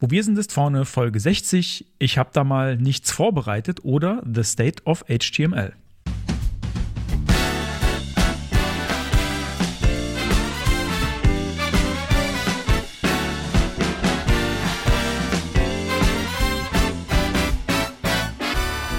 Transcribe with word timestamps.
Wo 0.00 0.10
wir 0.10 0.22
sind, 0.22 0.38
ist 0.38 0.52
vorne 0.52 0.84
Folge 0.84 1.18
60. 1.18 1.84
Ich 1.98 2.18
habe 2.18 2.30
da 2.32 2.44
mal 2.44 2.76
nichts 2.76 3.10
vorbereitet 3.10 3.84
oder 3.84 4.22
The 4.32 4.44
State 4.44 4.84
of 4.84 5.04
HTML. 5.08 5.72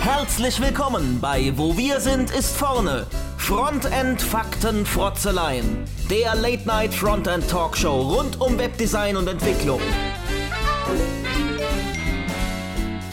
Herzlich 0.02 0.59
willkommen 0.61 1.20
bei 1.21 1.54
Wo 1.55 1.77
wir 1.77 2.02
sind 2.02 2.29
ist 2.31 2.57
vorne. 2.57 3.07
Frontend 3.38 4.21
Fakten 4.21 4.86
Frotzeleien. 4.86 5.86
Der 6.09 6.36
Late 6.36 6.68
Night 6.68 6.93
Frontend 6.93 7.50
Talkshow 7.50 8.02
rund 8.02 8.41
um 8.41 8.57
Webdesign 8.57 9.16
und 9.16 9.29
Entwicklung. 9.29 9.79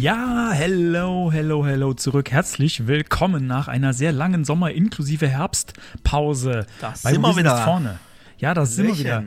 Ja, 0.00 0.52
hello, 0.52 1.32
hello, 1.32 1.66
hello 1.66 1.92
zurück. 1.92 2.30
Herzlich 2.30 2.86
willkommen 2.86 3.48
nach 3.48 3.66
einer 3.66 3.92
sehr 3.92 4.12
langen 4.12 4.44
Sommer- 4.44 4.70
inklusive 4.70 5.26
Herbstpause. 5.26 6.68
Das 6.80 7.02
sind 7.02 7.20
wir 7.20 7.36
wieder. 7.36 7.56
vorne. 7.64 7.98
Ja, 8.38 8.54
das 8.54 8.76
sind 8.76 8.86
wir 8.86 8.96
wieder. 8.96 9.24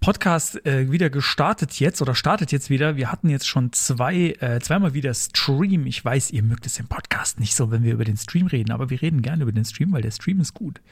Podcast 0.00 0.66
äh, 0.66 0.90
wieder 0.92 1.08
gestartet 1.08 1.80
jetzt 1.80 2.02
oder 2.02 2.14
startet 2.14 2.52
jetzt 2.52 2.68
wieder. 2.68 2.96
Wir 2.96 3.10
hatten 3.10 3.30
jetzt 3.30 3.48
schon 3.48 3.72
zwei, 3.72 4.36
äh, 4.40 4.60
zweimal 4.60 4.92
wieder 4.92 5.14
Stream. 5.14 5.86
Ich 5.86 6.04
weiß, 6.04 6.32
ihr 6.32 6.42
mögt 6.42 6.66
es 6.66 6.78
im 6.78 6.86
Podcast 6.86 7.40
nicht 7.40 7.54
so, 7.56 7.70
wenn 7.70 7.82
wir 7.82 7.94
über 7.94 8.04
den 8.04 8.18
Stream 8.18 8.46
reden, 8.46 8.72
aber 8.72 8.90
wir 8.90 9.00
reden 9.00 9.22
gerne 9.22 9.44
über 9.44 9.52
den 9.52 9.64
Stream, 9.64 9.90
weil 9.92 10.02
der 10.02 10.10
Stream 10.10 10.38
ist 10.38 10.52
gut. 10.52 10.82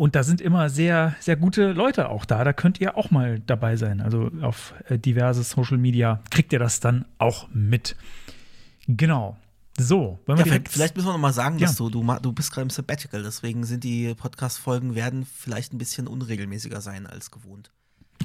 Und 0.00 0.14
da 0.14 0.22
sind 0.22 0.40
immer 0.40 0.70
sehr, 0.70 1.14
sehr 1.20 1.36
gute 1.36 1.72
Leute 1.72 2.08
auch 2.08 2.24
da. 2.24 2.42
Da 2.42 2.54
könnt 2.54 2.80
ihr 2.80 2.96
auch 2.96 3.10
mal 3.10 3.38
dabei 3.40 3.76
sein. 3.76 4.00
Also 4.00 4.30
auf 4.40 4.72
äh, 4.88 4.98
diverse 4.98 5.42
Social 5.42 5.76
Media 5.76 6.22
kriegt 6.30 6.54
ihr 6.54 6.58
das 6.58 6.80
dann 6.80 7.04
auch 7.18 7.48
mit. 7.52 7.96
Genau. 8.88 9.36
So, 9.78 10.18
wenn 10.24 10.38
wir 10.38 10.46
ja, 10.46 10.52
vielleicht, 10.52 10.68
vielleicht, 10.70 10.96
müssen 10.96 11.08
wir 11.08 11.12
noch 11.12 11.18
mal 11.18 11.34
sagen, 11.34 11.58
ja. 11.58 11.66
dass 11.66 11.76
du, 11.76 11.90
du, 11.90 12.02
du 12.22 12.32
bist 12.32 12.50
gerade 12.50 12.62
im 12.62 12.70
Sabbatical, 12.70 13.22
deswegen 13.22 13.64
sind 13.64 13.84
die 13.84 14.14
Podcast-Folgen 14.14 14.94
werden 14.94 15.26
vielleicht 15.26 15.74
ein 15.74 15.78
bisschen 15.78 16.06
unregelmäßiger 16.06 16.80
sein 16.80 17.06
als 17.06 17.30
gewohnt. 17.30 17.70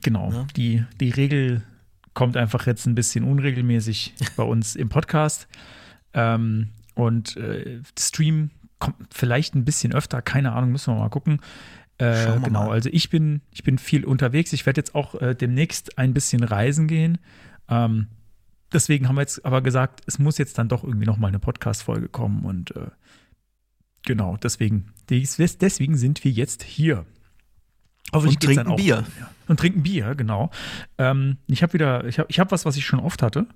Genau. 0.02 0.32
Ja? 0.32 0.48
Die, 0.56 0.86
die 1.02 1.10
Regel 1.10 1.62
kommt 2.14 2.38
einfach 2.38 2.68
jetzt 2.68 2.86
ein 2.86 2.96
bisschen 2.96 3.26
unregelmäßig 3.26 4.14
bei 4.38 4.44
uns 4.44 4.78
im 4.78 4.88
Podcast. 4.88 5.50
Ähm, 6.14 6.70
und 6.94 7.36
äh, 7.36 7.82
Stream 8.00 8.52
kommt 8.86 9.14
vielleicht 9.14 9.56
ein 9.56 9.66
bisschen 9.66 9.94
öfter, 9.94 10.22
keine 10.22 10.54
Ahnung, 10.54 10.72
müssen 10.72 10.94
wir 10.94 11.00
mal 11.00 11.10
gucken. 11.10 11.40
Äh, 11.98 12.40
genau, 12.44 12.66
mal. 12.66 12.72
also 12.72 12.90
ich 12.92 13.10
bin, 13.10 13.42
ich 13.52 13.64
bin 13.64 13.78
viel 13.78 14.06
unterwegs. 14.06 14.52
Ich 14.54 14.66
werde 14.66 14.80
jetzt 14.80 14.96
auch 14.96 15.16
äh, 15.22 15.34
demnächst 15.34 15.98
ein 15.98 16.14
bisschen 16.14 16.44
reisen 16.44 16.88
gehen. 16.88 17.18
Ähm, 17.70 18.08
deswegen 18.74 19.08
haben 19.08 19.16
wir 19.16 19.22
jetzt 19.22 19.46
aber 19.46 19.62
gesagt, 19.62 20.02
es 20.06 20.20
muss 20.20 20.38
jetzt 20.38 20.58
dann 20.58 20.68
doch 20.68 20.84
irgendwie 20.84 21.06
noch 21.06 21.18
mal 21.18 21.28
eine 21.28 21.40
Podcast-Folge 21.40 22.10
kommen 22.10 22.44
und 22.46 22.76
äh, 22.76 22.88
genau, 24.06 24.38
deswegen, 24.38 24.92
deswegen 25.10 25.98
sind 25.98 26.24
wir 26.24 26.32
jetzt 26.32 26.64
hier. 26.64 27.06
und 28.28 28.40
trinken 28.42 28.68
auch, 28.68 28.76
Bier. 28.76 29.06
Ja. 29.20 29.32
Und 29.48 29.60
trinken 29.60 29.84
Bier, 29.84 30.16
genau. 30.16 30.52
Ähm, 30.98 31.38
ich 31.48 31.64
habe 31.64 31.74
wieder, 31.74 32.06
ich 32.06 32.20
habe 32.20 32.28
ich 32.30 32.40
hab 32.40 32.52
was, 32.52 32.66
was 32.66 32.78
ich 32.78 32.86
schon 32.86 33.00
oft 33.00 33.24
hatte. 33.24 33.48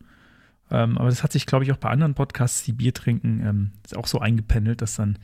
Ähm, 0.72 0.97
aber 0.97 1.09
das 1.09 1.24
hat 1.24 1.31
sich, 1.31 1.46
glaube 1.46 1.63
ich, 1.63 1.72
auch 1.72 1.78
bei 1.78 1.90
anderen 1.90 2.13
Podcasts, 2.13 2.63
die 2.63 2.74
Bier 2.74 2.94
trinken, 2.94 3.41
ähm, 3.46 3.72
ist 3.84 3.97
auch 3.97 4.07
so 4.07 4.19
eingependelt, 4.19 4.81
dass 4.81 4.96
dann 4.96 5.18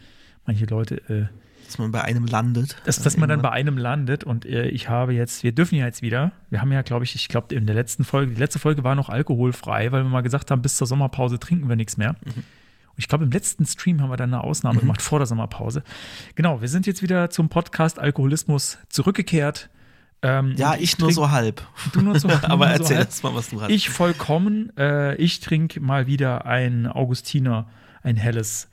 manche 0.45 0.65
Leute. 0.65 0.97
Äh, 1.09 1.27
dass 1.65 1.77
man 1.79 1.91
bei 1.91 2.03
einem 2.03 2.27
landet. 2.27 2.77
Dass, 2.85 3.01
dass 3.01 3.17
man 3.17 3.27
dann 3.27 3.41
bei 3.41 3.49
einem 3.49 3.77
landet 3.77 4.23
und 4.23 4.45
äh, 4.45 4.67
ich 4.67 4.87
habe 4.87 5.13
jetzt, 5.13 5.43
wir 5.43 5.51
dürfen 5.51 5.75
ja 5.75 5.85
jetzt 5.85 6.01
wieder, 6.01 6.31
wir 6.49 6.61
haben 6.61 6.71
ja, 6.71 6.83
glaube 6.83 7.05
ich, 7.05 7.15
ich 7.15 7.27
glaube, 7.27 7.55
in 7.55 7.65
der 7.65 7.75
letzten 7.75 8.03
Folge, 8.03 8.33
die 8.33 8.39
letzte 8.39 8.59
Folge 8.59 8.83
war 8.83 8.93
noch 8.95 9.09
alkoholfrei, 9.09 9.91
weil 9.91 10.03
wir 10.03 10.09
mal 10.09 10.21
gesagt 10.21 10.51
haben, 10.51 10.61
bis 10.61 10.77
zur 10.77 10.85
Sommerpause 10.85 11.39
trinken 11.39 11.67
wir 11.67 11.75
nichts 11.75 11.97
mehr. 11.97 12.15
Mhm. 12.23 12.43
Und 12.95 12.99
ich 12.99 13.07
glaube, 13.07 13.25
im 13.25 13.31
letzten 13.31 13.65
Stream 13.65 14.01
haben 14.01 14.09
wir 14.09 14.17
dann 14.17 14.33
eine 14.33 14.43
Ausnahme 14.43 14.75
mhm. 14.75 14.81
gemacht 14.81 15.01
vor 15.01 15.19
der 15.19 15.25
Sommerpause. 15.25 15.83
Genau, 16.35 16.61
wir 16.61 16.67
sind 16.67 16.87
jetzt 16.87 17.01
wieder 17.01 17.29
zum 17.29 17.49
Podcast 17.49 17.99
Alkoholismus 17.99 18.77
zurückgekehrt. 18.89 19.69
Ähm, 20.25 20.55
ja, 20.57 20.75
ich 20.75 20.97
nur 20.97 21.13
so 21.13 21.29
halb. 21.29 21.61
Du 21.93 22.01
nur 22.01 22.19
so 22.19 22.29
halb. 22.29 22.49
Aber 22.49 22.67
erzähl 22.67 22.97
so 22.97 23.01
jetzt 23.03 23.23
mal, 23.23 23.35
was 23.35 23.49
du 23.49 23.61
hast. 23.61 23.69
Ich 23.69 23.89
vollkommen. 23.89 24.75
Äh, 24.75 25.15
ich 25.17 25.39
trinke 25.39 25.79
mal 25.79 26.07
wieder 26.07 26.45
ein 26.47 26.87
Augustiner, 26.87 27.67
ein 28.01 28.15
helles 28.15 28.67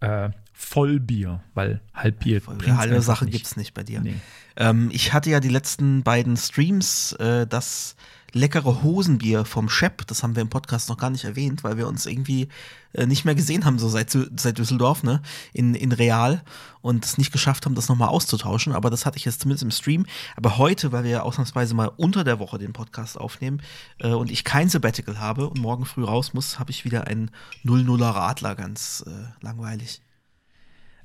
äh, 0.00 0.30
Vollbier, 0.54 1.42
weil 1.52 1.82
Halbbier. 1.92 2.40
Vollbier 2.40 2.78
halbe 2.78 3.02
Sache 3.02 3.26
gibt 3.26 3.44
es 3.44 3.56
nicht 3.56 3.74
bei 3.74 3.82
dir. 3.82 4.00
Nee. 4.00 4.14
Ähm, 4.56 4.88
ich 4.92 5.12
hatte 5.12 5.28
ja 5.28 5.40
die 5.40 5.50
letzten 5.50 6.02
beiden 6.02 6.38
Streams 6.38 7.12
äh, 7.12 7.46
das 7.46 7.96
leckere 8.34 8.82
Hosenbier 8.82 9.44
vom 9.44 9.68
Shep. 9.68 10.06
Das 10.06 10.22
haben 10.22 10.34
wir 10.36 10.42
im 10.42 10.50
Podcast 10.50 10.88
noch 10.88 10.98
gar 10.98 11.10
nicht 11.10 11.24
erwähnt, 11.24 11.64
weil 11.64 11.76
wir 11.76 11.88
uns 11.88 12.04
irgendwie 12.04 12.48
äh, 12.92 13.06
nicht 13.06 13.24
mehr 13.24 13.34
gesehen 13.34 13.64
haben, 13.64 13.78
so 13.78 13.88
seit, 13.88 14.10
seit 14.10 14.58
Düsseldorf, 14.58 15.02
ne? 15.02 15.22
In, 15.52 15.74
in 15.74 15.92
Real 15.92 16.42
und 16.82 17.04
es 17.04 17.16
nicht 17.16 17.32
geschafft 17.32 17.64
haben, 17.64 17.74
das 17.74 17.88
nochmal 17.88 18.08
auszutauschen. 18.08 18.72
Aber 18.72 18.90
das 18.90 19.06
hatte 19.06 19.16
ich 19.16 19.24
jetzt 19.24 19.40
zumindest 19.40 19.62
im 19.62 19.70
Stream. 19.70 20.06
Aber 20.36 20.58
heute, 20.58 20.92
weil 20.92 21.04
wir 21.04 21.10
ja 21.10 21.22
ausnahmsweise 21.22 21.74
mal 21.74 21.90
unter 21.96 22.24
der 22.24 22.38
Woche 22.38 22.58
den 22.58 22.72
Podcast 22.72 23.18
aufnehmen 23.18 23.62
äh, 23.98 24.08
und 24.08 24.30
ich 24.30 24.44
kein 24.44 24.68
Sabbatical 24.68 25.18
habe 25.18 25.48
und 25.48 25.58
morgen 25.58 25.84
früh 25.86 26.04
raus 26.04 26.34
muss, 26.34 26.58
habe 26.58 26.70
ich 26.70 26.84
wieder 26.84 27.06
einen 27.06 27.30
0-0er 27.64 28.14
Radler, 28.14 28.54
ganz 28.54 29.04
äh, 29.06 29.44
langweilig. 29.44 30.02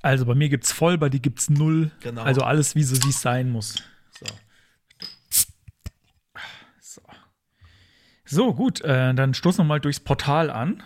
Also 0.01 0.25
bei 0.25 0.35
mir 0.35 0.49
gibt's 0.49 0.71
voll, 0.71 0.97
bei 0.97 1.09
dir 1.09 1.19
gibt's 1.19 1.49
null. 1.49 1.91
Genau. 2.01 2.21
Also 2.21 2.41
alles, 2.41 2.75
wie 2.75 2.83
so 2.83 3.01
wie 3.03 3.09
es 3.09 3.21
sein 3.21 3.51
muss. 3.51 3.75
So. 8.29 8.53
Gut, 8.53 8.81
äh, 8.81 9.13
dann 9.13 9.33
stoßen 9.33 9.59
wir 9.59 9.67
mal 9.67 9.79
durchs 9.79 9.99
Portal 9.99 10.49
an. 10.51 10.83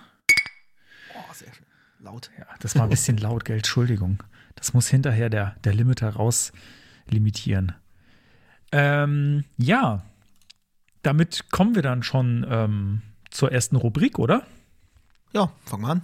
Oh, 1.14 1.34
sehr 1.34 1.54
schön. 1.54 1.66
Laut. 2.00 2.32
Ja, 2.38 2.46
das 2.60 2.76
war 2.76 2.84
ein 2.84 2.90
bisschen 2.90 3.18
laut, 3.18 3.46
Geld, 3.46 3.60
Entschuldigung. 3.60 4.24
Das 4.56 4.74
muss 4.74 4.88
hinterher 4.88 5.30
der, 5.30 5.56
der 5.64 5.74
Limiter 5.74 6.10
raus 6.10 6.54
limitieren. 7.08 7.74
Ähm, 8.72 9.44
ja, 9.58 10.04
damit 11.02 11.52
kommen 11.52 11.76
wir 11.76 11.82
dann 11.82 12.02
schon 12.02 12.46
ähm, 12.50 13.02
zur 13.30 13.52
ersten 13.52 13.76
Rubrik, 13.76 14.20
oder? 14.20 14.44
Ja, 15.34 15.52
fangen 15.66 15.84
wir 15.84 15.90
an. 15.90 16.02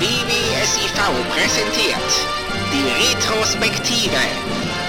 BBSIV 0.00 0.94
präsentiert 1.30 2.26
die 2.72 3.16
Retrospektive. 3.16 4.87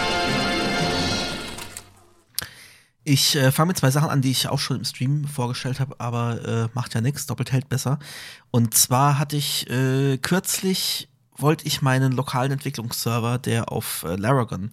Ich 3.11 3.35
äh, 3.35 3.51
fange 3.51 3.69
mit 3.69 3.77
zwei 3.77 3.89
Sachen 3.89 4.11
an, 4.11 4.21
die 4.21 4.29
ich 4.29 4.49
auch 4.49 4.59
schon 4.59 4.77
im 4.77 4.85
Stream 4.85 5.25
vorgestellt 5.25 5.79
habe, 5.79 5.99
aber 5.99 6.45
äh, 6.47 6.69
macht 6.75 6.93
ja 6.93 7.01
nichts, 7.01 7.25
doppelt 7.25 7.51
hält 7.51 7.67
besser. 7.67 7.97
Und 8.51 8.75
zwar 8.75 9.17
hatte 9.17 9.35
ich 9.35 9.67
äh, 9.67 10.19
kürzlich, 10.19 11.09
wollte 11.35 11.65
ich 11.65 11.81
meinen 11.81 12.11
lokalen 12.11 12.51
Entwicklungsserver, 12.51 13.39
der 13.39 13.71
auf 13.71 14.03
äh, 14.03 14.15
Laragon 14.15 14.69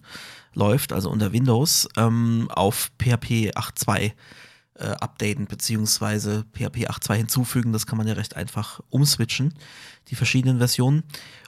läuft, 0.53 0.93
also 0.93 1.09
unter 1.09 1.33
Windows, 1.33 1.89
ähm, 1.97 2.47
auf 2.51 2.91
PHP 2.99 3.53
8.2 3.55 4.11
äh, 4.75 4.85
updaten, 4.85 5.47
beziehungsweise 5.47 6.45
PHP 6.53 6.89
8.2 6.89 7.15
hinzufügen. 7.15 7.73
Das 7.73 7.87
kann 7.87 7.97
man 7.97 8.05
ja 8.05 8.13
recht 8.13 8.35
einfach 8.35 8.81
umswitchen, 8.91 9.55
die 10.09 10.15
verschiedenen 10.15 10.59
Versionen. 10.59 11.01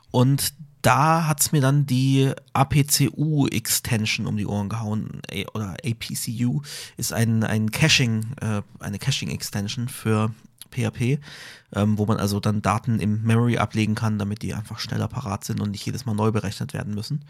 Und 0.10 0.56
da 0.82 1.28
hat 1.28 1.42
es 1.42 1.52
mir 1.52 1.62
dann 1.62 1.86
die 1.86 2.32
APCU-Extension 2.54 4.28
um 4.28 4.38
die 4.38 4.46
Ohren 4.46 4.70
gehauen, 4.70 5.22
oder 5.54 5.76
APCU 5.86 6.62
ist 6.98 7.14
ein, 7.14 7.44
ein 7.44 7.72
Caching, 7.72 8.28
äh, 8.42 8.62
eine 8.80 9.00
Caching-Extension 9.00 9.90
für 9.90 10.32
PHP, 10.72 11.20
ähm, 11.74 11.98
wo 11.98 12.06
man 12.06 12.18
also 12.18 12.40
dann 12.40 12.62
Daten 12.62 13.00
im 13.00 13.24
Memory 13.24 13.58
ablegen 13.58 13.96
kann, 13.96 14.20
damit 14.20 14.42
die 14.42 14.54
einfach 14.54 14.80
schneller 14.80 15.08
parat 15.08 15.44
sind 15.44 15.60
und 15.62 15.72
nicht 15.72 15.86
jedes 15.86 16.06
Mal 16.06 16.14
neu 16.14 16.32
berechnet 16.32 16.74
werden 16.74 16.94
müssen. 16.94 17.26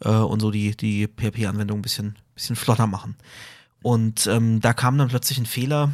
Äh, 0.00 0.10
und 0.10 0.40
so 0.40 0.50
die, 0.50 0.76
die 0.76 1.06
PHP-Anwendung 1.06 1.78
ein 1.78 1.82
bisschen, 1.82 2.16
bisschen 2.34 2.56
flotter 2.56 2.86
machen. 2.86 3.16
Und 3.82 4.26
ähm, 4.26 4.60
da 4.60 4.72
kam 4.72 4.98
dann 4.98 5.08
plötzlich 5.08 5.38
ein 5.38 5.46
Fehler 5.46 5.92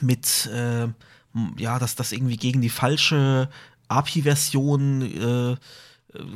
mit, 0.00 0.46
äh, 0.46 0.88
ja, 1.56 1.78
dass 1.78 1.96
das 1.96 2.12
irgendwie 2.12 2.36
gegen 2.36 2.60
die 2.60 2.70
falsche 2.70 3.48
API-Version 3.88 5.02
äh, 5.02 5.56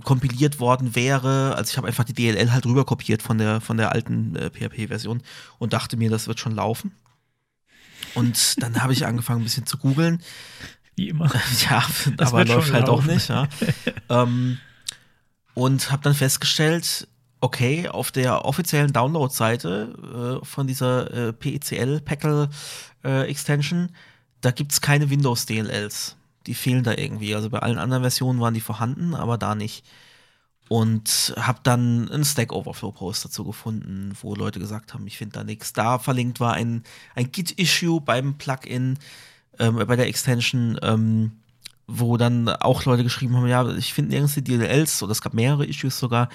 kompiliert 0.04 0.60
worden 0.60 0.94
wäre. 0.94 1.54
Also 1.56 1.70
ich 1.70 1.76
habe 1.76 1.86
einfach 1.88 2.04
die 2.04 2.12
DLL 2.12 2.52
halt 2.52 2.66
rüber 2.66 2.84
kopiert 2.84 3.22
von 3.22 3.38
der, 3.38 3.60
von 3.60 3.76
der 3.76 3.92
alten 3.92 4.36
äh, 4.36 4.50
PHP-Version 4.50 5.22
und 5.58 5.72
dachte 5.72 5.96
mir, 5.96 6.10
das 6.10 6.26
wird 6.28 6.40
schon 6.40 6.54
laufen. 6.54 6.92
Und 8.14 8.62
dann 8.62 8.82
habe 8.82 8.92
ich 8.92 9.06
angefangen, 9.06 9.40
ein 9.42 9.44
bisschen 9.44 9.66
zu 9.66 9.78
googeln. 9.78 10.22
Wie 10.96 11.08
immer. 11.08 11.30
Ja, 11.70 11.84
Das 12.16 12.28
aber 12.28 12.44
läuft 12.44 12.72
halt 12.72 12.88
auch 12.88 13.04
laufen. 13.04 13.14
nicht, 13.14 13.28
ja. 13.28 13.48
ähm, 14.08 14.58
und 15.54 15.90
habe 15.90 16.02
dann 16.02 16.14
festgestellt, 16.14 17.08
okay, 17.40 17.88
auf 17.88 18.10
der 18.10 18.44
offiziellen 18.44 18.92
Download-Seite 18.92 20.40
äh, 20.42 20.44
von 20.44 20.66
dieser 20.66 21.28
äh, 21.28 21.32
PECL 21.32 22.00
Packle 22.00 22.50
äh, 23.04 23.28
Extension, 23.28 23.90
da 24.40 24.50
gibt's 24.50 24.80
keine 24.80 25.10
Windows 25.10 25.46
DLLs. 25.46 26.16
Die 26.46 26.54
fehlen 26.54 26.82
da 26.82 26.92
irgendwie. 26.92 27.34
Also 27.34 27.50
bei 27.50 27.58
allen 27.58 27.78
anderen 27.78 28.02
Versionen 28.02 28.40
waren 28.40 28.54
die 28.54 28.60
vorhanden, 28.60 29.14
aber 29.14 29.38
da 29.38 29.54
nicht. 29.54 29.84
Und 30.68 31.34
habe 31.36 31.58
dann 31.64 32.08
einen 32.10 32.24
Stack 32.24 32.52
Overflow 32.52 32.92
Post 32.92 33.24
dazu 33.24 33.44
gefunden, 33.44 34.12
wo 34.22 34.34
Leute 34.36 34.60
gesagt 34.60 34.94
haben, 34.94 35.06
ich 35.06 35.18
finde 35.18 35.34
da 35.34 35.44
nichts. 35.44 35.72
Da 35.72 35.98
verlinkt 35.98 36.38
war 36.38 36.54
ein, 36.54 36.84
ein 37.16 37.32
Git-Issue 37.32 38.00
beim 38.00 38.38
Plugin, 38.38 38.96
ähm, 39.58 39.84
bei 39.84 39.96
der 39.96 40.06
Extension, 40.06 40.78
ähm, 40.82 41.32
wo 41.88 42.16
dann 42.16 42.48
auch 42.48 42.84
Leute 42.84 43.02
geschrieben 43.02 43.36
haben, 43.36 43.48
ja, 43.48 43.68
ich 43.74 43.92
finde 43.92 44.12
nirgends 44.12 44.34
die 44.34 44.44
DLLs, 44.44 45.02
oder 45.02 45.10
es 45.10 45.22
gab 45.22 45.34
mehrere 45.34 45.66
Issues 45.66 45.98
sogar. 45.98 46.28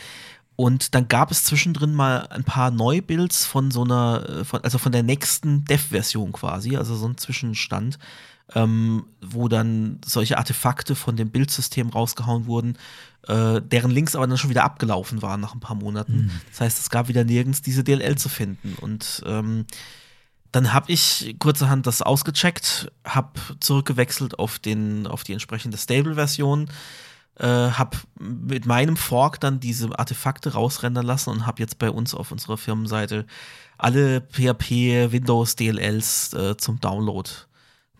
Und 0.57 0.95
dann 0.95 1.07
gab 1.07 1.31
es 1.31 1.43
zwischendrin 1.43 1.93
mal 1.93 2.27
ein 2.27 2.43
paar 2.43 2.71
Neubuilds 2.71 3.45
von 3.45 3.71
so 3.71 3.83
einer, 3.83 4.25
äh, 4.29 4.43
von, 4.45 4.61
also 4.63 4.77
von 4.77 4.91
der 4.91 5.03
nächsten 5.03 5.65
Dev-Version 5.65 6.31
quasi, 6.31 6.77
also 6.77 6.95
so 6.95 7.07
ein 7.07 7.17
Zwischenstand, 7.17 7.99
ähm, 8.53 9.05
wo 9.21 9.47
dann 9.47 9.99
solche 10.05 10.37
Artefakte 10.37 10.95
von 10.95 11.15
dem 11.15 11.31
Bildsystem 11.31 11.89
rausgehauen 11.89 12.45
wurden, 12.45 12.77
äh, 13.27 13.61
deren 13.61 13.89
Links 13.91 14.15
aber 14.15 14.27
dann 14.27 14.37
schon 14.37 14.51
wieder 14.51 14.63
abgelaufen 14.63 15.21
waren 15.21 15.41
nach 15.41 15.55
ein 15.55 15.59
paar 15.59 15.75
Monaten. 15.75 16.29
Das 16.51 16.61
heißt, 16.61 16.79
es 16.79 16.89
gab 16.89 17.07
wieder 17.07 17.23
nirgends 17.23 17.61
diese 17.61 17.83
DLL 17.83 18.17
zu 18.17 18.29
finden. 18.29 18.75
Und 18.79 19.23
ähm, 19.25 19.65
dann 20.51 20.73
habe 20.73 20.91
ich 20.91 21.35
kurzerhand 21.39 21.87
das 21.87 22.01
ausgecheckt, 22.01 22.91
habe 23.03 23.31
zurückgewechselt 23.59 24.37
auf, 24.37 24.59
den, 24.59 25.07
auf 25.07 25.23
die 25.23 25.33
entsprechende 25.33 25.77
Stable-Version, 25.77 26.69
äh, 27.39 27.45
habe 27.45 27.97
mit 28.19 28.65
meinem 28.65 28.95
Fork 28.95 29.39
dann 29.39 29.59
diese 29.59 29.97
Artefakte 29.97 30.53
rausrendern 30.53 31.05
lassen 31.05 31.31
und 31.31 31.45
habe 31.47 31.61
jetzt 31.61 31.79
bei 31.79 31.89
uns 31.89 32.13
auf 32.13 32.31
unserer 32.31 32.57
Firmenseite 32.57 33.25
alle 33.77 34.21
PHP 34.21 35.11
Windows 35.11 35.55
DLLs 35.55 36.33
äh, 36.33 36.55
zum 36.55 36.79
Download 36.79 37.29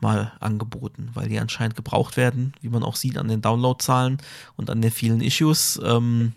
mal 0.06 0.32
angeboten, 0.40 1.10
weil 1.14 1.28
die 1.28 1.40
anscheinend 1.40 1.76
gebraucht 1.76 2.16
werden, 2.18 2.54
wie 2.62 2.70
man 2.70 2.84
auch 2.84 2.96
sieht 2.96 3.18
an 3.18 3.28
den 3.28 3.42
Downloadzahlen 3.42 4.20
und 4.56 4.70
an 4.70 4.82
den 4.82 4.92
vielen 4.92 5.22
Issues. 5.22 5.80
Ähm, 5.84 6.34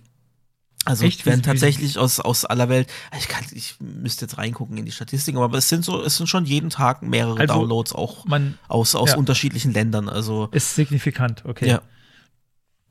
also 0.84 1.04
Echt? 1.04 1.26
werden 1.26 1.42
tatsächlich 1.42 1.98
aus, 1.98 2.18
aus 2.18 2.46
aller 2.46 2.70
Welt, 2.70 2.88
ich, 3.18 3.28
kann, 3.28 3.44
ich 3.52 3.76
müsste 3.78 4.24
jetzt 4.24 4.38
reingucken 4.38 4.78
in 4.78 4.86
die 4.86 4.92
Statistiken, 4.92 5.38
aber 5.38 5.58
es 5.58 5.68
sind 5.68 5.84
so, 5.84 6.02
es 6.02 6.16
sind 6.16 6.28
schon 6.28 6.46
jeden 6.46 6.70
Tag 6.70 7.02
mehrere 7.02 7.40
Also, 7.40 7.54
Downloads 7.54 7.92
auch 7.94 8.24
Man 8.24 8.56
aus, 8.68 8.94
aus 8.94 9.10
ja. 9.10 9.16
unterschiedlichen 9.16 9.72
Ländern. 9.74 10.08
Also 10.08 10.48
ist 10.52 10.74
signifikant, 10.74 11.44
okay. 11.44 11.68
ja. 11.68 11.82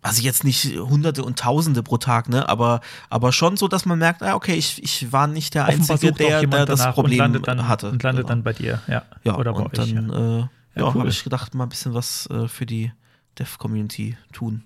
Also 0.04 0.22
jetzt 0.22 0.44
nicht 0.44 0.78
Hunderte 0.78 1.24
und 1.24 1.40
Tausende 1.40 1.82
pro 1.82 1.98
Tag, 1.98 2.30
ne? 2.30 2.48
Aber, 2.48 2.82
aber 3.10 3.32
schon 3.34 3.58
so, 3.58 3.68
dass 3.68 3.86
man 3.86 3.98
merkt, 3.98 4.22
ah, 4.22 4.36
okay, 4.36 4.54
ich, 4.54 4.82
ich 4.84 5.12
war 5.12 5.26
nicht 5.26 5.56
der 5.56 5.68
Offenbar 5.68 5.96
Einzige, 5.96 6.14
der, 6.14 6.46
der 6.46 6.66
das 6.66 6.94
Problem 6.94 7.36
und 7.36 7.48
dann, 7.48 7.68
hatte. 7.68 7.90
Und 7.90 8.04
landet 8.04 8.26
Genau. 8.26 8.30
dann 8.30 8.44
bei 8.44 8.54
dir, 8.54 8.82
ja. 8.88 9.04
ja, 9.24 9.36
Oder 9.38 9.54
bei 9.54 9.60
und 9.60 9.80
euch. 9.80 9.94
dann 9.94 10.10
ja. 10.10 10.40
äh, 10.40 10.48
Ja, 10.78 10.86
ja, 10.86 10.92
cool. 10.94 11.00
habe 11.02 11.10
ich 11.10 11.24
gedacht, 11.24 11.54
mal 11.56 11.64
ein 11.66 11.70
bisschen 11.70 11.94
was 11.94 12.28
äh, 12.30 12.48
für 12.48 12.66
die 12.66 12.92
Dev-Community 13.40 14.18
tun. 14.34 14.64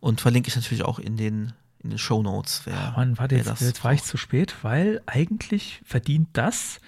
Und 0.00 0.20
verlinke 0.20 0.48
ich 0.48 0.56
natürlich 0.56 0.84
auch 0.84 0.98
in 0.98 1.16
den, 1.16 1.52
in 1.82 1.90
den 1.90 1.98
Show 1.98 2.22
Notes. 2.22 2.62
Wer, 2.64 2.92
Mann, 2.96 3.18
warte, 3.18 3.36
jetzt, 3.36 3.60
jetzt 3.60 3.84
war 3.84 3.92
ich 3.92 4.02
zu 4.02 4.16
spät, 4.16 4.54
weil 4.62 5.02
eigentlich 5.06 5.80
verdient 5.84 6.28
das. 6.32 6.80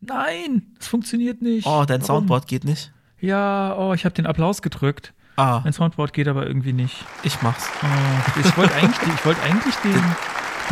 Nein, 0.00 0.74
es 0.80 0.88
funktioniert 0.88 1.42
nicht. 1.42 1.66
Oh, 1.66 1.84
dein 1.86 2.00
Warum? 2.02 2.06
Soundboard 2.22 2.46
geht 2.48 2.64
nicht. 2.64 2.92
Ja, 3.20 3.76
oh, 3.78 3.94
ich 3.94 4.04
habe 4.04 4.14
den 4.14 4.26
Applaus 4.26 4.62
gedrückt. 4.62 5.14
Ah, 5.36 5.60
Mein 5.64 5.72
Soundboard 5.72 6.12
geht 6.12 6.28
aber 6.28 6.46
irgendwie 6.46 6.72
nicht. 6.72 7.04
ich 7.22 7.40
mach's. 7.40 7.66
Oh, 7.82 8.40
ich 8.40 8.56
wollte 8.56 8.74
eigentlich, 8.74 8.98
den- 8.98 9.14
ich 9.14 9.24
wollte 9.24 9.42
eigentlich 9.42 9.74
den. 9.84 10.02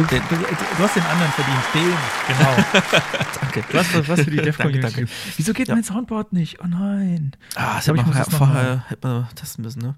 Du, 0.09 0.19
du, 0.19 0.37
du 0.37 0.83
hast 0.83 0.97
den 0.97 1.03
anderen 1.05 1.33
verdient. 1.33 1.59
Den, 1.75 2.37
genau. 2.37 2.57
Danke. 3.41 3.65
Du 3.71 3.79
hast 3.79 4.09
was 4.09 4.21
für 4.21 4.31
die 4.31 4.37
Dev 4.39 4.57
Danke, 4.57 4.81
danke. 4.81 5.07
Wieso 5.37 5.53
geht 5.53 5.69
Ja. 5.69 5.75
mein 5.75 5.85
Soundboard 5.85 6.33
nicht? 6.33 6.61
Oh 6.63 6.67
nein. 6.67 7.33
Ah, 7.57 7.77
das 7.77 7.87
hätte 7.89 7.97
man 8.03 8.11
noch 8.17 8.31
vorher 8.31 8.85
hätte 8.89 9.07
man 9.07 9.29
testen 9.35 9.65
müssen, 9.65 9.81
ne? 9.83 9.95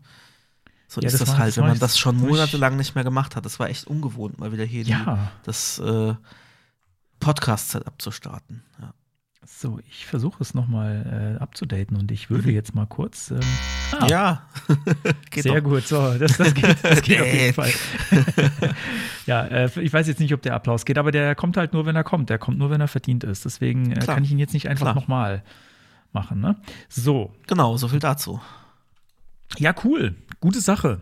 So 0.89 1.01
Ja, 1.01 1.07
ist 1.09 1.21
das 1.21 1.29
das, 1.31 1.39
halt, 1.39 1.57
wenn 1.57 1.67
man 1.67 1.79
das 1.79 1.99
schon 1.99 2.17
monatelang 2.19 2.77
nicht 2.77 2.95
mehr 2.95 3.05
gemacht 3.05 3.35
hat. 3.37 3.45
Das 3.47 3.59
war 3.59 3.69
echt 3.71 3.87
ungewohnt, 3.87 4.39
mal 4.39 4.53
wieder 4.53 4.65
hier 4.65 4.85
die, 4.85 4.91
Ja. 4.91 5.31
das 5.45 5.79
äh, 5.79 6.15
Podcast-Setup 7.21 8.01
zu 8.01 8.11
starten. 8.11 8.63
Ja. 8.81 8.93
So, 9.44 9.81
ich 9.89 10.06
versuche 10.06 10.41
es 10.41 10.55
nochmal 10.55 11.37
äh, 11.39 11.43
abzudaten 11.43 11.97
und 11.97 12.12
ich 12.12 12.31
würde 12.31 12.50
jetzt 12.53 12.75
mal 12.75 12.87
kurz. 12.87 13.31
Ähm, 13.33 13.41
ah, 13.99 14.06
ja. 14.06 14.49
Geht 15.31 15.43
Sehr 15.43 15.61
doch. 15.61 15.71
gut, 15.71 15.87
so, 15.87 16.15
das, 16.17 16.37
das 16.37 16.55
geht, 16.55 16.77
das 16.83 17.03
geht 17.03 17.21
auf 17.21 17.27
jeden. 17.27 17.53
Fall. 17.53 17.73
ja, 19.27 19.44
äh, 19.47 19.71
ich 19.81 19.93
weiß 19.93 20.06
jetzt 20.06 20.21
nicht, 20.21 20.33
ob 20.33 20.43
der 20.43 20.55
Applaus 20.55 20.85
geht, 20.85 20.97
aber 20.99 21.11
der 21.11 21.35
kommt 21.35 21.56
halt 21.56 21.73
nur, 21.73 21.87
wenn 21.87 21.97
er 21.97 22.05
kommt. 22.05 22.31
Der 22.31 22.39
kommt 22.39 22.59
nur, 22.59 22.71
wenn 22.71 22.81
er 22.81 22.89
verdient 22.89 23.25
ist. 23.25 23.44
Deswegen 23.44 23.93
äh, 23.93 23.99
kann 24.06 24.23
ich 24.23 24.31
ihn 24.31 24.39
jetzt 24.39 24.55
nicht 24.55 24.69
einfach 24.69 24.94
nochmal 24.94 25.43
machen. 26.12 26.41
Ne? 26.41 26.56
So, 26.89 27.35
Genau, 27.47 27.77
so 27.77 27.89
viel 27.89 27.99
dazu. 27.99 28.41
ja, 29.59 29.75
cool. 29.85 30.15
Gute 30.41 30.61
Sache. 30.61 31.00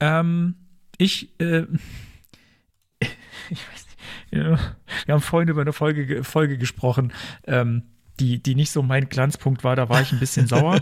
Ähm, 0.00 0.54
ich, 0.98 1.38
äh, 1.40 1.66
ich 3.00 3.08
weiß 3.68 3.86
nicht, 3.86 3.89
wir 4.30 4.58
haben 5.08 5.20
vorhin 5.20 5.48
über 5.48 5.60
eine 5.62 5.72
Folge, 5.72 6.06
ge- 6.06 6.22
Folge 6.22 6.56
gesprochen, 6.58 7.12
ähm, 7.46 7.82
die, 8.18 8.42
die 8.42 8.54
nicht 8.54 8.70
so 8.70 8.82
mein 8.82 9.08
Glanzpunkt 9.08 9.64
war. 9.64 9.76
Da 9.76 9.88
war 9.88 10.00
ich 10.00 10.12
ein 10.12 10.18
bisschen 10.20 10.46
sauer. 10.48 10.80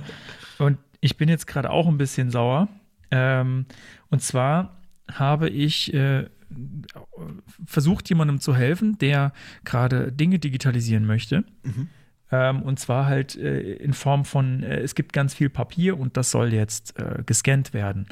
Und 0.58 0.78
ich 1.00 1.16
bin 1.16 1.28
jetzt 1.28 1.46
gerade 1.46 1.70
auch 1.70 1.86
ein 1.86 1.98
bisschen 1.98 2.30
sauer. 2.30 2.68
Ähm, 3.10 3.66
und 4.10 4.22
zwar 4.22 4.80
habe 5.10 5.48
ich 5.48 5.94
äh, 5.94 6.26
versucht, 7.66 8.08
jemandem 8.08 8.40
zu 8.40 8.54
helfen, 8.56 8.98
der 8.98 9.32
gerade 9.64 10.12
Dinge 10.12 10.38
digitalisieren 10.38 11.06
möchte. 11.06 11.44
Ähm, 12.30 12.62
und 12.62 12.78
zwar 12.78 13.06
halt 13.06 13.36
äh, 13.36 13.74
in 13.76 13.92
Form 13.94 14.24
von, 14.26 14.62
äh, 14.62 14.80
es 14.80 14.94
gibt 14.94 15.12
ganz 15.14 15.32
viel 15.34 15.48
Papier 15.48 15.98
und 15.98 16.16
das 16.18 16.30
soll 16.30 16.52
jetzt 16.52 16.98
äh, 16.98 17.22
gescannt 17.24 17.72
werden. 17.72 18.06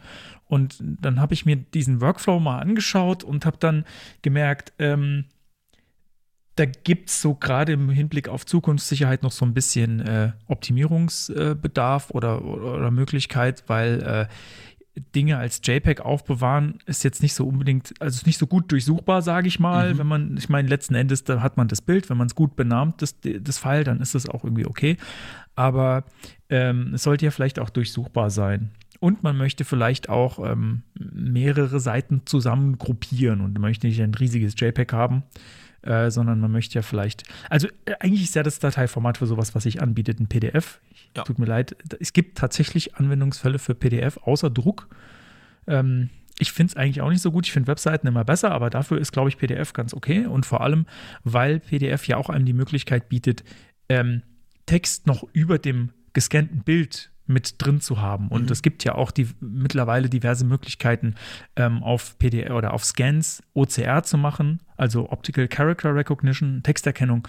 Und 0.47 0.77
dann 0.81 1.21
habe 1.21 1.35
ich 1.35 1.45
mir 1.45 1.57
diesen 1.57 2.01
Workflow 2.01 2.39
mal 2.39 2.61
angeschaut 2.61 3.25
und 3.25 3.45
habe 3.47 3.57
dann 3.59 3.85
gemerkt, 4.23 4.73
ähm, 4.79 5.25
da 6.57 6.65
gibt 6.65 7.11
es 7.11 7.21
so 7.21 7.35
gerade 7.35 7.73
im 7.73 7.91
Hinblick 7.91 8.29
auf 8.29 8.47
Zukunftssicherheit 8.47 9.23
noch 9.23 9.33
so 9.33 9.45
ein 9.45 9.53
bisschen 9.53 10.01
äh, 10.01 10.33
Optimierungsbedarf 10.47 12.11
oder, 12.11 12.43
oder, 12.45 12.75
oder 12.77 12.91
Möglichkeit, 12.91 13.65
weil 13.67 14.03
äh, 14.03 14.27
Dinge 15.15 15.37
als 15.37 15.61
JPEG 15.62 16.00
aufbewahren 16.00 16.79
ist 16.87 17.05
jetzt 17.05 17.23
nicht 17.23 17.35
so 17.35 17.47
unbedingt, 17.47 17.93
also 18.00 18.17
ist 18.17 18.26
nicht 18.26 18.38
so 18.38 18.47
gut 18.47 18.73
durchsuchbar, 18.73 19.21
sage 19.21 19.49
ich 19.49 19.61
mal. 19.61 19.99
Wenn 19.99 20.07
man, 20.07 20.37
ich 20.38 20.49
meine, 20.49 20.69
letzten 20.69 20.95
Endes, 20.95 21.25
da 21.25 21.43
hat 21.43 21.59
man 21.59 21.69
das 21.69 21.83
Bild, 21.83 22.09
wenn 22.09 22.17
man 22.17 22.29
es 22.29 22.35
gut 22.35 22.57
benahmt, 22.57 23.03
das, 23.03 23.17
das 23.21 23.59
File, 23.59 23.85
dann 23.85 24.00
ist 24.00 24.15
das 24.15 24.26
auch 24.26 24.43
irgendwie 24.43 24.65
okay. 24.65 24.97
Aber 25.55 26.05
ähm, 26.49 26.93
es 26.95 27.03
sollte 27.03 27.26
ja 27.26 27.31
vielleicht 27.31 27.59
auch 27.59 27.69
durchsuchbar 27.69 28.31
sein. 28.31 28.71
Und 29.00 29.23
man 29.23 29.37
möchte 29.37 29.65
vielleicht 29.65 30.09
auch 30.09 30.38
ähm, 30.38 30.83
mehrere 30.95 31.81
Seiten 31.81 32.23
zusammen 32.25 32.79
gruppieren 32.79 33.41
und 33.41 33.59
möchte 33.59 33.87
nicht 33.87 34.00
ein 34.00 34.15
riesiges 34.15 34.55
JPEG 34.59 34.93
haben, 34.93 35.25
äh, 35.83 36.11
sondern 36.11 36.41
man 36.41 36.50
möchte 36.50 36.75
ja 36.75 36.83
vielleicht, 36.83 37.25
also 37.50 37.69
äh, 37.85 37.95
eigentlich 38.00 38.25
ist 38.25 38.35
ja 38.35 38.43
das 38.43 38.59
Dateiformat 38.59 39.19
für 39.19 39.26
sowas, 39.26 39.55
was 39.55 39.65
sich 39.65 39.83
anbietet, 39.83 40.21
ein 40.21 40.29
PDF. 40.29 40.81
Ja. 41.17 41.25
Tut 41.25 41.38
mir 41.38 41.47
leid, 41.47 41.76
es 42.00 42.12
gibt 42.12 42.38
tatsächlich 42.38 42.97
Anwendungsfälle 42.97 43.59
für 43.59 43.75
PDF 43.75 44.19
außer 44.19 44.50
Druck. 44.50 44.88
Ähm, 45.67 46.11
ich 46.38 46.53
finde 46.53 46.73
es 46.73 46.76
eigentlich 46.76 47.00
auch 47.00 47.09
nicht 47.09 47.23
so 47.23 47.33
gut. 47.33 47.47
Ich 47.47 47.53
finde 47.53 47.69
Webseiten 47.69 48.07
immer 48.07 48.25
besser, 48.25 48.50
aber 48.53 48.69
dafür 48.69 48.99
ist, 48.99 49.12
glaube 49.12 49.29
ich, 49.31 49.38
PDF 49.38 49.73
ganz 49.73 49.95
okay. 49.95 50.26
Und 50.26 50.45
vor 50.45 50.61
allem, 50.61 50.87
weil 51.25 51.61
PDF 51.61 52.07
ja 52.09 52.19
auch 52.19 52.29
einem 52.29 52.45
die 52.45 52.53
Möglichkeit 52.53 53.09
bietet, 53.09 53.43
ähm, 53.88 54.23
Text 54.67 55.07
noch 55.07 55.25
über 55.33 55.59
dem 55.59 55.93
gescannten 56.12 56.62
Bild 56.62 57.11
mit 57.26 57.54
drin 57.59 57.80
zu 57.80 58.00
haben. 58.00 58.28
Und 58.28 58.50
es 58.50 58.62
gibt 58.62 58.85
ja 58.85 58.95
auch 58.95 59.11
die 59.11 59.28
mittlerweile 59.40 60.09
diverse 60.09 60.45
Möglichkeiten, 60.45 61.14
ähm, 61.56 61.83
auf 61.83 62.18
PDF 62.18 62.50
oder 62.50 62.73
auf 62.73 62.85
Scans 62.85 63.42
OCR 63.54 64.02
zu 64.02 64.16
machen, 64.16 64.61
also 64.76 65.11
Optical 65.11 65.49
Character 65.49 65.95
Recognition, 65.95 66.62
Texterkennung, 66.62 67.26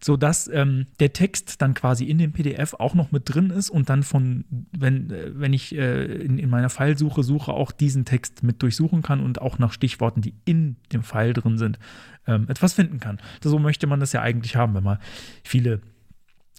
sodass 0.00 0.48
ähm, 0.48 0.86
der 1.00 1.12
Text 1.12 1.60
dann 1.62 1.74
quasi 1.74 2.04
in 2.04 2.18
dem 2.18 2.32
PDF 2.32 2.74
auch 2.74 2.94
noch 2.94 3.10
mit 3.10 3.22
drin 3.32 3.50
ist 3.50 3.70
und 3.70 3.88
dann 3.88 4.02
von, 4.02 4.44
wenn, 4.72 5.10
äh, 5.10 5.30
wenn 5.34 5.52
ich 5.52 5.74
äh, 5.74 6.04
in, 6.04 6.38
in 6.38 6.50
meiner 6.50 6.70
Filesuche 6.70 7.22
suche, 7.22 7.52
auch 7.52 7.72
diesen 7.72 8.04
Text 8.04 8.42
mit 8.42 8.62
durchsuchen 8.62 9.02
kann 9.02 9.20
und 9.20 9.40
auch 9.40 9.58
nach 9.58 9.72
Stichworten, 9.72 10.20
die 10.20 10.34
in 10.44 10.76
dem 10.92 11.02
File 11.02 11.32
drin 11.32 11.58
sind, 11.58 11.78
ähm, 12.26 12.46
etwas 12.48 12.74
finden 12.74 13.00
kann. 13.00 13.18
So 13.42 13.58
möchte 13.58 13.86
man 13.86 14.00
das 14.00 14.12
ja 14.12 14.22
eigentlich 14.22 14.56
haben, 14.56 14.74
wenn 14.74 14.84
man 14.84 14.98
viele 15.42 15.80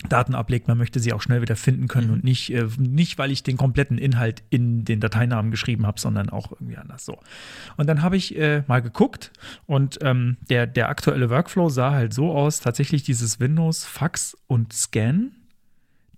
Daten 0.10 0.33
ablegt, 0.33 0.67
man 0.67 0.79
möchte 0.79 1.00
sie 1.00 1.13
auch 1.13 1.21
schnell 1.21 1.41
wieder 1.43 1.55
finden 1.55 1.88
können 1.88 2.10
und 2.10 2.24
nicht, 2.24 2.51
äh, 2.51 2.67
nicht, 2.79 3.19
weil 3.19 3.29
ich 3.29 3.43
den 3.43 3.55
kompletten 3.57 4.00
Inhalt 4.00 4.41
in 4.50 4.83
den 4.83 5.00
Dateinamen 5.00 5.51
geschrieben 5.51 5.86
habe, 5.86 6.00
sondern 6.00 6.29
auch 6.29 6.51
irgendwie 6.53 6.77
anders 6.77 7.05
so. 7.05 7.19
Und 7.77 7.88
dann 7.88 8.01
habe 8.01 8.17
ich 8.17 8.36
äh, 8.36 8.63
mal 8.67 8.81
geguckt 8.81 9.31
und 9.67 10.00
ähm, 10.01 10.38
der, 10.50 10.65
der 10.65 10.89
aktuelle 10.89 11.29
Workflow 11.29 11.69
sah 11.69 11.91
halt 11.91 12.13
so 12.15 12.31
aus, 12.31 12.62
tatsächlich 12.62 13.03
dieses 13.03 13.39
Windows, 13.39 13.86
Fax 13.86 14.36
und 14.48 14.74
Scan, 14.74 15.33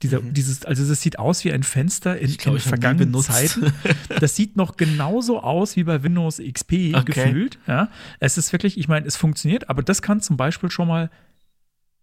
Dieser, 0.02 0.22
dieses, 0.22 0.64
also 0.64 0.88
das 0.88 1.02
sieht 1.02 1.20
aus 1.20 1.44
wie 1.44 1.52
ein 1.52 1.64
Fenster 1.64 2.18
in, 2.18 2.32
glaub, 2.38 2.54
in 2.56 2.58
ich 2.60 2.66
hab 2.66 2.74
nie 2.76 2.80
vergangenen. 2.82 3.22
Zeiten. 3.22 3.74
Das 4.22 4.36
sieht 4.38 4.56
noch 4.56 4.78
genauso 4.78 5.42
aus 5.42 5.76
wie 5.76 5.84
bei 5.84 6.04
Windows 6.04 6.38
XP 6.38 6.94
Okay. 6.96 7.04
gefühlt. 7.06 7.60
Ja. 7.68 7.90
Es 8.22 8.38
ist 8.38 8.54
wirklich, 8.54 8.78
ich 8.78 8.88
meine, 8.88 9.06
es 9.08 9.18
funktioniert, 9.18 9.70
aber 9.70 9.84
das 9.84 10.02
kann 10.02 10.22
zum 10.22 10.38
Beispiel 10.38 10.72
schon 10.72 10.88
mal 10.88 11.10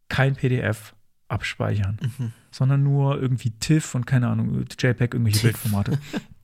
kein 0.08 0.34
PDF 0.34 0.94
abspeichern, 1.30 1.98
Mhm. 2.18 2.32
sondern 2.50 2.82
nur 2.82 3.20
irgendwie 3.20 3.50
TIFF 3.50 3.94
und 3.94 4.06
keine 4.06 4.28
Ahnung, 4.28 4.64
JPEG, 4.78 5.14
irgendwelche 5.14 5.40
TIFF. 5.40 5.62
Bildformate. 5.62 5.98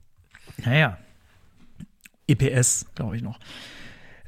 naja. 0.65 0.99
EPS, 2.29 2.87
glaube 2.95 3.17
ich 3.17 3.23
noch. 3.23 3.39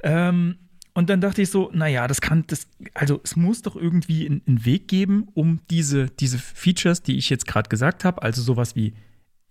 Ähm, 0.03 0.57
und 0.95 1.11
dann 1.11 1.21
dachte 1.21 1.43
ich 1.43 1.51
so, 1.51 1.71
naja, 1.73 2.07
das 2.09 2.21
kann, 2.21 2.45
das, 2.49 2.69
also 2.95 3.21
es 3.25 3.37
muss 3.37 3.63
doch 3.63 3.77
irgendwie 3.77 4.27
einen, 4.27 4.43
einen 4.47 4.65
Weg 4.65 4.89
geben, 4.89 5.29
um 5.35 5.61
diese, 5.71 6.07
diese 6.07 6.39
Features, 6.39 7.03
die 7.03 7.17
ich 7.17 7.31
jetzt 7.31 7.47
gerade 7.47 7.69
gesagt 7.69 8.05
habe, 8.05 8.23
also 8.23 8.43
sowas 8.43 8.75
wie, 8.77 8.95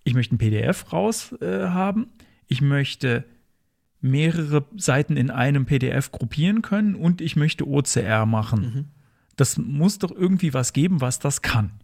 ich 0.03 0.13
möchte 0.13 0.35
ein 0.35 0.37
PDF 0.37 0.91
raus 0.93 1.33
äh, 1.41 1.67
haben, 1.67 2.07
ich 2.47 2.61
möchte 2.61 3.25
mehrere 3.99 4.65
Seiten 4.77 5.17
in 5.17 5.29
einem 5.31 5.65
PDF 5.65 6.11
gruppieren 6.11 6.61
können 6.61 6.95
und 6.95 7.19
ich 7.19 7.35
möchte 7.35 7.67
OCR 7.67 8.25
machen. 8.25 8.91
Das 9.37 9.57
muss 9.57 9.99
doch 9.99 10.11
irgendwie 10.11 10.53
was 10.53 10.73
geben, 10.73 10.99
was 10.99 11.19
das 11.19 11.41
kann. 11.41 11.79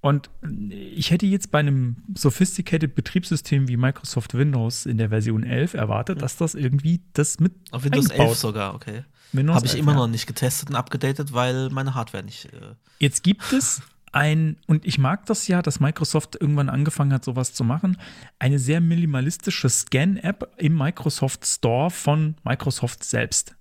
Und 0.00 0.30
ich 0.70 1.10
hätte 1.10 1.26
jetzt 1.26 1.50
bei 1.50 1.58
einem 1.58 1.96
sophisticated 2.14 2.94
Betriebssystem 2.94 3.66
wie 3.66 3.76
Microsoft 3.76 4.34
Windows 4.34 4.86
in 4.86 4.98
der 4.98 5.08
Version 5.08 5.42
11 5.42 5.74
erwartet, 5.74 6.22
dass 6.22 6.36
das 6.36 6.54
irgendwie 6.54 7.00
das 7.12 7.40
mit 7.40 7.52
Auf 7.72 7.82
Windows 7.82 8.10
eingebaut 8.10 8.28
11 8.28 8.38
sogar, 8.38 8.74
okay. 8.74 9.04
Habe 9.34 9.66
ich 9.66 9.72
11, 9.72 9.80
immer 9.80 9.92
ja. 9.92 9.98
noch 9.98 10.06
nicht 10.06 10.26
getestet 10.28 10.70
und 10.70 10.76
abgedatet, 10.76 11.32
weil 11.32 11.70
meine 11.70 11.94
Hardware 11.94 12.22
nicht. 12.22 12.44
Äh, 12.46 12.76
Jetzt 13.00 13.24
gibt 13.24 13.52
es 13.52 13.82
ein, 14.12 14.58
und 14.66 14.86
ich 14.86 14.98
mag 14.98 15.26
das 15.26 15.48
ja, 15.48 15.60
dass 15.60 15.80
Microsoft 15.80 16.40
irgendwann 16.40 16.68
angefangen 16.68 17.12
hat, 17.12 17.24
sowas 17.24 17.52
zu 17.52 17.64
machen, 17.64 17.98
eine 18.38 18.60
sehr 18.60 18.80
minimalistische 18.80 19.68
Scan-App 19.68 20.54
im 20.56 20.78
Microsoft 20.78 21.44
Store 21.44 21.90
von 21.90 22.36
Microsoft 22.44 23.02
selbst. 23.02 23.56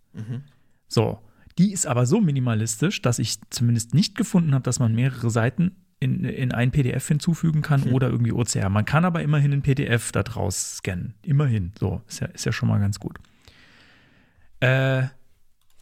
So, 0.88 1.20
die 1.58 1.72
ist 1.72 1.88
aber 1.88 2.06
so 2.06 2.22
minimalistisch, 2.22 3.02
dass 3.02 3.20
ich 3.20 3.40
zumindest 3.50 3.94
nicht 3.94 4.16
gefunden 4.16 4.54
habe, 4.54 4.64
dass 4.64 4.80
man 4.80 4.94
mehrere 4.94 5.30
Seiten 5.30 5.76
in, 6.00 6.26
in 6.26 6.52
ein 6.52 6.72
PDF 6.72 7.08
hinzufügen 7.08 7.62
kann 7.62 7.84
oder 7.84 8.10
irgendwie 8.10 8.34
OCR. 8.34 8.70
Man 8.70 8.86
kann 8.86 9.06
aber 9.06 9.22
immerhin 9.22 9.54
ein 9.54 9.62
PDF 9.62 10.12
da 10.12 10.24
draus 10.24 10.78
scannen. 10.78 11.16
Immerhin. 11.24 11.72
So, 11.80 12.02
ist 12.08 12.20
ja, 12.20 12.28
ist 12.28 12.46
ja 12.46 12.52
schon 12.52 12.70
mal 12.70 12.80
ganz 12.80 13.00
gut. 13.00 13.18
Äh, 14.60 15.04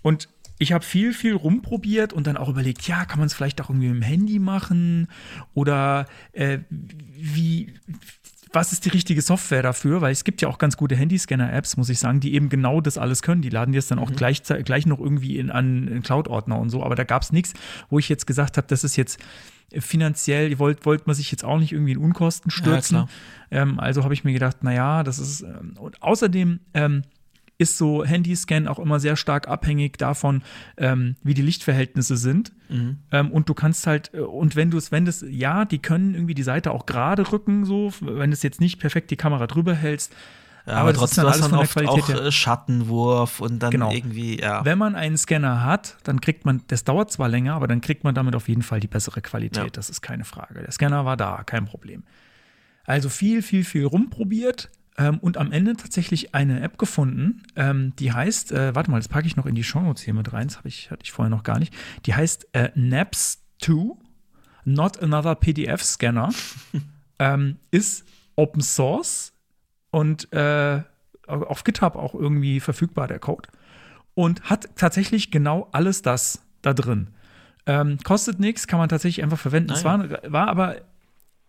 und 0.02 0.30
ich 0.60 0.72
habe 0.72 0.84
viel, 0.84 1.14
viel 1.14 1.34
rumprobiert 1.34 2.14
und 2.14 2.28
dann 2.28 2.38
auch 2.38 2.48
überlegt, 2.48 2.88
ja, 2.88 3.06
kann 3.06 3.20
man 3.20 3.26
es 3.26 3.34
vielleicht 3.34 3.60
auch 3.60 3.70
irgendwie 3.70 3.88
mit 3.90 3.98
dem 3.98 4.02
Handy 4.04 4.40
machen 4.40 5.08
oder 5.54 6.06
äh, 6.32 6.60
wie, 6.70 7.74
was 8.54 8.72
ist 8.72 8.86
die 8.86 8.90
richtige 8.90 9.22
Software 9.22 9.64
dafür? 9.64 10.02
Weil 10.02 10.12
es 10.12 10.24
gibt 10.24 10.42
ja 10.42 10.48
auch 10.48 10.60
ganz 10.60 10.78
gute 10.78 10.96
Handyscanner-Apps, 10.96 11.76
muss 11.76 11.90
ich 11.90 12.00
sagen, 12.00 12.20
die 12.20 12.36
eben 12.36 12.50
genau 12.50 12.82
das 12.82 12.98
alles 12.98 13.22
können. 13.22 13.42
Die 13.42 13.50
laden 13.50 13.72
dir 13.72 13.80
es 13.80 13.88
dann 13.88 14.00
auch 14.00 14.12
gleich, 14.12 14.44
gleich 14.44 14.86
noch 14.86 15.00
irgendwie 15.00 15.38
in, 15.38 15.50
an 15.50 15.88
einen 15.90 16.04
Cloud-Ordner 16.04 16.60
und 16.60 16.70
so. 16.70 16.84
Aber 16.84 16.96
da 16.96 17.04
gab 17.04 17.24
es 17.24 17.32
nichts, 17.32 17.54
wo 17.90 18.00
ich 18.00 18.10
jetzt 18.10 18.28
gesagt 18.28 18.58
habe, 18.58 18.68
das 18.68 18.84
ist 18.84 18.96
jetzt 18.96 19.20
finanziell, 19.80 20.60
wollte 20.60 20.86
wollt 20.86 21.08
man 21.08 21.16
sich 21.16 21.32
jetzt 21.32 21.44
auch 21.44 21.58
nicht 21.58 21.72
irgendwie 21.72 21.94
in 21.94 21.98
Unkosten 21.98 22.52
stürzen. 22.52 22.98
klar. 22.98 23.10
ähm, 23.50 23.80
also 23.80 24.04
habe 24.04 24.14
ich 24.14 24.24
mir 24.24 24.34
gedacht, 24.34 24.64
naja, 24.64 25.04
das 25.04 25.18
ist, 25.18 25.42
ähm, 25.42 25.74
und 25.80 26.02
außerdem 26.04 26.60
ähm, 26.76 27.02
ist 27.64 27.78
so 27.80 28.06
Handyscan 28.06 28.68
auch 28.68 28.78
immer 28.78 29.00
sehr 29.00 29.16
stark 29.16 29.48
abhängig 29.48 29.98
davon, 29.98 30.44
ähm, 30.78 31.16
wie 31.24 31.34
die 31.34 31.42
Lichtverhältnisse 31.42 32.16
sind. 32.18 32.52
Ähm, 33.12 33.32
und 33.32 33.50
du 33.50 33.54
kannst 33.54 33.86
halt, 33.86 34.12
äh, 34.14 34.20
und 34.22 34.56
wenn 34.56 34.72
du 34.72 34.78
es, 34.78 34.92
wenn 34.92 35.06
das, 35.06 35.24
ja, 35.28 35.64
die 35.66 35.80
können 35.80 36.16
irgendwie 36.16 36.34
die 36.34 36.44
Seite 36.44 36.72
auch 36.72 36.86
gerade 36.88 37.32
rücken, 37.32 37.66
so, 37.66 37.92
wenn 38.02 38.32
du 38.32 38.34
es 38.34 38.42
jetzt 38.42 38.60
nicht 38.62 38.80
perfekt 38.80 39.12
die 39.12 39.16
Kamera 39.16 39.46
drüber 39.48 39.76
hältst. 39.76 40.12
ja, 40.66 40.74
aber, 40.76 40.92
ist 40.92 40.98
trotzdem 40.98 41.26
hast 41.26 41.44
du 41.44 41.50
dann 41.50 41.60
oft 41.60 41.74
Qualität 41.74 42.04
auch 42.04 42.10
her. 42.10 42.22
äh, 42.24 42.32
Schattenwurf 42.32 43.42
und 43.42 43.60
dann 43.60 43.70
Genau. 43.72 43.92
irgendwie, 43.92 44.40
ja. 44.40 44.64
Wenn 44.66 44.78
man 44.80 44.96
einen 44.96 45.18
Scanner 45.18 45.64
hat, 45.64 45.98
dann 46.04 46.20
kriegt 46.22 46.46
man, 46.46 46.62
das 46.68 46.84
dauert 46.84 47.12
zwar 47.12 47.30
länger, 47.30 47.54
aber 47.54 47.68
dann 47.68 47.82
kriegt 47.82 48.04
man 48.04 48.16
damit 48.16 48.36
auf 48.36 48.48
jeden 48.48 48.64
Fall 48.64 48.80
die 48.80 48.88
bessere 48.88 49.22
Qualität. 49.22 49.64
Ja. 49.66 49.70
Das 49.70 49.90
ist 49.92 50.02
keine 50.02 50.24
Frage. 50.26 50.62
Der 50.62 50.72
Scanner 50.72 51.06
war 51.06 51.16
da, 51.18 51.44
kein 51.46 51.66
Problem. 51.66 52.04
Also 52.86 53.10
viel, 53.10 53.42
viel, 53.44 53.64
viel 53.66 53.86
rumprobiert 53.86 54.70
ähm, 54.98 55.20
und 55.20 55.38
am 55.38 55.52
Ende 55.52 55.76
tatsächlich 55.76 56.36
eine 56.36 56.62
App 56.62 56.78
gefunden, 56.78 57.44
ähm, 57.56 57.96
die 57.98 58.12
heißt, 58.12 58.52
äh, 58.52 58.76
warte 58.76 58.92
mal, 58.92 58.98
das 58.98 59.08
packe 59.08 59.28
ich 59.28 59.36
noch 59.36 59.46
in 59.46 59.56
die 59.56 59.64
Shownotes 59.64 60.04
hier 60.04 60.14
mit 60.14 60.34
rein, 60.34 60.48
das 60.48 60.60
ich, 60.66 60.92
hatte 60.92 61.04
ich 61.04 61.12
vorher 61.12 61.30
noch 61.30 61.44
gar 61.44 61.60
nicht. 61.60 61.74
Die 62.06 62.14
heißt 62.14 62.48
äh, 62.54 62.70
Naps2, 62.76 63.98
Not 64.66 65.02
Another 65.02 65.36
PDF 65.36 65.84
Scanner, 65.84 66.30
ähm, 67.20 67.58
ist 67.72 68.06
Open 68.36 68.62
Source 68.62 69.34
und 69.92 70.32
äh, 70.34 70.82
auf 71.28 71.64
GitHub 71.64 71.96
auch 71.96 72.14
irgendwie 72.14 72.60
verfügbar, 72.60 73.08
der 73.08 73.20
Code. 73.20 73.50
Und 74.16 74.44
hat 74.44 74.70
tatsächlich 74.76 75.32
genau 75.32 75.70
alles 75.72 76.02
das 76.02 76.44
da 76.62 76.74
drin. 76.74 77.10
Ähm, 77.66 77.98
kostet 78.04 78.40
nichts, 78.40 78.68
kann 78.68 78.80
man 78.80 78.90
tatsächlich 78.90 79.24
einfach 79.24 79.40
verwenden. 79.40 79.72
Ah, 79.72 79.76
Es 79.76 79.84
war, 79.84 80.10
war 80.32 80.48
aber, 80.50 80.76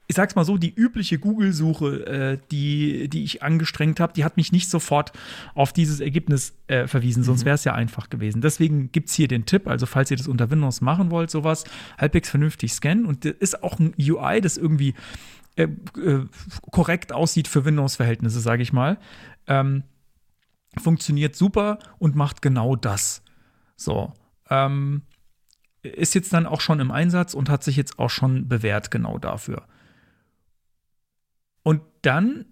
ich 0.06 0.16
sag's 0.16 0.34
mal 0.34 0.44
so, 0.44 0.58
die 0.58 0.74
übliche 0.74 1.18
Google-Suche, 1.18 2.06
äh, 2.06 2.38
die, 2.50 3.08
die 3.08 3.24
ich 3.24 3.42
angestrengt 3.42 4.00
habe, 4.00 4.12
die 4.12 4.24
hat 4.24 4.36
mich 4.36 4.52
nicht 4.52 4.68
sofort 4.68 5.12
auf 5.54 5.72
dieses 5.72 6.00
Ergebnis 6.00 6.54
äh, 6.66 6.86
verwiesen, 6.86 7.22
sonst 7.22 7.44
wäre 7.44 7.54
es 7.54 7.64
ja 7.64 7.74
einfach 7.74 8.10
gewesen. 8.10 8.42
Deswegen 8.42 8.92
gibt's 8.92 9.14
hier 9.14 9.28
den 9.28 9.46
Tipp, 9.46 9.66
also 9.66 9.86
falls 9.86 10.10
ihr 10.10 10.18
das 10.18 10.28
unter 10.28 10.50
Windows 10.50 10.82
machen 10.82 11.10
wollt, 11.10 11.30
sowas, 11.30 11.64
halbwegs 11.96 12.28
vernünftig 12.28 12.72
scannen. 12.72 13.06
Und 13.06 13.24
das 13.24 13.32
ist 13.32 13.62
auch 13.62 13.78
ein 13.78 13.94
UI, 13.98 14.40
das 14.42 14.58
irgendwie 14.58 14.94
äh, 15.56 15.68
äh, 15.98 16.26
korrekt 16.70 17.12
aussieht 17.12 17.48
für 17.48 17.64
Windows-Verhältnisse, 17.64 18.40
sage 18.40 18.62
ich 18.62 18.72
mal. 18.72 18.98
Ähm, 19.46 19.84
funktioniert 20.76 21.34
super 21.34 21.78
und 21.98 22.14
macht 22.14 22.42
genau 22.42 22.76
das. 22.76 23.22
So. 23.76 24.12
Ähm, 24.50 25.02
ist 25.82 26.14
jetzt 26.14 26.32
dann 26.32 26.46
auch 26.46 26.60
schon 26.60 26.80
im 26.80 26.90
Einsatz 26.90 27.34
und 27.34 27.48
hat 27.48 27.62
sich 27.62 27.76
jetzt 27.76 27.98
auch 27.98 28.10
schon 28.10 28.48
bewährt 28.48 28.90
genau 28.90 29.18
dafür. 29.18 29.66
Und 31.64 31.80
dann 32.02 32.44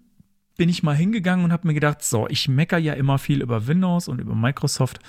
bin 0.57 0.69
ich 0.69 0.83
mal 0.83 0.95
hingegangen 0.95 1.45
und 1.45 1.51
habe 1.53 1.67
mir 1.67 1.73
gedacht, 1.73 2.03
so, 2.03 2.27
ich 2.27 2.47
mecker 2.49 2.77
ja 2.77 2.93
immer 2.93 3.17
viel 3.17 3.41
über 3.41 3.65
Windows 3.67 4.07
und 4.07 4.19
über 4.19 4.35
Microsoft 4.35 4.99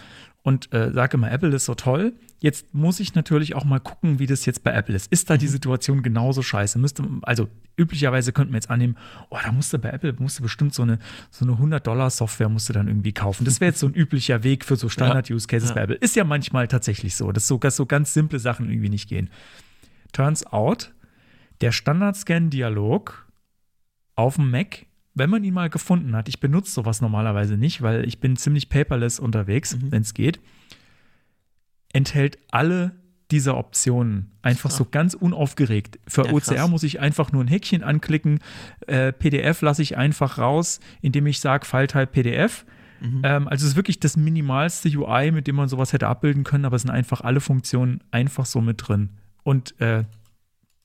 und 0.42 0.72
äh, 0.74 0.92
sage 0.92 1.16
immer, 1.16 1.30
Apple 1.32 1.54
ist 1.54 1.64
so 1.64 1.74
toll. 1.74 2.12
Jetzt 2.38 2.74
muss 2.74 3.00
ich 3.00 3.14
natürlich 3.14 3.54
auch 3.54 3.64
mal 3.64 3.80
gucken, 3.80 4.18
wie 4.18 4.26
das 4.26 4.44
jetzt 4.44 4.62
bei 4.62 4.72
Apple 4.72 4.94
ist. 4.94 5.10
Ist 5.10 5.30
da 5.30 5.38
die 5.38 5.48
Situation 5.48 6.02
genauso 6.02 6.42
scheiße? 6.42 6.78
Müsste, 6.78 7.02
also 7.22 7.48
üblicherweise 7.78 8.32
könnten 8.32 8.52
wir 8.52 8.58
jetzt 8.58 8.68
annehmen, 8.70 8.96
oh, 9.30 9.38
da 9.42 9.52
musste 9.52 9.78
bei 9.78 9.90
Apple 9.90 10.14
musste 10.18 10.42
bestimmt 10.42 10.74
so 10.74 10.82
eine, 10.82 10.98
so 11.30 11.46
eine 11.46 11.54
100-Dollar-Software 11.54 12.50
musste 12.50 12.74
dann 12.74 12.88
irgendwie 12.88 13.12
kaufen. 13.12 13.46
Das 13.46 13.60
wäre 13.60 13.70
jetzt 13.70 13.80
so 13.80 13.86
ein 13.86 13.94
üblicher 13.94 14.42
Weg 14.44 14.66
für 14.66 14.76
so 14.76 14.90
Standard-Use-Cases 14.90 15.70
Ja. 15.70 15.74
bei 15.74 15.82
Apple. 15.82 15.96
Ist 15.96 16.16
ja 16.16 16.24
manchmal 16.24 16.68
tatsächlich 16.68 17.16
so, 17.16 17.32
dass 17.32 17.46
so, 17.46 17.56
dass 17.58 17.76
so 17.76 17.86
ganz 17.86 18.12
simple 18.12 18.38
Sachen 18.38 18.68
irgendwie 18.68 18.90
nicht 18.90 19.08
gehen. 19.08 19.30
Turns 20.12 20.44
out, 20.46 20.92
der 21.62 21.72
Standard-Scan-Dialog 21.72 23.23
auf 24.16 24.36
dem 24.36 24.50
Mac, 24.50 24.86
wenn 25.14 25.30
man 25.30 25.44
ihn 25.44 25.54
mal 25.54 25.70
gefunden 25.70 26.14
hat, 26.16 26.28
ich 26.28 26.40
benutze 26.40 26.70
sowas 26.72 27.00
normalerweise 27.00 27.56
nicht, 27.56 27.82
weil 27.82 28.06
ich 28.06 28.18
bin 28.20 28.36
ziemlich 28.36 28.68
paperless 28.68 29.18
unterwegs, 29.20 29.76
wenn 29.80 30.02
es 30.02 30.14
geht, 30.14 30.40
enthält 31.92 32.38
alle 32.50 32.92
dieser 33.30 33.56
Optionen 33.56 34.32
einfach 34.42 34.70
so 34.70 34.84
ganz 34.84 35.14
unaufgeregt. 35.14 35.98
Für 36.06 36.26
Ja, 36.26 36.32
OCR 36.32 36.54
krass. 36.56 36.70
muss 36.70 36.82
ich 36.82 37.00
einfach 37.00 37.32
nur 37.32 37.42
ein 37.42 37.48
Häkchen 37.48 37.82
anklicken, 37.82 38.40
äh, 38.86 39.12
PDF 39.12 39.62
lasse 39.62 39.82
ich 39.82 39.96
einfach 39.96 40.38
raus, 40.38 40.80
indem 41.00 41.26
ich 41.26 41.40
sage 41.40 41.64
File-Type 41.64 42.08
PDF. 42.08 42.64
Ähm, 43.22 43.48
also 43.48 43.64
es 43.64 43.72
ist 43.72 43.76
wirklich 43.76 44.00
das 44.00 44.16
minimalste 44.16 44.88
UI, 44.88 45.30
mit 45.30 45.46
dem 45.46 45.56
man 45.56 45.68
sowas 45.68 45.92
hätte 45.92 46.06
abbilden 46.06 46.42
können, 46.42 46.64
aber 46.64 46.76
es 46.76 46.82
sind 46.82 46.90
einfach 46.90 47.20
alle 47.20 47.40
Funktionen 47.40 48.02
einfach 48.10 48.46
so 48.46 48.60
mit 48.60 48.86
drin. 48.88 49.10
Und 49.42 49.78
äh, 49.80 50.04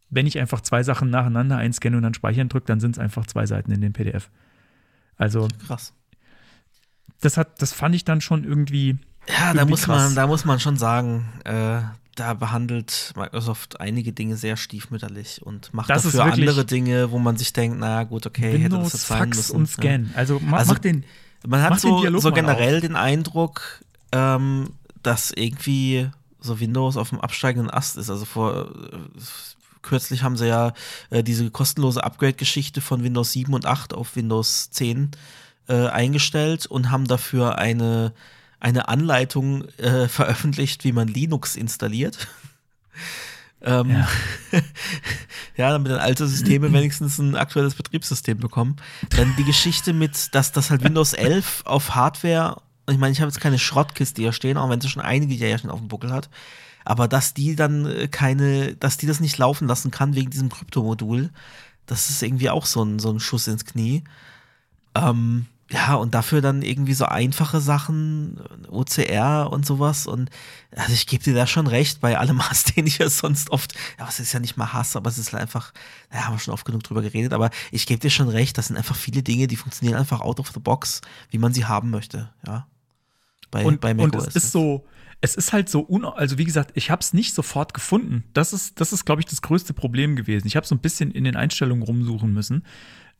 wenn 0.09 0.25
ich 0.27 0.39
einfach 0.39 0.61
zwei 0.61 0.83
Sachen 0.83 1.09
nacheinander 1.09 1.57
einscanne 1.57 1.97
und 1.97 2.03
dann 2.03 2.13
speichern 2.13 2.49
drücke, 2.49 2.65
dann 2.67 2.79
sind 2.79 2.91
es 2.91 2.99
einfach 2.99 3.25
zwei 3.27 3.45
Seiten 3.45 3.71
in 3.71 3.81
dem 3.81 3.93
PDF. 3.93 4.29
Also, 5.17 5.47
Krass. 5.67 5.93
das 7.21 7.37
hat, 7.37 7.61
das 7.61 7.73
fand 7.73 7.95
ich 7.95 8.05
dann 8.05 8.21
schon 8.21 8.43
irgendwie. 8.43 8.97
Ja, 9.27 9.35
da 9.53 9.61
Irgendwie 9.61 9.71
muss 9.71 9.83
krass. 9.83 10.05
man, 10.05 10.15
da 10.15 10.27
muss 10.27 10.45
man 10.45 10.59
schon 10.59 10.77
sagen, 10.77 11.27
äh, 11.43 11.81
da 12.15 12.33
behandelt 12.33 13.13
Microsoft 13.15 13.79
einige 13.79 14.11
Dinge 14.11 14.35
sehr 14.37 14.57
stiefmütterlich 14.57 15.41
und 15.43 15.73
macht 15.73 15.89
Das 15.89 16.03
dafür 16.03 16.23
andere 16.23 16.65
Dinge, 16.65 17.11
wo 17.11 17.19
man 17.19 17.37
sich 17.37 17.53
denkt, 17.53 17.77
na 17.79 18.03
gut, 18.03 18.25
okay, 18.25 18.57
hätte 18.57 18.69
das 18.69 18.71
Windows, 18.71 18.93
jetzt 18.93 19.07
sein 19.07 19.17
Fax 19.19 19.37
müssen. 19.37 19.55
und 19.55 19.67
Scan. 19.67 20.09
Also, 20.15 20.39
ma, 20.39 20.57
Also, 20.57 20.73
mach 20.73 20.79
den. 20.79 21.01
Ja. 21.01 21.07
Man 21.47 21.61
hat 21.61 21.69
Mach 21.71 21.79
den 21.81 22.11
so, 22.13 22.19
so 22.19 22.31
generell 22.33 22.81
den 22.81 22.95
Eindruck, 22.97 23.81
ähm, 24.11 24.71
dass 25.03 25.31
irgendwie 25.31 26.09
so 26.41 26.59
Windows 26.59 26.97
auf 26.97 27.09
dem 27.09 27.21
absteigenden 27.21 27.69
Ast 27.69 27.95
ist. 27.97 28.09
Also 28.09 28.25
vor 28.25 28.71
äh, 28.71 28.97
kürzlich 29.81 30.23
haben 30.23 30.37
sie 30.37 30.47
ja 30.47 30.73
äh, 31.09 31.23
diese 31.23 31.49
kostenlose 31.51 32.03
Upgrade-Geschichte 32.03 32.81
von 32.81 33.03
Windows 33.03 33.31
7 33.31 33.53
und 33.53 33.65
8 33.65 33.93
auf 33.93 34.15
Windows 34.15 34.69
10 34.71 35.11
äh, 35.67 35.87
eingestellt 35.87 36.65
und 36.65 36.91
haben 36.91 37.05
dafür 37.05 37.57
eine, 37.57 38.13
eine 38.59 38.87
Anleitung 38.87 39.65
äh, 39.77 40.07
veröffentlicht, 40.09 40.83
wie 40.83 40.91
man 40.91 41.07
Linux 41.07 41.55
installiert. 41.55 42.27
Ähm, 43.61 43.89
ja. 43.89 44.07
ja, 45.57 45.71
damit 45.71 45.91
dann 45.91 45.99
alte 45.99 46.25
Systeme 46.27 46.71
wenigstens 46.73 47.17
ein 47.17 47.35
aktuelles 47.35 47.75
Betriebssystem 47.75 48.37
bekommen. 48.37 48.77
Dann 49.09 49.35
die 49.37 49.43
Geschichte 49.43 49.91
mit, 49.91 50.33
dass 50.33 50.51
das 50.51 50.69
halt 50.69 50.83
Windows 50.83 51.11
11 51.11 51.63
auf 51.65 51.93
Hardware, 51.95 52.61
ich 52.89 52.97
meine, 52.97 53.11
ich 53.11 53.19
habe 53.19 53.29
jetzt 53.29 53.41
keine 53.41 53.59
Schrottkiste 53.59 54.21
hier 54.21 54.31
stehen, 54.31 54.57
auch 54.57 54.69
wenn 54.69 54.79
sie 54.79 54.87
schon 54.87 55.01
einige 55.01 55.33
Jährchen 55.33 55.69
auf 55.69 55.79
dem 55.79 55.89
Buckel 55.89 56.11
hat, 56.11 56.29
aber 56.89 57.07
dass 57.07 57.35
die 57.35 57.55
dann 57.55 57.85
äh, 57.85 58.07
keine, 58.07 58.75
dass 58.75 58.97
die 58.97 59.05
das 59.05 59.19
nicht 59.19 59.37
laufen 59.37 59.67
lassen 59.67 59.91
kann 59.91 60.15
wegen 60.15 60.31
diesem 60.31 60.49
Kryptomodul, 60.49 61.29
das 61.85 62.09
ist 62.09 62.23
irgendwie 62.23 62.49
auch 62.49 62.65
so 62.65 62.83
ein, 62.83 62.97
so 62.97 63.11
ein 63.11 63.19
Schuss 63.19 63.47
ins 63.47 63.63
Knie. 63.63 64.03
Ähm, 64.95 65.45
ja, 65.69 65.93
und 65.93 66.15
dafür 66.15 66.41
dann 66.41 66.63
irgendwie 66.63 66.95
so 66.95 67.05
einfache 67.05 67.61
Sachen, 67.61 68.41
OCR 68.69 69.51
und 69.51 69.67
sowas. 69.67 70.07
Und 70.07 70.31
also 70.75 70.91
ich 70.91 71.05
gebe 71.05 71.23
dir 71.23 71.35
da 71.35 71.45
schon 71.45 71.67
recht, 71.67 72.01
bei 72.01 72.17
allem 72.17 72.41
Hass, 72.49 72.63
den 72.63 72.87
ich 72.87 72.97
ja 72.97 73.07
sonst 73.07 73.51
oft, 73.51 73.75
ja, 73.99 74.07
es 74.09 74.19
ist 74.19 74.33
ja 74.33 74.39
nicht 74.39 74.57
mal 74.57 74.73
Hass, 74.73 74.95
aber 74.95 75.11
es 75.11 75.19
ist 75.19 75.35
einfach, 75.35 75.73
naja, 76.09 76.25
haben 76.25 76.33
wir 76.33 76.39
schon 76.39 76.55
oft 76.55 76.65
genug 76.65 76.81
drüber 76.81 77.03
geredet, 77.03 77.33
aber 77.33 77.51
ich 77.71 77.85
gebe 77.85 77.99
dir 77.99 78.09
schon 78.09 78.29
recht, 78.29 78.57
das 78.57 78.65
sind 78.65 78.77
einfach 78.77 78.95
viele 78.95 79.21
Dinge, 79.21 79.45
die 79.45 79.57
funktionieren 79.57 79.99
einfach 79.99 80.21
out 80.21 80.39
of 80.39 80.49
the 80.55 80.59
box, 80.59 81.01
wie 81.29 81.37
man 81.37 81.53
sie 81.53 81.65
haben 81.65 81.91
möchte, 81.91 82.31
ja. 82.47 82.65
Bei, 83.51 83.63
und, 83.63 83.79
bei 83.79 83.93
und 83.93 84.15
es 84.15 84.35
ist 84.35 84.51
so, 84.51 84.85
es 85.21 85.35
ist 85.35 85.51
halt 85.51 85.69
so, 85.69 85.85
un 85.87 86.05
also 86.05 86.37
wie 86.37 86.45
gesagt, 86.45 86.71
ich 86.75 86.89
habe 86.91 87.01
es 87.01 87.13
nicht 87.13 87.33
sofort 87.33 87.73
gefunden. 87.73 88.23
Das 88.33 88.53
ist, 88.53 88.79
das 88.79 88.93
ist, 88.93 89.05
glaube 89.05 89.21
ich, 89.21 89.25
das 89.25 89.41
größte 89.41 89.73
Problem 89.73 90.15
gewesen. 90.15 90.47
Ich 90.47 90.55
habe 90.55 90.65
so 90.65 90.75
ein 90.75 90.79
bisschen 90.79 91.11
in 91.11 91.25
den 91.25 91.35
Einstellungen 91.35 91.83
rumsuchen 91.83 92.33
müssen. 92.33 92.63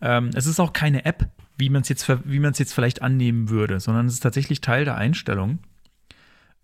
Ähm, 0.01 0.29
es 0.33 0.45
ist 0.45 0.59
auch 0.59 0.71
keine 0.71 1.03
App, 1.05 1.29
wie 1.57 1.69
man 1.69 1.81
es 1.81 1.89
jetzt, 1.89 2.07
jetzt 2.07 2.73
vielleicht 2.73 3.01
annehmen 3.01 3.49
würde, 3.49 3.79
sondern 3.81 4.05
es 4.05 4.13
ist 4.13 4.21
tatsächlich 4.21 4.61
Teil 4.61 4.85
der 4.85 4.95
Einstellung. 4.95 5.59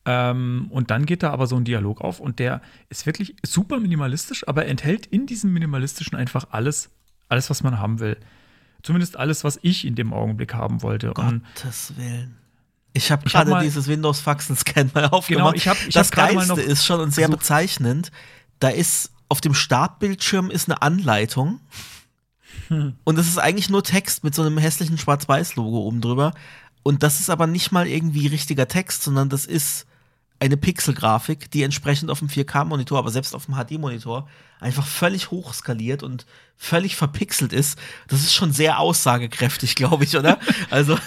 Ähm, 0.06 0.68
und 0.70 0.90
dann 0.90 1.06
geht 1.06 1.24
da 1.24 1.32
aber 1.32 1.48
so 1.48 1.58
ein 1.58 1.66
Dialog 1.66 2.00
auf 2.00 2.20
und 2.20 2.40
der 2.40 2.62
ist 2.90 3.06
wirklich 3.06 3.36
super 3.44 3.80
minimalistisch, 3.80 4.48
aber 4.48 4.68
enthält 4.68 5.06
in 5.08 5.26
diesem 5.26 5.52
minimalistischen 5.52 6.18
einfach 6.18 6.48
alles, 6.52 6.92
alles, 7.28 7.50
was 7.50 7.64
man 7.64 7.80
haben 7.80 8.00
will. 8.00 8.18
Zumindest 8.84 9.18
alles, 9.18 9.44
was 9.44 9.60
ich 9.64 9.84
in 9.84 9.96
dem 9.96 10.14
Augenblick 10.14 10.54
haben 10.54 10.84
wollte. 10.84 11.12
Gottes 11.56 11.94
Willen. 11.98 12.38
Ich 12.96 13.12
habe 13.12 13.30
gerade 13.30 13.60
dieses 13.62 13.88
Windows 13.88 14.22
Faxen 14.22 14.56
Scan 14.56 14.90
mal 14.94 15.06
aufgemacht. 15.08 15.54
Genau, 15.54 15.54
ich 15.54 15.68
hab, 15.68 15.78
ich 15.86 15.94
das 15.94 16.08
hab 16.08 16.16
Geilste 16.16 16.62
ist 16.62 16.86
schon 16.86 17.02
und 17.02 17.14
sehr 17.14 17.26
versucht. 17.26 17.42
bezeichnend. 17.42 18.12
Da 18.60 18.70
ist 18.70 19.12
auf 19.28 19.42
dem 19.42 19.54
Startbildschirm 19.54 20.50
ist 20.50 20.70
eine 20.70 20.82
Anleitung. 20.82 21.60
Hm. 22.70 22.96
Und 23.04 23.18
das 23.18 23.28
ist 23.28 23.38
eigentlich 23.38 23.70
nur 23.70 23.84
Text 23.84 24.24
mit 24.24 24.34
so 24.34 24.44
einem 24.44 24.58
hässlichen 24.58 24.98
Schwarz-Weiß-Logo 24.98 25.80
oben 25.80 26.00
drüber. 26.00 26.34
Und 26.84 27.04
das 27.04 27.20
ist 27.20 27.30
aber 27.30 27.48
nicht 27.48 27.74
mal 27.74 27.86
irgendwie 27.86 28.28
richtiger 28.28 28.68
Text, 28.68 29.04
sondern 29.04 29.28
das 29.28 29.46
ist 29.46 29.86
eine 30.40 30.58
Pixelgrafik, 30.58 31.50
die 31.52 31.64
entsprechend 31.64 32.10
auf 32.10 32.20
dem 32.20 32.28
4K-Monitor, 32.28 33.00
aber 33.00 33.10
selbst 33.10 33.34
auf 33.34 33.46
dem 33.46 33.56
HD-Monitor 33.56 34.28
einfach 34.60 34.86
völlig 34.86 35.32
hochskaliert 35.32 36.04
und 36.04 36.26
völlig 36.58 36.96
verpixelt 36.96 37.54
ist. 37.54 37.78
Das 38.08 38.22
ist 38.22 38.34
schon 38.34 38.52
sehr 38.52 38.80
aussagekräftig, 38.80 39.76
glaube 39.76 40.04
ich, 40.04 40.18
oder? 40.18 40.40
Also, 40.70 40.98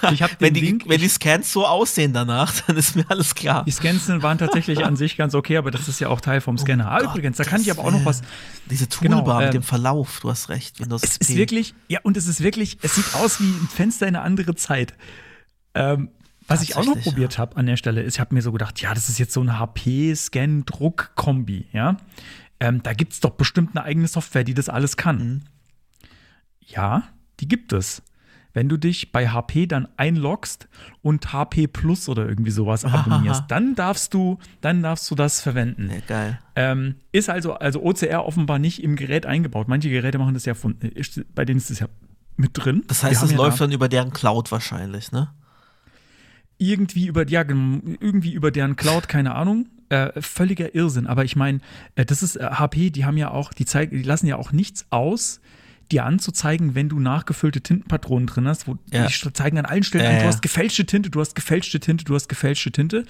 wenn, 0.38 0.54
die, 0.54 0.60
Link, 0.60 0.84
wenn 0.86 1.00
die 1.00 1.08
Scans 1.08 1.52
so 1.52 1.66
aussehen 1.66 2.12
danach, 2.12 2.52
dann 2.66 2.76
ist 2.76 2.94
mir 2.94 3.04
alles 3.08 3.34
klar. 3.34 3.64
Die 3.64 3.70
Scans 3.70 4.08
waren 4.08 4.38
tatsächlich 4.38 4.84
an 4.84 4.96
sich 4.96 5.16
ganz 5.16 5.34
okay, 5.34 5.56
aber 5.56 5.70
das 5.70 5.88
ist 5.88 6.00
ja 6.00 6.08
auch 6.08 6.20
Teil 6.20 6.40
vom 6.40 6.54
oh 6.54 6.58
Scanner. 6.58 6.84
Oh 6.84 6.88
ah, 6.88 6.98
Gott, 7.00 7.14
übrigens, 7.14 7.36
da 7.36 7.44
kann 7.44 7.60
ich 7.60 7.70
aber 7.70 7.84
auch 7.84 7.90
noch 7.90 8.04
was. 8.04 8.22
Diese 8.70 8.88
Toolbar 8.88 9.22
genau, 9.22 9.38
mit 9.38 9.48
äh, 9.48 9.50
dem 9.50 9.62
Verlauf, 9.62 10.20
du 10.20 10.30
hast 10.30 10.48
recht. 10.48 10.80
Windows 10.80 11.02
es 11.02 11.16
ist 11.16 11.34
wirklich, 11.34 11.74
ja, 11.88 12.00
und 12.02 12.16
es 12.16 12.26
ist 12.26 12.42
wirklich, 12.42 12.78
es 12.82 12.94
sieht 12.94 13.14
aus 13.14 13.40
wie 13.40 13.48
ein 13.48 13.68
Fenster 13.74 14.06
in 14.06 14.16
eine 14.16 14.24
andere 14.24 14.54
Zeit. 14.54 14.94
Ähm, 15.74 16.10
was 16.48 16.62
ich 16.62 16.76
auch 16.76 16.84
noch 16.84 17.00
probiert 17.00 17.34
ja. 17.34 17.38
habe 17.38 17.56
an 17.56 17.66
der 17.66 17.76
Stelle 17.76 18.02
ist, 18.02 18.14
ich 18.14 18.20
habe 18.20 18.34
mir 18.34 18.42
so 18.42 18.52
gedacht, 18.52 18.80
ja, 18.80 18.94
das 18.94 19.08
ist 19.08 19.18
jetzt 19.18 19.32
so 19.32 19.40
ein 19.40 19.58
HP-Scan-Druck-Kombi, 19.58 21.66
ja. 21.72 21.96
Ähm, 22.60 22.82
da 22.82 22.92
gibt 22.92 23.12
es 23.12 23.20
doch 23.20 23.30
bestimmt 23.30 23.76
eine 23.76 23.84
eigene 23.84 24.08
Software, 24.08 24.44
die 24.44 24.54
das 24.54 24.68
alles 24.68 24.96
kann. 24.96 25.18
Mhm. 25.18 25.42
Ja, 26.60 27.04
die 27.40 27.48
gibt 27.48 27.72
es. 27.72 28.02
Wenn 28.52 28.68
du 28.68 28.76
dich 28.76 29.12
bei 29.12 29.28
HP 29.28 29.66
dann 29.66 29.88
einloggst 29.96 30.68
und 31.02 31.32
HP 31.32 31.68
Plus 31.68 32.08
oder 32.08 32.28
irgendwie 32.28 32.50
sowas 32.50 32.84
abonnierst, 32.84 33.44
dann 33.48 33.74
darfst 33.74 34.14
du, 34.14 34.38
dann 34.60 34.82
darfst 34.82 35.10
du 35.10 35.14
das 35.14 35.40
verwenden. 35.40 35.90
Ja, 35.90 36.00
geil. 36.06 36.38
Ähm, 36.56 36.96
ist 37.12 37.30
also, 37.30 37.54
also 37.54 37.82
OCR 37.82 38.24
offenbar 38.24 38.58
nicht 38.58 38.82
im 38.82 38.96
Gerät 38.96 39.26
eingebaut. 39.26 39.68
Manche 39.68 39.90
Geräte 39.90 40.18
machen 40.18 40.34
das 40.34 40.44
ja 40.44 40.54
von, 40.54 40.76
bei 41.34 41.44
denen 41.44 41.58
ist 41.58 41.70
es 41.70 41.78
ja 41.78 41.88
mit 42.36 42.50
drin. 42.54 42.82
Das 42.88 43.04
heißt, 43.04 43.22
es 43.22 43.32
läuft 43.32 43.60
dann 43.60 43.70
über 43.70 43.88
deren 43.88 44.12
Cloud 44.12 44.50
wahrscheinlich, 44.50 45.12
ne? 45.12 45.28
Irgendwie 46.58 47.06
über, 47.06 47.26
ja, 47.26 47.40
irgendwie 47.40 48.32
über 48.32 48.50
deren 48.50 48.76
Cloud, 48.76 49.08
keine 49.08 49.34
Ahnung. 49.34 49.66
Äh, 49.88 50.20
völliger 50.20 50.74
Irrsinn. 50.74 51.06
Aber 51.06 51.24
ich 51.24 51.34
meine, 51.34 51.60
äh, 51.94 52.04
das 52.04 52.22
ist 52.22 52.36
äh, 52.36 52.44
HP, 52.44 52.90
die 52.90 53.06
haben 53.06 53.16
ja 53.16 53.30
auch, 53.30 53.54
die 53.54 53.64
zeigen, 53.64 53.96
die 53.96 54.02
lassen 54.02 54.26
ja 54.26 54.36
auch 54.36 54.52
nichts 54.52 54.84
aus, 54.90 55.40
dir 55.90 56.04
anzuzeigen, 56.04 56.74
wenn 56.74 56.90
du 56.90 57.00
nachgefüllte 57.00 57.62
Tintenpatronen 57.62 58.26
drin 58.26 58.46
hast, 58.46 58.68
wo 58.68 58.76
ja. 58.92 59.06
die 59.06 59.32
zeigen 59.32 59.56
an 59.56 59.64
allen 59.64 59.82
Stellen, 59.82 60.04
ja, 60.04 60.20
du 60.20 60.26
hast 60.26 60.42
gefälschte 60.42 60.84
Tinte, 60.84 61.08
du 61.08 61.20
hast 61.20 61.34
gefälschte 61.34 61.80
Tinte, 61.80 62.04
du 62.04 62.14
hast 62.14 62.28
gefälschte 62.28 62.70
Tinte. 62.70 63.04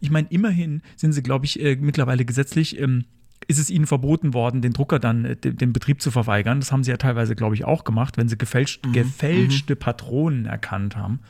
Ich 0.00 0.10
meine, 0.10 0.26
immerhin 0.30 0.80
sind 0.96 1.12
sie, 1.12 1.22
glaube 1.22 1.44
ich, 1.44 1.60
äh, 1.60 1.76
mittlerweile 1.78 2.24
gesetzlich 2.24 2.80
ähm, 2.80 3.04
ist 3.48 3.58
es 3.58 3.70
ihnen 3.70 3.86
verboten 3.86 4.34
worden, 4.34 4.62
den 4.62 4.72
Drucker 4.72 4.98
dann 4.98 5.24
äh, 5.24 5.36
den 5.36 5.72
Betrieb 5.74 6.00
zu 6.00 6.10
verweigern. 6.10 6.60
Das 6.60 6.72
haben 6.72 6.84
sie 6.84 6.90
ja 6.90 6.96
teilweise, 6.96 7.34
glaube 7.34 7.54
ich, 7.54 7.64
auch 7.64 7.84
gemacht, 7.84 8.16
wenn 8.16 8.28
sie 8.28 8.38
gefälscht, 8.38 8.86
mhm. 8.86 8.92
gefälschte 8.92 9.74
mhm. 9.74 9.78
Patronen 9.78 10.46
erkannt 10.46 10.96
haben. 10.96 11.20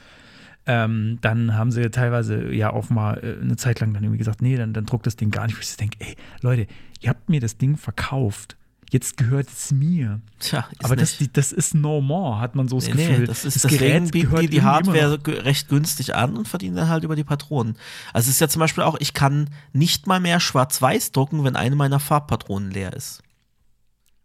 Ähm, 0.65 1.19
dann 1.21 1.55
haben 1.55 1.73
sie 1.73 1.91
teilweise 1.91 2.53
ja 2.53 2.73
auch 2.73 2.89
mal 2.89 3.19
äh, 3.19 3.41
eine 3.41 3.57
Zeit 3.57 3.81
lang 3.81 3.93
dann 3.95 4.05
irgendwie 4.05 4.19
gesagt, 4.19 4.43
nee, 4.43 4.57
dann, 4.57 4.73
dann 4.73 4.87
druckt 4.87 5.07
das 5.07 5.17
Ding 5.17 5.31
gar 5.31 5.47
nicht. 5.47 5.59
Ich 5.61 5.77
denke, 5.77 5.97
ey, 6.01 6.17
Leute, 6.41 6.67
ihr 7.01 7.11
habt 7.11 7.29
mir 7.29 7.41
das 7.41 7.59
Ding 7.59 7.77
verkauft. 7.77 8.57
Jetzt 8.93 9.17
gehört 9.17 9.49
es 9.49 9.73
mir. 9.73 10.21
Tja, 10.39 10.67
Aber 10.83 10.97
das, 10.97 11.17
das, 11.33 11.51
ist 11.51 11.75
normal, 11.75 12.41
hat 12.41 12.55
man 12.55 12.69
so 12.69 12.77
das 12.77 12.89
nee, 12.89 12.93
Gefühl. 12.93 13.21
Nee, 13.21 13.25
das, 13.25 13.47
ist, 13.47 13.65
das 13.65 13.71
Gerät 13.71 14.13
bieten 14.13 14.37
die 14.37 14.49
die 14.49 14.63
Hardware 14.63 15.19
recht 15.27 15.71
günstig 15.71 16.15
an 16.15 16.37
und 16.37 16.47
verdienen 16.47 16.77
dann 16.77 16.89
halt 16.89 17.03
über 17.03 17.17
die 17.17 17.25
Patronen. 17.25 17.77
Also 18.13 18.29
es 18.29 18.35
ist 18.35 18.41
ja 18.41 18.49
zum 18.49 18.61
Beispiel 18.61 18.85
auch, 18.85 18.97
ich 19.01 19.15
kann 19.15 19.49
nicht 19.73 20.07
mal 20.07 20.21
mehr 20.21 20.41
schwarz-weiß 20.41 21.13
drucken, 21.13 21.43
wenn 21.43 21.57
eine 21.57 21.75
meiner 21.75 22.01
Farbpatronen 22.01 22.71
leer 22.71 22.93
ist. 22.93 23.23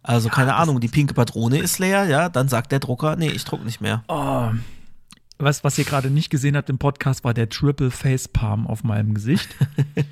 Also 0.04 0.28
ja, 0.28 0.36
keine 0.36 0.56
Ahnung, 0.56 0.82
die 0.82 0.90
pinke 0.90 1.14
Patrone 1.14 1.60
ist 1.60 1.80
leer, 1.80 2.04
ja, 2.06 2.28
dann 2.28 2.50
sagt 2.50 2.74
der 2.74 2.80
Drucker, 2.80 3.16
nee, 3.16 3.30
ich 3.30 3.46
druck 3.46 3.64
nicht 3.64 3.80
mehr. 3.80 4.04
Oh, 4.10 4.50
was, 5.40 5.64
was 5.64 5.78
ihr 5.78 5.86
gerade 5.86 6.10
nicht 6.10 6.30
gesehen 6.30 6.56
habt 6.56 6.70
im 6.70 6.78
Podcast, 6.78 7.24
war 7.24 7.34
der 7.34 7.50
Triple 7.50 7.92
Face 7.92 8.28
Palm 8.28 8.68
auf 8.68 8.84
meinem 8.84 9.14
Gesicht. 9.14 9.48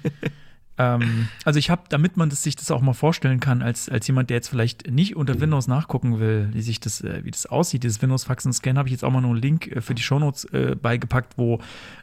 ähm, 0.78 1.28
also 1.44 1.60
ich 1.60 1.70
habe, 1.70 1.84
damit 1.90 2.18
man 2.18 2.30
das, 2.30 2.44
sich 2.44 2.56
das 2.56 2.72
auch 2.72 2.82
mal 2.82 2.94
vorstellen 2.94 3.40
kann, 3.40 3.62
als, 3.62 3.90
als 3.90 4.08
jemand, 4.08 4.30
der 4.30 4.38
jetzt 4.38 4.50
vielleicht 4.50 4.92
nicht 4.92 5.16
unter 5.16 5.40
Windows 5.40 5.68
nachgucken 5.68 6.20
will, 6.20 6.50
wie 6.54 6.62
sich 6.62 6.80
das, 6.80 7.02
äh, 7.02 7.22
wie 7.24 7.32
das 7.32 7.46
aussieht, 7.46 7.84
dieses 7.84 8.02
Windows 8.02 8.24
Faxen 8.26 8.54
Scan, 8.54 8.78
habe 8.78 8.88
ich 8.88 8.94
jetzt 8.94 9.04
auch 9.04 9.12
mal 9.12 9.22
noch 9.22 9.32
einen 9.32 9.42
Link 9.42 9.68
äh, 9.68 9.82
für 9.82 9.96
die 9.96 10.04
Shownotes 10.04 10.46
äh, 10.46 10.76
beigepackt, 10.80 11.38
wo, 11.38 11.60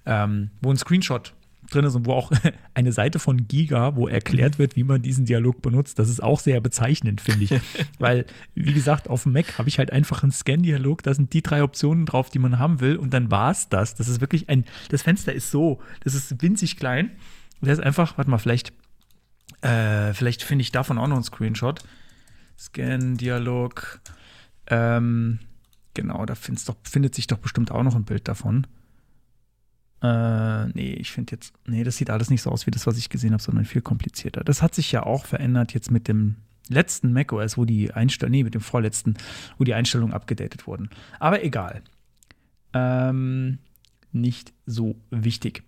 ähm, 0.07 0.51
wo 0.61 0.71
ein 0.71 0.77
Screenshot 0.77 1.35
drin 1.75 1.85
ist 1.85 1.95
und 1.95 2.07
wo 2.07 2.13
auch 2.13 2.31
eine 2.75 2.93
Seite 2.93 3.19
von 3.19 3.49
Giga, 3.49 3.97
wo 3.97 4.09
erklärt 4.09 4.59
wird, 4.59 4.77
wie 4.77 4.85
man 4.85 5.03
diesen 5.03 5.25
Dialog 5.25 5.63
benutzt. 5.63 5.99
Das 5.99 6.09
ist 6.09 6.23
auch 6.23 6.41
sehr 6.41 6.61
bezeichnend, 6.61 7.21
finde 7.21 7.45
ich. 7.45 7.61
Weil, 7.99 8.27
wie 8.55 8.73
gesagt, 8.73 9.09
auf 9.09 9.25
dem 9.25 9.33
Mac 9.33 9.59
habe 9.59 9.69
ich 9.69 9.79
halt 9.79 9.93
einfach 9.93 10.23
einen 10.23 10.33
Scan-Dialog, 10.33 11.03
da 11.03 11.15
sind 11.15 11.33
die 11.33 11.43
drei 11.43 11.63
Optionen 11.63 12.07
drauf, 12.07 12.31
die 12.31 12.39
man 12.39 12.59
haben 12.59 12.81
will 12.81 12.97
und 12.97 13.13
dann 13.13 13.31
war 13.31 13.51
es 13.51 13.69
das. 13.69 13.95
Das 13.95 14.09
ist 14.09 14.21
wirklich 14.21 14.49
ein, 14.49 14.65
das 14.91 15.03
Fenster 15.03 15.33
ist 15.33 15.51
so, 15.51 15.81
das 16.05 16.15
ist 16.15 16.43
winzig 16.43 16.77
klein. 16.77 17.11
Und 17.61 17.69
das 17.69 17.79
ist 17.79 17.85
einfach, 17.85 18.19
warte 18.19 18.31
mal, 18.31 18.39
vielleicht, 18.39 18.73
äh, 19.63 20.13
vielleicht 20.15 20.43
finde 20.43 20.63
ich 20.63 20.73
davon 20.73 20.99
auch 20.99 21.07
noch 21.07 21.17
einen 21.17 21.25
Screenshot. 21.25 21.83
Scan-Dialog, 22.59 24.01
ähm, 24.69 25.39
genau, 25.95 26.25
da 26.27 26.35
doch, 26.35 26.77
findet 26.85 27.15
sich 27.15 27.27
doch 27.27 27.39
bestimmt 27.39 27.71
auch 27.71 27.83
noch 27.83 27.95
ein 27.95 28.05
Bild 28.05 28.29
davon. 28.29 28.67
Äh, 30.03 30.67
nee, 30.69 30.95
ich 30.95 31.13
finde 31.13 31.33
jetzt, 31.33 31.55
nee, 31.67 31.85
das 31.85 31.97
sieht 31.97 32.11
alles 32.11 32.29
nicht 32.29 32.43
so 32.43 32.51
aus 32.51 32.67
wie 32.67 32.73
das, 32.73 32.87
was 32.87 32.99
ich 32.99 33.09
gesehen 33.09 33.33
habe, 33.33 33.43
sondern 33.43 33.65
viel 33.65 33.83
komplizierter. 33.83 34.43
Das 34.43 34.61
hat 34.61 34.75
sich 34.75 34.91
ja 34.91 35.05
auch 35.05 35.27
verändert 35.27 35.75
jetzt 35.75 35.91
mit 35.91 36.09
dem 36.09 36.37
letzten 36.69 37.13
macOS, 37.13 37.57
wo 37.57 37.65
die 37.65 37.93
Einstellungen, 37.93 38.33
nee, 38.39 38.45
mit 38.45 38.55
dem 38.55 38.61
vorletzten, 38.61 39.15
wo 39.59 39.65
die 39.65 39.75
Einstellungen 39.75 40.13
abgedatet 40.13 40.67
wurden. 40.67 40.91
Aber 41.21 41.45
egal. 41.45 41.83
Ähm, 42.75 43.59
nicht 44.11 44.53
so 44.67 44.97
wichtig. 45.11 45.63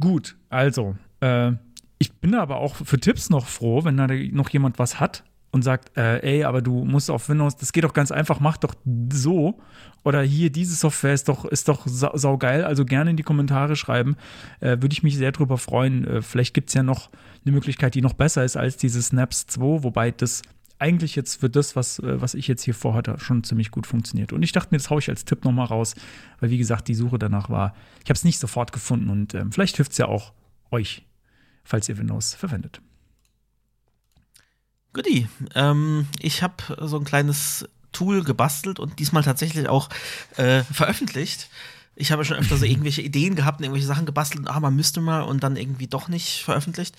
Gut, 0.00 0.36
also, 0.48 0.96
äh, 1.20 1.52
ich 1.98 2.12
bin 2.12 2.34
aber 2.34 2.56
auch 2.56 2.76
für 2.76 2.98
Tipps 2.98 3.28
noch 3.28 3.46
froh, 3.46 3.84
wenn 3.84 3.96
da 3.96 4.06
noch 4.06 4.50
jemand 4.50 4.78
was 4.78 5.00
hat 5.00 5.24
und 5.50 5.62
sagt, 5.62 5.96
äh, 5.96 6.20
ey, 6.20 6.44
aber 6.44 6.60
du 6.60 6.84
musst 6.84 7.10
auf 7.10 7.28
Windows, 7.28 7.56
das 7.56 7.72
geht 7.72 7.84
doch 7.84 7.94
ganz 7.94 8.10
einfach, 8.10 8.40
mach 8.40 8.56
doch 8.58 8.74
so. 9.12 9.58
Oder 10.04 10.22
hier, 10.22 10.50
diese 10.50 10.74
Software 10.74 11.14
ist 11.14 11.28
doch, 11.28 11.44
ist 11.44 11.68
doch 11.68 11.86
sau, 11.86 12.16
saugeil, 12.16 12.64
also 12.64 12.84
gerne 12.84 13.10
in 13.10 13.16
die 13.16 13.22
Kommentare 13.22 13.76
schreiben. 13.76 14.16
Äh, 14.60 14.78
Würde 14.80 14.92
ich 14.92 15.02
mich 15.02 15.16
sehr 15.16 15.32
drüber 15.32 15.58
freuen. 15.58 16.06
Äh, 16.06 16.22
vielleicht 16.22 16.54
gibt 16.54 16.68
es 16.68 16.74
ja 16.74 16.82
noch 16.82 17.10
eine 17.44 17.52
Möglichkeit, 17.52 17.94
die 17.94 18.02
noch 18.02 18.12
besser 18.12 18.44
ist 18.44 18.56
als 18.56 18.76
diese 18.76 19.02
Snaps 19.02 19.46
2, 19.46 19.82
wobei 19.82 20.10
das 20.10 20.42
eigentlich 20.78 21.16
jetzt 21.16 21.40
für 21.40 21.50
das, 21.50 21.76
was, 21.76 21.98
äh, 21.98 22.20
was 22.20 22.34
ich 22.34 22.46
jetzt 22.46 22.62
hier 22.62 22.74
vorhatte, 22.74 23.16
schon 23.18 23.42
ziemlich 23.42 23.70
gut 23.70 23.86
funktioniert. 23.86 24.32
Und 24.32 24.42
ich 24.42 24.52
dachte 24.52 24.68
mir, 24.70 24.78
das 24.78 24.90
haue 24.90 25.00
ich 25.00 25.08
als 25.08 25.24
Tipp 25.24 25.44
nochmal 25.44 25.66
raus, 25.66 25.94
weil 26.40 26.50
wie 26.50 26.58
gesagt, 26.58 26.88
die 26.88 26.94
Suche 26.94 27.18
danach 27.18 27.50
war, 27.50 27.74
ich 28.04 28.10
habe 28.10 28.16
es 28.16 28.24
nicht 28.24 28.38
sofort 28.38 28.72
gefunden 28.72 29.10
und 29.10 29.34
ähm, 29.34 29.50
vielleicht 29.52 29.76
hilft 29.76 29.92
es 29.92 29.98
ja 29.98 30.06
auch 30.06 30.32
euch, 30.70 31.06
falls 31.64 31.88
ihr 31.88 31.98
Windows 31.98 32.34
verwendet. 32.34 32.80
Goodie. 34.98 35.28
Ähm, 35.54 36.08
ich 36.18 36.42
habe 36.42 36.56
so 36.80 36.98
ein 36.98 37.04
kleines 37.04 37.68
Tool 37.92 38.24
gebastelt 38.24 38.80
und 38.80 38.98
diesmal 38.98 39.22
tatsächlich 39.22 39.68
auch 39.68 39.90
äh, 40.36 40.64
veröffentlicht. 40.64 41.48
Ich 41.94 42.10
habe 42.10 42.24
schon 42.24 42.36
öfter 42.36 42.56
so 42.56 42.64
irgendwelche 42.66 43.02
Ideen 43.02 43.36
gehabt 43.36 43.60
und 43.60 43.64
irgendwelche 43.64 43.86
Sachen 43.86 44.06
gebastelt, 44.06 44.48
ah, 44.48 44.58
man 44.58 44.74
müsste 44.74 45.00
mal 45.00 45.20
und 45.20 45.44
dann 45.44 45.54
irgendwie 45.54 45.86
doch 45.86 46.08
nicht 46.08 46.42
veröffentlicht. 46.42 46.96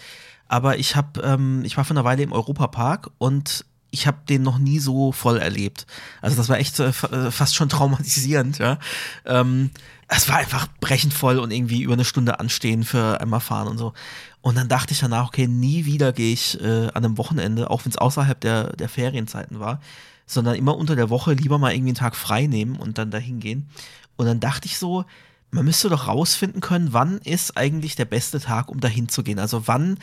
Aber 0.47 0.77
ich 0.77 0.95
habe, 0.95 1.19
ähm, 1.23 1.63
ich 1.65 1.75
war 1.75 1.83
vor 1.83 1.93
einer 1.93 2.05
Weile 2.05 2.23
im 2.23 2.31
Europapark 2.31 3.12
und 3.17 3.65
ich 3.91 4.07
habe 4.07 4.19
den 4.29 4.43
noch 4.43 4.59
nie 4.59 4.79
so 4.79 5.12
voll 5.12 5.38
erlebt. 5.38 5.85
Also 6.21 6.38
das 6.38 6.47
war 6.47 6.57
echt 6.57 6.79
äh, 6.79 6.93
fast 6.93 7.55
schon 7.55 7.67
traumatisierend, 7.67 8.59
ja. 8.59 8.79
Ähm, 9.25 9.71
es 10.07 10.29
war 10.29 10.38
einfach 10.38 10.67
brechend 10.79 11.13
voll 11.13 11.38
und 11.38 11.51
irgendwie 11.51 11.83
über 11.83 11.93
eine 11.93 12.05
Stunde 12.05 12.39
anstehen 12.39 12.83
für 12.83 13.19
einmal 13.21 13.41
fahren 13.41 13.67
und 13.67 13.77
so. 13.77 13.93
Und 14.41 14.58
dann 14.58 14.69
dachte 14.69 14.93
ich 14.93 14.99
danach, 14.99 15.28
okay, 15.28 15.47
nie 15.47 15.86
wieder 15.86 16.13
gehe 16.13 16.34
ich 16.34 16.60
äh, 16.62 16.88
an 16.88 17.04
einem 17.04 17.17
Wochenende, 17.17 17.69
auch 17.69 17.84
wenn 17.84 17.91
es 17.91 17.97
außerhalb 17.97 18.39
der, 18.39 18.75
der 18.75 18.89
Ferienzeiten 18.89 19.60
war, 19.60 19.82
sondern 20.25 20.56
immer 20.56 20.78
unter 20.78 20.95
der 20.95 21.10
Woche 21.10 21.34
lieber 21.34 21.58
mal 21.58 21.73
irgendwie 21.73 21.89
einen 21.89 21.95
Tag 21.95 22.15
frei 22.15 22.47
nehmen 22.47 22.75
und 22.78 22.97
dann 22.97 23.12
dahin 23.12 23.39
gehen. 23.39 23.69
Und 24.15 24.28
dann 24.28 24.39
dachte 24.39 24.67
ich 24.67 24.78
so, 24.78 25.06
man 25.52 25.65
müsste 25.65 25.89
doch 25.89 26.08
rausfinden 26.08 26.62
können, 26.62 26.93
wann 26.93 27.17
ist 27.19 27.58
eigentlich 27.58 27.95
der 27.95 28.06
beste 28.06 28.39
Tag, 28.39 28.69
um 28.69 28.80
dahin 28.80 29.10
zu 29.10 29.23
gehen. 29.23 29.39
Also 29.39 29.67
wann 29.67 29.97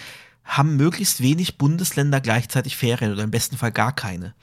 haben 0.45 0.77
möglichst 0.77 1.21
wenig 1.21 1.59
Bundesländer 1.59 2.21
gleichzeitig 2.21 2.77
Ferien 2.77 3.13
oder 3.13 3.25
im 3.25 3.31
besten 3.31 3.57
Fall 3.57 3.73
gar 3.73 3.95
keine. 3.95 4.35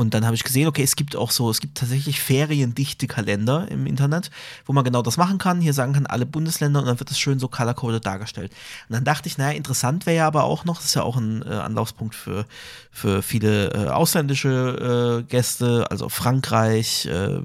Und 0.00 0.14
dann 0.14 0.24
habe 0.24 0.34
ich 0.34 0.44
gesehen, 0.44 0.66
okay, 0.66 0.82
es 0.82 0.96
gibt 0.96 1.14
auch 1.14 1.30
so, 1.30 1.50
es 1.50 1.60
gibt 1.60 1.76
tatsächlich 1.76 2.22
feriendichte 2.22 3.06
Kalender 3.06 3.68
im 3.70 3.84
Internet, 3.84 4.30
wo 4.64 4.72
man 4.72 4.82
genau 4.82 5.02
das 5.02 5.18
machen 5.18 5.36
kann. 5.36 5.60
Hier 5.60 5.74
sagen 5.74 5.92
kann 5.92 6.06
alle 6.06 6.24
Bundesländer 6.24 6.80
und 6.80 6.86
dann 6.86 6.98
wird 6.98 7.10
das 7.10 7.18
schön 7.18 7.38
so 7.38 7.48
color-coded 7.48 8.06
dargestellt. 8.06 8.50
Und 8.88 8.94
dann 8.94 9.04
dachte 9.04 9.28
ich, 9.28 9.36
naja, 9.36 9.54
interessant 9.54 10.06
wäre 10.06 10.16
ja 10.16 10.26
aber 10.26 10.44
auch 10.44 10.64
noch, 10.64 10.76
das 10.76 10.86
ist 10.86 10.94
ja 10.94 11.02
auch 11.02 11.18
ein 11.18 11.42
äh, 11.42 11.50
Anlaufspunkt 11.50 12.14
für, 12.14 12.46
für 12.90 13.20
viele 13.20 13.74
äh, 13.74 13.88
ausländische 13.88 15.20
äh, 15.20 15.30
Gäste, 15.30 15.86
also 15.90 16.08
Frankreich, 16.08 17.04
äh, 17.04 17.40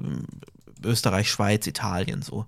Österreich, 0.82 1.30
Schweiz, 1.30 1.66
Italien 1.66 2.22
so. 2.22 2.46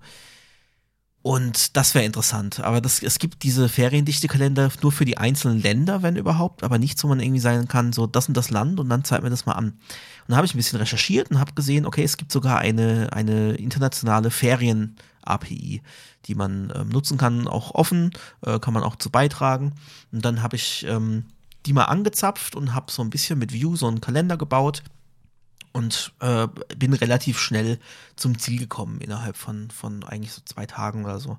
Und 1.29 1.77
das 1.77 1.93
wäre 1.93 2.05
interessant. 2.05 2.59
Aber 2.61 2.81
das, 2.81 3.03
es 3.03 3.19
gibt 3.19 3.43
diese 3.43 3.69
feriendichte 3.69 4.27
Kalender 4.27 4.71
nur 4.81 4.91
für 4.91 5.05
die 5.05 5.19
einzelnen 5.19 5.61
Länder, 5.61 6.01
wenn 6.01 6.15
überhaupt, 6.15 6.63
aber 6.63 6.79
nichts, 6.79 7.03
wo 7.03 7.07
man 7.07 7.19
irgendwie 7.19 7.39
sagen 7.39 7.67
kann, 7.67 7.93
so 7.93 8.07
das 8.07 8.27
und 8.29 8.35
das 8.35 8.49
Land 8.49 8.79
und 8.79 8.89
dann 8.89 9.03
zeigt 9.03 9.21
mir 9.21 9.29
das 9.29 9.45
mal 9.45 9.51
an. 9.51 9.65
Und 9.65 9.75
dann 10.29 10.37
habe 10.37 10.47
ich 10.47 10.55
ein 10.55 10.57
bisschen 10.57 10.79
recherchiert 10.79 11.29
und 11.29 11.39
habe 11.39 11.53
gesehen, 11.53 11.85
okay, 11.85 12.01
es 12.01 12.17
gibt 12.17 12.31
sogar 12.31 12.57
eine, 12.57 13.13
eine 13.13 13.53
internationale 13.57 14.31
Ferien-API, 14.31 15.83
die 16.25 16.33
man 16.33 16.73
ähm, 16.75 16.89
nutzen 16.89 17.19
kann, 17.19 17.47
auch 17.47 17.75
offen, 17.75 18.09
äh, 18.43 18.57
kann 18.57 18.73
man 18.73 18.81
auch 18.81 18.95
zu 18.95 19.11
beitragen. 19.11 19.73
Und 20.11 20.25
dann 20.25 20.41
habe 20.41 20.55
ich 20.55 20.83
ähm, 20.89 21.25
die 21.67 21.73
mal 21.73 21.83
angezapft 21.83 22.55
und 22.55 22.73
habe 22.73 22.91
so 22.91 23.03
ein 23.03 23.11
bisschen 23.11 23.37
mit 23.37 23.53
View 23.53 23.75
so 23.75 23.87
einen 23.87 24.01
Kalender 24.01 24.35
gebaut 24.35 24.81
und 25.71 26.13
äh, 26.19 26.47
bin 26.75 26.93
relativ 26.93 27.39
schnell 27.39 27.79
zum 28.15 28.37
Ziel 28.39 28.59
gekommen 28.59 29.01
innerhalb 29.01 29.37
von, 29.37 29.69
von 29.71 30.03
eigentlich 30.03 30.33
so 30.33 30.41
zwei 30.45 30.65
Tagen 30.65 31.05
oder 31.05 31.19
so. 31.19 31.37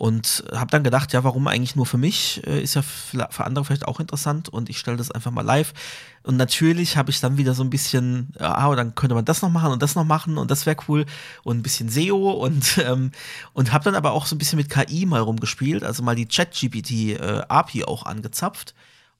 Und 0.00 0.44
habe 0.50 0.70
dann 0.70 0.82
gedacht, 0.82 1.12
ja, 1.12 1.24
warum 1.24 1.46
eigentlich 1.46 1.76
nur 1.76 1.84
für 1.84 1.98
mich? 1.98 2.40
Äh, 2.46 2.62
ist 2.62 2.74
ja 2.74 2.80
für 2.80 3.44
andere 3.44 3.66
vielleicht 3.66 3.86
auch 3.86 4.00
interessant 4.00 4.48
und 4.48 4.70
ich 4.70 4.78
stelle 4.78 4.96
das 4.96 5.10
einfach 5.10 5.30
mal 5.30 5.44
live. 5.44 5.74
Und 6.22 6.38
natürlich 6.38 6.96
habe 6.96 7.10
ich 7.10 7.20
dann 7.20 7.36
wieder 7.36 7.52
so 7.52 7.62
ein 7.62 7.68
bisschen, 7.68 8.32
ah, 8.38 8.74
dann 8.74 8.94
könnte 8.94 9.14
man 9.14 9.26
das 9.26 9.42
noch 9.42 9.50
machen 9.50 9.72
und 9.72 9.82
das 9.82 9.96
noch 9.96 10.06
machen 10.06 10.38
und 10.38 10.50
das 10.50 10.64
wäre 10.64 10.78
cool 10.88 11.04
und 11.42 11.58
ein 11.58 11.62
bisschen 11.62 11.90
SEO 11.90 12.30
und, 12.30 12.78
ähm, 12.84 13.10
und 13.52 13.72
habe 13.72 13.84
dann 13.84 13.94
aber 13.94 14.12
auch 14.12 14.24
so 14.24 14.34
ein 14.34 14.38
bisschen 14.38 14.56
mit 14.56 14.70
KI 14.70 15.04
mal 15.04 15.20
rumgespielt, 15.20 15.84
also 15.84 16.02
mal 16.02 16.16
die 16.16 16.28
Chat-GPT-API 16.28 17.80
äh, 17.80 17.84
auch 17.84 18.06
angezapft 18.06 18.74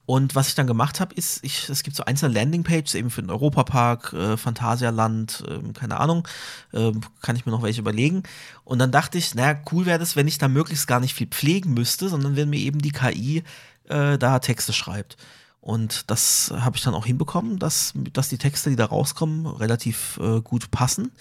und 0.05 0.35
was 0.35 0.49
ich 0.49 0.55
dann 0.55 0.67
gemacht 0.67 0.99
habe, 0.99 1.13
ist, 1.15 1.43
ich, 1.43 1.69
es 1.69 1.83
gibt 1.83 1.95
so 1.95 2.03
einzelne 2.03 2.33
Landingpages 2.33 2.95
eben 2.95 3.09
für 3.09 3.21
den 3.21 3.29
Europapark, 3.29 4.13
äh, 4.13 4.35
Phantasialand, 4.35 5.43
äh, 5.47 5.73
keine 5.73 5.99
Ahnung, 5.99 6.27
äh, 6.73 6.91
kann 7.21 7.35
ich 7.35 7.45
mir 7.45 7.51
noch 7.51 7.61
welche 7.61 7.81
überlegen. 7.81 8.23
Und 8.63 8.79
dann 8.79 8.91
dachte 8.91 9.17
ich, 9.17 9.35
naja, 9.35 9.59
cool 9.71 9.85
wäre 9.85 9.99
das, 9.99 10.15
wenn 10.15 10.27
ich 10.27 10.37
da 10.37 10.47
möglichst 10.47 10.87
gar 10.87 10.99
nicht 10.99 11.13
viel 11.13 11.27
pflegen 11.27 11.73
müsste, 11.73 12.09
sondern 12.09 12.35
wenn 12.35 12.49
mir 12.49 12.59
eben 12.59 12.79
die 12.79 12.91
KI 12.91 13.43
äh, 13.89 14.17
da 14.17 14.39
Texte 14.39 14.73
schreibt. 14.73 15.17
Und 15.61 16.09
das 16.09 16.51
habe 16.55 16.75
ich 16.75 16.83
dann 16.83 16.95
auch 16.95 17.05
hinbekommen, 17.05 17.59
dass, 17.59 17.93
dass 18.13 18.29
die 18.29 18.39
Texte, 18.39 18.71
die 18.71 18.75
da 18.75 18.85
rauskommen, 18.85 19.45
relativ 19.45 20.19
äh, 20.19 20.41
gut 20.41 20.71
passen. 20.71 21.11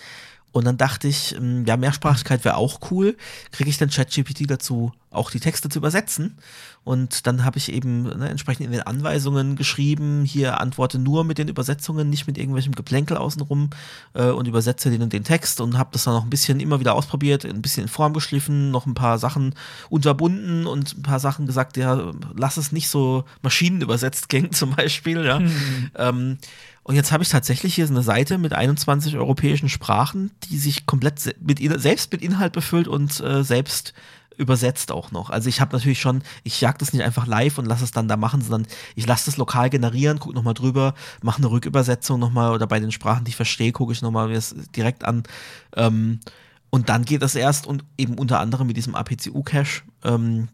Und 0.53 0.65
dann 0.65 0.77
dachte 0.77 1.07
ich, 1.07 1.37
ähm, 1.37 1.65
ja, 1.67 1.77
Mehrsprachigkeit 1.77 2.45
wäre 2.45 2.57
auch 2.57 2.81
cool. 2.91 3.17
Kriege 3.53 3.71
ich 3.71 3.79
dann 3.79 3.91
ChatGPT 3.91 4.51
dazu, 4.51 4.93
auch 5.11 5.31
die 5.31 5.41
Texte 5.41 5.69
zu 5.69 5.79
übersetzen? 5.79 6.39
Und 6.83 7.27
dann 7.27 7.45
habe 7.45 7.59
ich 7.59 7.71
eben 7.71 8.05
ne, 8.05 8.29
entsprechend 8.31 8.65
in 8.67 8.73
den 8.73 8.83
Anweisungen 8.83 9.55
geschrieben, 9.55 10.25
hier 10.25 10.61
antworte 10.61 10.99
nur 10.99 11.25
mit 11.25 11.37
den 11.37 11.49
Übersetzungen, 11.49 12.09
nicht 12.09 12.27
mit 12.27 12.39
irgendwelchem 12.39 12.75
Geplänkel 12.75 13.19
außenrum 13.19 13.71
äh, 14.15 14.31
und 14.31 14.49
übersetze 14.49 14.91
den 14.91 15.03
und 15.03 15.13
den 15.13 15.23
Text 15.23 15.61
und 15.61 15.77
habe 15.77 15.91
das 15.93 16.05
dann 16.05 16.15
noch 16.15 16.25
ein 16.25 16.31
bisschen 16.31 16.59
immer 16.59 16.81
wieder 16.81 16.95
ausprobiert, 16.95 17.45
ein 17.45 17.61
bisschen 17.61 17.83
in 17.83 17.89
Form 17.89 18.15
geschliffen, 18.15 18.71
noch 18.71 18.87
ein 18.87 18.95
paar 18.95 19.19
Sachen 19.19 19.55
unterbunden 19.91 20.67
und 20.67 20.97
ein 20.97 21.03
paar 21.03 21.21
Sachen 21.21 21.47
gesagt, 21.47 21.77
ja, 21.77 22.13
lass 22.35 22.57
es 22.57 22.73
nicht 22.73 22.89
so 22.89 23.25
maschinenübersetzt 23.43 24.31
klingen 24.31 24.53
zum 24.53 24.75
Beispiel, 24.75 25.25
ja. 25.25 25.41
Mhm. 25.41 25.91
Ähm, 25.97 26.39
und 26.83 26.95
jetzt 26.97 27.13
habe 27.13 27.23
ich 27.23 27.29
tatsächlich 27.29 27.75
hier 27.75 27.87
so 27.87 27.93
eine 27.93 28.03
Seite 28.03 28.39
mit 28.39 28.55
21 28.55 29.17
europäischen 29.17 29.69
Sprachen, 29.69 30.31
die 30.45 30.57
sich 30.57 30.87
komplett 30.87 31.37
mit, 31.41 31.61
selbst 31.81 32.11
mit 32.11 32.23
Inhalt 32.23 32.53
befüllt 32.53 32.89
und 32.89 33.21
äh, 33.21 33.45
selbst 33.45 33.93
übersetzt 34.41 34.91
auch 34.91 35.13
noch. 35.13 35.31
Also 35.31 35.49
ich 35.49 35.61
habe 35.61 35.77
natürlich 35.77 36.01
schon, 36.01 36.23
ich 36.43 36.61
jag 36.61 36.79
das 36.79 36.93
nicht 36.93 37.03
einfach 37.03 37.27
live 37.27 37.59
und 37.59 37.67
lasse 37.67 37.85
es 37.85 37.93
dann 37.93 38.09
da 38.09 38.17
machen, 38.17 38.41
sondern 38.41 38.67
ich 38.97 39.07
lasse 39.07 39.27
das 39.27 39.37
lokal 39.37 39.69
generieren, 39.69 40.19
gucke 40.19 40.35
nochmal 40.35 40.55
drüber, 40.55 40.95
mache 41.23 41.39
eine 41.39 41.51
Rückübersetzung 41.51 42.19
nochmal 42.19 42.53
oder 42.53 42.67
bei 42.67 42.81
den 42.81 42.91
Sprachen, 42.91 43.25
die 43.25 43.31
ich 43.31 43.37
verstehe, 43.37 43.73
gucke 43.73 43.93
ich 43.93 44.03
nochmal 44.03 44.33
das 44.33 44.55
direkt 44.75 45.05
an. 45.05 45.25
Ähm, 45.77 46.21
und 46.71 46.89
dann 46.89 47.05
geht 47.05 47.21
das 47.21 47.35
erst 47.35 47.67
und 47.67 47.85
eben 47.99 48.19
unter 48.19 48.41
anderem 48.41 48.67
mit 48.67 48.77
diesem 48.77 48.95
APCU-Cache 48.95 49.83
ähm, 50.05 50.49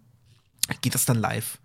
geht 0.81 0.95
das 0.95 1.05
dann 1.05 1.19
live. 1.19 1.59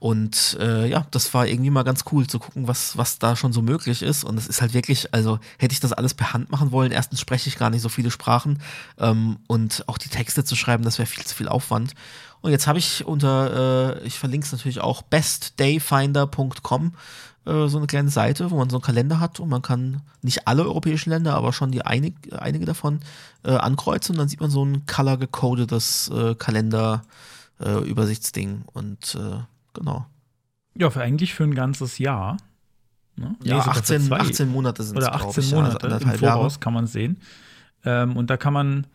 Und 0.00 0.56
äh, 0.58 0.86
ja, 0.86 1.06
das 1.10 1.34
war 1.34 1.46
irgendwie 1.46 1.68
mal 1.68 1.82
ganz 1.82 2.04
cool 2.10 2.26
zu 2.26 2.38
gucken, 2.38 2.66
was, 2.66 2.96
was 2.96 3.18
da 3.18 3.36
schon 3.36 3.52
so 3.52 3.60
möglich 3.60 4.00
ist. 4.00 4.24
Und 4.24 4.38
es 4.38 4.48
ist 4.48 4.62
halt 4.62 4.72
wirklich, 4.72 5.12
also 5.12 5.38
hätte 5.58 5.74
ich 5.74 5.80
das 5.80 5.92
alles 5.92 6.14
per 6.14 6.32
Hand 6.32 6.50
machen 6.50 6.72
wollen, 6.72 6.90
erstens 6.90 7.20
spreche 7.20 7.50
ich 7.50 7.58
gar 7.58 7.68
nicht 7.68 7.82
so 7.82 7.90
viele 7.90 8.10
Sprachen 8.10 8.62
ähm, 8.98 9.40
und 9.46 9.84
auch 9.88 9.98
die 9.98 10.08
Texte 10.08 10.42
zu 10.42 10.56
schreiben, 10.56 10.84
das 10.84 10.96
wäre 10.98 11.04
viel 11.04 11.24
zu 11.24 11.34
viel 11.34 11.48
Aufwand. 11.48 11.92
Und 12.40 12.50
jetzt 12.50 12.66
habe 12.66 12.78
ich 12.78 13.04
unter, 13.04 14.00
äh, 14.00 14.06
ich 14.06 14.18
verlinke 14.18 14.46
es 14.46 14.52
natürlich 14.52 14.80
auch, 14.80 15.02
bestdayfinder.com 15.02 16.94
äh, 17.44 17.68
so 17.68 17.76
eine 17.76 17.86
kleine 17.86 18.08
Seite, 18.08 18.50
wo 18.50 18.56
man 18.56 18.70
so 18.70 18.78
einen 18.78 18.82
Kalender 18.82 19.20
hat 19.20 19.38
und 19.38 19.50
man 19.50 19.60
kann 19.60 20.00
nicht 20.22 20.48
alle 20.48 20.62
europäischen 20.62 21.10
Länder, 21.10 21.34
aber 21.34 21.52
schon 21.52 21.72
die 21.72 21.84
einig, 21.84 22.14
einige 22.32 22.64
davon 22.64 23.00
äh, 23.44 23.50
ankreuzen 23.50 24.14
und 24.14 24.18
dann 24.18 24.28
sieht 24.28 24.40
man 24.40 24.50
so 24.50 24.64
ein 24.64 24.86
color-gecodetes 24.86 26.08
äh, 26.08 26.34
Kalender-Übersichtsding 26.36 28.62
äh, 28.66 28.70
und 28.72 29.14
äh, 29.14 29.40
Genau. 29.74 30.06
Ja, 30.74 30.90
für 30.90 31.02
eigentlich 31.02 31.34
für 31.34 31.44
ein 31.44 31.54
ganzes 31.54 31.98
Jahr. 31.98 32.36
Ne? 33.16 33.36
Ja, 33.42 33.56
nee, 33.56 33.60
18, 33.60 34.12
18 34.12 34.50
Monate 34.50 34.82
sind 34.82 34.96
es. 34.96 35.04
Oder 35.04 35.14
18 35.14 35.44
ich, 35.44 35.52
Monate 35.52 35.86
ja, 35.86 35.94
also 35.94 36.06
im 36.06 36.12
Voraus 36.12 36.52
Jahre. 36.54 36.60
kann 36.60 36.72
man 36.72 36.86
sehen. 36.86 37.20
Ähm, 37.84 38.16
und 38.16 38.30
da 38.30 38.36
kann 38.36 38.52
man 38.52 38.86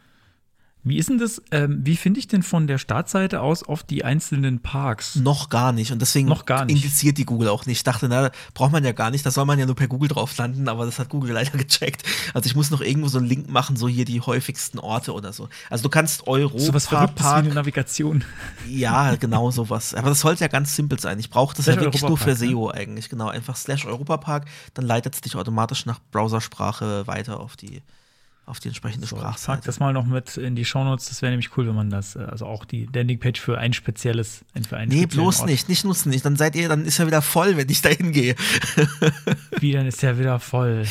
wie 0.87 0.97
ist 0.97 1.09
denn 1.09 1.17
das, 1.17 1.41
ähm, 1.49 1.79
wie 1.83 1.95
finde 1.95 2.19
ich 2.19 2.27
denn 2.27 2.43
von 2.43 2.67
der 2.67 2.77
Startseite 2.77 3.41
aus 3.41 3.63
auf 3.63 3.81
die 3.81 4.05
einzelnen 4.05 4.59
Parks? 4.59 5.15
Noch 5.15 5.49
gar 5.49 5.71
nicht. 5.71 5.91
Und 5.91 5.99
deswegen 5.99 6.27
Noch 6.27 6.45
gar 6.45 6.63
nicht. 6.63 6.75
indiziert 6.75 7.17
die 7.17 7.25
Google 7.25 7.49
auch 7.49 7.65
nicht. 7.65 7.77
Ich 7.77 7.83
dachte, 7.83 8.07
na, 8.07 8.29
braucht 8.53 8.71
man 8.71 8.83
ja 8.83 8.91
gar 8.91 9.09
nicht. 9.09 9.25
Da 9.25 9.31
soll 9.31 9.45
man 9.45 9.57
ja 9.57 9.65
nur 9.65 9.75
per 9.75 9.87
Google 9.87 10.09
drauf 10.09 10.37
landen, 10.37 10.69
aber 10.69 10.85
das 10.85 10.99
hat 10.99 11.09
Google 11.09 11.31
leider 11.33 11.57
gecheckt. 11.57 12.03
Also 12.35 12.45
ich 12.45 12.55
muss 12.55 12.69
noch 12.69 12.81
irgendwo 12.81 13.07
so 13.07 13.17
einen 13.17 13.25
Link 13.25 13.49
machen, 13.49 13.75
so 13.75 13.87
hier 13.87 14.05
die 14.05 14.21
häufigsten 14.21 14.77
Orte 14.77 15.13
oder 15.13 15.33
so. 15.33 15.49
Also 15.71 15.81
du 15.81 15.89
kannst 15.89 16.27
Europa. 16.27 16.59
So 16.59 16.73
was 16.75 16.85
Verrücktes 16.85 17.25
Park, 17.25 17.45
wie 17.45 17.47
eine 17.47 17.55
Navigation. 17.55 18.23
Ja, 18.69 19.15
genau 19.15 19.49
sowas. 19.49 19.95
Aber 19.95 20.09
das 20.09 20.19
sollte 20.19 20.43
ja 20.43 20.49
ganz 20.49 20.75
simpel 20.75 20.99
sein. 20.99 21.17
Ich 21.17 21.31
brauche 21.31 21.55
das 21.55 21.65
slash 21.65 21.77
ja 21.77 21.81
wirklich 21.81 22.03
nur 22.03 22.17
für 22.19 22.35
SEO 22.35 22.67
ne? 22.67 22.75
eigentlich. 22.75 23.09
Genau, 23.09 23.29
einfach 23.29 23.55
slash 23.55 23.87
Europapark. 23.87 24.45
Dann 24.75 24.85
leitet 24.85 25.15
es 25.15 25.21
dich 25.21 25.35
automatisch 25.35 25.87
nach 25.87 25.99
Browsersprache 26.11 27.07
weiter 27.07 27.39
auf 27.39 27.55
die 27.55 27.81
auf 28.45 28.59
die 28.59 28.67
entsprechende 28.67 29.07
so, 29.07 29.15
Sprachseite. 29.15 29.59
Ich 29.59 29.61
pack 29.61 29.65
das 29.65 29.79
mal 29.79 29.93
noch 29.93 30.05
mit 30.05 30.37
in 30.37 30.55
die 30.55 30.65
Shownotes. 30.65 31.07
Das 31.09 31.21
wäre 31.21 31.31
nämlich 31.31 31.57
cool, 31.57 31.67
wenn 31.67 31.75
man 31.75 31.89
das, 31.89 32.15
äh, 32.15 32.19
also 32.19 32.45
auch 32.45 32.65
die 32.65 32.87
Landingpage 32.93 33.39
für 33.39 33.57
ein 33.57 33.73
spezielles, 33.73 34.45
für 34.67 34.77
einen 34.77 34.91
Nee, 34.91 35.07
bloß 35.07 35.41
Ort. 35.41 35.49
nicht, 35.49 35.67
nicht 35.67 35.83
nutzen 35.83 36.09
nicht. 36.09 36.25
Dann 36.25 36.35
seid 36.35 36.55
ihr, 36.55 36.69
dann 36.69 36.85
ist 36.85 36.99
er 36.99 37.07
wieder 37.07 37.21
voll, 37.21 37.57
wenn 37.57 37.69
ich 37.69 37.81
da 37.81 37.89
hingehe. 37.89 38.35
Wie, 39.59 39.71
dann 39.71 39.87
ist 39.87 40.03
er 40.03 40.19
wieder 40.19 40.39
voll. 40.39 40.85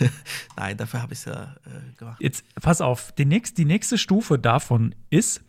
Nein, 0.56 0.76
dafür 0.76 1.02
habe 1.02 1.12
ich 1.12 1.20
es 1.20 1.24
ja 1.24 1.54
äh, 1.66 1.98
gemacht. 1.98 2.20
Jetzt, 2.20 2.44
pass 2.60 2.80
auf, 2.80 3.12
die, 3.12 3.24
nächst, 3.24 3.58
die 3.58 3.64
nächste 3.64 3.98
Stufe 3.98 4.38
davon 4.38 4.94
ist, 5.10 5.42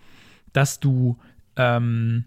dass 0.54 0.80
du 0.80 1.19
ähm, 1.58 2.26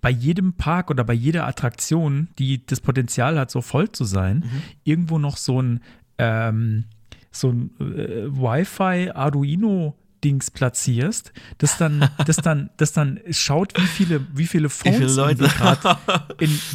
bei 0.00 0.10
jedem 0.10 0.54
Park 0.54 0.90
oder 0.90 1.04
bei 1.04 1.12
jeder 1.12 1.46
Attraktion, 1.46 2.28
die 2.38 2.64
das 2.64 2.80
Potenzial 2.80 3.38
hat, 3.38 3.50
so 3.50 3.60
voll 3.60 3.92
zu 3.92 4.04
sein, 4.04 4.38
mhm. 4.38 4.62
irgendwo 4.84 5.18
noch 5.18 5.36
so 5.36 5.60
ein 5.60 5.80
ähm, 6.16 6.84
so 7.30 7.50
ein 7.50 7.70
äh, 7.78 8.26
Wi-Fi 8.26 9.10
Arduino 9.12 9.96
Dings 10.22 10.50
platzierst, 10.50 11.32
das 11.58 11.78
dann, 11.78 12.08
das 12.26 12.36
dann, 12.36 12.70
das 12.76 12.92
dann 12.92 13.20
schaut, 13.30 13.78
wie 13.80 13.86
viele, 13.86 14.26
wie 14.34 14.46
viele 14.46 14.68
Phones 14.68 14.96
viele 14.96 15.12
Leute. 15.12 15.48
gerade 15.48 15.98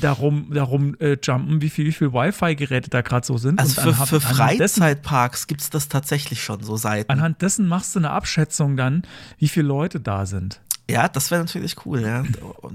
darum, 0.01 0.51
darum 0.51 0.95
äh, 0.99 1.17
jumpen, 1.21 1.61
wie 1.61 1.69
viel, 1.69 1.85
wie 1.85 1.91
viel 1.91 2.13
Wi-Fi-Geräte 2.13 2.89
da 2.89 3.01
gerade 3.01 3.25
so 3.25 3.37
sind. 3.37 3.59
Also 3.59 3.81
für, 3.81 3.93
für 3.93 4.21
Freizeitparks 4.21 5.47
gibt 5.47 5.61
es 5.61 5.69
das 5.69 5.89
tatsächlich 5.89 6.43
schon, 6.43 6.63
so 6.63 6.75
Seiten. 6.75 7.11
Anhand 7.11 7.41
dessen 7.41 7.67
machst 7.67 7.95
du 7.95 7.99
eine 7.99 8.11
Abschätzung 8.11 8.77
dann, 8.77 9.03
wie 9.37 9.47
viele 9.47 9.67
Leute 9.67 9.99
da 9.99 10.25
sind. 10.25 10.61
Ja, 10.87 11.07
das 11.09 11.31
wäre 11.31 11.41
natürlich 11.43 11.75
cool, 11.85 12.01
ja. 12.01 12.23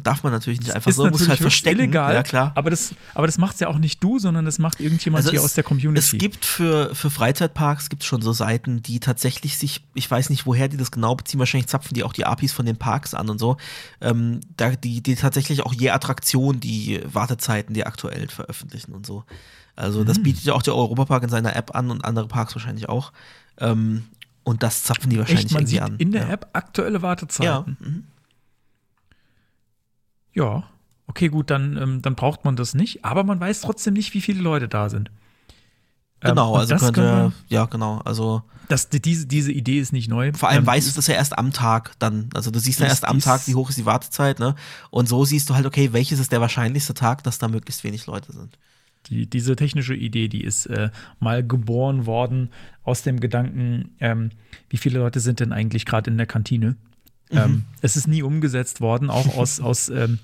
Darf 0.03 0.25
man 0.25 0.33
natürlich 0.33 0.59
nicht 0.59 0.73
einfach 0.75 0.91
so, 0.91 1.09
muss 1.09 1.29
halt 1.29 1.39
verstecken. 1.39 1.79
illegal, 1.79 2.13
Ja, 2.13 2.23
klar. 2.25 2.51
aber 2.57 2.69
das, 2.71 2.93
aber 3.15 3.27
das 3.29 3.39
macht 3.39 3.61
ja 3.61 3.69
auch 3.69 3.79
nicht 3.79 4.03
du, 4.03 4.19
sondern 4.19 4.45
das 4.45 4.59
macht 4.59 4.81
irgendjemand 4.81 5.23
hier 5.23 5.31
Also 5.31 5.39
es- 5.39 5.45
aus 5.45 5.55
der 5.55 5.63
Community. 5.63 6.17
Es 6.17 6.19
gibt 6.21 6.45
für, 6.45 6.93
für 6.95 7.09
Freizeitparks 7.09 7.89
gibt 7.89 8.03
schon 8.03 8.21
so 8.21 8.33
Seiten, 8.33 8.83
die 8.83 8.99
tatsächlich 8.99 9.57
sich, 9.59 9.85
ich 9.95 10.11
weiß 10.11 10.29
nicht, 10.31 10.45
woher 10.45 10.67
die 10.67 10.77
das 10.77 10.91
genau 10.91 11.15
beziehen, 11.15 11.39
wahrscheinlich 11.39 11.69
zapfen 11.69 11.95
die 11.95 12.03
auch 12.03 12.13
die 12.13 12.27
APIs 12.27 12.53
von 12.53 12.67
den 12.67 12.77
Parks 12.77 13.15
an 13.15 13.29
und 13.31 13.39
so, 13.39 13.59
ähm, 14.01 14.41
da, 14.57 14.71
die, 14.71 15.03
die 15.03 15.15
tatsächlich 15.15 15.63
auch 15.65 15.73
je 15.73 15.91
Attraktion 15.91 16.59
die 16.59 17.01
Wartezeiten, 17.05 17.75
die 17.75 17.87
aktuell 17.87 18.27
veröffentlichen 18.29 18.93
und 18.93 19.07
so. 19.07 19.23
Also 19.77 20.01
Mhm. 20.01 20.07
das 20.07 20.21
bietet 20.21 20.43
ja 20.43 20.55
auch 20.55 20.63
der 20.63 20.75
Europapark 20.75 21.23
in 21.23 21.29
seiner 21.29 21.55
App 21.55 21.77
an 21.77 21.93
und 21.93 22.05
andere 22.05 22.27
Parks 22.27 22.57
wahrscheinlich 22.57 22.89
auch. 22.89 23.13
Ähm, 23.59 24.05
und 24.45 24.63
das 24.63 24.83
zapfen 24.85 25.11
die 25.11 25.19
wahrscheinlich 25.19 25.45
Echt, 25.47 25.53
man 25.55 25.63
irgendwie 25.63 25.73
sieht 25.75 25.83
an. 25.83 25.97
in 25.99 26.13
der 26.13 26.23
ja. 26.23 26.29
App 26.31 26.49
aktuelle 26.53 26.99
Ja. 26.99 27.03
Wartezeiten. 27.03 27.77
mhm. 27.81 28.05
Ja. 30.33 30.65
Okay, 31.07 31.29
gut, 31.29 31.51
dann, 31.51 31.77
ähm, 31.77 32.03
dann 32.03 32.15
braucht 32.15 32.45
man 32.45 32.55
das 32.57 32.75
nicht, 32.75 33.05
aber 33.05 33.25
man 33.25 33.41
weiß 33.41 33.63
trotzdem 33.63 33.95
nicht, 33.95 34.15
wie 34.15 34.21
viele 34.21 34.41
Leute 34.41 34.69
da 34.69 34.89
sind. 34.89 35.11
Ähm, 36.23 36.31
Genau, 36.31 36.53
und 36.55 36.61
also 36.61 36.75
das 36.75 36.83
könnte, 36.83 37.03
wir- 37.03 37.33
ja, 37.49 37.65
genau, 37.65 37.99
also 38.05 38.43
das, 38.69 38.89
diese, 38.91 39.27
diese 39.27 39.51
Idee 39.51 39.81
ist 39.81 39.93
nicht 39.93 40.09
neu. 40.09 40.33
Vor 40.33 40.49
allem 40.49 40.61
Ähm, 40.61 40.67
weißt 40.67 40.89
du 40.89 40.95
das 40.95 41.09
ja 41.09 41.15
erst 41.15 41.37
am 41.37 41.53
Tag 41.53 41.95
dann. 41.99 42.29
Also 42.35 42.53
du 42.53 42.61
siehst 42.61 42.79
ja 42.79 42.87
erst 42.87 43.05
am 43.05 43.19
Tag, 43.19 43.49
wie 43.49 43.57
hoch 43.57 43.71
ist 43.71 43.79
die 43.79 43.87
Wartezeit, 43.87 44.39
ne? 44.39 44.55
Und 44.91 45.09
so 45.09 45.25
siehst 45.25 45.51
du 45.51 45.55
halt, 45.55 45.67
okay, 45.67 45.93
welches 45.93 46.21
ist 46.21 46.31
der 46.31 46.41
wahrscheinlichste 46.41 46.95
Tag, 46.95 47.25
dass 47.25 47.39
da 47.39 47.49
möglichst 47.49 47.83
wenig 47.83 48.07
Leute 48.07 48.33
sind. 48.33 48.57
Die, 49.07 49.27
diese 49.27 49.57
technische 49.57 49.95
Idee, 49.95 50.29
die 50.29 50.45
ist 50.45 50.67
äh, 50.67 50.91
mal 51.19 51.47
geboren 51.47 52.07
worden 52.07 52.51
aus 52.85 53.03
dem 53.03 53.21
Gedanken, 53.21 53.91
ähm, 54.01 54.31
wie 54.69 54.77
viele 54.77 54.99
Leute 54.99 55.21
sind 55.21 55.41
denn 55.41 55.53
eigentlich 55.53 55.87
gerade 55.87 56.11
in 56.11 56.17
der 56.17 56.27
Kantine? 56.27 56.77
Mhm. 57.31 57.39
Ähm, 57.39 57.65
es 57.81 57.97
ist 57.97 58.09
nie 58.09 58.23
umgesetzt 58.23 58.81
worden, 58.81 59.11
auch 59.11 59.37
aus, 59.37 59.61
aus 59.61 59.89
ähm, 59.89 60.19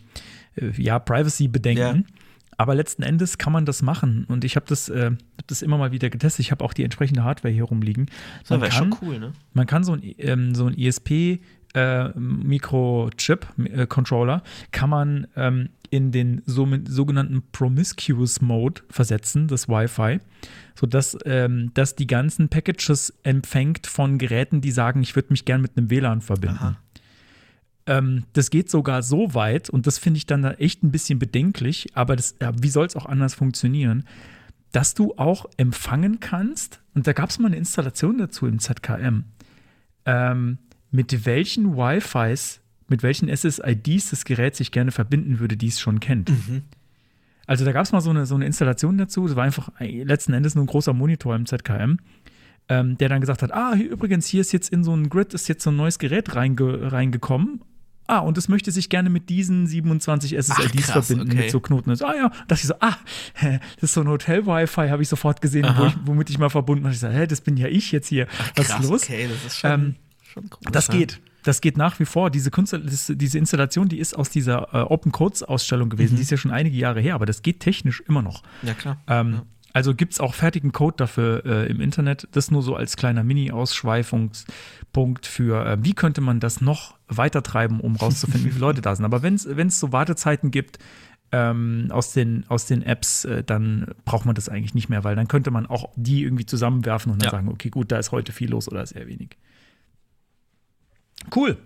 äh, 0.57 0.71
ja, 0.77 0.99
Privacy-Bedenken. 0.99 2.05
Ja. 2.07 2.13
Aber 2.59 2.75
letzten 2.75 3.03
Endes 3.03 3.37
kann 3.37 3.53
man 3.53 3.67
das 3.67 3.83
machen. 3.83 4.25
Und 4.29 4.43
ich 4.45 4.57
habe 4.57 4.65
das, 4.67 4.89
äh, 4.89 5.11
hab 5.11 5.47
das 5.47 5.61
immer 5.63 5.77
mal 5.77 5.93
wieder 5.93 6.09
getestet. 6.09 6.41
Ich 6.41 6.53
habe 6.53 6.65
auch 6.65 6.73
die 6.73 6.85
entsprechende 6.85 7.23
Hardware 7.23 7.53
hier 7.53 7.65
rumliegen. 7.65 8.07
Das 8.41 8.49
Man 8.51 8.63
wäre 8.63 8.71
kann, 8.71 8.79
schon 8.79 8.97
cool, 9.03 9.19
ne? 9.19 9.35
man 9.53 9.67
kann 9.67 9.85
so 9.85 9.93
ein, 9.93 10.01
ähm, 10.19 10.55
so 10.55 10.65
ein 10.67 10.75
ESP 10.77 11.41
äh, 11.75 12.09
Mikrochip-Controller 12.19 14.43
kann 14.73 14.89
man 14.89 15.27
ähm, 15.37 15.69
in 15.97 16.13
den 16.13 16.43
so, 16.45 16.69
sogenannten 16.87 17.43
Promiscuous 17.53 18.41
Mode 18.41 18.83
versetzen, 18.91 19.49
das 19.49 19.69
Wi-Fi, 19.69 20.21
sodass 20.75 21.17
ähm, 21.25 21.71
das 21.75 21.97
die 21.97 22.07
ganzen 22.07 22.49
Packages 22.49 23.15
empfängt 23.23 23.87
von 23.87 24.19
Geräten, 24.19 24.61
die 24.61 24.71
sagen, 24.71 25.03
ich 25.03 25.17
würde 25.17 25.31
mich 25.31 25.45
gern 25.45 25.63
mit 25.63 25.77
einem 25.77 25.91
WLAN 25.91 26.21
verbinden. 26.21 26.77
Ähm, 27.87 28.25
das 28.35 28.51
geht 28.51 28.71
sogar 28.71 29.03
so 29.03 29.35
weit, 29.35 29.71
und 29.71 29.87
das 29.87 29.99
finde 29.99 30.19
ich 30.19 30.27
dann 30.27 30.43
da 30.43 30.53
echt 30.53 30.83
ein 30.83 30.93
bisschen 30.93 31.19
bedenklich, 31.19 31.89
aber 31.95 32.17
das, 32.17 32.37
ja, 32.41 32.53
wie 32.61 32.69
soll 32.69 32.87
es 32.87 32.97
auch 32.97 33.07
anders 33.07 33.35
funktionieren, 33.35 34.05
dass 34.73 34.95
du 34.95 35.15
auch 35.17 35.47
empfangen 35.57 36.21
kannst, 36.21 36.83
und 36.95 37.07
da 37.07 37.13
gab 37.13 37.31
es 37.31 37.39
mal 37.39 37.47
eine 37.47 37.57
Installation 37.57 38.19
dazu 38.19 38.47
im 38.47 38.59
ZKM, 38.59 39.25
ähm, 40.05 40.59
mit 40.91 41.25
welchen 41.25 41.77
Wi-Fis, 41.77 42.61
mit 42.89 43.03
welchen 43.03 43.35
SSIDs 43.35 44.11
das 44.11 44.25
Gerät 44.25 44.57
sich 44.57 44.71
gerne 44.71 44.93
verbinden 44.93 45.39
würde, 45.39 45.57
die 45.57 45.69
es 45.69 45.81
schon 45.81 46.01
kennt. 46.01 46.31
Also 47.47 47.65
da 47.65 47.73
gab 47.73 47.85
es 47.85 47.93
mal 47.93 48.01
so 48.01 48.11
eine, 48.11 48.27
so 48.27 48.35
eine 48.35 48.45
Installation 48.47 48.99
dazu, 48.99 49.25
es 49.27 49.37
war 49.37 49.45
einfach 49.45 49.71
letzten 49.81 50.33
Endes 50.33 50.55
nur 50.55 50.65
ein 50.65 50.69
großer 50.69 50.93
Monitor 50.93 51.35
im 51.37 51.47
ZKM, 51.47 51.99
ähm, 52.69 52.99
der 52.99 53.09
dann 53.09 53.21
gesagt 53.21 53.43
hat, 53.43 53.53
ah, 53.53 53.75
hier, 53.75 53.91
übrigens, 53.91 54.27
hier 54.27 54.41
ist 54.41 54.53
jetzt 54.53 54.71
in 54.71 54.83
so 54.83 54.95
ein 54.95 55.09
Grid, 55.09 55.33
ist 55.33 55.49
jetzt 55.49 55.63
so 55.63 55.71
ein 55.71 55.77
neues 55.77 55.99
Gerät 55.99 56.35
reinge 56.35 56.91
reingekommen. 56.91 57.61
Ah, 58.09 58.19
und 58.21 58.39
es 58.39 58.49
möchte 58.49 58.71
sich 58.71 58.89
gerne 58.89 59.11
mit 59.11 59.29
diesen 59.29 59.67
27 59.67 60.31
SSIDs 60.33 60.87
krass, 60.87 61.07
verbinden, 61.07 61.33
okay. 61.33 61.43
mit 61.43 61.51
so 61.51 61.59
Knoten. 61.59 61.91
Ah 61.91 62.15
ja, 62.15 62.29
dachte 62.47 62.55
ich 62.55 62.67
so, 62.67 62.75
ah, 62.81 62.97
das 63.41 63.83
ist 63.83 63.95
so 63.95 64.01
ein 64.01 64.09
Hotel-Wi-Fi, 64.09 64.89
habe 64.89 65.03
ich 65.03 65.09
sofort 65.09 65.41
gesehen, 65.41 65.67
wo 65.77 65.87
ich, 65.87 65.95
womit 66.05 66.31
ich 66.31 66.39
mal 66.39 66.51
verbunden 66.51 66.85
habe. 66.85 66.95
Ich 66.95 67.01
so, 67.01 67.09
hä, 67.09 67.27
das 67.27 67.41
bin 67.41 67.57
ja 67.57 67.67
ich 67.67 67.91
jetzt 67.91 68.09
hier. 68.09 68.29
Was 68.55 68.69
ist 68.69 68.83
los? 68.83 69.03
okay, 69.03 69.29
das 69.29 69.45
ist 69.45 69.59
schon, 69.59 69.71
Ähm, 69.71 69.95
schon 70.23 70.45
cool. 70.45 70.73
Das 70.73 70.89
geht. 70.89 71.21
Das 71.47 71.61
geht 71.61 71.77
nach 71.77 72.01
wie 72.01 72.05
vor. 72.05 72.31
Diese, 72.31 72.51
das, 72.51 73.13
diese 73.15 73.39
Installation, 73.39 73.89
die 73.89 73.99
ist 73.99 74.15
aus 74.15 74.31
dieser 74.31 74.75
äh, 74.75 74.79
Open 74.79 75.13
Codes 75.13 75.43
Ausstellung 75.45 75.89
gewesen. 75.91 76.15
Mhm. 76.15 76.17
Die 76.17 76.23
ist 76.23 76.31
ja 76.31 76.37
schon 76.37 76.51
einige 76.51 76.77
Jahre 76.77 77.01
her, 77.01 77.15
aber 77.15 77.25
das 77.27 77.43
geht 77.43 77.61
technisch 77.61 78.01
immer 78.09 78.21
noch. 78.23 78.43
Ja, 78.63 78.75
klar. 78.75 78.97
Ähm, 79.07 79.43
Also 79.73 79.95
gibt 79.95 80.15
es 80.15 80.21
auch 80.21 80.33
fertigen 80.35 80.73
Code 80.73 80.97
dafür 80.97 81.45
äh, 81.45 81.67
im 81.71 81.83
Internet. 81.83 82.27
Das 82.33 82.51
nur 82.51 82.63
so 82.63 82.75
als 82.75 82.97
kleiner 82.97 83.23
Mini-Ausschweifungspunkt 84.17 85.27
für, 85.27 85.67
äh, 85.67 85.77
wie 85.83 85.95
könnte 85.95 86.21
man 86.21 86.41
das 86.41 86.61
noch 86.61 86.95
weiter 87.09 87.43
treiben, 87.43 87.81
um 87.81 87.97
rauszufinden, 87.97 88.45
wie 88.47 88.51
viele 88.53 88.61
Leute 88.61 88.81
da 88.83 88.97
sind. 88.97 89.05
Aber 89.05 89.23
wenn 89.23 89.35
es 89.35 89.81
so 89.81 89.93
Wartezeiten 89.93 90.51
gibt 90.51 90.79
ähm, 91.33 91.89
aus, 91.91 92.13
den, 92.13 92.45
aus 92.49 92.67
den 92.67 92.83
Apps, 92.83 93.25
äh, 93.25 93.43
dann 93.45 93.95
braucht 94.05 94.25
man 94.27 94.35
das 94.35 94.49
eigentlich 94.49 94.75
nicht 94.75 94.89
mehr, 94.89 95.05
weil 95.05 95.17
dann 95.17 95.29
könnte 95.29 95.51
man 95.51 95.67
auch 95.67 95.91
die 95.97 96.23
irgendwie 96.23 96.47
zusammenwerfen 96.47 97.13
und 97.13 97.21
dann 97.21 97.27
Ja. 97.27 97.31
sagen, 97.33 97.49
okay, 97.49 97.69
gut, 97.71 97.93
da 97.93 97.99
ist 97.99 98.13
heute 98.13 98.33
viel 98.33 98.51
los 98.51 98.69
oder 98.69 98.87
sehr 98.87 99.07
wenig. 99.07 99.37
Cool. 101.35 101.57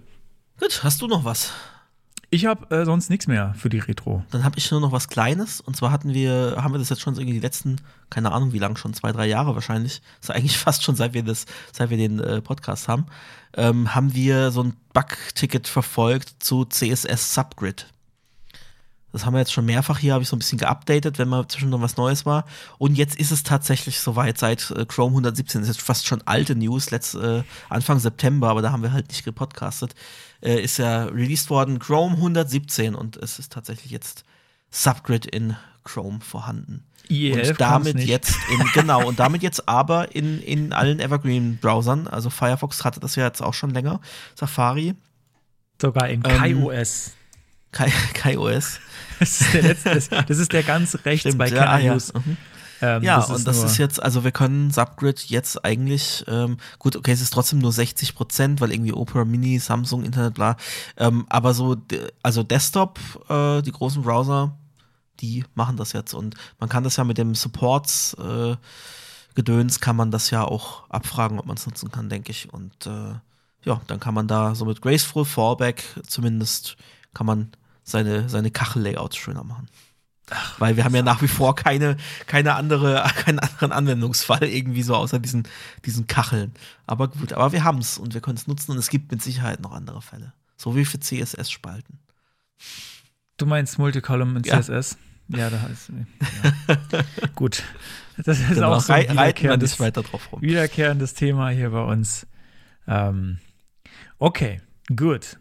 Gut, 0.59 0.83
hast 0.83 1.01
du 1.01 1.07
noch 1.07 1.25
was? 1.25 1.53
Ich 2.33 2.47
habe 2.47 2.73
äh, 2.75 2.85
sonst 2.85 3.11
nichts 3.11 3.27
mehr 3.27 3.55
für 3.59 3.69
die 3.69 3.81
Retro. 3.81 4.23
Dann 4.31 4.45
habe 4.45 4.57
ich 4.57 4.71
nur 4.71 4.81
noch 4.81 4.93
was 4.93 5.09
Kleines. 5.09 5.61
Und 5.61 5.77
zwar 5.77 5.91
hatten 5.91 6.15
wir, 6.15 6.57
haben 6.59 6.73
wir 6.73 6.79
das 6.79 6.89
jetzt 6.89 7.03
schon 7.03 7.15
irgendwie 7.15 7.33
die 7.33 7.41
letzten, 7.41 7.81
keine 8.09 8.31
Ahnung 8.31 8.53
wie 8.53 8.61
lang, 8.61 8.77
schon 8.77 8.95
zwei, 8.95 9.11
drei 9.11 9.27
Jahre 9.27 9.55
wahrscheinlich. 9.55 10.01
Das 10.21 10.29
ist 10.29 10.37
eigentlich 10.37 10.59
fast 10.59 10.85
schon 10.85 10.95
seit 10.95 11.13
wir 11.13 11.25
das, 11.25 11.47
seit 11.73 11.91
wir 11.91 11.97
den 11.97 12.21
äh, 12.21 12.41
Podcast 12.41 12.87
haben, 12.87 13.07
ähm, 13.57 13.95
haben 13.95 14.15
wir 14.15 14.53
so 14.53 14.63
ein 14.63 14.77
Bug-Ticket 14.93 15.67
verfolgt 15.67 16.35
zu 16.39 16.65
CSS 16.65 17.35
Subgrid. 17.35 17.87
Das 19.13 19.25
haben 19.25 19.35
wir 19.35 19.41
jetzt 19.41 19.53
schon 19.53 19.65
mehrfach 19.65 19.99
hier, 19.99 20.13
habe 20.15 20.23
ich 20.23 20.29
so 20.29 20.37
ein 20.37 20.39
bisschen 20.39 20.59
geupdatet, 20.59 21.19
wenn 21.19 21.29
mal 21.29 21.47
zwischendurch 21.49 21.83
was 21.83 21.97
Neues 21.97 22.27
war. 22.27 22.45
Und 22.79 22.97
jetzt 22.97 23.17
ist 23.17 23.31
es 23.33 23.43
tatsächlich 23.43 24.01
soweit 24.01 24.39
seit 24.39 24.71
äh, 24.71 24.87
Chrome 24.87 25.11
117. 25.13 25.61
Das 25.61 25.69
ist 25.69 25.77
jetzt 25.77 25.87
fast 25.87 26.07
schon 26.07 26.23
alte 26.27 26.55
News, 26.55 26.91
letzt, 26.91 27.15
äh, 27.15 27.43
Anfang 27.69 27.99
September, 27.99 28.49
aber 28.49 28.63
da 28.63 28.73
haben 28.73 28.83
wir 28.83 28.93
halt 28.93 29.09
nicht 29.09 29.25
gepodcastet. 29.25 29.95
Äh, 30.41 30.63
ist 30.63 30.79
ja 30.79 31.05
released 31.05 31.51
worden, 31.51 31.79
Chrome 31.79 32.17
117 32.17 32.95
und 32.95 33.17
es 33.17 33.39
ist 33.39 33.53
tatsächlich 33.53 33.91
jetzt 33.91 34.25
Subgrid 34.71 35.27
in 35.27 35.57
Chrome 35.85 36.21
vorhanden. 36.21 36.85
IE11 37.09 37.49
und 37.51 37.61
damit 37.61 38.01
jetzt 38.01 38.37
in, 38.53 38.65
genau, 38.75 39.07
und 39.07 39.19
damit 39.19 39.43
jetzt 39.43 39.69
aber 39.69 40.15
in, 40.15 40.41
in 40.41 40.73
allen 40.73 41.01
Evergreen-Browsern. 41.01 42.07
Also 42.07 42.31
Firefox 42.31 42.85
hatte 42.85 43.01
das 43.01 43.17
ja 43.17 43.27
jetzt 43.27 43.43
auch 43.43 43.55
schon 43.55 43.71
länger. 43.71 44.01
Safari, 44.37 44.95
Sogar 45.81 46.09
in 46.09 46.23
Ähm, 46.25 46.37
KaiOS. 46.37 47.13
Kai, 47.73 47.91
KaiOS. 48.15 48.81
Das 49.21 49.41
ist 49.41 49.55
der 49.55 49.63
letzte, 49.63 49.95
das, 49.95 50.09
das 50.09 50.39
ist 50.39 50.53
der 50.53 50.63
ganz 50.63 50.99
rechts 51.05 51.21
Stimmt, 51.21 51.39
bei 51.39 51.49
ja, 51.49 51.71
ah, 51.71 51.79
ja. 51.79 51.93
News. 51.93 52.13
Mhm. 52.13 52.37
Ähm, 52.83 53.03
Ja, 53.03 53.23
und 53.23 53.47
das 53.47 53.63
ist 53.63 53.77
jetzt, 53.77 54.03
also 54.03 54.25
wir 54.25 54.33
können 54.33 54.71
Subgrid 54.71 55.21
jetzt 55.27 55.65
eigentlich, 55.65 56.25
ähm, 56.27 56.57
gut, 56.79 56.97
okay, 56.97 57.13
es 57.13 57.21
ist 57.21 57.33
trotzdem 57.33 57.59
nur 57.59 57.73
60 57.73 58.15
Prozent, 58.15 58.61
weil 58.61 58.73
irgendwie 58.73 58.95
Opera 58.95 59.25
Mini, 59.25 59.59
Samsung, 59.59 60.05
Internet, 60.05 60.35
bla, 60.35 60.57
ähm, 60.97 61.27
aber 61.29 61.53
so, 61.53 61.77
also 62.23 62.43
Desktop, 62.43 62.99
äh, 63.29 63.61
die 63.63 63.73
großen 63.73 64.03
Browser, 64.03 64.57
die 65.21 65.45
machen 65.55 65.77
das 65.77 65.93
jetzt 65.93 66.15
und 66.15 66.35
man 66.59 66.71
kann 66.71 66.83
das 66.83 66.97
ja 66.97 67.05
mit 67.05 67.19
dem 67.19 67.35
Supports, 67.35 68.15
äh, 68.15 68.57
Gedöns 69.35 69.81
kann 69.81 69.97
man 69.97 70.11
das 70.11 70.31
ja 70.31 70.45
auch 70.45 70.89
abfragen, 70.89 71.39
ob 71.39 71.47
man 71.47 71.57
es 71.57 71.67
nutzen 71.67 71.91
kann, 71.91 72.09
denke 72.09 72.33
ich. 72.33 72.53
Und 72.53 72.87
äh, 72.87 73.15
ja, 73.65 73.81
dann 73.87 74.01
kann 74.01 74.15
man 74.15 74.27
da 74.27 74.55
so 74.55 74.65
mit 74.65 74.83
Graceful 74.83 75.25
Fallback 75.25 75.85
zumindest 76.07 76.77
kann 77.15 77.27
man 77.27 77.51
seine, 77.91 78.29
seine 78.29 78.51
Kachel-Layouts 78.51 79.17
schöner 79.17 79.45
machen. 79.45 79.69
Weil 80.59 80.77
wir 80.77 80.85
haben 80.85 80.95
ja 80.95 81.03
nach 81.03 81.23
wie 81.23 81.29
vor 81.29 81.57
keine, 81.57 81.97
keine 82.29 82.55
andere, 82.55 83.05
keinen 83.17 83.41
anderen 83.41 83.73
Anwendungsfall 83.73 84.45
irgendwie 84.45 84.83
so 84.83 84.95
außer 84.95 85.19
diesen, 85.19 85.49
diesen 85.85 86.07
Kacheln. 86.07 86.53
Aber 86.87 87.09
gut, 87.09 87.33
aber 87.33 87.51
wir 87.53 87.65
haben 87.65 87.79
es 87.79 87.99
und 87.99 88.15
wir 88.15 88.21
können 88.21 88.37
es 88.37 88.47
nutzen 88.47 88.71
und 88.73 88.79
es 88.79 88.91
gibt 88.91 89.11
mit 89.11 89.23
Sicherheit 89.23 89.61
noch 89.61 89.73
andere 89.73 90.01
Fälle. 90.03 90.33
So 90.57 90.77
wie 90.77 90.85
für 90.85 91.01
CSS-Spalten. 91.01 91.99
Du 93.39 93.47
meinst 93.47 93.79
Multicolumn 93.79 94.37
in 94.37 94.45
Ja. 94.45 94.61
CSS? 94.61 94.99
Ja, 95.29 95.51
da 95.51 95.67
ist. 95.67 95.91
Ja. 96.71 97.27
Gut. 97.35 97.63
Das 98.25 98.39
ist 98.39 98.51
Genau, 98.51 98.75
auch 98.75 98.81
so 98.81 98.93
ein 98.93 99.09
wiederkehrendes, 99.11 99.81
weiter 99.81 100.03
drauf 100.03 100.31
rum. 100.31 100.43
wiederkehrendes 100.43 101.15
Thema 101.15 101.49
hier 101.49 101.71
bei 101.71 101.83
uns. 101.83 102.27
Ähm, 102.87 103.39
okay, 104.19 104.61
gut. 104.95 105.39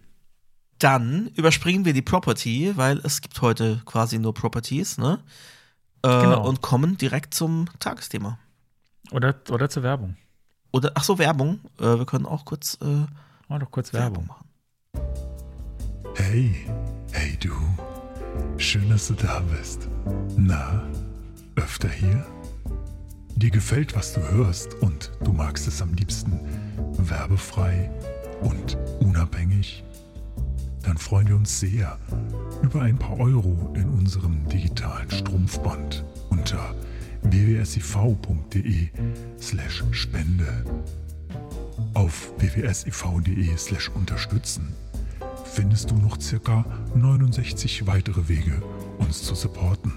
Dann 0.80 1.28
überspringen 1.36 1.84
wir 1.84 1.94
die 1.94 2.02
Property, 2.02 2.72
weil 2.76 3.00
es 3.00 3.22
gibt 3.22 3.42
heute 3.42 3.82
quasi 3.86 4.18
nur 4.18 4.34
Properties, 4.34 4.98
ne? 4.98 5.20
Äh, 6.04 6.08
Genau. 6.22 6.48
Und 6.48 6.62
kommen 6.62 6.98
direkt 6.98 7.34
zum 7.34 7.68
Tagesthema. 7.80 8.40
Oder, 9.12 9.36
oder 9.50 9.70
zur 9.70 9.84
Werbung. 9.84 10.16
Oder, 10.72 10.92
ach 10.96 11.04
so, 11.04 11.18
Werbung. 11.18 11.60
Äh, 11.80 11.98
wir 11.98 12.06
können 12.06 12.26
auch 12.26 12.46
kurz, 12.46 12.78
äh, 12.82 13.06
doch 13.50 13.72
kurz 13.72 13.92
Werbung. 13.92 14.28
Werbung 14.28 14.28
machen. 14.28 14.46
Hey, 16.16 16.56
hey 17.12 17.38
du. 17.42 17.52
Schön, 18.58 18.90
dass 18.90 19.08
du 19.08 19.16
da 19.16 19.40
bist. 19.40 19.88
Na, 20.38 20.84
öfter 21.56 21.90
hier? 21.90 22.26
Dir 23.36 23.50
gefällt, 23.50 23.96
was 23.96 24.14
du 24.14 24.22
hörst 24.32 24.76
und 24.76 25.12
du 25.24 25.34
magst 25.34 25.68
es 25.68 25.82
am 25.82 25.94
liebsten 25.94 26.40
werbefrei 26.98 27.90
und 28.42 28.78
unabhängig? 29.00 29.84
Dann 30.84 30.98
freuen 30.98 31.28
wir 31.28 31.36
uns 31.36 31.60
sehr 31.60 31.98
über 32.62 32.82
ein 32.82 32.98
paar 32.98 33.20
Euro 33.20 33.74
in 33.76 33.90
unserem 33.90 34.48
digitalen 34.50 35.10
Strumpfband 35.12 36.04
unter 36.30 36.74
www.siv.de 37.24 38.90
slash 39.40 39.84
spende. 39.92 40.64
Auf 41.94 42.34
www.siv.de 42.38 43.58
slash 43.58 43.90
unterstützen 43.90 44.74
findest 45.44 45.92
du 45.92 45.96
noch 45.96 46.20
circa 46.22 46.66
69 46.96 47.88
weitere 47.88 48.28
Wege, 48.30 48.62
uns 49.00 49.24
zu 49.24 49.36
supporten. 49.36 49.94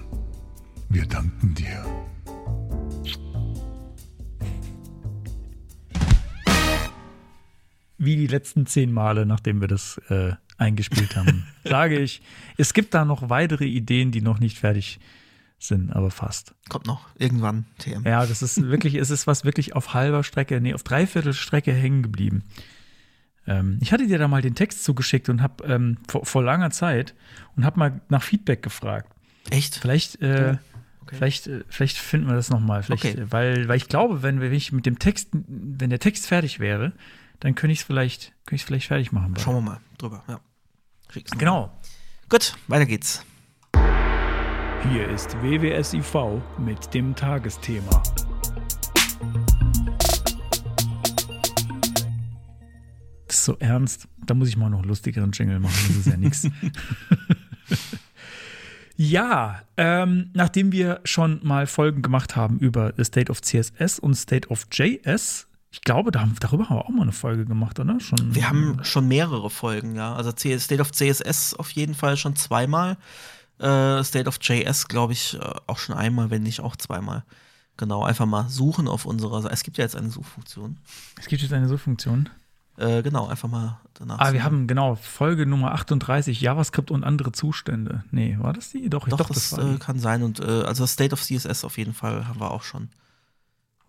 Wir 0.89 1.05
danken 1.05 1.53
dir. 1.53 1.85
Wie 7.97 8.17
die 8.17 8.27
letzten 8.27 8.65
zehn 8.65 8.91
Male, 8.91 9.25
nachdem 9.25 9.61
wir 9.61 9.69
das 9.69 9.97
äh, 10.09 10.33
eingespielt 10.63 11.15
haben, 11.15 11.45
sage 11.63 11.99
ich, 11.99 12.21
es 12.57 12.73
gibt 12.73 12.93
da 12.93 13.05
noch 13.05 13.29
weitere 13.29 13.65
Ideen, 13.65 14.11
die 14.11 14.21
noch 14.21 14.39
nicht 14.39 14.57
fertig 14.57 14.99
sind, 15.59 15.91
aber 15.93 16.11
fast. 16.11 16.55
Kommt 16.69 16.87
noch 16.87 17.07
irgendwann 17.17 17.65
TM. 17.77 18.03
Ja, 18.05 18.25
das 18.25 18.41
ist 18.41 18.61
wirklich, 18.63 18.95
es 18.95 19.09
ist 19.09 19.27
was 19.27 19.45
wirklich 19.45 19.75
auf 19.75 19.93
halber 19.93 20.23
Strecke, 20.23 20.59
nee, 20.59 20.73
auf 20.73 20.83
dreiviertel 20.83 21.33
Strecke 21.33 21.73
hängen 21.73 22.03
geblieben. 22.03 22.43
Ähm, 23.47 23.77
ich 23.81 23.91
hatte 23.93 24.07
dir 24.07 24.17
da 24.17 24.27
mal 24.27 24.41
den 24.41 24.55
Text 24.55 24.83
zugeschickt 24.83 25.29
und 25.29 25.41
habe 25.41 25.63
ähm, 25.65 25.97
vor, 26.07 26.25
vor 26.25 26.43
langer 26.43 26.71
Zeit 26.71 27.13
und 27.55 27.65
habe 27.65 27.79
mal 27.79 28.01
nach 28.09 28.23
Feedback 28.23 28.61
gefragt. 28.63 29.09
Echt? 29.49 29.75
Vielleicht, 29.75 30.21
äh, 30.21 30.57
Okay. 31.05 31.17
vielleicht, 31.17 31.47
äh, 31.47 31.63
vielleicht 31.67 31.97
finden 31.97 32.27
wir 32.27 32.35
das 32.35 32.49
noch 32.49 32.61
mal. 32.61 32.81
Vielleicht, 32.81 33.03
Okay. 33.05 33.19
äh, 33.19 33.31
weil, 33.31 33.67
weil 33.67 33.75
ich 33.75 33.89
glaube, 33.89 34.23
wenn 34.23 34.39
wir 34.39 34.49
wenn 34.51 34.57
ich 34.57 34.71
mit 34.71 34.85
dem 34.85 34.99
Text, 34.99 35.29
wenn 35.33 35.89
der 35.89 35.99
Text 35.99 36.27
fertig 36.27 36.61
wäre, 36.61 36.93
dann 37.41 37.55
könnte 37.55 37.73
ich 37.73 37.79
es 37.79 37.85
vielleicht, 37.85 38.31
könnte 38.45 38.55
ich 38.55 38.61
es 38.61 38.65
vielleicht 38.67 38.87
fertig 38.87 39.11
machen. 39.11 39.35
Schauen 39.37 39.55
wir 39.55 39.61
mal 39.61 39.79
drüber. 39.97 40.23
Ja. 40.29 40.39
Genau. 41.37 41.71
Gut, 42.29 42.55
weiter 42.67 42.85
geht's. 42.85 43.23
Hier 44.91 45.07
ist 45.09 45.35
WWSIV 45.41 46.41
mit 46.57 46.93
dem 46.93 47.15
Tagesthema. 47.15 48.03
Das 53.27 53.37
ist 53.37 53.45
so 53.45 53.57
ernst. 53.59 54.07
Da 54.25 54.33
muss 54.33 54.49
ich 54.49 54.57
mal 54.57 54.69
noch 54.69 54.79
einen 54.79 54.87
lustigeren 54.87 55.31
Jingle 55.31 55.59
machen. 55.59 55.85
Das 55.87 55.97
ist 55.97 56.07
ja 56.07 56.17
nichts. 56.17 56.47
Ja, 58.95 59.63
ähm, 59.75 60.29
nachdem 60.33 60.71
wir 60.71 61.01
schon 61.03 61.39
mal 61.43 61.65
Folgen 61.65 62.03
gemacht 62.03 62.35
haben 62.35 62.59
über 62.59 62.93
The 62.95 63.03
State 63.03 63.31
of 63.31 63.41
CSS 63.41 63.97
und 63.97 64.13
State 64.13 64.49
of 64.49 64.67
JS, 64.71 65.47
ich 65.73 65.81
glaube, 65.81 66.11
da 66.11 66.29
darüber 66.39 66.69
haben 66.69 66.77
wir 66.77 66.85
auch 66.85 66.89
mal 66.89 67.01
eine 67.01 67.11
Folge 67.11 67.45
gemacht, 67.45 67.79
oder? 67.79 67.99
Schon, 67.99 68.35
Wir 68.35 68.47
haben 68.47 68.77
schon 68.83 69.07
mehrere 69.07 69.49
Folgen, 69.49 69.95
ja. 69.95 70.13
Also 70.13 70.29
State 70.29 70.79
of 70.79 70.91
CSS 70.91 71.55
auf 71.55 71.71
jeden 71.71 71.95
Fall 71.95 72.15
schon 72.15 72.35
zweimal. 72.35 72.95
Äh, 73.57 74.03
State 74.03 74.27
of 74.27 74.37
JS, 74.39 74.87
glaube 74.87 75.13
ich, 75.13 75.33
äh, 75.33 75.39
auch 75.65 75.79
schon 75.79 75.95
einmal, 75.95 76.29
wenn 76.29 76.43
nicht 76.43 76.59
auch 76.59 76.75
zweimal. 76.75 77.23
Genau, 77.75 78.03
einfach 78.03 78.27
mal 78.27 78.49
suchen 78.49 78.87
auf 78.87 79.05
unserer 79.05 79.41
Seite. 79.41 79.51
Es 79.51 79.63
gibt 79.63 79.79
ja 79.79 79.83
jetzt 79.83 79.95
eine 79.95 80.11
Suchfunktion. 80.11 80.77
Es 81.19 81.25
gibt 81.25 81.41
jetzt 81.41 81.51
eine 81.51 81.67
Suchfunktion. 81.67 82.29
Äh, 82.77 83.01
genau, 83.01 83.25
einfach 83.25 83.49
mal 83.49 83.79
danach. 83.95 84.19
Ah, 84.19 84.31
wir 84.31 84.43
haben 84.43 84.67
genau 84.67 84.93
Folge 84.93 85.47
Nummer 85.47 85.71
38, 85.71 86.39
JavaScript 86.39 86.91
und 86.91 87.03
andere 87.03 87.31
Zustände. 87.31 88.03
Nee, 88.11 88.37
war 88.39 88.53
das 88.53 88.69
die? 88.69 88.91
Doch, 88.91 89.07
ich 89.07 89.11
Doch, 89.11 89.17
doch, 89.17 89.29
das, 89.29 89.49
das, 89.49 89.75
äh, 89.75 89.79
kann 89.79 89.97
sein. 89.97 90.21
Und 90.21 90.39
äh, 90.39 90.43
also 90.43 90.85
State 90.85 91.13
of 91.13 91.21
CSS 91.23 91.63
auf 91.63 91.79
jeden 91.79 91.95
Fall 91.95 92.27
haben 92.27 92.39
wir 92.39 92.51
auch 92.51 92.61
schon. 92.61 92.89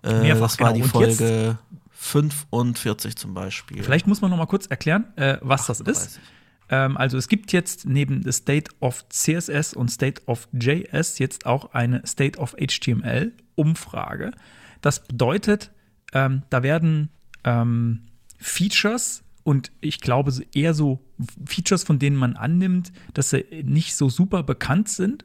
Äh, 0.05 0.21
Mehrfach, 0.21 0.49
das 0.49 0.61
war 0.61 0.73
genau. 0.73 0.85
die 0.85 0.90
Folge 0.90 1.59
45 1.93 3.17
zum 3.17 3.35
Beispiel. 3.35 3.83
Vielleicht 3.83 4.07
muss 4.07 4.21
man 4.21 4.31
noch 4.31 4.37
mal 4.37 4.47
kurz 4.47 4.67
erklären, 4.67 5.07
äh, 5.17 5.38
was 5.40 5.67
das 5.67 5.81
ist. 5.81 6.19
38. 6.19 6.21
Ähm, 6.71 6.97
also 6.97 7.17
es 7.17 7.29
gibt 7.29 7.53
jetzt 7.53 7.87
neben 7.87 8.23
the 8.23 8.33
State 8.33 8.71
of 8.81 9.05
CSS 9.09 9.75
und 9.75 9.90
State 9.90 10.23
of 10.27 10.49
JS 10.53 11.19
jetzt 11.19 11.47
auch 11.47 11.73
eine 11.73 12.07
State 12.07 12.38
of 12.38 12.55
HTML 12.59 13.33
Umfrage. 13.55 14.33
Das 14.81 15.05
bedeutet, 15.05 15.71
ähm, 16.12 16.43
da 16.51 16.62
werden 16.62 17.11
ähm, 17.45 18.03
Features 18.38 19.23
und 19.43 19.73
ich 19.81 20.01
glaube 20.01 20.33
eher 20.53 20.75
so 20.75 21.01
Features, 21.47 21.85
von 21.85 21.99
denen 21.99 22.17
man 22.17 22.37
annimmt, 22.37 22.93
dass 23.12 23.31
sie 23.31 23.45
nicht 23.64 23.95
so 23.95 24.09
super 24.09 24.43
bekannt 24.43 24.88
sind, 24.88 25.25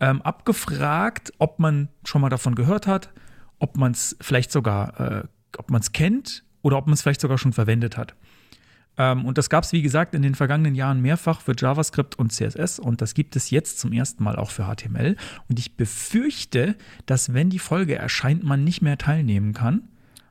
ähm, 0.00 0.22
abgefragt, 0.22 1.32
ob 1.38 1.58
man 1.58 1.88
schon 2.04 2.20
mal 2.20 2.28
davon 2.28 2.54
gehört 2.54 2.86
hat, 2.86 3.10
ob 3.58 3.76
man 3.76 3.92
es 3.92 4.16
vielleicht 4.20 4.52
sogar, 4.52 5.00
äh, 5.00 5.24
ob 5.56 5.70
man 5.70 5.80
es 5.80 5.92
kennt 5.92 6.44
oder 6.62 6.76
ob 6.76 6.86
man 6.86 6.94
es 6.94 7.02
vielleicht 7.02 7.20
sogar 7.20 7.38
schon 7.38 7.52
verwendet 7.52 7.96
hat. 7.96 8.14
Ähm, 8.98 9.24
und 9.24 9.38
das 9.38 9.48
gab 9.48 9.64
es, 9.64 9.72
wie 9.72 9.82
gesagt, 9.82 10.14
in 10.14 10.22
den 10.22 10.34
vergangenen 10.34 10.74
Jahren 10.74 11.00
mehrfach 11.00 11.40
für 11.40 11.54
JavaScript 11.56 12.18
und 12.18 12.32
CSS 12.32 12.78
und 12.80 13.00
das 13.00 13.14
gibt 13.14 13.36
es 13.36 13.50
jetzt 13.50 13.78
zum 13.78 13.92
ersten 13.92 14.24
Mal 14.24 14.36
auch 14.36 14.50
für 14.50 14.64
HTML. 14.64 15.16
Und 15.48 15.58
ich 15.58 15.76
befürchte, 15.76 16.76
dass 17.06 17.32
wenn 17.32 17.48
die 17.48 17.60
Folge 17.60 17.94
erscheint, 17.94 18.42
man 18.42 18.64
nicht 18.64 18.82
mehr 18.82 18.98
teilnehmen 18.98 19.54
kann, 19.54 19.82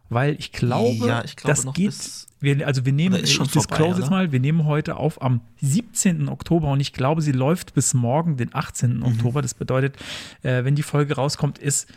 weil 0.10 0.36
ich 0.40 0.52
glaube, 0.52 1.08
Ja, 1.08 1.24
ich 1.24 1.36
glaube 1.36 1.56
das 1.56 1.66
noch 1.66 1.74
geht. 1.74 1.96
Wir, 2.40 2.68
also 2.68 2.86
wir 2.86 2.94
nehmen, 2.94 3.16
ist 3.16 3.34
schon 3.34 3.48
ich 3.48 3.54
disclose 3.54 4.02
jetzt 4.02 4.12
mal, 4.12 4.32
wir 4.32 4.40
nehmen 4.40 4.66
heute 4.66 4.98
auf 4.98 5.22
am 5.24 5.42
17. 5.62 6.30
Oktober 6.30 6.70
und 6.70 6.80
ich 6.80 6.94
glaube, 6.94 7.22
sie 7.22 7.32
läuft 7.32 7.74
bis 7.74 7.96
morgen, 7.96 8.38
den 8.38 8.54
18. 8.54 8.98
Mhm. 8.98 9.04
Oktober. 9.04 9.42
Das 9.42 9.54
bedeutet, 9.56 9.96
äh, 10.44 10.64
wenn 10.64 10.76
die 10.76 10.84
Folge 10.84 11.16
rauskommt, 11.16 11.58
ist 11.58 11.88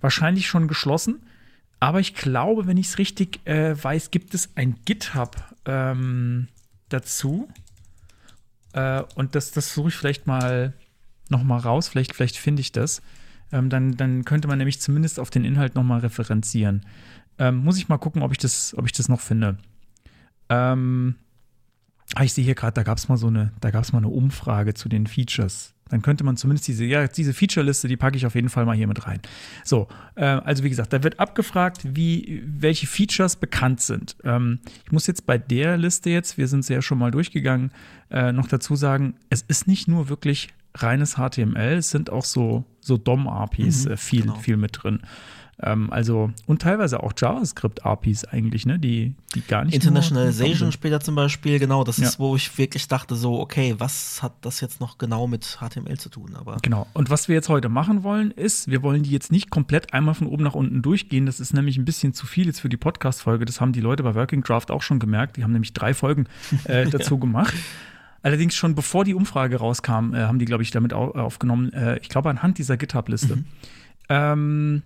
wahrscheinlich 0.00 0.46
schon 0.46 0.68
geschlossen. 0.68 1.20
Aber 1.80 2.00
ich 2.00 2.14
glaube, 2.14 2.66
wenn 2.66 2.76
ich 2.76 2.88
es 2.88 2.98
richtig 2.98 3.46
äh, 3.46 3.82
weiß, 3.82 4.10
gibt 4.10 4.34
es 4.34 4.50
ein 4.56 4.76
GitHub 4.84 5.36
ähm, 5.64 6.48
dazu. 6.88 7.48
Äh, 8.72 9.02
und 9.14 9.34
das, 9.34 9.52
das 9.52 9.74
suche 9.74 9.88
ich 9.88 9.94
vielleicht 9.94 10.26
mal 10.26 10.74
noch 11.28 11.44
mal 11.44 11.58
raus. 11.58 11.88
Vielleicht, 11.88 12.14
vielleicht 12.14 12.36
finde 12.36 12.60
ich 12.60 12.72
das. 12.72 13.00
Ähm, 13.52 13.70
dann, 13.70 13.96
dann 13.96 14.24
könnte 14.24 14.48
man 14.48 14.58
nämlich 14.58 14.80
zumindest 14.80 15.20
auf 15.20 15.30
den 15.30 15.44
Inhalt 15.44 15.74
noch 15.74 15.84
mal 15.84 16.00
referenzieren. 16.00 16.84
Ähm, 17.38 17.58
muss 17.58 17.78
ich 17.78 17.88
mal 17.88 17.98
gucken, 17.98 18.22
ob 18.22 18.32
ich 18.32 18.38
das, 18.38 18.76
ob 18.76 18.86
ich 18.86 18.92
das 18.92 19.08
noch 19.08 19.20
finde. 19.20 19.58
Ähm, 20.48 21.14
ah, 22.14 22.24
ich 22.24 22.32
sehe 22.32 22.44
hier 22.44 22.54
gerade, 22.54 22.74
da 22.74 22.82
gab 22.82 22.98
es 22.98 23.08
mal 23.08 23.16
so 23.16 23.28
eine, 23.28 23.52
da 23.60 23.70
gab 23.70 23.84
es 23.84 23.92
mal 23.92 23.98
eine 23.98 24.08
Umfrage 24.08 24.74
zu 24.74 24.88
den 24.88 25.06
Features. 25.06 25.74
Dann 25.90 26.02
könnte 26.02 26.24
man 26.24 26.36
zumindest 26.36 26.68
diese, 26.68 26.84
ja, 26.84 27.06
diese 27.08 27.32
Feature-Liste, 27.32 27.88
die 27.88 27.96
packe 27.96 28.16
ich 28.16 28.26
auf 28.26 28.34
jeden 28.34 28.48
Fall 28.48 28.64
mal 28.66 28.76
hier 28.76 28.86
mit 28.86 29.06
rein. 29.06 29.20
So, 29.64 29.88
äh, 30.14 30.24
also 30.24 30.64
wie 30.64 30.68
gesagt, 30.68 30.92
da 30.92 31.02
wird 31.02 31.18
abgefragt, 31.20 31.80
wie, 31.84 32.42
welche 32.46 32.86
Features 32.86 33.36
bekannt 33.36 33.80
sind. 33.80 34.16
Ähm, 34.24 34.60
ich 34.84 34.92
muss 34.92 35.06
jetzt 35.06 35.26
bei 35.26 35.38
der 35.38 35.76
Liste 35.76 36.10
jetzt, 36.10 36.38
wir 36.38 36.48
sind 36.48 36.64
sie 36.64 36.74
ja 36.74 36.82
schon 36.82 36.98
mal 36.98 37.10
durchgegangen, 37.10 37.70
äh, 38.10 38.32
noch 38.32 38.48
dazu 38.48 38.76
sagen, 38.76 39.14
es 39.30 39.42
ist 39.42 39.66
nicht 39.66 39.88
nur 39.88 40.08
wirklich 40.08 40.48
reines 40.74 41.14
HTML, 41.16 41.76
es 41.78 41.90
sind 41.90 42.10
auch 42.10 42.24
so, 42.24 42.64
so 42.80 42.96
DOM-APIs 42.96 43.86
Mhm, 43.86 43.92
äh, 43.92 43.96
viel, 43.96 44.22
genau. 44.22 44.34
viel 44.36 44.56
mit 44.56 44.82
drin. 44.82 45.00
Ähm, 45.60 45.92
also, 45.92 46.30
und 46.46 46.62
teilweise 46.62 47.02
auch 47.02 47.12
JavaScript-APIs 47.16 48.24
eigentlich, 48.26 48.64
ne, 48.64 48.78
die, 48.78 49.14
die 49.34 49.40
gar 49.42 49.64
nicht. 49.64 49.74
Internationalization 49.74 50.70
später 50.70 51.00
zum 51.00 51.16
Beispiel, 51.16 51.58
genau, 51.58 51.82
das 51.82 51.96
Ja. 51.98 52.06
ist, 52.06 52.20
wo 52.20 52.36
ich 52.36 52.56
wirklich 52.58 52.86
dachte, 52.86 53.16
so, 53.16 53.40
okay, 53.40 53.74
was 53.78 54.22
hat 54.22 54.34
das 54.42 54.60
jetzt 54.60 54.80
noch 54.80 54.98
genau 54.98 55.26
mit 55.26 55.58
HTML 55.60 55.98
zu 55.98 56.10
tun? 56.10 56.36
Aber 56.36 56.58
Genau. 56.62 56.86
Und 56.94 57.10
was 57.10 57.26
wir 57.26 57.34
jetzt 57.34 57.48
heute 57.48 57.68
machen 57.68 58.04
wollen, 58.04 58.30
ist, 58.30 58.68
wir 58.70 58.82
wollen 58.84 59.02
die 59.02 59.10
jetzt 59.10 59.32
nicht 59.32 59.50
komplett 59.50 59.92
einmal 59.92 60.14
von 60.14 60.28
oben 60.28 60.44
nach 60.44 60.54
unten 60.54 60.80
durchgehen. 60.80 61.26
Das 61.26 61.40
ist 61.40 61.52
nämlich 61.52 61.76
ein 61.76 61.84
bisschen 61.84 62.14
zu 62.14 62.26
viel 62.26 62.46
jetzt 62.46 62.60
für 62.60 62.68
die 62.68 62.76
Podcast-Folge. 62.76 63.44
Das 63.44 63.60
haben 63.60 63.72
die 63.72 63.80
Leute 63.80 64.04
bei 64.04 64.14
Working 64.14 64.42
Draft 64.44 64.70
auch 64.70 64.82
schon 64.82 65.00
gemerkt. 65.00 65.36
Die 65.38 65.42
haben 65.42 65.52
nämlich 65.52 65.72
drei 65.72 65.92
Folgen 65.92 66.26
äh, 66.64 66.86
dazu 66.90 67.18
gemacht. 67.18 67.54
Allerdings 68.22 68.54
schon 68.54 68.74
bevor 68.76 69.04
die 69.04 69.14
Umfrage 69.14 69.56
rauskam, 69.56 70.14
äh, 70.14 70.18
haben 70.22 70.38
die, 70.38 70.44
glaube 70.44 70.62
ich, 70.62 70.70
damit 70.70 70.92
au 70.92 71.10
aufgenommen. 71.12 71.72
Äh, 71.72 71.98
ich 71.98 72.08
glaube, 72.08 72.30
anhand 72.30 72.58
dieser 72.58 72.76
GitHub-Liste. 72.76 73.42
Ähm, 74.08 74.82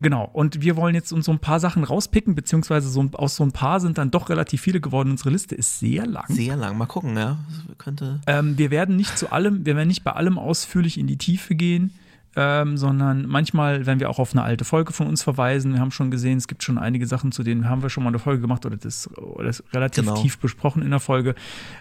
genau. 0.00 0.28
Und 0.32 0.62
wir 0.62 0.76
wollen 0.76 0.94
jetzt 0.94 1.12
uns 1.12 1.26
so 1.26 1.32
ein 1.32 1.38
paar 1.38 1.60
Sachen 1.60 1.84
rauspicken, 1.84 2.34
beziehungsweise 2.34 2.88
so, 2.88 3.08
aus 3.12 3.36
so 3.36 3.44
ein 3.44 3.52
paar 3.52 3.80
sind 3.80 3.98
dann 3.98 4.10
doch 4.10 4.28
relativ 4.28 4.60
viele 4.60 4.80
geworden. 4.80 5.10
Unsere 5.10 5.30
Liste 5.30 5.54
ist 5.54 5.78
sehr 5.80 6.06
lang. 6.06 6.24
sehr 6.28 6.56
lang. 6.56 6.76
Mal 6.78 6.86
gucken, 6.86 7.16
ja. 7.16 7.38
Könnte. 7.78 8.20
Ähm, 8.26 8.58
wir 8.58 8.70
werden 8.70 8.96
nicht 8.96 9.16
zu 9.18 9.32
allem, 9.32 9.64
wir 9.64 9.76
werden 9.76 9.88
nicht 9.88 10.04
bei 10.04 10.12
allem 10.12 10.38
ausführlich 10.38 10.98
in 10.98 11.06
die 11.06 11.16
Tiefe 11.18 11.54
gehen, 11.54 11.92
ähm, 12.36 12.76
sondern 12.76 13.26
manchmal 13.26 13.86
werden 13.86 13.98
wir 13.98 14.08
auch 14.08 14.20
auf 14.20 14.32
eine 14.32 14.42
alte 14.42 14.64
Folge 14.64 14.92
von 14.92 15.08
uns 15.08 15.22
verweisen. 15.22 15.72
Wir 15.72 15.80
haben 15.80 15.90
schon 15.90 16.12
gesehen, 16.12 16.38
es 16.38 16.46
gibt 16.46 16.62
schon 16.62 16.78
einige 16.78 17.04
Sachen, 17.06 17.32
zu 17.32 17.42
denen 17.42 17.68
haben 17.68 17.82
wir 17.82 17.90
schon 17.90 18.04
mal 18.04 18.10
eine 18.10 18.20
Folge 18.20 18.40
gemacht 18.40 18.64
oder 18.66 18.76
das, 18.76 19.10
oder 19.16 19.46
das 19.46 19.64
relativ 19.72 20.04
Genau. 20.04 20.14
tief 20.22 20.38
besprochen 20.38 20.82
in 20.82 20.90
der 20.90 21.00
Folge. 21.00 21.34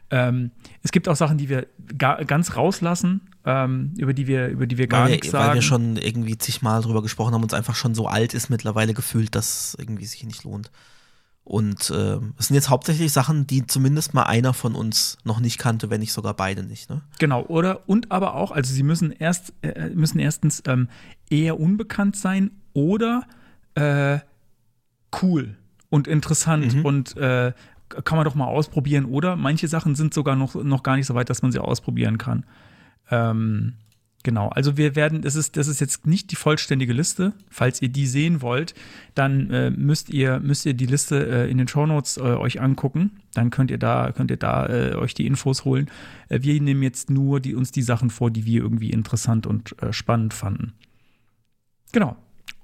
Ähm, 0.10 0.50
es 0.82 0.92
gibt 0.92 1.08
auch 1.08 1.16
Sachen, 1.16 1.38
die 1.38 1.50
wir 1.50 1.68
ga, 1.98 2.24
ganz 2.24 2.56
rauslassen, 2.56 3.22
ähm, 3.50 3.94
über 3.98 4.14
die 4.14 4.28
wir, 4.28 4.48
über 4.50 4.68
die 4.68 4.78
wir 4.78 4.88
gar 4.88 5.06
weil, 5.06 5.12
nichts 5.12 5.28
wir, 5.28 5.32
sagen. 5.32 5.48
weil 5.48 5.56
wir 5.56 5.62
schon 5.64 5.98
irgendwie 5.98 6.38
zigmal 6.38 6.82
drüber 6.82 7.02
gesprochen 7.02 7.34
haben 7.34 7.42
und 7.42 7.52
es 7.52 7.58
einfach 7.58 7.76
schon 7.76 7.96
so 7.96 8.06
alt 8.08 8.34
ist 8.36 8.50
mittlerweile 8.50 8.94
gefühlt, 8.94 9.34
dass 9.34 9.74
es 9.74 9.76
irgendwie 9.80 10.06
sich 10.06 10.24
nicht 10.24 10.44
lohnt. 10.44 10.72
Und 11.44 11.90
äh, 11.90 12.20
es 12.38 12.48
sind 12.48 12.56
jetzt 12.56 12.70
hauptsächlich 12.70 13.12
Sachen, 13.12 13.48
die 13.48 13.66
zumindest 13.66 14.14
mal 14.14 14.24
einer 14.24 14.54
von 14.54 14.76
uns 14.76 15.18
noch 15.24 15.40
nicht 15.40 15.58
kannte, 15.58 15.90
wenn 15.90 16.00
nicht 16.00 16.14
sogar 16.14 16.36
beide 16.36 16.62
nicht. 16.62 16.92
Ne? 16.92 17.02
Genau, 17.18 17.44
oder 17.48 17.90
und 17.90 18.12
aber 18.12 18.36
auch, 18.36 18.52
also 18.52 18.72
sie 18.72 18.84
müssen 18.84 19.12
erst 19.12 19.54
äh, 19.64 19.90
müssen 19.90 20.20
erstens 20.20 20.62
ähm, 20.68 20.90
eher 21.32 21.60
unbekannt 21.60 22.16
sein 22.16 22.52
oder 22.74 23.24
äh, 23.74 24.20
cool 25.24 25.56
und 25.90 26.08
interessant 26.08 26.76
Mhm. 26.76 26.86
und 26.86 27.18
äh, 27.18 27.54
kann 28.04 28.18
man 28.18 28.26
doch 28.26 28.36
mal 28.36 28.46
ausprobieren. 28.46 29.06
Oder 29.06 29.36
manche 29.36 29.68
Sachen 29.68 29.96
sind 29.96 30.14
sogar 30.14 30.36
noch, 30.36 30.54
noch 30.54 30.84
gar 30.84 30.98
nicht 30.98 31.08
so 31.08 31.16
weit, 31.16 31.32
dass 31.32 31.42
man 31.42 31.52
sie 31.52 31.58
ausprobieren 31.58 32.20
kann. 32.20 32.46
Ähm, 33.12 33.74
genau, 34.24 34.50
also 34.50 34.78
wir 34.78 34.96
werden, 34.96 35.22
das 35.22 35.36
ist, 35.36 35.58
das 35.58 35.68
ist 35.68 35.80
jetzt 35.80 36.06
nicht 36.06 36.32
die 36.32 36.36
vollständige 36.36 36.94
Liste. 36.94 37.34
Falls 37.50 37.82
ihr 37.82 37.90
die 37.90 38.08
sehen 38.08 38.42
wollt, 38.42 38.74
dann 39.16 39.50
äh, 39.52 39.70
müsst 39.72 40.10
ihr, 40.10 40.40
müsst 40.40 40.66
ihr 40.66 40.74
die 40.74 40.86
Liste 40.86 41.26
äh, 41.26 41.52
in 41.52 41.58
den 41.58 41.68
Shownotes 41.68 42.18
äh, 42.18 42.22
euch 42.22 42.62
angucken. 42.62 43.22
Dann 43.34 43.50
könnt 43.50 43.72
ihr 43.72 43.78
da, 43.78 44.12
könnt 44.12 44.32
ihr 44.32 44.38
da 44.38 44.68
äh, 44.68 44.96
euch 44.96 45.14
die 45.14 45.26
Infos 45.26 45.66
holen. 45.66 45.90
Äh, 46.30 46.42
wir 46.42 46.60
nehmen 46.62 46.84
jetzt 46.84 47.10
nur 47.10 47.40
die, 47.40 47.56
uns 47.56 47.72
die 47.72 47.82
Sachen 47.82 48.10
vor, 48.10 48.32
die 48.32 48.46
wir 48.46 48.62
irgendwie 48.62 48.92
interessant 48.92 49.48
und 49.48 49.82
äh, 49.82 49.94
spannend 49.94 50.34
fanden. 50.34 50.74
Genau. 51.92 52.16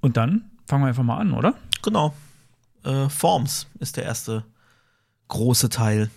Und 0.01 0.17
dann 0.17 0.45
fangen 0.67 0.83
wir 0.83 0.87
einfach 0.87 1.03
mal 1.03 1.17
an, 1.17 1.33
oder? 1.33 1.55
Genau. 1.81 2.13
Äh, 2.83 3.09
Forms 3.09 3.67
ist 3.79 3.97
der 3.97 4.03
erste 4.03 4.45
große 5.27 5.69
Teil. 5.69 6.09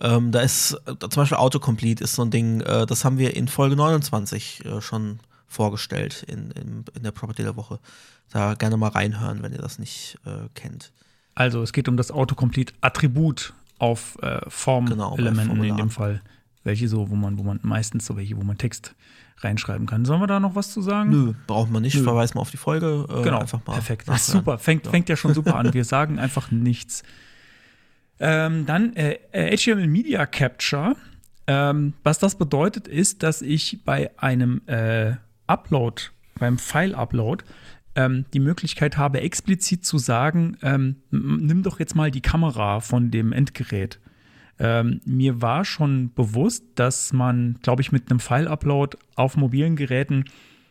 Ähm, 0.00 0.30
da 0.32 0.40
ist 0.40 0.74
äh, 0.86 0.94
zum 0.98 1.10
Beispiel 1.22 1.38
Autocomplete 1.38 2.04
ist 2.04 2.14
so 2.14 2.22
ein 2.22 2.30
Ding, 2.30 2.60
äh, 2.60 2.86
das 2.86 3.04
haben 3.04 3.18
wir 3.18 3.34
in 3.36 3.48
Folge 3.48 3.74
29 3.76 4.64
äh, 4.64 4.80
schon 4.80 5.18
vorgestellt 5.48 6.24
in, 6.28 6.50
in, 6.52 6.84
in 6.94 7.02
der 7.02 7.10
Property 7.10 7.42
der 7.42 7.56
Woche. 7.56 7.78
Da 8.30 8.54
gerne 8.54 8.76
mal 8.76 8.90
reinhören, 8.90 9.42
wenn 9.42 9.52
ihr 9.52 9.58
das 9.58 9.78
nicht 9.78 10.18
äh, 10.26 10.48
kennt. 10.54 10.92
Also 11.34 11.62
es 11.62 11.72
geht 11.72 11.88
um 11.88 11.96
das 11.96 12.10
Autocomplete-Attribut 12.10 13.54
auf 13.78 14.16
äh, 14.22 14.26
Genau, 14.26 14.50
Formelementen 14.50 15.40
in 15.42 15.46
Formularen. 15.46 15.76
dem 15.78 15.90
Fall. 15.90 16.22
Welche 16.64 16.88
so, 16.88 17.08
wo 17.10 17.14
man, 17.14 17.38
wo 17.38 17.42
man 17.44 17.60
meistens 17.62 18.04
so 18.06 18.16
welche, 18.16 18.36
wo 18.36 18.42
man 18.42 18.58
Text 18.58 18.94
reinschreiben 19.38 19.86
kann. 19.86 20.04
Sollen 20.04 20.20
wir 20.20 20.26
da 20.26 20.40
noch 20.40 20.54
was 20.56 20.72
zu 20.72 20.82
sagen? 20.82 21.10
Nö, 21.10 21.32
braucht 21.46 21.70
man 21.70 21.82
nicht. 21.82 21.94
Nö. 21.96 22.02
Verweis 22.02 22.34
mal 22.34 22.40
auf 22.40 22.50
die 22.50 22.56
Folge. 22.56 23.06
Äh, 23.08 23.22
Genau, 23.22 23.38
einfach 23.38 23.60
mal 23.66 23.74
perfekt. 23.74 24.08
Nachhören. 24.08 24.20
super, 24.40 24.58
fängt 24.58 24.84
ja. 24.84 24.90
fängt 24.90 25.08
ja 25.08 25.16
schon 25.16 25.32
super 25.32 25.54
an. 25.56 25.72
Wir 25.74 25.84
sagen 25.84 26.18
einfach 26.18 26.50
nichts. 26.50 27.04
Ähm, 28.20 28.66
dann 28.66 28.94
äh, 28.96 29.18
äh, 29.32 29.56
HTML 29.56 29.86
Media 29.86 30.26
Capture. 30.26 30.96
Ähm, 31.46 31.94
was 32.02 32.18
das 32.18 32.36
bedeutet, 32.36 32.88
ist, 32.88 33.22
dass 33.22 33.42
ich 33.42 33.84
bei 33.84 34.10
einem 34.18 34.60
äh, 34.66 35.12
Upload, 35.46 36.02
beim 36.38 36.58
File-Upload, 36.58 37.44
ähm, 37.94 38.26
die 38.32 38.40
Möglichkeit 38.40 38.96
habe, 38.96 39.20
explizit 39.20 39.84
zu 39.84 39.98
sagen, 39.98 40.56
ähm, 40.62 40.96
nimm 41.10 41.62
doch 41.62 41.80
jetzt 41.80 41.96
mal 41.96 42.10
die 42.10 42.20
Kamera 42.20 42.80
von 42.80 43.10
dem 43.10 43.32
Endgerät. 43.32 43.98
Ähm, 44.60 45.00
mir 45.04 45.40
war 45.40 45.64
schon 45.64 46.12
bewusst, 46.14 46.64
dass 46.74 47.12
man, 47.12 47.58
glaube 47.62 47.82
ich, 47.82 47.92
mit 47.92 48.10
einem 48.10 48.20
File-Upload 48.20 48.96
auf 49.14 49.36
mobilen 49.36 49.76
Geräten, 49.76 50.24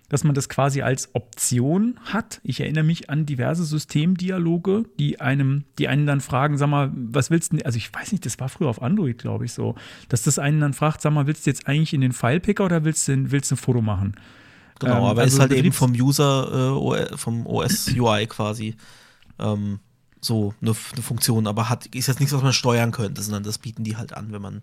dass 0.10 0.24
man 0.24 0.36
das 0.36 0.48
quasi 0.48 0.82
als 0.82 1.14
Option 1.14 2.00
hat. 2.06 2.40
Ich 2.44 2.62
erinnere 2.62 2.84
mich 2.84 3.10
an 3.10 3.26
diverse 3.26 3.66
Systemdialoge, 3.66 4.86
die 5.00 5.20
einem, 5.20 5.66
die 5.78 5.88
einen 5.88 6.06
dann 6.06 6.22
fragen, 6.22 6.58
sag 6.58 6.70
mal, 6.70 6.92
was 6.94 7.30
willst 7.30 7.52
du 7.52 7.58
denn, 7.58 7.66
also 7.66 7.78
ich 7.78 7.94
weiß 7.94 8.12
nicht, 8.12 8.26
das 8.26 8.40
war 8.40 8.50
früher 8.50 8.70
auf 8.70 8.82
Android, 8.82 9.18
glaube 9.18 9.46
ich, 9.46 9.54
so, 9.54 9.76
dass 10.10 10.24
das 10.24 10.40
einen 10.40 10.62
dann 10.62 10.74
fragt, 10.74 11.02
sag 11.02 11.12
mal, 11.12 11.28
willst 11.28 11.46
du 11.46 11.50
jetzt 11.50 11.68
eigentlich 11.68 11.94
in 11.94 12.02
den 12.02 12.14
File-Picker 12.14 12.66
oder 12.66 12.86
willst 12.86 13.08
du, 13.08 13.32
willst 13.32 13.52
du 13.52 13.56
ein 13.56 13.58
Foto 13.58 13.82
machen? 13.82 14.16
Genau, 14.80 14.98
Ähm, 14.98 15.04
aber 15.04 15.22
also 15.22 15.36
ist 15.36 15.42
halt 15.42 15.54
eben 15.54 15.72
vom 15.72 15.92
User, 15.92 16.50
äh, 16.52 16.70
OS, 16.72 17.20
vom 17.20 17.46
OS 17.46 17.88
UI 17.96 18.28
quasi 18.28 18.76
ähm, 19.40 19.80
so 20.22 20.54
eine, 20.62 20.76
eine 20.94 21.02
Funktion, 21.02 21.48
aber 21.48 21.70
hat, 21.70 21.88
ist 21.88 22.08
jetzt 22.08 22.20
nichts, 22.20 22.34
was 22.34 22.44
man 22.44 22.54
steuern 22.54 22.92
könnte, 22.92 23.22
sondern 23.22 23.44
das 23.44 23.58
bieten 23.58 23.84
die 23.84 23.98
halt 23.98 24.14
an, 24.14 24.32
wenn 24.32 24.42
man 24.42 24.62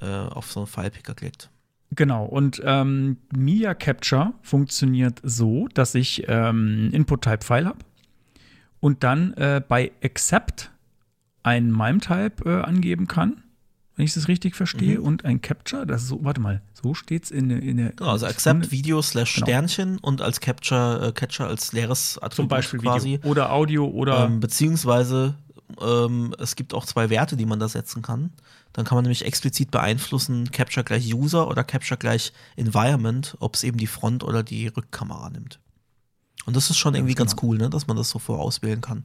äh, 0.00 0.06
auf 0.06 0.50
so 0.52 0.60
einen 0.60 0.66
File-Picker 0.66 1.14
klickt. 1.14 1.50
Genau, 1.94 2.24
und 2.26 2.60
ähm, 2.64 3.16
Media 3.34 3.74
Capture 3.74 4.34
funktioniert 4.42 5.20
so, 5.22 5.68
dass 5.74 5.94
ich 5.94 6.24
ähm, 6.28 6.90
Input-Type-File 6.92 7.66
habe 7.66 7.78
und 8.80 9.02
dann 9.04 9.32
äh, 9.34 9.62
bei 9.66 9.90
Accept 10.04 10.70
ein 11.42 11.72
MIME-Type 11.72 12.44
äh, 12.44 12.62
angeben 12.62 13.06
kann, 13.08 13.42
wenn 13.96 14.04
ich 14.04 14.12
das 14.14 14.28
richtig 14.28 14.54
verstehe, 14.54 14.98
Mhm. 14.98 15.04
und 15.04 15.24
ein 15.24 15.40
Capture, 15.40 15.86
das 15.86 16.02
ist 16.02 16.08
so, 16.08 16.22
warte 16.22 16.40
mal, 16.42 16.60
so 16.74 16.92
steht 16.94 17.24
es 17.24 17.30
in, 17.30 17.48
der- 17.48 17.62
in 17.62 17.78
der. 17.78 17.90
Genau, 17.92 18.10
also 18.10 18.26
Accept 18.26 18.70
Video 18.70 19.00
slash 19.02 19.34
Genau. 19.36 19.46
Sternchen 19.46 19.98
und 19.98 20.20
als 20.20 20.40
Capture, 20.40 21.08
äh, 21.08 21.12
Catcher 21.12 21.48
als 21.48 21.72
leeres 21.72 22.18
Attribut 22.18 22.34
Zum 22.34 22.48
Beispiel 22.48 22.80
quasi. 22.80 23.14
Video 23.14 23.30
oder 23.30 23.50
Audio 23.52 23.86
oder. 23.88 24.26
Ähm, 24.26 24.40
beziehungsweise 24.40 25.34
ähm, 25.80 26.34
es 26.38 26.54
gibt 26.54 26.74
auch 26.74 26.84
zwei 26.84 27.08
Werte, 27.10 27.36
die 27.36 27.46
man 27.46 27.58
da 27.58 27.68
setzen 27.68 28.02
kann. 28.02 28.30
Dann 28.72 28.84
kann 28.84 28.96
man 28.96 29.04
nämlich 29.04 29.24
explizit 29.24 29.70
beeinflussen, 29.70 30.50
Capture 30.50 30.84
gleich 30.84 31.12
User 31.12 31.48
oder 31.48 31.64
Capture 31.64 31.98
gleich 31.98 32.32
Environment, 32.56 33.36
ob 33.40 33.54
es 33.54 33.64
eben 33.64 33.78
die 33.78 33.86
Front- 33.86 34.24
oder 34.24 34.42
die 34.42 34.68
Rückkamera 34.68 35.30
nimmt. 35.30 35.58
Und 36.46 36.56
das 36.56 36.70
ist 36.70 36.78
schon 36.78 36.94
irgendwie 36.94 37.14
Ganz 37.14 37.32
ganz 37.32 37.42
cool, 37.42 37.58
ne? 37.58 37.70
dass 37.70 37.86
man 37.86 37.96
das 37.96 38.10
so 38.10 38.18
vorauswählen 38.18 38.80
kann. 38.80 39.04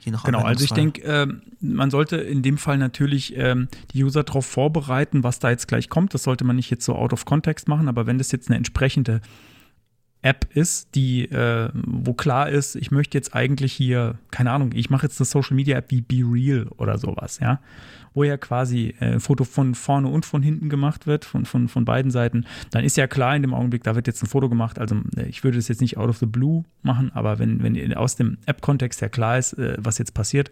Je 0.00 0.12
nach 0.12 0.24
Genau, 0.24 0.40
also 0.40 0.64
ich 0.64 0.72
denke, 0.72 1.02
ähm, 1.02 1.42
man 1.60 1.90
sollte 1.90 2.16
in 2.16 2.42
dem 2.42 2.58
Fall 2.58 2.78
natürlich 2.78 3.36
ähm, 3.36 3.68
die 3.92 4.04
User 4.04 4.22
darauf 4.22 4.44
vorbereiten, 4.44 5.24
was 5.24 5.38
da 5.38 5.50
jetzt 5.50 5.66
gleich 5.66 5.88
kommt. 5.88 6.12
Das 6.12 6.24
sollte 6.24 6.44
man 6.44 6.56
nicht 6.56 6.70
jetzt 6.70 6.84
so 6.84 6.94
out 6.94 7.12
of 7.12 7.24
context 7.24 7.68
machen, 7.68 7.88
aber 7.88 8.06
wenn 8.06 8.18
das 8.18 8.30
jetzt 8.30 8.48
eine 8.48 8.56
entsprechende 8.56 9.22
App 10.24 10.46
ist, 10.54 10.94
die, 10.94 11.26
äh, 11.26 11.68
wo 11.74 12.14
klar 12.14 12.48
ist, 12.48 12.76
ich 12.76 12.90
möchte 12.90 13.18
jetzt 13.18 13.34
eigentlich 13.34 13.74
hier, 13.74 14.16
keine 14.30 14.52
Ahnung, 14.52 14.70
ich 14.74 14.88
mache 14.88 15.06
jetzt 15.06 15.20
eine 15.20 15.26
Social 15.26 15.54
Media 15.54 15.76
App 15.76 15.90
wie 15.90 16.00
Be 16.00 16.22
Real 16.24 16.66
oder 16.78 16.96
sowas, 16.96 17.40
ja, 17.40 17.60
wo 18.14 18.24
ja 18.24 18.38
quasi 18.38 18.94
äh, 19.00 19.12
ein 19.12 19.20
Foto 19.20 19.44
von 19.44 19.74
vorne 19.74 20.08
und 20.08 20.24
von 20.24 20.42
hinten 20.42 20.70
gemacht 20.70 21.06
wird, 21.06 21.26
von, 21.26 21.44
von, 21.44 21.68
von 21.68 21.84
beiden 21.84 22.10
Seiten, 22.10 22.46
dann 22.70 22.84
ist 22.84 22.96
ja 22.96 23.06
klar 23.06 23.36
in 23.36 23.42
dem 23.42 23.52
Augenblick, 23.52 23.82
da 23.82 23.94
wird 23.96 24.06
jetzt 24.06 24.22
ein 24.22 24.26
Foto 24.26 24.48
gemacht. 24.48 24.78
Also 24.78 24.96
äh, 25.16 25.26
ich 25.26 25.44
würde 25.44 25.58
das 25.58 25.68
jetzt 25.68 25.82
nicht 25.82 25.98
out 25.98 26.08
of 26.08 26.16
the 26.16 26.26
blue 26.26 26.64
machen, 26.82 27.12
aber 27.12 27.38
wenn, 27.38 27.62
wenn 27.62 27.92
aus 27.94 28.16
dem 28.16 28.38
App-Kontext 28.46 29.02
ja 29.02 29.10
klar 29.10 29.38
ist, 29.38 29.52
äh, 29.54 29.76
was 29.78 29.98
jetzt 29.98 30.14
passiert, 30.14 30.50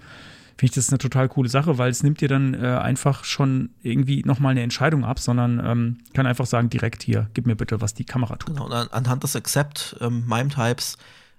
finde 0.62 0.70
ich 0.70 0.76
das 0.76 0.90
eine 0.90 0.98
total 0.98 1.28
coole 1.28 1.48
Sache, 1.48 1.76
weil 1.76 1.90
es 1.90 2.04
nimmt 2.04 2.20
dir 2.20 2.28
dann 2.28 2.54
äh, 2.54 2.68
einfach 2.68 3.24
schon 3.24 3.70
irgendwie 3.82 4.22
nochmal 4.24 4.52
eine 4.52 4.62
Entscheidung 4.62 5.04
ab, 5.04 5.18
sondern 5.18 5.58
ähm, 5.58 5.98
kann 6.14 6.24
einfach 6.24 6.46
sagen, 6.46 6.70
direkt 6.70 7.02
hier, 7.02 7.28
gib 7.34 7.46
mir 7.46 7.56
bitte, 7.56 7.80
was 7.80 7.94
die 7.94 8.04
Kamera 8.04 8.36
tut. 8.36 8.54
Genau, 8.54 8.66
und 8.66 8.72
an, 8.72 8.86
anhand 8.92 9.24
des 9.24 9.34
Accept 9.34 9.96
ähm, 10.00 10.24
MIME-Types 10.28 10.98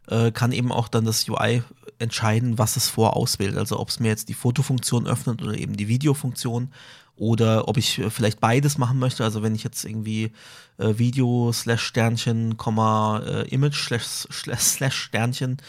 äh, 0.10 0.32
kann 0.32 0.52
eben 0.52 0.74
auch 0.74 0.90
dann 0.90 1.06
das 1.06 1.30
UI 1.30 1.64
entscheiden, 2.00 2.58
was 2.58 2.76
es 2.76 2.90
vorauswählt. 2.90 3.56
Also 3.56 3.80
ob 3.80 3.88
es 3.88 4.02
mir 4.02 4.10
jetzt 4.10 4.28
die 4.28 4.34
Fotofunktion 4.34 5.08
öffnet 5.08 5.42
oder 5.42 5.58
eben 5.58 5.78
die 5.78 5.88
Videofunktion 5.88 6.74
oder 7.16 7.70
ob 7.70 7.78
ich 7.78 8.00
äh, 8.00 8.10
vielleicht 8.10 8.42
beides 8.42 8.78
machen 8.78 9.00
möchte. 9.00 9.24
Also 9.24 9.42
wenn 9.42 9.56
ich 9.56 9.64
jetzt 9.64 9.86
irgendwie 9.86 10.34
äh, 10.80 10.98
Video 10.98 11.54
slash 11.54 11.82
Sternchen, 11.82 12.58
Komma, 12.58 13.22
äh, 13.26 13.48
Image 13.48 13.86
slash, 13.86 14.04
slash, 14.04 14.60
slash 14.60 14.96
Sternchen 14.96 15.60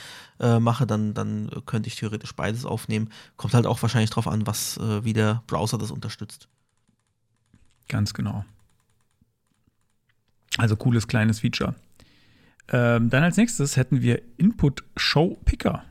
äh, 0.41 0.59
mache, 0.59 0.87
dann, 0.87 1.15
dann 1.15 1.51
könnte 1.67 1.89
ich 1.89 1.97
theoretisch 1.97 2.35
beides 2.35 2.65
aufnehmen. 2.65 3.11
Kommt 3.37 3.55
halt 3.55 3.67
auch 3.67 3.81
wahrscheinlich 3.83 4.11
drauf 4.11 4.29
an, 4.29 4.47
was, 4.47 4.77
äh, 4.79 5.05
wie 5.05 5.13
der 5.13 5.43
Browser 5.47 5.79
das 5.79 5.91
unterstützt. 5.91 6.49
Ganz 7.89 8.15
genau. 8.15 8.45
Also 10.59 10.77
cooles 10.77 11.09
kleines 11.09 11.41
Feature. 11.41 11.75
Ähm, 12.69 13.11
dann 13.11 13.23
als 13.23 13.37
nächstes 13.37 13.77
hätten 13.77 14.01
wir 14.01 14.23
Input 14.39 14.85
Show 14.97 15.39
Picker. 15.45 15.85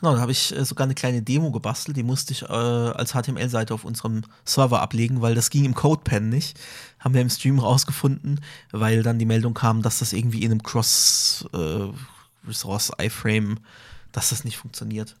Genau, 0.00 0.14
da 0.14 0.20
habe 0.20 0.32
ich 0.32 0.56
äh, 0.56 0.64
sogar 0.64 0.84
eine 0.84 0.94
kleine 0.94 1.22
Demo 1.22 1.50
gebastelt, 1.50 1.96
die 1.96 2.04
musste 2.04 2.32
ich 2.32 2.42
äh, 2.42 2.46
als 2.46 3.12
HTML-Seite 3.12 3.74
auf 3.74 3.84
unserem 3.84 4.22
Server 4.44 4.80
ablegen, 4.80 5.22
weil 5.22 5.34
das 5.34 5.50
ging 5.50 5.64
im 5.64 5.74
CodePen 5.74 6.28
nicht. 6.28 6.58
Haben 7.00 7.14
wir 7.14 7.20
im 7.20 7.30
Stream 7.30 7.58
rausgefunden, 7.58 8.40
weil 8.70 9.02
dann 9.02 9.18
die 9.18 9.26
Meldung 9.26 9.54
kam, 9.54 9.82
dass 9.82 9.98
das 9.98 10.12
irgendwie 10.12 10.44
in 10.44 10.52
einem 10.52 10.62
Cross-Resource-iframe, 12.44 13.58
dass 14.12 14.30
das 14.30 14.44
nicht 14.44 14.56
funktioniert. 14.56 15.16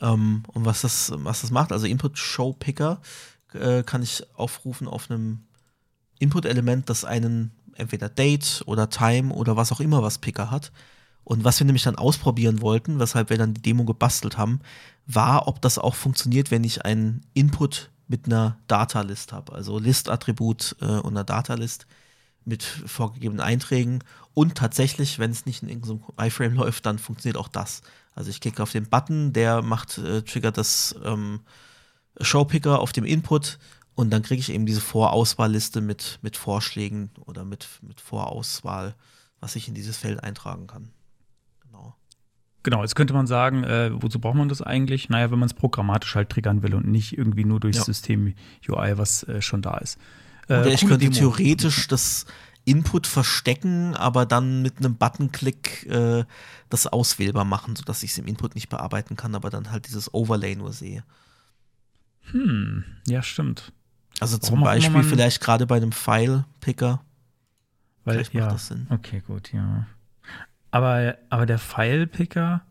Ähm, 0.00 0.42
und 0.48 0.64
was 0.64 0.82
das, 0.82 1.12
was 1.14 1.40
das 1.40 1.50
macht, 1.50 1.72
also 1.72 1.86
Input-Show-Picker 1.86 3.00
äh, 3.54 3.82
kann 3.82 4.02
ich 4.02 4.24
aufrufen 4.36 4.88
auf 4.88 5.10
einem 5.10 5.40
Input-Element, 6.18 6.88
das 6.88 7.04
einen 7.04 7.52
entweder 7.74 8.08
Date 8.08 8.62
oder 8.66 8.90
Time 8.90 9.32
oder 9.32 9.56
was 9.56 9.72
auch 9.72 9.80
immer 9.80 10.02
was 10.02 10.18
Picker 10.18 10.50
hat. 10.50 10.72
Und 11.24 11.44
was 11.44 11.60
wir 11.60 11.66
nämlich 11.66 11.82
dann 11.82 11.96
ausprobieren 11.96 12.62
wollten, 12.62 12.98
weshalb 12.98 13.28
wir 13.30 13.36
dann 13.36 13.54
die 13.54 13.62
Demo 13.62 13.84
gebastelt 13.84 14.38
haben, 14.38 14.60
war, 15.06 15.46
ob 15.46 15.60
das 15.60 15.78
auch 15.78 15.94
funktioniert, 15.94 16.50
wenn 16.50 16.64
ich 16.64 16.84
einen 16.84 17.22
Input 17.34 17.90
mit 18.08 18.26
einer 18.26 18.56
Data-List 18.66 19.32
habe. 19.32 19.52
Also 19.52 19.78
List-Attribut 19.78 20.76
äh, 20.80 20.86
und 20.86 21.12
einer 21.16 21.24
Data-List 21.24 21.86
mit 22.48 22.62
vorgegebenen 22.62 23.40
Einträgen. 23.40 24.02
Und 24.34 24.56
tatsächlich, 24.56 25.18
wenn 25.18 25.30
es 25.30 25.46
nicht 25.46 25.62
in 25.62 25.68
irgendeinem 25.68 26.02
iFrame 26.18 26.54
läuft, 26.54 26.86
dann 26.86 26.98
funktioniert 26.98 27.36
auch 27.36 27.48
das. 27.48 27.82
Also 28.14 28.30
ich 28.30 28.40
klicke 28.40 28.62
auf 28.62 28.72
den 28.72 28.88
Button, 28.88 29.32
der 29.32 29.62
macht, 29.62 29.98
äh, 29.98 30.22
triggert 30.22 30.58
das 30.58 30.94
ähm, 31.04 31.40
Showpicker 32.20 32.80
auf 32.80 32.92
dem 32.92 33.04
Input 33.04 33.58
und 33.94 34.10
dann 34.10 34.22
kriege 34.22 34.40
ich 34.40 34.52
eben 34.52 34.66
diese 34.66 34.80
Vorauswahlliste 34.80 35.80
mit, 35.80 36.18
mit 36.22 36.36
Vorschlägen 36.36 37.10
oder 37.26 37.44
mit, 37.44 37.68
mit 37.82 38.00
Vorauswahl, 38.00 38.94
was 39.40 39.56
ich 39.56 39.68
in 39.68 39.74
dieses 39.74 39.96
Feld 39.96 40.22
eintragen 40.22 40.66
kann. 40.66 40.90
Genau. 41.62 41.96
Genau, 42.62 42.82
jetzt 42.82 42.96
könnte 42.96 43.14
man 43.14 43.26
sagen, 43.26 43.64
äh, 43.64 43.90
wozu 43.92 44.20
braucht 44.20 44.36
man 44.36 44.48
das 44.48 44.62
eigentlich? 44.62 45.08
Naja, 45.08 45.30
wenn 45.30 45.38
man 45.38 45.48
es 45.48 45.54
programmatisch 45.54 46.14
halt 46.14 46.30
triggern 46.30 46.62
will 46.62 46.74
und 46.74 46.86
nicht 46.86 47.16
irgendwie 47.16 47.44
nur 47.44 47.60
durchs 47.60 47.78
Ja. 47.78 47.84
System 47.84 48.34
UI, 48.68 48.98
was 48.98 49.22
äh, 49.24 49.42
schon 49.42 49.62
da 49.62 49.78
ist. 49.78 49.98
Äh, 50.48 50.60
Oder 50.60 50.72
ich 50.72 50.80
könnte 50.80 50.98
Demo. 50.98 51.14
theoretisch 51.14 51.88
das 51.88 52.26
Input 52.64 53.06
verstecken, 53.06 53.94
aber 53.96 54.26
dann 54.26 54.62
mit 54.62 54.78
einem 54.78 54.96
Buttonklick 54.96 55.86
äh, 55.86 56.24
das 56.68 56.86
auswählbar 56.86 57.44
machen, 57.44 57.76
sodass 57.76 58.02
ich 58.02 58.10
es 58.10 58.18
im 58.18 58.26
Input 58.26 58.54
nicht 58.54 58.68
bearbeiten 58.68 59.16
kann, 59.16 59.34
aber 59.34 59.50
dann 59.50 59.70
halt 59.70 59.86
dieses 59.86 60.12
Overlay 60.12 60.54
nur 60.56 60.72
sehe. 60.72 61.02
Hm, 62.30 62.84
ja, 63.06 63.22
stimmt. 63.22 63.72
Also 64.20 64.36
Warum 64.36 64.46
zum 64.46 64.58
immer 64.58 64.66
Beispiel 64.66 65.02
vielleicht 65.02 65.40
gerade 65.40 65.66
bei 65.66 65.76
einem 65.76 65.92
File-Picker. 65.92 67.02
Weil, 68.04 68.14
Vielleicht 68.14 68.34
macht 68.34 68.44
ja, 68.44 68.50
das 68.50 68.66
Sinn. 68.66 68.86
Okay, 68.90 69.22
gut, 69.26 69.52
ja. 69.52 69.86
Aber, 70.70 71.16
aber 71.30 71.46
der 71.46 71.58
File-Picker, 71.58 72.62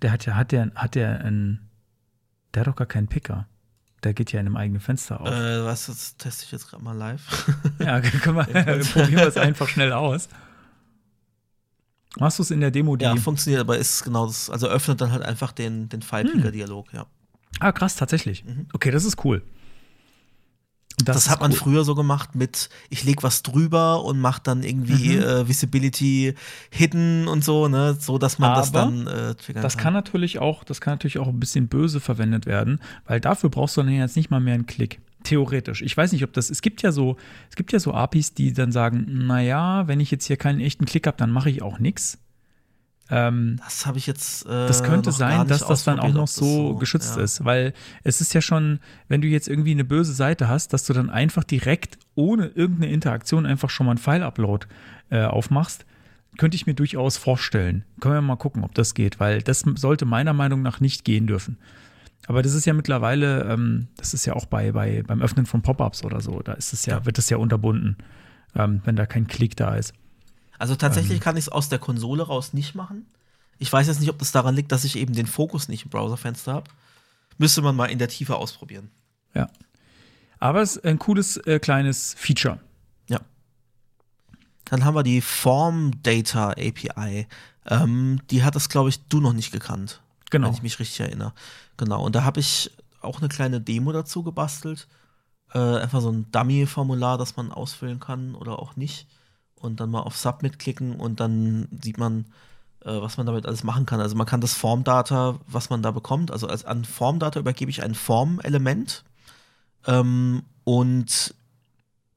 der 0.00 0.12
hat 0.12 0.24
ja, 0.26 0.34
hat 0.36 0.52
der, 0.52 0.72
hat 0.74 0.94
der 0.94 1.20
einen, 1.20 1.68
der 2.52 2.60
hat 2.60 2.66
doch 2.68 2.76
gar 2.76 2.86
keinen 2.86 3.08
Picker. 3.08 3.46
Der 4.04 4.12
geht 4.12 4.32
ja 4.32 4.40
in 4.40 4.46
einem 4.46 4.56
eigenen 4.56 4.80
Fenster 4.80 5.20
auf. 5.20 5.28
Äh, 5.28 5.64
was, 5.64 5.86
das 5.86 6.16
teste 6.16 6.44
ich 6.44 6.52
jetzt 6.52 6.68
gerade 6.68 6.84
mal 6.84 6.96
live. 6.96 7.22
Ja, 7.78 8.00
können 8.00 8.36
wir, 8.36 8.44
probieren 8.92 9.16
wir 9.16 9.26
es 9.26 9.36
einfach 9.36 9.68
schnell 9.68 9.92
aus. 9.92 10.28
Machst 12.18 12.38
du 12.38 12.42
es 12.42 12.50
in 12.50 12.60
der 12.60 12.70
Demo, 12.70 12.96
die. 12.96 13.04
ja, 13.04 13.16
funktioniert, 13.16 13.60
aber 13.60 13.76
ist 13.76 14.04
genau 14.04 14.26
das, 14.26 14.48
also 14.48 14.68
öffnet 14.68 15.00
dann 15.00 15.10
halt 15.10 15.22
einfach 15.22 15.50
den, 15.50 15.88
den 15.88 16.02
File-Picker-Dialog, 16.02 16.92
ja. 16.92 17.06
ah, 17.58 17.72
krass, 17.72 17.96
tatsächlich. 17.96 18.44
Mhm. 18.44 18.68
Okay, 18.72 18.92
das 18.92 19.04
ist 19.04 19.24
cool. 19.24 19.42
Das, 21.04 21.16
ist 21.16 21.30
hat 21.30 21.40
man 21.40 21.50
cool. 21.52 21.56
früher 21.58 21.84
so 21.84 21.94
gemacht 21.94 22.34
mit, 22.34 22.68
ich 22.90 23.04
leg 23.04 23.22
was 23.22 23.42
drüber 23.42 24.04
und 24.04 24.20
mach 24.20 24.38
dann 24.38 24.62
irgendwie 24.62 25.16
Mhm. 25.16 25.22
äh, 25.22 25.48
Visibility 25.48 26.34
hidden 26.70 27.28
und 27.28 27.44
so, 27.44 27.68
ne, 27.68 27.96
so 27.98 28.18
dass 28.18 28.38
man 28.38 28.54
das 28.54 28.68
Aber 28.74 28.80
dann 28.80 29.06
äh, 29.06 29.34
Das 29.54 29.76
kann 29.76 29.92
natürlich 29.92 30.38
auch, 30.38 30.64
das 30.64 30.80
kann 30.80 30.94
natürlich 30.94 31.18
auch 31.18 31.28
ein 31.28 31.40
bisschen 31.40 31.68
böse 31.68 32.00
verwendet 32.00 32.46
werden, 32.46 32.80
weil 33.06 33.20
dafür 33.20 33.50
brauchst 33.50 33.76
du 33.76 33.82
dann 33.82 33.92
jetzt 33.92 34.16
nicht 34.16 34.30
mal 34.30 34.40
mehr 34.40 34.54
einen 34.54 34.66
Klick. 34.66 35.00
Theoretisch. 35.24 35.80
Ich 35.80 35.96
weiß 35.96 36.12
nicht, 36.12 36.22
ob 36.22 36.34
das. 36.34 36.50
Es 36.50 36.60
gibt 36.60 36.82
ja 36.82 36.92
so, 36.92 37.16
es 37.48 37.56
gibt 37.56 37.72
ja 37.72 37.78
so 37.80 37.94
APIs, 37.94 38.34
die 38.34 38.52
dann 38.52 38.72
sagen, 38.72 39.06
naja, 39.26 39.88
wenn 39.88 39.98
ich 39.98 40.10
jetzt 40.10 40.26
hier 40.26 40.36
keinen 40.36 40.60
echten 40.60 40.84
Klick 40.84 41.06
habe, 41.06 41.16
dann 41.16 41.30
mache 41.30 41.48
ich 41.48 41.62
auch 41.62 41.78
nichts. 41.78 42.18
Ähm, 43.10 43.56
Das 43.62 43.86
habe 43.86 43.98
ich 43.98 44.06
jetzt. 44.06 44.46
Äh, 44.46 44.66
das 44.66 44.82
könnte 44.82 45.12
sein, 45.12 45.46
dass 45.46 45.66
das 45.66 45.84
dann 45.84 46.00
auch 46.00 46.12
noch 46.12 46.22
das 46.22 46.36
so, 46.36 46.74
geschützt 46.76 47.16
ja. 47.16 47.22
ist, 47.22 47.44
weil 47.44 47.74
es 48.02 48.20
ist 48.20 48.32
ja 48.34 48.40
schon, 48.40 48.80
wenn 49.08 49.20
du 49.20 49.28
jetzt 49.28 49.48
irgendwie 49.48 49.72
eine 49.72 49.84
böse 49.84 50.14
Seite 50.14 50.48
hast, 50.48 50.72
dass 50.72 50.84
du 50.84 50.92
dann 50.92 51.10
einfach 51.10 51.44
direkt 51.44 51.98
ohne 52.14 52.46
irgendeine 52.46 52.92
Interaktion 52.92 53.46
einfach 53.46 53.70
schon 53.70 53.86
mal 53.86 53.92
einen 53.92 53.98
File-Upload 53.98 54.66
äh, 55.10 55.24
aufmachst, 55.24 55.84
könnte 56.38 56.56
ich 56.56 56.66
mir 56.66 56.74
durchaus 56.74 57.16
vorstellen. 57.16 57.84
Können 58.00 58.14
wir 58.14 58.22
mal 58.22 58.36
gucken, 58.36 58.64
ob 58.64 58.74
das 58.74 58.94
geht, 58.94 59.20
weil 59.20 59.42
das 59.42 59.64
sollte 59.76 60.04
meiner 60.06 60.32
Meinung 60.32 60.62
nach 60.62 60.80
nicht 60.80 61.04
gehen 61.04 61.26
dürfen. 61.26 61.58
Aber 62.26 62.42
das 62.42 62.54
ist 62.54 62.64
ja 62.64 62.72
mittlerweile, 62.72 63.44
ähm, 63.44 63.88
das 63.96 64.14
ist 64.14 64.24
ja 64.24 64.32
auch 64.34 64.46
bei, 64.46 64.72
bei 64.72 65.02
beim 65.02 65.20
Öffnen 65.20 65.46
von 65.46 65.62
Pop-ups 65.62 66.04
oder 66.04 66.20
so, 66.20 66.40
da 66.40 66.54
ist 66.54 66.72
es 66.72 66.86
ja, 66.86 67.04
wird 67.04 67.18
es 67.18 67.28
ja 67.28 67.36
unterbunden, 67.36 67.96
ähm, 68.54 68.80
wenn 68.84 68.96
da 68.96 69.04
kein 69.04 69.26
Klick 69.26 69.56
da 69.56 69.76
ist. 69.76 69.92
Also 70.58 70.74
Ähm. 70.74 70.78
tatsächlich 70.78 71.20
kann 71.20 71.36
ich 71.36 71.44
es 71.44 71.48
aus 71.48 71.68
der 71.68 71.78
Konsole 71.78 72.22
raus 72.24 72.52
nicht 72.52 72.74
machen. 72.74 73.06
Ich 73.58 73.72
weiß 73.72 73.86
jetzt 73.86 74.00
nicht, 74.00 74.10
ob 74.10 74.18
das 74.18 74.32
daran 74.32 74.54
liegt, 74.54 74.72
dass 74.72 74.84
ich 74.84 74.96
eben 74.96 75.14
den 75.14 75.26
Fokus 75.26 75.68
nicht 75.68 75.84
im 75.84 75.90
Browserfenster 75.90 76.52
habe. 76.52 76.70
Müsste 77.38 77.62
man 77.62 77.76
mal 77.76 77.86
in 77.86 77.98
der 77.98 78.08
Tiefe 78.08 78.36
ausprobieren. 78.36 78.90
Ja. 79.34 79.48
Aber 80.38 80.60
es 80.62 80.76
ist 80.76 80.84
ein 80.84 80.98
cooles 80.98 81.36
äh, 81.38 81.58
kleines 81.58 82.14
Feature. 82.18 82.60
Ja. 83.08 83.20
Dann 84.66 84.84
haben 84.84 84.94
wir 84.94 85.02
die 85.02 85.20
Form 85.20 86.02
Data 86.02 86.50
API. 86.50 87.26
Ähm, 87.66 88.20
die 88.30 88.42
hat 88.42 88.54
das, 88.54 88.68
glaube 88.68 88.88
ich, 88.88 89.00
du 89.08 89.20
noch 89.20 89.32
nicht 89.32 89.52
gekannt. 89.52 90.00
Genau. 90.30 90.48
Wenn 90.48 90.54
ich 90.54 90.62
mich 90.62 90.78
richtig 90.78 91.00
erinnere. 91.00 91.32
Genau. 91.76 92.04
Und 92.04 92.14
da 92.14 92.24
habe 92.24 92.40
ich 92.40 92.70
auch 93.00 93.20
eine 93.20 93.28
kleine 93.28 93.60
Demo 93.60 93.92
dazu 93.92 94.22
gebastelt. 94.22 94.88
Äh, 95.52 95.58
einfach 95.58 96.00
so 96.00 96.10
ein 96.10 96.30
Dummy-Formular, 96.32 97.18
das 97.18 97.36
man 97.36 97.52
ausfüllen 97.52 98.00
kann 98.00 98.34
oder 98.34 98.58
auch 98.58 98.76
nicht. 98.76 99.06
Und 99.64 99.80
dann 99.80 99.90
mal 99.90 100.00
auf 100.00 100.16
Submit 100.16 100.58
klicken 100.58 100.96
und 100.96 101.20
dann 101.20 101.68
sieht 101.82 101.98
man, 101.98 102.26
äh, 102.84 103.00
was 103.00 103.16
man 103.16 103.26
damit 103.26 103.46
alles 103.46 103.64
machen 103.64 103.86
kann. 103.86 104.00
Also 104.00 104.14
man 104.14 104.26
kann 104.26 104.40
das 104.40 104.54
Formdata, 104.54 105.38
was 105.46 105.70
man 105.70 105.82
da 105.82 105.90
bekommt, 105.90 106.30
also 106.30 106.46
als 106.46 106.64
an 106.64 106.84
Formdata 106.84 107.40
übergebe 107.40 107.70
ich 107.70 107.82
ein 107.82 107.94
Formelement. 107.94 109.04
Ähm, 109.86 110.42
und 110.64 111.34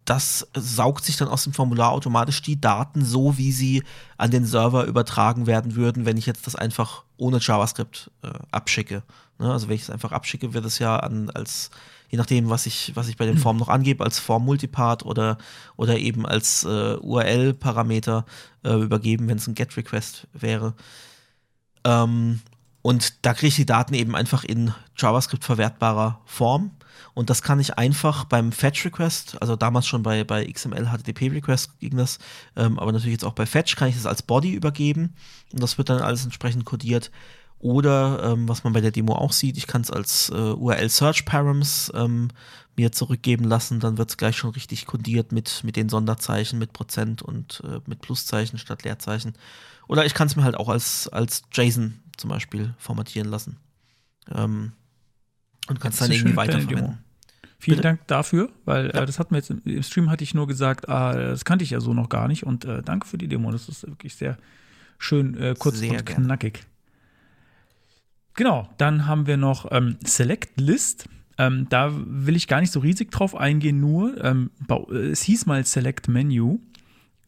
das 0.08 0.48
saugt 0.56 1.04
sich 1.04 1.18
dann 1.18 1.28
aus 1.28 1.44
dem 1.44 1.54
Formular 1.54 1.92
automatisch 1.92 2.42
die 2.42 2.60
Daten 2.60 3.04
so, 3.04 3.38
wie 3.38 3.52
sie 3.52 3.84
an 4.18 4.32
den 4.32 4.46
Server 4.46 4.86
übertragen 4.86 5.48
werden 5.48 5.76
würden, 5.76 6.06
wenn 6.06 6.16
ich 6.16 6.26
jetzt 6.26 6.48
das 6.48 6.56
einfach 6.56 7.04
ohne 7.18 7.40
JavaScript 7.40 8.10
äh, 8.24 8.30
abschicke. 8.52 9.04
Ne? 9.38 9.52
Also 9.52 9.68
wenn 9.68 9.76
ich 9.76 9.82
es 9.82 9.90
einfach 9.90 10.14
abschicke, 10.14 10.54
wird 10.54 10.64
es 10.64 10.80
ja 10.80 10.98
an 10.98 11.30
als 11.30 11.72
je 12.10 12.18
nachdem, 12.18 12.50
was 12.50 12.66
ich 12.66 12.94
was 12.96 13.08
ich 13.08 13.18
bei 13.18 13.26
den 13.26 13.38
Formen 13.38 13.60
noch 13.60 13.70
angebe, 13.70 14.04
als 14.04 14.20
Form 14.20 14.46
Multipart 14.46 15.06
oder 15.06 15.38
oder 15.76 15.98
eben 15.98 16.26
als 16.26 16.64
äh, 16.64 16.96
URL-Parameter 16.96 18.26
äh, 18.64 18.74
übergeben, 18.74 19.28
wenn 19.28 19.38
es 19.38 19.48
ein 19.48 19.56
Get-Request 19.56 20.28
wäre. 20.34 20.74
Ähm, 21.84 22.42
und 22.82 23.26
da 23.26 23.34
kriege 23.34 23.48
ich 23.48 23.56
die 23.56 23.66
Daten 23.66 23.94
eben 23.94 24.16
einfach 24.16 24.44
in 24.44 24.74
JavaScript 24.96 25.44
verwertbarer 25.44 26.22
Form. 26.26 26.72
Und 27.14 27.30
das 27.30 27.42
kann 27.42 27.60
ich 27.60 27.78
einfach 27.78 28.26
beim 28.26 28.52
Fetch 28.52 28.86
Request, 28.86 29.42
also 29.42 29.56
damals 29.56 29.88
schon 29.88 30.04
bei, 30.04 30.24
bei 30.24 30.46
XML 30.46 30.86
HTTP 30.86 31.32
Request 31.32 31.80
ging 31.80 31.98
das, 31.98 32.20
ähm, 32.56 32.80
aber 32.80 32.92
natürlich 32.92 33.14
jetzt 33.14 33.26
auch 33.26 33.34
bei 33.34 33.46
Fetch 33.46 33.76
kann 33.76 33.90
ich 33.90 33.96
das 33.96 34.06
als 34.06 34.22
Body 34.22 34.54
übergeben 34.54 35.16
und 35.52 35.62
das 35.62 35.78
wird 35.78 35.90
dann 35.90 36.02
alles 36.02 36.24
entsprechend 36.24 36.66
kodiert. 36.66 37.12
Oder 37.60 38.22
ähm, 38.24 38.48
was 38.48 38.64
man 38.64 38.74
bei 38.74 38.82
der 38.82 38.92
Demo 38.92 39.16
auch 39.16 39.32
sieht, 39.32 39.58
ich 39.58 39.66
kann 39.68 39.82
es 39.82 39.90
als 39.90 40.30
äh, 40.30 40.34
URL 40.36 40.90
Search 40.90 41.26
Params 41.26 41.92
ähm, 41.96 42.30
mir 42.76 42.92
zurückgeben 42.92 43.46
lassen, 43.46 43.80
dann 43.80 43.98
wird 43.98 44.12
es 44.12 44.18
gleich 44.18 44.38
schon 44.38 44.52
richtig 44.52 44.86
kodiert 44.86 45.32
mit, 45.32 45.64
mit 45.64 45.76
den 45.76 45.90
Sonderzeichen, 45.90 46.60
mit 46.60 46.74
Prozent 46.74 47.24
und 47.24 47.64
äh, 47.66 47.80
mit 47.88 48.02
Pluszeichen 48.02 48.60
statt 48.60 48.84
Leerzeichen. 48.84 49.34
Oder 49.88 50.06
ich 50.06 50.14
kann 50.14 50.28
es 50.28 50.36
mir 50.36 50.44
halt 50.44 50.56
auch 50.56 50.70
als, 50.70 51.08
als 51.08 51.44
JSON 51.52 52.00
zum 52.18 52.30
Beispiel 52.30 52.76
formatieren 52.78 53.28
lassen. 53.30 53.58
Ähm, 54.32 54.74
und 55.68 55.80
kann 55.80 55.92
es 55.92 55.98
dann 55.98 56.12
irgendwie 56.12 56.36
weiterverwenden. 56.36 57.00
Vielen 57.60 57.78
Bitte? 57.78 57.82
Dank 57.82 58.08
dafür, 58.08 58.50
weil 58.66 58.92
Ja. 58.94 59.02
äh, 59.02 59.06
das 59.08 59.18
hatten 59.18 59.32
wir 59.32 59.40
jetzt 59.40 59.50
im, 59.50 59.62
im 59.66 59.82
Stream 59.82 60.12
hatte 60.12 60.24
ich 60.24 60.36
nur 60.36 60.46
gesagt, 60.46 60.88
ah, 60.90 61.14
das 61.14 61.44
kannte 61.44 61.64
ich 61.64 61.72
ja 61.72 61.80
so 61.80 61.96
noch 61.96 62.10
gar 62.10 62.28
nicht 62.28 62.46
und 62.46 62.66
äh, 62.66 62.84
danke 62.84 63.08
für 63.08 63.18
die 63.18 63.28
Demo. 63.28 63.52
Das 63.52 63.68
ist 63.68 63.88
wirklich 63.88 64.14
sehr 64.14 64.38
schön 65.00 65.36
äh, 65.42 65.56
kurz 65.58 65.80
Sehr 65.80 65.92
und 65.92 66.06
gerne. 66.06 66.26
knackig. 66.26 66.66
Genau, 68.38 68.70
dann 68.78 69.08
haben 69.08 69.26
wir 69.26 69.36
noch 69.36 69.72
ähm, 69.72 69.98
Select 70.06 70.62
List. 70.62 71.10
Ähm, 71.40 71.66
da 71.70 71.92
will 71.92 72.36
ich 72.36 72.48
gar 72.48 72.62
nicht 72.62 72.72
so 72.72 72.80
riesig 72.80 73.12
drauf 73.12 73.36
eingehen, 73.36 73.80
nur 73.80 74.24
ähm, 74.24 74.52
äh, 74.70 75.08
es 75.08 75.24
hieß 75.24 75.48
mal 75.48 75.66
Select 75.66 76.08
Menu 76.08 76.60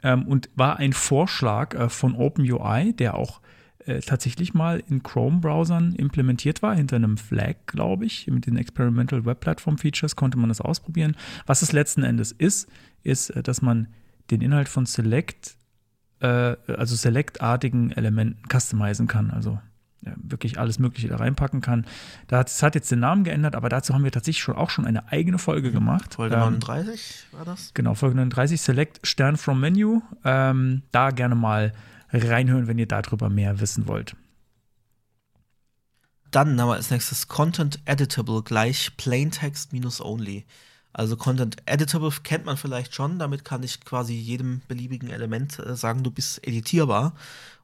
ähm, 0.04 0.28
und 0.28 0.50
war 0.56 0.78
ein 0.78 0.94
Vorschlag 0.94 1.74
äh, 1.74 1.90
von 1.90 2.16
OpenUI, 2.16 2.94
der 2.94 3.16
auch 3.16 3.42
äh, 3.86 4.02
tatsächlich 4.02 4.54
mal 4.54 4.84
in 4.88 5.02
Chrome-Browsern 5.02 5.96
implementiert 5.96 6.62
war, 6.62 6.76
hinter 6.76 6.98
einem 6.98 7.18
Flag, 7.18 7.56
glaube 7.66 8.06
ich. 8.06 8.28
Mit 8.28 8.46
den 8.46 8.58
Experimental 8.58 9.26
Web 9.26 9.40
Platform 9.40 9.80
Features 9.80 10.16
konnte 10.16 10.38
man 10.38 10.50
das 10.50 10.62
ausprobieren. 10.62 11.16
Was 11.48 11.64
es 11.64 11.72
letzten 11.72 12.04
Endes 12.04 12.32
ist, 12.32 12.70
ist, 13.02 13.32
äh, 13.32 13.42
dass 13.42 13.64
man 13.64 13.88
den 14.30 14.42
Inhalt 14.42 14.70
von 14.70 14.86
Select, 14.86 15.58
äh, 16.20 16.56
also 16.68 16.96
Select-artigen 16.96 17.94
Elementen 17.94 18.44
customizen 18.48 19.08
kann. 19.08 19.32
Also 19.32 19.60
wirklich 20.02 20.60
alles 20.60 20.80
Mögliche 20.80 21.08
da 21.08 21.18
reinpacken 21.18 21.62
kann. 21.62 21.86
Das 22.28 22.64
hat 22.64 22.76
jetzt 22.76 22.92
den 22.92 23.00
Namen 23.00 23.24
geändert, 23.24 23.56
aber 23.56 23.70
dazu 23.70 23.94
haben 23.94 24.04
wir 24.04 24.12
tatsächlich 24.12 24.42
schon 24.42 24.56
auch 24.56 24.70
schon 24.70 24.86
eine 24.86 25.12
eigene 25.12 25.38
Folge 25.38 25.72
gemacht. 25.72 26.16
Folge 26.16 26.36
Ähm, 26.36 26.42
39 26.42 27.28
war 27.32 27.46
das? 27.46 27.74
Genau, 27.74 27.96
Folge 27.96 28.16
39, 28.16 28.62
Select 28.62 29.06
Stern 29.06 29.38
from 29.38 29.60
Menu. 29.60 30.02
Ähm, 30.24 30.84
da 30.92 31.12
gerne 31.12 31.36
mal 31.36 31.74
reinhören, 32.12 32.68
wenn 32.68 32.78
ihr 32.78 32.88
darüber 32.88 33.30
mehr 33.30 33.60
wissen 33.60 33.88
wollt. 33.88 34.16
Dann 36.32 36.60
haben 36.62 36.70
wir 36.70 36.76
als 36.76 36.92
nächstes 36.92 37.28
Content 37.28 37.80
Editable 37.86 38.44
gleich 38.44 38.96
Plaintext 38.98 39.74
minus 39.74 40.00
only. 40.00 40.46
Also 40.94 41.18
Content 41.18 41.58
Editable 41.66 42.12
kennt 42.24 42.46
man 42.46 42.58
vielleicht 42.58 42.94
schon, 42.94 43.20
damit 43.20 43.46
kann 43.46 43.64
ich 43.64 43.82
quasi 43.82 44.14
jedem 44.14 44.62
beliebigen 44.68 45.10
Element 45.10 45.60
äh, 45.60 45.76
sagen, 45.76 46.04
du 46.04 46.12
bist 46.12 46.46
editierbar. 46.46 47.14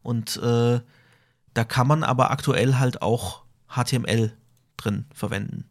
Und 0.04 0.38
äh, 0.38 0.80
da 1.56 1.64
kann 1.64 1.88
man 1.88 2.04
aber 2.04 2.30
aktuell 2.30 2.76
halt 2.76 3.02
auch 3.02 3.44
HTML 3.68 4.38
drin 4.78 5.06
verwenden. 5.14 5.68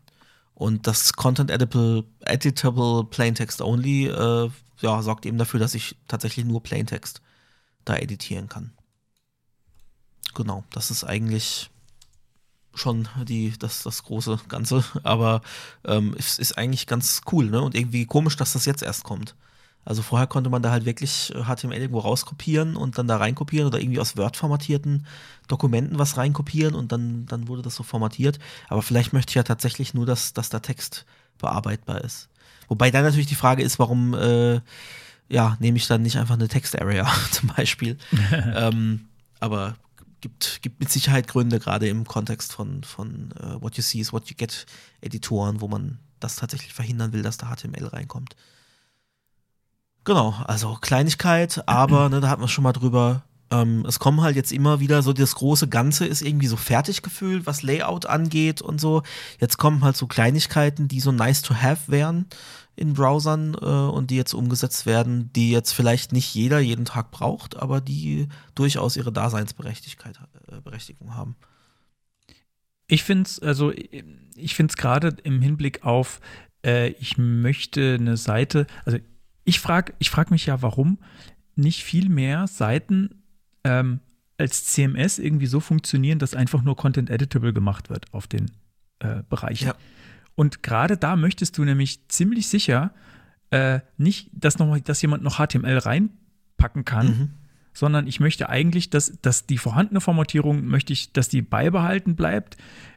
Und 0.55 0.87
das 0.87 1.13
Content 1.13 1.51
Editable, 1.51 2.05
Editable 2.21 3.05
Plaintext 3.05 3.61
Only 3.61 4.07
äh, 4.07 4.51
ja, 4.81 5.03
sorgt 5.03 5.27
eben 5.27 5.39
dafür, 5.39 5.61
dass 5.61 5.75
ich 5.75 5.97
tatsächlich 6.09 6.47
nur 6.47 6.63
Plaintext 6.63 7.21
da 7.85 7.97
editieren 7.97 8.49
kann. 8.49 8.73
Genau, 10.35 10.65
das 10.71 10.91
ist 10.91 11.05
eigentlich 11.05 11.71
schon 12.75 13.09
die, 13.25 13.57
das, 13.59 13.83
das 13.83 14.03
große 14.05 14.41
Ganze, 14.49 14.85
aber 15.03 15.43
ähm, 15.85 16.15
es 16.19 16.39
ist 16.39 16.57
eigentlich 16.57 16.87
ganz 16.87 17.21
cool, 17.31 17.47
ne? 17.51 17.61
Und 17.61 17.75
irgendwie 17.75 18.07
komisch, 18.07 18.37
dass 18.37 18.55
das 18.55 18.65
jetzt 18.65 18.83
erst 18.83 19.05
kommt. 19.05 19.35
Also 19.85 20.03
vorher 20.03 20.27
konnte 20.27 20.51
man 20.51 20.63
da 20.63 20.71
halt 20.71 20.85
wirklich 20.85 21.33
HTML 21.35 21.75
irgendwo 21.75 22.01
rauskopieren 22.01 22.77
und 22.77 22.99
dann 22.99 23.07
da 23.07 23.19
reinkopieren 23.19 23.67
oder 23.67 23.81
irgendwie 23.81 24.01
aus 24.01 24.17
Word 24.17 24.37
formatierten 24.37 25.07
Dokumenten 25.49 25.99
was 25.99 26.17
reinkopieren 26.17 26.75
und 26.75 26.93
dann, 26.93 27.27
dann 27.27 27.49
wurde 27.49 27.63
das 27.63 27.75
so 27.75 27.83
formatiert. 27.83 28.39
Aber 28.69 28.83
vielleicht 28.83 29.13
möchte 29.13 29.31
ich 29.31 29.35
ja 29.35 29.43
tatsächlich 29.43 29.95
nur, 29.95 30.07
dass, 30.07 30.33
dass 30.33 30.49
da 30.49 30.61
Text 30.61 31.05
bearbeitbar 31.39 32.03
ist. 32.03 32.29
Wobei 32.69 32.91
dann 32.91 33.05
natürlich 33.05 33.27
die 33.27 33.35
Frage 33.35 33.63
ist, 33.63 33.79
warum 33.79 34.15
äh, 34.15 34.61
ja, 35.29 35.57
nehme 35.61 35.77
ich 35.77 35.87
dann 35.87 36.03
nicht 36.03 36.17
einfach 36.17 36.35
eine 36.35 36.49
Text-Area 36.49 37.11
zum 37.31 37.49
Beispiel. 37.49 37.99
ähm, 38.55 39.07
aber 39.41 39.77
gibt, 40.21 40.63
gibt 40.63 40.81
mit 40.81 40.91
Sicherheit 40.91 41.29
Gründe, 41.29 41.59
gerade 41.61 41.89
im 41.89 42.07
Kontext 42.07 42.53
von, 42.53 42.83
von 42.85 43.35
uh, 43.39 43.61
What 43.61 43.77
You 43.77 43.83
See 43.83 44.01
is 44.01 44.13
What 44.13 44.31
You 44.31 44.37
Get 44.37 44.67
Editoren, 45.03 45.61
wo 45.61 45.69
man 45.69 45.99
das 46.21 46.37
tatsächlich 46.37 46.73
verhindern 46.73 47.13
will, 47.13 47.23
dass 47.23 47.37
da 47.37 47.55
HTML 47.55 47.87
reinkommt. 47.87 48.35
Genau, 50.05 50.35
also 50.47 50.77
Kleinigkeit, 50.81 51.63
aber 51.67 52.11
ne, 52.11 52.21
da 52.21 52.29
hatten 52.29 52.43
wir 52.43 52.49
schon 52.49 52.65
mal 52.65 52.73
drüber. 52.73 53.25
Ähm, 53.51 53.85
es 53.87 53.99
kommen 53.99 54.21
halt 54.21 54.37
jetzt 54.37 54.53
immer 54.53 54.81
wieder 54.81 55.03
so, 55.03 55.15
das 55.15 55.35
große 55.35 55.69
Ganze 55.69 56.07
ist 56.07 56.21
irgendwie 56.21 56.47
so 56.47 56.57
fertig 56.57 57.03
gefühlt, 57.03 57.47
was 57.47 57.63
Layout 57.63 58.05
angeht 58.05 58.61
und 58.61 58.81
so. 58.81 59.03
Jetzt 59.41 59.57
kommen 59.57 59.83
halt 59.83 59.97
so 59.97 60.07
Kleinigkeiten, 60.07 60.89
die 60.89 61.01
so 61.01 61.11
nice 61.11 61.41
to 61.41 61.55
have 61.55 61.91
wären 61.91 62.27
in 62.77 62.95
Browsern 62.95 63.55
äh, 63.55 63.65
und 63.65 64.11
die 64.11 64.17
jetzt 64.17 64.35
umgesetzt 64.35 64.85
werden, 64.85 65.33
die 65.33 65.51
jetzt 65.51 65.73
vielleicht 65.73 66.13
nicht 66.13 66.35
jeder 66.35 66.59
jeden 66.59 66.85
Tag 66.85 67.11
braucht, 67.11 67.57
aber 67.57 67.81
die 67.81 68.29
durchaus 68.55 68.97
ihre 68.97 69.13
Daseinsberechtigung 69.13 71.09
äh, 71.09 71.11
haben. 71.13 71.37
Ich 72.87 73.05
finde 73.05 73.23
es, 73.23 73.39
also 73.39 73.73
ich 73.73 74.55
finde 74.55 74.73
es 74.73 74.77
gerade 74.77 75.17
im 75.23 75.41
Hinblick 75.41 75.85
auf, 75.85 76.21
äh, 76.65 76.89
ich 76.89 77.17
möchte 77.17 77.95
eine 77.99 78.17
Seite, 78.17 78.67
also 78.85 78.99
ich 79.45 79.61
frage 79.61 79.95
ich 79.99 80.11
frag 80.11 80.31
mich 80.31 80.47
ja, 80.47 80.63
warum 80.63 80.99
nicht 81.57 81.85
viel 81.85 82.09
mehr 82.09 82.47
Seiten 82.47 83.23
ähm, 83.63 84.01
als 84.39 84.65
CMS 84.67 85.19
irgendwie 85.19 85.47
so 85.47 85.61
funktionieren, 85.61 86.19
dass 86.19 86.35
einfach 86.35 86.63
nur 86.63 86.77
Content 86.77 87.11
Editable 87.11 87.53
gemacht 87.53 87.91
wird 87.91 88.13
auf 88.13 88.27
den 88.27 88.51
äh, 88.99 89.23
Bereichen. 89.29 89.69
Ja. 89.69 89.75
Und 90.35 90.63
gerade 90.63 90.97
da 90.97 91.15
möchtest 91.17 91.57
du 91.59 91.65
nämlich 91.65 92.09
ziemlich 92.09 92.49
sicher 92.49 92.93
äh, 93.51 93.81
nicht, 93.97 94.31
dass, 94.33 94.59
noch, 94.59 94.79
dass 94.81 95.01
jemand 95.03 95.23
noch 95.23 95.37
HTML 95.37 95.79
reinpacken 95.79 96.85
kann, 96.85 97.07
mhm. 97.07 97.31
Sondern 97.75 98.07
ich 98.07 98.21
möchte 98.21 98.49
eigentlich, 98.49 98.89
dass, 98.89 99.19
dass 99.21 99.47
die 99.47 99.59
vorhandene 99.59 100.01
Formatierung 100.01 100.65
möchte 100.65 100.93
ich, 100.93 101.13
dass 101.13 101.29
die 101.29 101.43
beibehalten 101.43 102.17
bleibt 102.17 102.57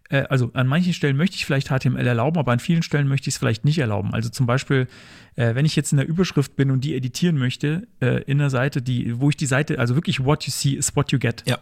äh, 0.10 0.24
also 0.30 0.52
an 0.54 0.68
manchen 0.68 0.94
Stellen 0.94 1.18
möchte 1.18 1.36
ich 1.36 1.46
vielleicht 1.46 1.68
HTML 1.68 2.06
erlauben, 2.06 2.38
aber 2.38 2.52
an 2.52 2.60
vielen 2.60 2.84
Stellen 2.84 3.08
möchte 3.08 3.30
ich 3.30 3.36
es 3.36 3.40
vielleicht 3.40 3.66
nicht 3.66 3.80
erlauben. 3.80 4.14
Also 4.14 4.30
zum 4.30 4.46
Beispiel, 4.46 4.88
äh, 5.36 5.56
wenn 5.56 5.66
ich 5.66 5.76
jetzt 5.76 5.92
in 5.92 5.98
der 5.98 6.08
Überschrift 6.08 6.56
bin 6.56 6.72
und 6.72 6.84
die 6.84 6.96
editieren 6.96 7.38
möchte, 7.38 7.88
äh, 8.00 8.24
in 8.24 8.38
der 8.38 8.50
Seite, 8.50 8.82
die, 8.82 9.20
wo 9.20 9.30
ich 9.30 9.38
die 9.38 9.46
Seite, 9.46 9.80
also 9.80 9.96
wirklich 9.96 10.24
what 10.24 10.44
you 10.46 10.52
see 10.52 10.74
is 10.74 10.96
what 10.96 11.12
you 11.12 11.20
get, 11.20 11.44
ja. 11.46 11.60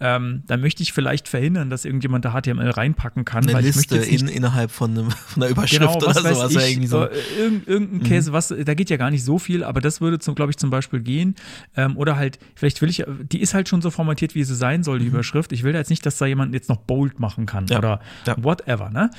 Äh, 0.00 0.08
ähm, 0.16 0.42
dann 0.46 0.60
möchte 0.60 0.82
ich 0.82 0.92
vielleicht 0.92 1.28
verhindern, 1.28 1.70
dass 1.70 1.84
irgendjemand 1.84 2.24
da 2.24 2.32
HTML 2.32 2.70
reinpacken 2.70 3.24
kann. 3.24 3.44
Eine 3.44 3.54
weil 3.54 3.64
Liste 3.64 3.96
ich 3.96 4.10
möchte 4.10 4.26
in, 4.26 4.28
innerhalb 4.28 4.70
von, 4.70 4.92
einem, 4.92 5.10
von 5.26 5.42
einer 5.42 5.50
Überschrift 5.50 5.80
genau, 5.80 5.96
oder 5.96 6.14
sowas. 6.14 6.54
Ich, 6.54 6.70
irgendwie 6.70 6.86
so. 6.86 7.04
Äh, 7.04 7.16
irgend, 7.38 7.68
irgendein 7.68 7.98
mhm. 7.98 8.04
Käse, 8.04 8.32
was, 8.32 8.48
da 8.48 8.74
geht 8.74 8.90
ja 8.90 8.96
gar 8.96 9.10
nicht 9.10 9.24
so 9.24 9.38
viel, 9.38 9.64
aber 9.64 9.80
das 9.80 10.00
würde, 10.00 10.18
glaube 10.34 10.50
ich, 10.50 10.56
zum 10.56 10.70
Beispiel 10.70 11.00
gehen. 11.00 11.34
Ähm, 11.76 11.96
oder 11.96 12.16
halt, 12.16 12.38
vielleicht 12.54 12.80
will 12.80 12.88
ich, 12.88 13.04
die 13.30 13.40
ist 13.40 13.54
halt 13.54 13.68
schon 13.68 13.82
so 13.82 13.90
formatiert, 13.90 14.34
wie 14.34 14.44
sie 14.44 14.54
sein 14.54 14.82
soll, 14.82 14.98
die 14.98 15.06
mhm. 15.06 15.14
Überschrift. 15.14 15.52
Ich 15.52 15.62
will 15.62 15.72
da 15.72 15.78
jetzt 15.78 15.90
nicht, 15.90 16.06
dass 16.06 16.16
da 16.18 16.26
jemand 16.26 16.54
jetzt 16.54 16.68
noch 16.68 16.78
bold 16.78 17.18
machen 17.18 17.46
kann 17.46 17.66
ja. 17.66 17.78
oder 17.78 18.00
ja. 18.26 18.36
whatever. 18.42 18.90
Ne? 18.90 19.10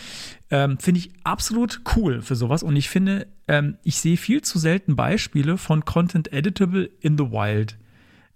Ähm, 0.49 0.77
finde 0.79 0.99
ich 0.99 1.11
absolut 1.23 1.81
cool 1.95 2.21
für 2.21 2.35
sowas. 2.35 2.63
Und 2.63 2.75
ich 2.75 2.89
finde, 2.89 3.27
ähm, 3.47 3.77
ich 3.83 3.97
sehe 3.97 4.15
viel 4.15 4.41
zu 4.41 4.59
selten 4.59 4.95
Beispiele 4.95 5.57
von 5.57 5.83
Content 5.83 6.31
Editable 6.31 6.89
in 7.01 7.17
the 7.17 7.25
Wild. 7.25 7.77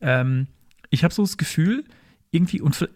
Ähm, 0.01 0.47
ich 0.93 1.03
habe 1.03 1.13
so 1.13 1.23
das 1.23 1.37
Gefühl, 1.37 1.85
irgendwie 2.29 2.61
und 2.61 2.87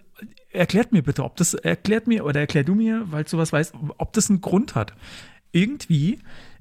erklärt 0.52 0.92
mir 0.92 1.02
bitte, 1.02 1.24
ob 1.24 1.36
das 1.36 1.56
erklärt 1.56 2.06
mir 2.06 2.26
oder 2.26 2.40
erklär 2.40 2.64
du 2.64 2.76
mir, 2.76 3.12
weil 3.12 3.24
du 3.24 3.30
sowas 3.32 3.52
weißt, 3.52 3.74
ob 3.98 4.14
das 4.14 4.30
einen 4.30 4.40
Grund 4.40 4.76
hat. 4.76 4.94
Irgendwie 5.52 6.20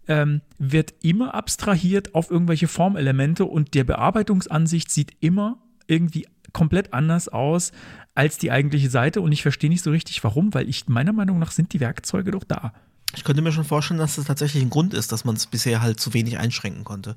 ähm, 0.08 0.40
wird 0.58 0.94
immer 1.02 1.34
abstrahiert 1.34 2.14
auf 2.14 2.30
irgendwelche 2.30 2.68
Formelemente 2.68 3.44
und 3.44 3.74
der 3.74 3.84
Bearbeitungsansicht 3.84 4.90
sieht 4.90 5.12
immer 5.20 5.58
irgendwie 5.86 6.26
komplett 6.52 6.94
anders 6.94 7.28
aus 7.28 7.72
als 8.14 8.38
die 8.38 8.50
eigentliche 8.50 8.88
Seite 8.88 9.20
und 9.20 9.30
ich 9.30 9.42
verstehe 9.42 9.68
nicht 9.68 9.84
so 9.84 9.90
richtig 9.90 10.24
warum, 10.24 10.54
weil 10.54 10.70
ich 10.70 10.88
meiner 10.88 11.12
Meinung 11.12 11.38
nach 11.38 11.50
sind 11.50 11.74
die 11.74 11.80
Werkzeuge 11.80 12.30
doch 12.30 12.44
da. 12.44 12.72
Ich 13.14 13.24
könnte 13.24 13.42
mir 13.42 13.52
schon 13.52 13.64
vorstellen, 13.64 14.00
dass 14.00 14.16
das 14.16 14.24
tatsächlich 14.24 14.62
ein 14.62 14.70
Grund 14.70 14.94
ist, 14.94 15.12
dass 15.12 15.26
man 15.26 15.36
es 15.36 15.46
bisher 15.46 15.82
halt 15.82 16.00
zu 16.00 16.14
wenig 16.14 16.38
einschränken 16.38 16.84
konnte. 16.84 17.16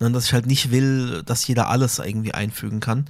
Und 0.00 0.12
dass 0.12 0.26
ich 0.26 0.32
halt 0.32 0.46
nicht 0.46 0.70
will, 0.70 1.22
dass 1.24 1.46
jeder 1.46 1.68
alles 1.68 1.98
irgendwie 1.98 2.34
einfügen 2.34 2.80
kann. 2.80 3.06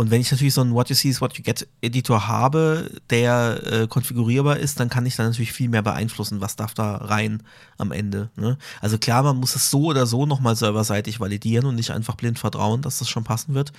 Und 0.00 0.10
wenn 0.10 0.22
ich 0.22 0.30
natürlich 0.30 0.54
so 0.54 0.62
einen 0.62 0.72
What 0.72 0.88
You 0.88 0.94
See 0.94 1.10
is 1.10 1.20
What 1.20 1.36
You 1.36 1.44
Get 1.44 1.68
Editor 1.82 2.26
habe, 2.26 2.90
der 3.10 3.60
äh, 3.70 3.86
konfigurierbar 3.86 4.56
ist, 4.56 4.80
dann 4.80 4.88
kann 4.88 5.04
ich 5.04 5.16
da 5.16 5.24
natürlich 5.24 5.52
viel 5.52 5.68
mehr 5.68 5.82
beeinflussen, 5.82 6.40
was 6.40 6.56
darf 6.56 6.72
da 6.72 6.96
rein 6.96 7.42
am 7.76 7.92
Ende. 7.92 8.30
Ne? 8.34 8.56
Also 8.80 8.96
klar, 8.96 9.22
man 9.22 9.36
muss 9.36 9.56
es 9.56 9.70
so 9.70 9.84
oder 9.84 10.06
so 10.06 10.24
nochmal 10.24 10.56
serverseitig 10.56 11.20
validieren 11.20 11.66
und 11.66 11.74
nicht 11.74 11.90
einfach 11.90 12.14
blind 12.14 12.38
vertrauen, 12.38 12.80
dass 12.80 12.98
das 12.98 13.10
schon 13.10 13.24
passen 13.24 13.52
wird. 13.52 13.74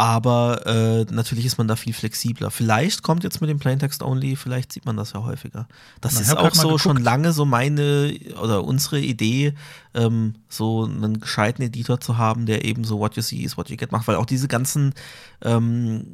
Aber 0.00 0.66
äh, 0.66 1.04
natürlich 1.12 1.44
ist 1.44 1.58
man 1.58 1.68
da 1.68 1.76
viel 1.76 1.92
flexibler. 1.92 2.50
Vielleicht 2.50 3.02
kommt 3.02 3.22
jetzt 3.22 3.42
mit 3.42 3.50
dem 3.50 3.58
Plaintext 3.58 4.02
Only, 4.02 4.34
vielleicht 4.34 4.72
sieht 4.72 4.86
man 4.86 4.96
das 4.96 5.12
ja 5.12 5.22
häufiger. 5.24 5.68
Das 6.00 6.14
Man 6.14 6.22
ist 6.22 6.34
auch 6.38 6.54
so 6.54 6.78
schon 6.78 6.96
lange 6.96 7.34
so 7.34 7.44
meine 7.44 8.18
oder 8.40 8.64
unsere 8.64 8.98
Idee, 8.98 9.52
ähm, 9.92 10.36
so 10.48 10.84
einen 10.84 11.20
gescheiten 11.20 11.62
Editor 11.62 12.00
zu 12.00 12.16
haben, 12.16 12.46
der 12.46 12.64
eben 12.64 12.82
so 12.84 12.98
What 12.98 13.14
You 13.16 13.20
See 13.20 13.42
is 13.42 13.58
What 13.58 13.68
You 13.68 13.76
Get 13.76 13.92
macht, 13.92 14.08
weil 14.08 14.16
auch 14.16 14.24
diese 14.24 14.48
ganzen 14.48 14.94
ähm, 15.42 16.06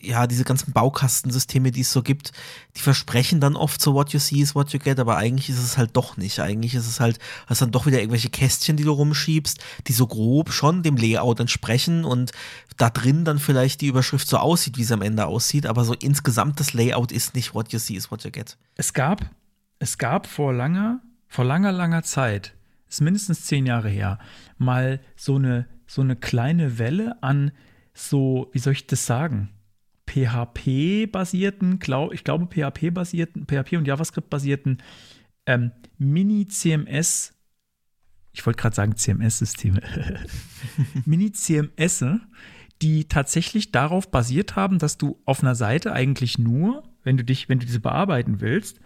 ja, 0.00 0.26
diese 0.26 0.44
ganzen 0.44 0.72
Baukastensysteme, 0.72 1.70
die 1.70 1.82
es 1.82 1.92
so 1.92 2.02
gibt, 2.02 2.32
die 2.76 2.80
versprechen 2.80 3.40
dann 3.40 3.56
oft 3.56 3.80
so 3.80 3.94
what 3.94 4.12
you 4.12 4.18
see 4.18 4.40
is 4.40 4.54
what 4.54 4.72
you 4.72 4.78
get, 4.78 4.98
aber 4.98 5.16
eigentlich 5.16 5.50
ist 5.50 5.62
es 5.62 5.76
halt 5.76 5.90
doch 5.94 6.16
nicht. 6.16 6.40
Eigentlich 6.40 6.74
ist 6.74 6.86
es 6.86 7.00
halt, 7.00 7.18
hast 7.46 7.60
dann 7.60 7.70
doch 7.70 7.86
wieder 7.86 7.98
irgendwelche 7.98 8.30
Kästchen, 8.30 8.76
die 8.76 8.84
du 8.84 8.92
rumschiebst, 8.92 9.62
die 9.86 9.92
so 9.92 10.06
grob 10.06 10.52
schon 10.52 10.82
dem 10.82 10.96
Layout 10.96 11.40
entsprechen 11.40 12.04
und 12.04 12.32
da 12.76 12.88
drin 12.88 13.24
dann 13.24 13.38
vielleicht 13.38 13.82
die 13.82 13.88
Überschrift 13.88 14.26
so 14.26 14.38
aussieht, 14.38 14.78
wie 14.78 14.84
sie 14.84 14.94
am 14.94 15.02
Ende 15.02 15.26
aussieht, 15.26 15.66
aber 15.66 15.84
so 15.84 15.94
insgesamt 15.94 16.60
das 16.60 16.72
Layout 16.72 17.12
ist 17.12 17.34
nicht 17.34 17.54
what 17.54 17.72
you 17.72 17.78
see 17.78 17.94
is 17.94 18.10
what 18.10 18.24
you 18.24 18.30
get. 18.30 18.56
Es 18.76 18.94
gab, 18.94 19.28
es 19.78 19.98
gab 19.98 20.26
vor 20.26 20.54
langer, 20.54 21.00
vor 21.28 21.44
langer, 21.44 21.72
langer 21.72 22.02
Zeit, 22.02 22.54
ist 22.88 23.02
mindestens 23.02 23.44
zehn 23.44 23.66
Jahre 23.66 23.90
her, 23.90 24.18
mal 24.56 25.00
so 25.14 25.36
eine, 25.36 25.66
so 25.86 26.00
eine 26.00 26.16
kleine 26.16 26.78
Welle 26.78 27.22
an 27.22 27.52
so, 27.92 28.48
wie 28.52 28.58
soll 28.58 28.72
ich 28.72 28.86
das 28.86 29.04
sagen? 29.04 29.50
PHP-basierten, 30.10 31.78
glaub, 31.78 32.12
ich 32.12 32.24
glaube 32.24 32.46
PHP-basierten, 32.46 33.46
PHP 33.46 33.76
und 33.76 33.86
JavaScript-basierten 33.86 34.82
ähm, 35.46 35.70
Mini-CMS, 35.98 37.34
ich 38.32 38.44
wollte 38.44 38.60
gerade 38.60 38.74
sagen 38.74 38.96
CMS-Systeme, 38.96 39.80
Mini-CMS, 41.04 42.04
die 42.82 43.06
tatsächlich 43.06 43.70
darauf 43.70 44.10
basiert 44.10 44.56
haben, 44.56 44.78
dass 44.78 44.98
du 44.98 45.20
auf 45.26 45.42
einer 45.42 45.54
Seite 45.54 45.92
eigentlich 45.92 46.38
nur, 46.38 46.82
wenn 47.04 47.16
du 47.16 47.24
dich, 47.24 47.48
wenn 47.48 47.60
du 47.60 47.66
diese 47.66 47.80
bearbeiten 47.80 48.40
willst, 48.40 48.80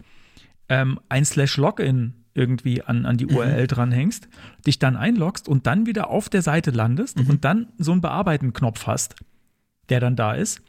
ähm, 0.69 0.99
ein 1.09 1.25
Slash 1.25 1.57
Login 1.57 2.25
irgendwie 2.35 2.83
an, 2.83 3.05
an 3.05 3.17
die 3.17 3.25
mhm. 3.25 3.37
URL 3.37 3.67
dranhängst, 3.67 4.27
dich 4.67 4.77
dann 4.77 4.95
einloggst 4.95 5.47
und 5.47 5.65
dann 5.65 5.85
wieder 5.85 6.09
auf 6.09 6.29
der 6.29 6.41
Seite 6.41 6.71
landest 6.71 7.17
mhm. 7.17 7.29
und 7.29 7.45
dann 7.45 7.71
so 7.77 7.93
einen 7.93 8.01
Bearbeiten-Knopf 8.01 8.85
hast, 8.85 9.15
der 9.89 9.99
dann 9.99 10.15
da 10.15 10.33
ist 10.33 10.61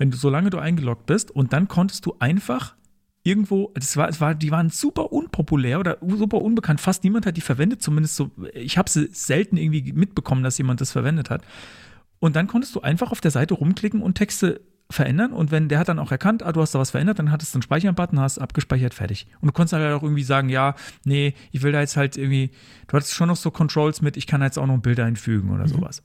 wenn 0.00 0.10
du, 0.10 0.16
solange 0.16 0.48
du 0.48 0.56
eingeloggt 0.58 1.04
bist 1.04 1.30
und 1.30 1.52
dann 1.52 1.68
konntest 1.68 2.06
du 2.06 2.16
einfach 2.20 2.74
irgendwo, 3.22 3.70
das 3.74 3.98
war, 3.98 4.08
es 4.08 4.18
war, 4.18 4.34
die 4.34 4.50
waren 4.50 4.70
super 4.70 5.12
unpopulär 5.12 5.78
oder 5.78 5.98
super 6.00 6.40
unbekannt. 6.40 6.80
Fast 6.80 7.04
niemand 7.04 7.26
hat 7.26 7.36
die 7.36 7.42
verwendet, 7.42 7.82
zumindest 7.82 8.16
so. 8.16 8.30
Ich 8.54 8.78
habe 8.78 8.88
sie 8.88 9.10
selten 9.12 9.58
irgendwie 9.58 9.92
mitbekommen, 9.92 10.42
dass 10.42 10.56
jemand 10.56 10.80
das 10.80 10.90
verwendet 10.90 11.28
hat. 11.28 11.42
Und 12.18 12.34
dann 12.34 12.46
konntest 12.46 12.74
du 12.74 12.80
einfach 12.80 13.12
auf 13.12 13.20
der 13.20 13.30
Seite 13.30 13.52
rumklicken 13.52 14.00
und 14.00 14.14
Texte 14.14 14.62
verändern. 14.88 15.34
Und 15.34 15.50
wenn 15.50 15.68
der 15.68 15.78
hat 15.78 15.90
dann 15.90 15.98
auch 15.98 16.10
erkannt, 16.10 16.42
ah, 16.44 16.52
du 16.52 16.62
hast 16.62 16.74
da 16.74 16.78
was 16.78 16.92
verändert, 16.92 17.18
dann 17.18 17.30
hattest 17.30 17.52
du 17.52 17.58
einen 17.58 17.62
Speichern-Button, 17.62 18.18
hast 18.18 18.38
abgespeichert, 18.38 18.94
fertig. 18.94 19.26
Und 19.42 19.48
du 19.48 19.52
konntest 19.52 19.74
halt 19.74 19.92
auch 19.92 20.02
irgendwie 20.02 20.22
sagen, 20.22 20.48
ja, 20.48 20.76
nee, 21.04 21.34
ich 21.52 21.60
will 21.60 21.72
da 21.72 21.80
jetzt 21.80 21.98
halt 21.98 22.16
irgendwie, 22.16 22.52
du 22.88 22.96
hattest 22.96 23.12
schon 23.12 23.28
noch 23.28 23.36
so 23.36 23.50
Controls 23.50 24.00
mit, 24.00 24.16
ich 24.16 24.26
kann 24.26 24.40
jetzt 24.40 24.58
auch 24.58 24.66
noch 24.66 24.78
Bilder 24.78 25.04
einfügen 25.04 25.50
oder 25.50 25.64
mhm. 25.64 25.68
sowas. 25.68 26.02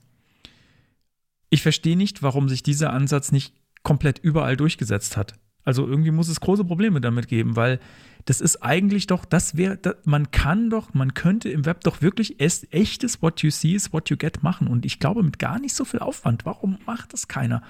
Ich 1.48 1.62
verstehe 1.62 1.96
nicht, 1.96 2.22
warum 2.22 2.50
sich 2.50 2.62
dieser 2.62 2.92
Ansatz 2.92 3.32
nicht 3.32 3.54
komplett 3.86 4.18
überall 4.18 4.56
durchgesetzt 4.56 5.16
hat. 5.16 5.34
Also 5.62 5.86
irgendwie 5.86 6.10
muss 6.10 6.26
es 6.26 6.40
große 6.40 6.64
Probleme 6.64 7.00
damit 7.00 7.28
geben, 7.28 7.54
weil 7.54 7.78
das 8.24 8.40
ist 8.40 8.56
eigentlich 8.56 9.06
doch, 9.06 9.24
das 9.24 9.56
wäre, 9.56 9.78
man 10.04 10.32
kann 10.32 10.70
doch, 10.70 10.92
man 10.92 11.14
könnte 11.14 11.50
im 11.50 11.64
Web 11.66 11.84
doch 11.84 12.02
wirklich 12.02 12.40
erst 12.40 12.72
echtes 12.74 13.22
What 13.22 13.42
you 13.42 13.50
see 13.50 13.74
is 13.74 13.92
what 13.92 14.10
you 14.10 14.16
get 14.16 14.42
machen. 14.42 14.66
Und 14.66 14.84
ich 14.84 14.98
glaube 14.98 15.22
mit 15.22 15.38
gar 15.38 15.60
nicht 15.60 15.76
so 15.76 15.84
viel 15.84 16.00
Aufwand. 16.00 16.44
Warum 16.44 16.78
macht 16.84 17.12
das 17.12 17.28
keiner? 17.28 17.62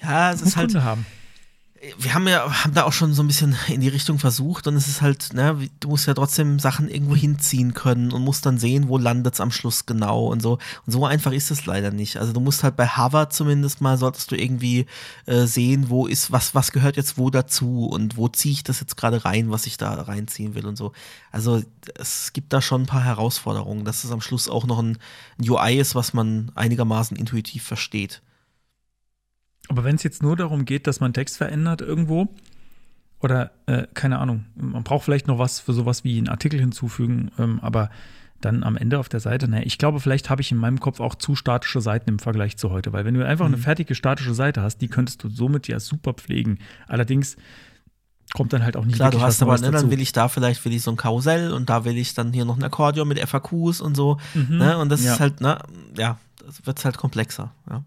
Ja, 0.00 0.30
es 0.30 0.42
ist 0.42 0.56
halt. 0.56 0.76
Haben. 0.76 1.04
Wir 1.98 2.14
haben 2.14 2.28
ja 2.28 2.62
haben 2.62 2.74
da 2.74 2.84
auch 2.84 2.92
schon 2.92 3.12
so 3.12 3.24
ein 3.24 3.26
bisschen 3.26 3.56
in 3.66 3.80
die 3.80 3.88
Richtung 3.88 4.20
versucht 4.20 4.68
und 4.68 4.76
es 4.76 4.86
ist 4.86 5.02
halt, 5.02 5.32
ne, 5.32 5.68
du 5.80 5.88
musst 5.88 6.06
ja 6.06 6.14
trotzdem 6.14 6.60
Sachen 6.60 6.88
irgendwo 6.88 7.16
hinziehen 7.16 7.74
können 7.74 8.12
und 8.12 8.22
musst 8.22 8.46
dann 8.46 8.58
sehen, 8.58 8.86
wo 8.86 8.98
landet 8.98 9.34
es 9.34 9.40
am 9.40 9.50
Schluss 9.50 9.84
genau 9.84 10.26
und 10.26 10.40
so. 10.40 10.58
Und 10.86 10.92
so 10.92 11.04
einfach 11.04 11.32
ist 11.32 11.50
es 11.50 11.66
leider 11.66 11.90
nicht. 11.90 12.18
Also 12.18 12.32
du 12.32 12.38
musst 12.38 12.62
halt 12.62 12.76
bei 12.76 12.86
Hover 12.86 13.30
zumindest 13.30 13.80
mal, 13.80 13.98
solltest 13.98 14.30
du 14.30 14.36
irgendwie 14.36 14.86
äh, 15.26 15.46
sehen, 15.46 15.90
wo 15.90 16.06
ist, 16.06 16.30
was, 16.30 16.54
was 16.54 16.70
gehört 16.70 16.96
jetzt 16.96 17.18
wo 17.18 17.30
dazu 17.30 17.86
und 17.86 18.16
wo 18.16 18.28
ziehe 18.28 18.52
ich 18.52 18.62
das 18.62 18.78
jetzt 18.78 18.96
gerade 18.96 19.24
rein, 19.24 19.50
was 19.50 19.66
ich 19.66 19.76
da 19.76 19.92
reinziehen 19.92 20.54
will 20.54 20.66
und 20.66 20.76
so. 20.76 20.92
Also 21.32 21.62
es 21.96 22.32
gibt 22.32 22.52
da 22.52 22.62
schon 22.62 22.82
ein 22.82 22.86
paar 22.86 23.04
Herausforderungen, 23.04 23.84
dass 23.84 24.04
es 24.04 24.12
am 24.12 24.20
Schluss 24.20 24.48
auch 24.48 24.66
noch 24.66 24.78
ein, 24.78 24.98
ein 25.38 25.50
UI 25.50 25.78
ist, 25.80 25.96
was 25.96 26.14
man 26.14 26.52
einigermaßen 26.54 27.16
intuitiv 27.16 27.64
versteht. 27.64 28.22
Aber 29.68 29.84
wenn 29.84 29.96
es 29.96 30.02
jetzt 30.02 30.22
nur 30.22 30.36
darum 30.36 30.64
geht, 30.64 30.86
dass 30.86 31.00
man 31.00 31.12
Text 31.12 31.36
verändert 31.36 31.80
irgendwo, 31.80 32.28
oder 33.20 33.52
äh, 33.66 33.86
keine 33.94 34.18
Ahnung, 34.18 34.46
man 34.56 34.82
braucht 34.82 35.04
vielleicht 35.04 35.28
noch 35.28 35.38
was 35.38 35.60
für 35.60 35.72
sowas 35.72 36.04
wie 36.04 36.18
einen 36.18 36.28
Artikel 36.28 36.58
hinzufügen, 36.58 37.30
ähm, 37.38 37.60
aber 37.60 37.90
dann 38.40 38.64
am 38.64 38.76
Ende 38.76 38.98
auf 38.98 39.08
der 39.08 39.20
Seite, 39.20 39.48
naja, 39.48 39.62
ich 39.64 39.78
glaube, 39.78 40.00
vielleicht 40.00 40.28
habe 40.28 40.42
ich 40.42 40.50
in 40.50 40.58
meinem 40.58 40.80
Kopf 40.80 40.98
auch 40.98 41.14
zu 41.14 41.36
statische 41.36 41.80
Seiten 41.80 42.10
im 42.10 42.18
Vergleich 42.18 42.56
zu 42.56 42.70
heute, 42.70 42.92
weil 42.92 43.04
wenn 43.04 43.14
du 43.14 43.24
einfach 43.24 43.46
mhm. 43.46 43.54
eine 43.54 43.62
fertige 43.62 43.94
statische 43.94 44.34
Seite 44.34 44.62
hast, 44.62 44.78
die 44.78 44.88
könntest 44.88 45.22
du 45.22 45.28
somit 45.28 45.68
ja 45.68 45.78
super 45.78 46.14
pflegen. 46.14 46.58
Allerdings 46.88 47.36
kommt 48.34 48.52
dann 48.52 48.64
halt 48.64 48.76
auch 48.76 48.84
nicht 48.84 48.96
Klar, 48.96 49.10
du 49.10 49.20
hast 49.20 49.42
aber, 49.42 49.58
ne, 49.58 49.70
dann 49.70 49.90
will 49.90 50.00
ich 50.00 50.12
da 50.12 50.28
vielleicht 50.28 50.64
will 50.64 50.72
ich 50.72 50.82
so 50.82 50.90
ein 50.90 50.96
Karussell 50.96 51.52
und 51.52 51.70
da 51.70 51.84
will 51.84 51.96
ich 51.96 52.14
dann 52.14 52.32
hier 52.32 52.44
noch 52.44 52.56
ein 52.56 52.64
Akkordeon 52.64 53.06
mit 53.06 53.20
FAQs 53.20 53.80
und 53.80 53.96
so, 53.96 54.18
mhm. 54.34 54.58
ne, 54.58 54.78
und 54.78 54.88
das 54.88 55.04
ja. 55.04 55.12
ist 55.12 55.20
halt, 55.20 55.40
ne, 55.40 55.58
ja, 55.96 56.18
das 56.44 56.66
wird 56.66 56.84
halt 56.84 56.98
komplexer, 56.98 57.52
ja. 57.70 57.84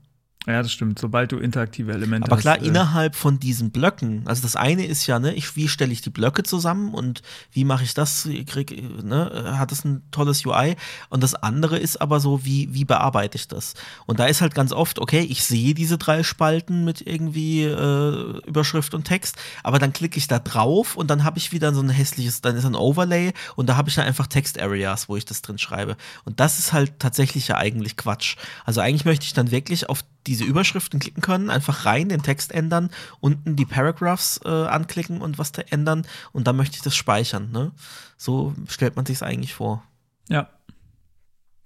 Ja, 0.48 0.62
das 0.62 0.72
stimmt. 0.72 1.00
Sobald 1.00 1.32
du 1.32 1.38
interaktive 1.38 1.92
Elemente 1.92 2.32
Aber 2.32 2.40
klar, 2.40 2.58
hast, 2.58 2.64
äh 2.64 2.68
innerhalb 2.68 3.16
von 3.16 3.40
diesen 3.40 3.72
Blöcken, 3.72 4.28
also 4.28 4.44
das 4.44 4.56
eine 4.56 4.86
ist 4.86 5.08
ja, 5.08 5.20
ne, 5.20 5.34
ich, 5.34 5.56
wie 5.56 5.68
stelle 5.68 5.92
ich 5.92 6.02
die 6.02 6.12
Blöcke 6.12 6.44
zusammen 6.44 6.94
und 6.94 7.24
wie 7.52 7.66
mache 7.66 7.84
ich 7.84 7.96
das, 7.96 8.30
krieg, 8.46 9.04
ne, 9.04 9.56
hat 9.58 9.72
es 9.72 9.84
ein 9.84 10.04
tolles 10.12 10.46
UI. 10.46 10.76
Und 11.10 11.24
das 11.24 11.34
andere 11.34 11.80
ist 11.80 12.00
aber 12.00 12.20
so, 12.20 12.46
wie, 12.46 12.72
wie 12.74 12.86
bearbeite 12.86 13.38
ich 13.38 13.48
das? 13.48 13.74
Und 14.06 14.20
da 14.20 14.26
ist 14.26 14.42
halt 14.42 14.54
ganz 14.54 14.72
oft, 14.72 15.00
okay, 15.00 15.22
ich 15.22 15.44
sehe 15.44 15.74
diese 15.74 15.98
drei 15.98 16.22
Spalten 16.22 16.86
mit 16.86 17.02
irgendwie 17.06 17.64
äh, 17.64 18.40
Überschrift 18.46 18.94
und 18.94 19.06
Text, 19.06 19.38
aber 19.64 19.80
dann 19.80 19.94
klicke 19.94 20.20
ich 20.20 20.28
da 20.28 20.38
drauf 20.38 20.96
und 20.96 21.10
dann 21.10 21.24
habe 21.24 21.40
ich 21.40 21.54
wieder 21.54 21.74
so 21.74 21.82
ein 21.82 21.90
hässliches, 21.90 22.42
dann 22.42 22.56
ist 22.56 22.66
ein 22.66 22.76
Overlay 22.76 23.34
und 23.56 23.68
da 23.68 23.78
habe 23.78 23.90
ich 23.90 23.96
dann 23.96 24.06
einfach 24.06 24.28
Text-Areas, 24.28 25.10
wo 25.10 25.18
ich 25.18 25.26
das 25.26 25.42
drin 25.42 25.58
schreibe. 25.58 25.98
Und 26.24 26.40
das 26.40 26.60
ist 26.60 26.72
halt 26.72 27.00
tatsächlich 27.00 27.48
ja 27.48 27.58
eigentlich 27.58 27.98
Quatsch. 27.98 28.36
Also 28.64 28.82
eigentlich 28.82 29.06
möchte 29.06 29.26
ich 29.26 29.34
dann 29.34 29.50
wirklich 29.50 29.90
auf 29.90 30.04
diese 30.28 30.44
Überschriften 30.44 31.00
klicken 31.00 31.22
können, 31.22 31.50
einfach 31.50 31.86
rein 31.86 32.10
den 32.10 32.24
Text 32.24 32.52
ändern, 32.52 32.90
unten 33.20 33.56
die 33.56 33.66
Paragraphs 33.66 34.40
äh, 34.44 34.50
anklicken 34.50 35.22
und 35.22 35.38
was 35.38 35.52
da 35.52 35.62
ändern 35.62 36.06
und 36.32 36.48
dann 36.48 36.56
möchte 36.56 36.76
ich 36.76 36.82
das 36.82 36.96
speichern. 36.96 37.52
Ne? 37.52 37.72
So 38.18 38.54
stellt 38.68 38.96
man 38.96 39.06
sich 39.06 39.18
es 39.18 39.24
eigentlich 39.24 39.54
vor. 39.54 39.84
Ja, 40.30 40.50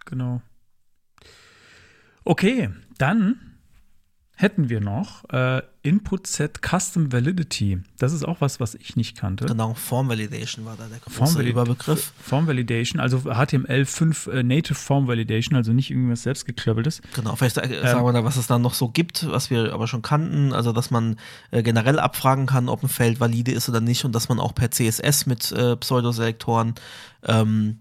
genau. 0.06 0.42
Okay, 2.24 2.70
dann 2.98 3.40
hätten 4.36 4.70
wir 4.70 4.82
noch 4.82 5.28
äh, 5.30 5.62
Input 5.90 6.28
Set 6.28 6.60
Custom 6.62 7.12
Validity. 7.12 7.80
Das 7.98 8.14
ist 8.14 8.24
auch 8.24 8.42
was, 8.42 8.60
was 8.60 8.76
ich 8.76 8.96
nicht 8.96 9.18
kannte. 9.18 9.46
Genau, 9.46 9.74
Form 9.74 10.08
Validation 10.08 10.64
war 10.64 10.76
da 10.78 10.86
der 10.86 11.00
große 11.00 11.34
Form 11.34 11.46
Überbegriff. 11.48 12.14
Form 12.22 12.46
Validation, 12.46 13.00
also 13.00 13.18
HTML5 13.18 14.30
äh, 14.30 14.44
Native 14.44 14.76
Form 14.76 15.08
Validation, 15.08 15.56
also 15.56 15.74
nicht 15.74 15.90
irgendwas 15.90 16.22
selbstgeklöppeltes. 16.22 17.02
Genau, 17.16 17.36
vielleicht 17.36 17.58
äh, 17.58 17.64
ähm, 17.64 17.88
sagen 17.88 18.06
wir 18.06 18.14
da, 18.14 18.24
was 18.24 18.36
es 18.36 18.46
dann 18.46 18.62
noch 18.62 18.76
so 18.76 18.90
gibt, 18.90 19.28
was 19.32 19.50
wir 19.50 19.74
aber 19.74 19.88
schon 19.88 20.04
kannten. 20.04 20.54
Also, 20.54 20.74
dass 20.74 20.92
man 20.92 21.16
äh, 21.50 21.64
generell 21.64 21.98
abfragen 21.98 22.46
kann, 22.46 22.70
ob 22.70 22.84
ein 22.84 22.90
Feld 22.90 23.20
valide 23.20 23.52
ist 23.52 23.68
oder 23.68 23.82
nicht 23.82 24.06
und 24.06 24.14
dass 24.14 24.30
man 24.30 24.40
auch 24.40 24.54
per 24.54 24.70
CSS 24.70 25.26
mit 25.26 25.52
äh, 25.52 25.76
Pseudoselektoren 25.76 26.76
ähm, 27.24 27.80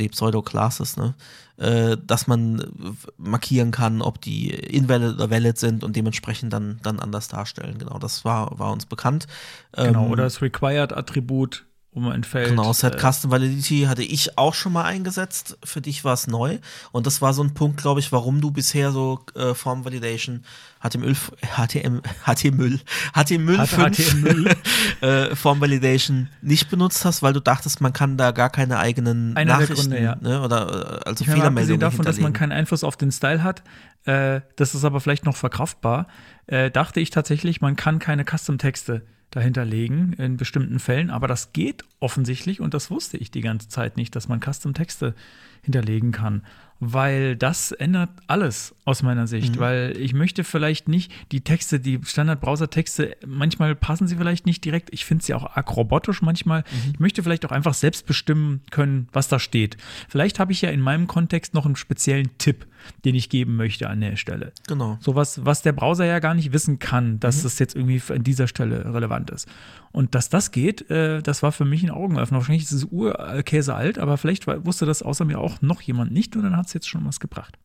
nee, 0.00 0.08
Pseudo-Classes, 0.08 0.96
ne? 0.96 1.14
Äh, 1.56 1.98
dass 2.04 2.26
man 2.26 2.96
markieren 3.18 3.70
kann, 3.70 4.00
ob 4.00 4.20
die 4.20 4.48
invalid 4.48 5.14
oder 5.14 5.30
valid 5.30 5.58
sind 5.58 5.84
und 5.84 5.94
dementsprechend 5.94 6.52
dann, 6.52 6.80
dann 6.82 6.98
anders 6.98 7.28
darstellen. 7.28 7.78
Genau, 7.78 7.98
das 7.98 8.24
war, 8.24 8.58
war 8.58 8.72
uns 8.72 8.86
bekannt. 8.86 9.26
Genau, 9.72 10.06
ähm, 10.06 10.10
oder 10.10 10.24
das 10.24 10.40
Required-Attribut 10.40 11.66
um 11.92 12.06
ein 12.08 12.22
Feld. 12.22 12.50
Genau, 12.50 12.72
Set 12.72 12.94
äh, 12.94 12.98
Custom 12.98 13.32
Validity 13.32 13.82
hatte 13.88 14.02
ich 14.02 14.38
auch 14.38 14.54
schon 14.54 14.72
mal 14.72 14.84
eingesetzt. 14.84 15.58
Für 15.64 15.80
dich 15.80 16.04
war 16.04 16.14
es 16.14 16.28
neu. 16.28 16.58
Und 16.92 17.06
das 17.06 17.20
war 17.20 17.34
so 17.34 17.42
ein 17.42 17.52
Punkt, 17.52 17.80
glaube 17.80 17.98
ich, 17.98 18.12
warum 18.12 18.40
du 18.40 18.52
bisher 18.52 18.92
so 18.92 19.24
äh, 19.34 19.54
Form 19.54 19.84
Validation 19.84 20.44
HTML, 20.80 21.14
HTML, 21.56 22.00
HTML, 22.24 22.80
HTML, 23.12 23.66
HTML. 23.66 24.56
äh, 25.00 25.34
Form 25.34 25.60
Validation 25.60 26.28
nicht 26.42 26.70
benutzt 26.70 27.04
hast, 27.04 27.22
weil 27.22 27.32
du 27.32 27.40
dachtest, 27.40 27.80
man 27.80 27.92
kann 27.92 28.16
da 28.16 28.30
gar 28.30 28.50
keine 28.50 28.78
eigenen 28.78 29.36
Einer 29.36 29.54
Nachrichten 29.54 29.90
Gründe, 29.90 30.02
ja. 30.02 30.16
ne, 30.16 30.42
oder 30.42 31.00
äh, 31.02 31.08
also 31.08 31.24
ich 31.24 31.30
Fehlermeldungen 31.30 31.80
davon, 31.80 32.04
dass 32.04 32.20
man 32.20 32.32
keinen 32.32 32.52
Einfluss 32.52 32.84
auf 32.84 32.96
den 32.96 33.10
Style 33.10 33.42
hat, 33.42 33.62
äh, 34.04 34.40
das 34.56 34.74
ist 34.74 34.84
aber 34.84 35.00
vielleicht 35.00 35.26
noch 35.26 35.36
verkraftbar, 35.36 36.06
äh, 36.46 36.70
dachte 36.70 37.00
ich 37.00 37.10
tatsächlich, 37.10 37.60
man 37.60 37.76
kann 37.76 37.98
keine 37.98 38.24
Custom-Texte 38.24 39.02
dahinter 39.30 39.64
legen 39.64 40.12
in 40.14 40.36
bestimmten 40.36 40.78
Fällen. 40.78 41.10
Aber 41.10 41.28
das 41.28 41.52
geht 41.52 41.84
offensichtlich 42.00 42.60
und 42.60 42.74
das 42.74 42.90
wusste 42.90 43.16
ich 43.16 43.30
die 43.30 43.40
ganze 43.40 43.68
Zeit 43.68 43.96
nicht, 43.96 44.14
dass 44.16 44.28
man 44.28 44.40
Custom-Texte 44.40 45.14
hinterlegen 45.62 46.12
kann 46.12 46.42
weil 46.80 47.36
das 47.36 47.72
ändert 47.72 48.08
alles 48.26 48.74
aus 48.86 49.02
meiner 49.02 49.26
Sicht, 49.26 49.56
mhm. 49.56 49.60
weil 49.60 49.96
ich 49.98 50.14
möchte 50.14 50.44
vielleicht 50.44 50.88
nicht 50.88 51.12
die 51.30 51.42
Texte, 51.42 51.78
die 51.78 52.00
Standard-Browser-Texte, 52.02 53.16
manchmal 53.26 53.76
passen 53.76 54.08
sie 54.08 54.16
vielleicht 54.16 54.46
nicht 54.46 54.64
direkt. 54.64 54.88
Ich 54.92 55.04
finde 55.04 55.22
sie 55.22 55.34
auch 55.34 55.56
arg 55.56 55.76
robotisch 55.76 56.22
manchmal. 56.22 56.60
Mhm. 56.60 56.92
Ich 56.94 56.98
möchte 56.98 57.22
vielleicht 57.22 57.44
auch 57.44 57.52
einfach 57.52 57.74
selbst 57.74 58.06
bestimmen 58.06 58.62
können, 58.70 59.08
was 59.12 59.28
da 59.28 59.38
steht. 59.38 59.76
Vielleicht 60.08 60.40
habe 60.40 60.52
ich 60.52 60.62
ja 60.62 60.70
in 60.70 60.80
meinem 60.80 61.06
Kontext 61.06 61.52
noch 61.52 61.66
einen 61.66 61.76
speziellen 61.76 62.30
Tipp, 62.38 62.66
den 63.04 63.14
ich 63.14 63.28
geben 63.28 63.56
möchte 63.56 63.88
an 63.88 64.00
der 64.00 64.16
Stelle. 64.16 64.52
Genau. 64.66 64.98
Sowas, 65.00 65.44
was 65.44 65.62
der 65.62 65.72
Browser 65.72 66.04
ja 66.04 66.18
gar 66.18 66.34
nicht 66.34 66.52
wissen 66.52 66.78
kann, 66.78 67.20
dass 67.20 67.40
mhm. 67.40 67.46
es 67.46 67.58
jetzt 67.58 67.76
irgendwie 67.76 68.02
an 68.12 68.22
dieser 68.22 68.48
Stelle 68.48 68.92
relevant 68.92 69.30
ist. 69.30 69.48
Und 69.92 70.14
dass 70.14 70.28
das 70.28 70.50
geht, 70.50 70.90
äh, 70.90 71.22
das 71.22 71.42
war 71.42 71.52
für 71.52 71.64
mich 71.64 71.82
ein 71.82 71.90
Augenöffner. 71.90 72.38
Wahrscheinlich 72.38 72.64
ist 72.64 72.72
es 72.72 72.84
Urkäse 72.84 73.74
alt, 73.74 73.98
aber 73.98 74.16
vielleicht 74.16 74.46
wusste 74.46 74.86
das 74.86 75.02
außer 75.02 75.24
mir 75.24 75.38
auch 75.38 75.62
noch 75.62 75.80
jemand 75.82 76.12
nicht 76.12 76.36
und 76.36 76.42
dann 76.42 76.56
hat 76.56 76.66
es 76.66 76.74
jetzt 76.74 76.88
schon 76.88 77.04
was 77.04 77.20
gebracht. 77.20 77.58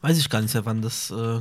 Weiß 0.00 0.18
ich 0.18 0.28
gar 0.28 0.40
nicht, 0.40 0.54
wann 0.64 0.82
das. 0.82 1.10
Äh, 1.10 1.40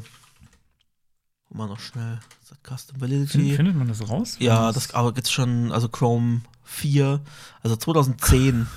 mal 1.49 1.67
noch 1.67 1.79
schnell. 1.79 2.19
Custom 2.63 2.99
Validity. 3.01 3.55
Findet 3.55 3.75
man 3.75 3.87
das 3.87 4.07
raus? 4.09 4.37
Ja, 4.39 4.71
das 4.71 4.93
aber 4.93 5.13
jetzt 5.15 5.31
schon, 5.31 5.71
also 5.71 5.89
Chrome 5.89 6.41
4, 6.63 7.21
also 7.63 7.75
2010. 7.75 8.67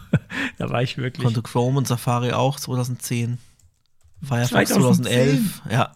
da 0.58 0.70
war 0.70 0.82
ich 0.82 0.96
wirklich. 0.96 1.24
Konnte 1.24 1.42
Chrome 1.42 1.78
und 1.78 1.86
Safari 1.86 2.32
auch 2.32 2.58
2010. 2.58 3.38
Firefox 4.24 4.70
2011, 4.70 5.62
ja. 5.70 5.92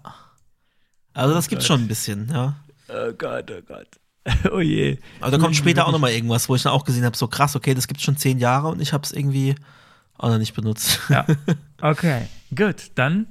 Also 1.14 1.34
das 1.34 1.46
oh 1.46 1.50
gibt 1.50 1.62
schon 1.62 1.82
ein 1.82 1.88
bisschen, 1.88 2.28
ja. 2.32 2.56
Oh 2.88 3.12
Gott, 3.12 3.50
oh 3.50 3.62
Gott. 3.66 3.88
oh 4.52 4.60
je. 4.60 4.98
Aber 5.20 5.30
da 5.30 5.38
kommt 5.38 5.56
später 5.56 5.86
auch 5.86 5.92
nochmal 5.92 6.12
irgendwas, 6.12 6.48
wo 6.48 6.54
ich 6.54 6.62
dann 6.62 6.72
auch 6.72 6.84
gesehen 6.84 7.04
habe, 7.04 7.16
so 7.16 7.28
krass, 7.28 7.56
okay, 7.56 7.74
das 7.74 7.88
gibt 7.88 8.00
schon 8.00 8.16
zehn 8.16 8.38
Jahre 8.38 8.68
und 8.68 8.80
ich 8.80 8.92
habe 8.92 9.04
es 9.04 9.12
irgendwie 9.12 9.54
auch 10.16 10.30
noch 10.30 10.38
nicht 10.38 10.54
benutzt. 10.54 11.00
Ja. 11.08 11.26
Okay, 11.80 12.26
gut. 12.56 12.90
Dann 12.96 13.28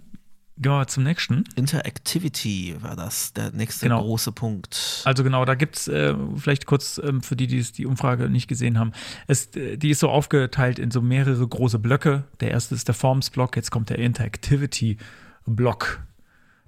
gehen 0.60 0.72
wir 0.72 0.88
zum 0.88 1.04
nächsten. 1.04 1.44
Interactivity 1.56 2.76
war 2.82 2.96
das, 2.96 3.34
der 3.34 3.52
nächste 3.52 3.86
genau. 3.86 4.02
große 4.02 4.32
Punkt. 4.32 5.04
Also 5.06 5.24
genau, 5.24 5.46
da 5.46 5.56
gibt 5.56 5.78
es 5.78 5.88
äh, 5.88 6.16
vielleicht 6.36 6.66
kurz 6.66 7.00
ähm, 7.04 7.22
für 7.22 7.36
die, 7.36 7.48
die 7.48 7.62
die 7.62 7.86
Umfrage 7.86 8.30
nicht 8.30 8.48
gesehen 8.48 8.80
haben. 8.80 8.92
Es, 9.28 9.56
äh, 9.56 9.78
die 9.78 9.92
ist 9.92 10.00
so 10.00 10.10
aufgeteilt 10.10 10.80
in 10.80 10.92
so 10.92 11.02
mehrere 11.02 11.48
große 11.48 11.80
Blöcke. 11.80 12.24
Der 12.40 12.52
erste 12.52 12.76
ist 12.76 12.88
der 12.88 12.96
Forms-Block, 12.96 13.56
jetzt 13.56 13.72
kommt 13.72 13.90
der 13.90 14.00
Interactivity-Block. 14.00 16.00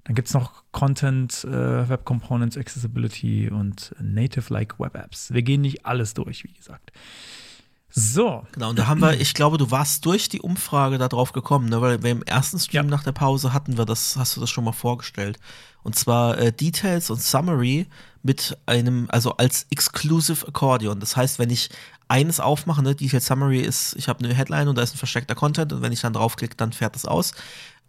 Dann 0.04 0.14
gibt 0.14 0.28
es 0.28 0.34
noch 0.34 0.62
Content, 0.72 1.44
äh, 1.44 1.88
Web 1.88 2.04
Components, 2.04 2.56
Accessibility 2.56 3.50
und 3.50 3.94
Native-like 4.00 4.78
Web 4.78 4.96
Apps. 4.96 5.32
Wir 5.32 5.42
gehen 5.42 5.60
nicht 5.60 5.84
alles 5.84 6.14
durch, 6.14 6.44
wie 6.44 6.52
gesagt. 6.52 6.92
So. 7.90 8.46
Genau, 8.52 8.70
und 8.70 8.78
da 8.78 8.86
haben 8.86 9.00
wir, 9.00 9.20
ich 9.20 9.34
glaube, 9.34 9.58
du 9.58 9.70
warst 9.70 10.06
durch 10.06 10.28
die 10.28 10.40
Umfrage 10.40 10.96
da 10.98 11.08
drauf 11.08 11.32
gekommen, 11.32 11.68
ne? 11.68 11.80
weil 11.80 12.02
wir 12.02 12.10
im 12.10 12.22
ersten 12.22 12.58
Stream 12.58 12.84
ja. 12.84 12.90
nach 12.90 13.02
der 13.02 13.12
Pause 13.12 13.52
hatten 13.52 13.76
wir 13.76 13.84
das, 13.84 14.16
hast 14.16 14.36
du 14.36 14.40
das 14.40 14.50
schon 14.50 14.64
mal 14.64 14.72
vorgestellt. 14.72 15.38
Und 15.82 15.96
zwar 15.96 16.38
äh, 16.38 16.52
Details 16.52 17.10
und 17.10 17.20
Summary 17.20 17.86
mit 18.22 18.56
einem, 18.66 19.06
also 19.10 19.36
als 19.36 19.66
Exclusive 19.70 20.46
Accordion. 20.46 21.00
Das 21.00 21.16
heißt, 21.16 21.38
wenn 21.38 21.50
ich 21.50 21.70
eines 22.06 22.38
aufmache, 22.38 22.82
ne, 22.82 22.94
Detail 22.94 23.20
Summary 23.20 23.60
ist, 23.60 23.96
ich 23.96 24.08
habe 24.08 24.24
eine 24.24 24.34
Headline 24.34 24.68
und 24.68 24.76
da 24.76 24.82
ist 24.82 24.94
ein 24.94 24.98
versteckter 24.98 25.34
Content 25.34 25.72
und 25.72 25.82
wenn 25.82 25.92
ich 25.92 26.00
dann 26.00 26.12
draufklicke, 26.12 26.56
dann 26.56 26.72
fährt 26.72 26.94
das 26.94 27.06
aus. 27.06 27.32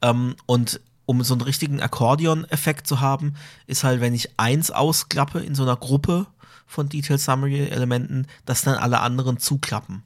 Ähm, 0.01 0.35
und 0.45 0.79
um 1.05 1.23
so 1.23 1.33
einen 1.33 1.41
richtigen 1.41 1.81
Akkordeon-Effekt 1.81 2.87
zu 2.87 3.01
haben, 3.01 3.33
ist 3.67 3.83
halt, 3.83 3.99
wenn 3.99 4.13
ich 4.13 4.29
eins 4.37 4.71
ausklappe 4.71 5.39
in 5.39 5.55
so 5.55 5.63
einer 5.63 5.75
Gruppe 5.75 6.27
von 6.71 6.87
Detail 6.87 7.17
Summary 7.17 7.67
Elementen, 7.67 8.27
dass 8.45 8.61
dann 8.61 8.75
alle 8.75 9.01
anderen 9.01 9.37
zuklappen. 9.37 10.03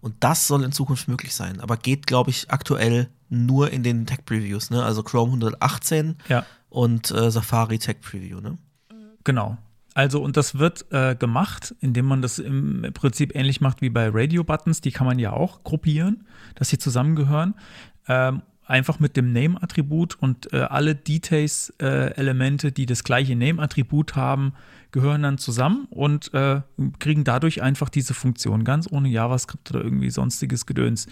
Und 0.00 0.14
das 0.20 0.46
soll 0.46 0.62
in 0.62 0.70
Zukunft 0.70 1.08
möglich 1.08 1.34
sein. 1.34 1.60
Aber 1.60 1.76
geht, 1.76 2.06
glaube 2.06 2.30
ich, 2.30 2.50
aktuell 2.50 3.08
nur 3.30 3.72
in 3.72 3.82
den 3.82 4.06
Tech 4.06 4.24
Previews, 4.24 4.70
ne? 4.70 4.84
Also 4.84 5.02
Chrome 5.02 5.32
118 5.32 6.16
ja. 6.28 6.46
und 6.68 7.10
äh, 7.10 7.30
Safari 7.30 7.78
Tech 7.78 8.00
Preview, 8.00 8.40
ne? 8.40 8.58
Genau. 9.24 9.56
Also, 9.94 10.22
und 10.22 10.36
das 10.36 10.58
wird 10.58 10.86
äh, 10.92 11.16
gemacht, 11.16 11.74
indem 11.80 12.06
man 12.06 12.22
das 12.22 12.38
im 12.38 12.90
Prinzip 12.94 13.34
ähnlich 13.34 13.60
macht 13.60 13.80
wie 13.80 13.90
bei 13.90 14.08
Radio-Buttons. 14.12 14.80
Die 14.80 14.92
kann 14.92 15.06
man 15.06 15.18
ja 15.18 15.32
auch 15.32 15.64
gruppieren, 15.64 16.26
dass 16.54 16.68
sie 16.68 16.78
zusammengehören. 16.78 17.54
Ähm, 18.06 18.42
einfach 18.66 18.98
mit 18.98 19.16
dem 19.16 19.32
Name-Attribut 19.32 20.16
und 20.20 20.52
äh, 20.52 20.58
alle 20.60 20.94
Details-Elemente, 20.94 22.68
äh, 22.68 22.72
die 22.72 22.86
das 22.86 23.04
gleiche 23.04 23.36
Name-Attribut 23.36 24.16
haben, 24.16 24.54
gehören 24.90 25.22
dann 25.22 25.38
zusammen 25.38 25.86
und 25.90 26.32
äh, 26.34 26.62
kriegen 26.98 27.24
dadurch 27.24 27.62
einfach 27.62 27.88
diese 27.88 28.14
Funktion, 28.14 28.64
ganz 28.64 28.90
ohne 28.90 29.08
JavaScript 29.08 29.70
oder 29.70 29.82
irgendwie 29.82 30.10
sonstiges 30.10 30.66
Gedöns. 30.66 31.06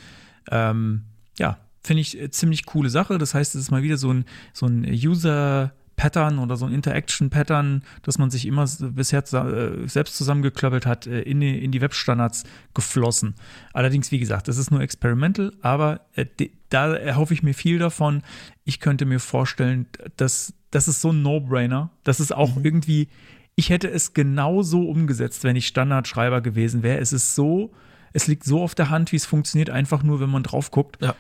Ähm, 0.51 1.03
ja, 1.39 1.59
finde 1.83 2.01
ich 2.01 2.21
äh, 2.21 2.31
ziemlich 2.31 2.65
coole 2.67 2.91
Sache. 2.91 3.19
Das 3.19 3.35
heißt, 3.35 3.55
es 3.55 3.63
ist 3.63 3.71
mal 3.71 3.83
wieder 3.83 3.97
so 3.97 4.13
ein, 4.13 4.25
so 4.53 4.67
ein 4.67 4.85
User- 4.85 5.73
Pattern 6.03 6.41
oder 6.41 6.57
so 6.57 6.67
ein 6.67 6.75
Interaction-Pattern, 6.75 7.85
das 8.03 8.19
man 8.19 8.29
sich 8.29 8.45
immer 8.45 8.69
bisher 8.81 9.21
äh, 9.21 9.87
selbst 9.87 10.17
zusammengeklöppelt 10.17 10.85
hat, 10.85 11.07
äh, 11.07 11.21
in 11.21 11.39
die, 11.39 11.65
in 11.65 11.71
die 11.71 11.81
Webstandards 11.81 12.43
geflossen. 12.75 13.37
Allerdings, 13.73 14.11
wie 14.11 14.19
gesagt, 14.19 14.49
das 14.49 14.59
ist 14.59 14.73
nur 14.73 14.81
experimental, 14.81 15.53
aber 15.63 16.01
äh, 16.17 16.27
da 16.71 16.93
erhoffe 16.93 17.35
ich 17.35 17.45
mir 17.45 17.55
viel 17.55 17.79
davon. 17.79 18.25
Ich 18.65 18.81
könnte 18.81 19.05
mir 19.05 19.21
vorstellen, 19.21 19.87
dass 20.17 20.55
das 20.73 20.89
ist 20.89 21.03
so 21.03 21.13
ein 21.13 21.23
No-Brainer. 21.23 21.91
Das 22.03 22.19
ist 22.19 22.33
auch 22.33 22.57
mhm. 22.57 22.65
irgendwie, 22.65 23.09
ich 23.55 23.71
hätte 23.71 23.89
es 23.89 24.13
genauso 24.13 24.83
umgesetzt, 24.89 25.45
wenn 25.45 25.55
ich 25.55 25.69
Standardschreiber 25.69 26.41
gewesen 26.41 26.83
wäre. 26.83 26.99
Es 26.99 27.13
ist 27.13 27.37
so, 27.37 27.73
es 28.13 28.27
liegt 28.27 28.43
so 28.43 28.61
auf 28.61 28.75
der 28.75 28.91
Hand, 28.91 29.13
wie 29.13 29.17
es 29.17 29.27
funktioniert, 29.27 29.71
einfach 29.71 30.03
nur, 30.03 30.19
wenn 30.19 30.31
man 30.31 30.43
drauf 30.43 30.73
guckt. 30.73 31.01
Ja 31.01 31.15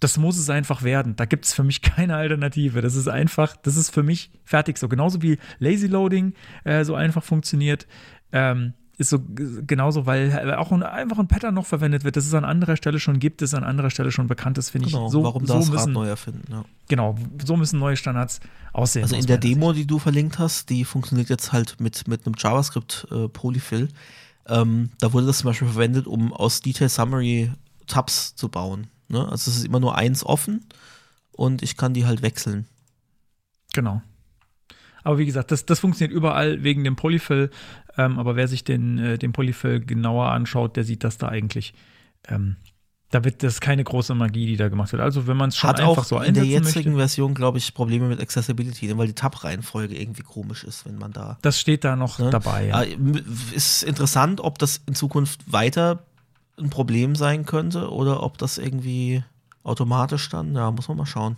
das 0.00 0.18
muss 0.18 0.36
es 0.36 0.50
einfach 0.50 0.82
werden. 0.82 1.16
Da 1.16 1.24
gibt 1.24 1.44
es 1.44 1.54
für 1.54 1.64
mich 1.64 1.82
keine 1.82 2.16
Alternative. 2.16 2.80
Das 2.80 2.94
ist 2.94 3.08
einfach, 3.08 3.56
das 3.56 3.76
ist 3.76 3.90
für 3.90 4.02
mich 4.02 4.30
fertig 4.44 4.78
so. 4.78 4.88
Genauso 4.88 5.22
wie 5.22 5.38
Lazy 5.58 5.86
Loading 5.86 6.34
äh, 6.64 6.84
so 6.84 6.94
einfach 6.94 7.22
funktioniert. 7.22 7.86
Ähm, 8.32 8.74
ist 8.96 9.10
so 9.10 9.18
genauso, 9.26 10.06
weil 10.06 10.54
auch 10.54 10.70
ein, 10.70 10.82
einfach 10.82 11.18
ein 11.18 11.26
Pattern 11.26 11.54
noch 11.54 11.66
verwendet 11.66 12.04
wird, 12.04 12.16
das 12.16 12.26
es 12.26 12.34
an 12.34 12.44
anderer 12.44 12.76
Stelle 12.76 13.00
schon 13.00 13.18
gibt, 13.18 13.42
das 13.42 13.52
an 13.54 13.64
anderer 13.64 13.90
Stelle 13.90 14.12
schon 14.12 14.28
bekannt 14.28 14.56
ist, 14.56 14.70
finde 14.70 14.88
genau, 14.88 15.06
ich. 15.06 15.12
So, 15.12 15.24
warum 15.24 15.46
so 15.46 15.54
das 15.54 15.68
müssen, 15.68 15.78
Rad 15.78 15.88
neu 15.88 16.06
erfinden? 16.06 16.44
Ja. 16.48 16.64
Genau, 16.88 17.16
so 17.44 17.56
müssen 17.56 17.80
neue 17.80 17.96
Standards 17.96 18.38
aussehen. 18.72 19.02
Also 19.02 19.16
in 19.16 19.26
der 19.26 19.38
Demo, 19.38 19.72
Sicht. 19.72 19.82
die 19.82 19.86
du 19.88 19.98
verlinkt 19.98 20.38
hast, 20.38 20.70
die 20.70 20.84
funktioniert 20.84 21.28
jetzt 21.28 21.52
halt 21.52 21.80
mit, 21.80 22.06
mit 22.06 22.24
einem 22.24 22.36
JavaScript 22.38 23.08
äh, 23.10 23.28
Polyfill. 23.28 23.88
Ähm, 24.46 24.90
da 25.00 25.12
wurde 25.12 25.26
das 25.26 25.38
zum 25.38 25.48
Beispiel 25.48 25.68
verwendet, 25.68 26.06
um 26.06 26.32
aus 26.32 26.60
Detail 26.60 26.88
Summary 26.88 27.50
Tabs 27.86 28.36
zu 28.36 28.48
bauen. 28.48 28.86
Ne? 29.08 29.20
Also 29.20 29.50
es 29.50 29.58
ist 29.58 29.66
immer 29.66 29.80
nur 29.80 29.96
eins 29.96 30.24
offen 30.24 30.64
und 31.32 31.62
ich 31.62 31.76
kann 31.76 31.94
die 31.94 32.06
halt 32.06 32.22
wechseln. 32.22 32.66
Genau. 33.72 34.02
Aber 35.02 35.18
wie 35.18 35.26
gesagt, 35.26 35.50
das, 35.50 35.66
das 35.66 35.80
funktioniert 35.80 36.16
überall 36.16 36.62
wegen 36.62 36.82
dem 36.82 36.96
Polyfill. 36.96 37.50
Ähm, 37.96 38.18
aber 38.18 38.36
wer 38.36 38.48
sich 38.48 38.64
den, 38.64 38.98
äh, 38.98 39.18
den 39.18 39.32
Polyfill 39.32 39.80
genauer 39.80 40.30
anschaut, 40.30 40.76
der 40.76 40.84
sieht 40.84 41.04
das 41.04 41.18
da 41.18 41.28
eigentlich. 41.28 41.74
Ähm, 42.26 42.56
da 43.10 43.22
wird 43.22 43.44
das 43.44 43.60
keine 43.60 43.84
große 43.84 44.14
Magie, 44.14 44.46
die 44.46 44.56
da 44.56 44.68
gemacht 44.68 44.90
wird. 44.90 45.00
Also 45.00 45.28
wenn 45.28 45.36
man 45.36 45.50
es 45.50 45.56
schon 45.56 45.70
Hat 45.70 45.78
einfach 45.78 45.98
auch 45.98 46.04
so 46.04 46.20
in 46.20 46.34
der 46.34 46.44
jetzigen 46.44 46.94
möchte, 46.94 46.96
Version, 46.96 47.34
glaube 47.34 47.58
ich, 47.58 47.72
Probleme 47.72 48.08
mit 48.08 48.20
Accessibility, 48.20 48.96
weil 48.96 49.06
die 49.06 49.12
Tab-Reihenfolge 49.12 49.94
irgendwie 49.94 50.22
komisch 50.22 50.64
ist, 50.64 50.84
wenn 50.84 50.98
man 50.98 51.12
da. 51.12 51.38
Das 51.42 51.60
steht 51.60 51.84
da 51.84 51.94
noch 51.94 52.18
ne? 52.18 52.30
dabei. 52.30 52.68
Ja. 52.68 52.84
Ist 53.54 53.84
interessant, 53.84 54.40
ob 54.40 54.58
das 54.58 54.80
in 54.86 54.96
Zukunft 54.96 55.52
weiter 55.52 56.02
ein 56.58 56.70
Problem 56.70 57.14
sein 57.14 57.44
könnte 57.44 57.90
oder 57.90 58.22
ob 58.22 58.38
das 58.38 58.58
irgendwie 58.58 59.24
automatisch 59.62 60.28
dann, 60.28 60.54
ja, 60.54 60.70
muss 60.70 60.88
man 60.88 60.98
mal 60.98 61.06
schauen. 61.06 61.36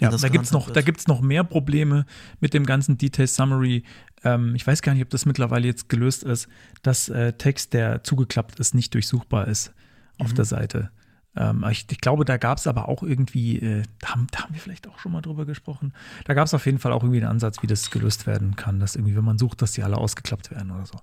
Ja, 0.00 0.10
da 0.10 0.28
gibt 0.28 0.44
es 0.44 0.52
noch, 0.52 0.68
noch 1.06 1.20
mehr 1.20 1.44
Probleme 1.44 2.04
mit 2.40 2.52
dem 2.52 2.66
ganzen 2.66 2.98
Detail 2.98 3.28
Summary. 3.28 3.84
Ähm, 4.24 4.54
ich 4.56 4.66
weiß 4.66 4.82
gar 4.82 4.92
nicht, 4.92 5.02
ob 5.02 5.10
das 5.10 5.24
mittlerweile 5.24 5.66
jetzt 5.66 5.88
gelöst 5.88 6.24
ist, 6.24 6.48
dass 6.82 7.08
äh, 7.08 7.34
Text, 7.34 7.74
der 7.74 8.02
zugeklappt 8.02 8.58
ist, 8.58 8.74
nicht 8.74 8.92
durchsuchbar 8.94 9.46
ist 9.46 9.72
auf 10.18 10.32
mhm. 10.32 10.34
der 10.34 10.44
Seite. 10.46 10.90
Ähm, 11.36 11.64
ich, 11.70 11.86
ich, 11.90 12.00
glaube, 12.00 12.24
da 12.24 12.38
gab 12.38 12.58
es 12.58 12.66
aber 12.66 12.88
auch 12.88 13.02
irgendwie, 13.04 13.58
äh, 13.58 13.82
da, 14.00 14.10
haben, 14.10 14.26
da, 14.32 14.42
haben, 14.42 14.54
wir 14.54 14.60
vielleicht 14.60 14.88
auch 14.88 14.98
schon 14.98 15.12
mal 15.12 15.20
drüber 15.20 15.46
gesprochen. 15.46 15.92
Da 16.24 16.34
gab 16.34 16.46
es 16.46 16.54
auf 16.54 16.66
jeden 16.66 16.78
Fall 16.78 16.92
auch 16.92 17.02
irgendwie 17.02 17.20
einen 17.20 17.30
Ansatz, 17.30 17.62
wie 17.62 17.68
das 17.68 17.90
gelöst 17.90 18.26
werden 18.26 18.56
kann, 18.56 18.80
dass 18.80 18.96
irgendwie, 18.96 19.16
wenn 19.16 19.24
man 19.24 19.38
sucht, 19.38 19.62
dass 19.62 19.72
die 19.72 19.82
alle 19.84 19.98
ausgeklappt 19.98 20.50
werden 20.50 20.72
oder 20.72 20.86
so. 20.86 20.98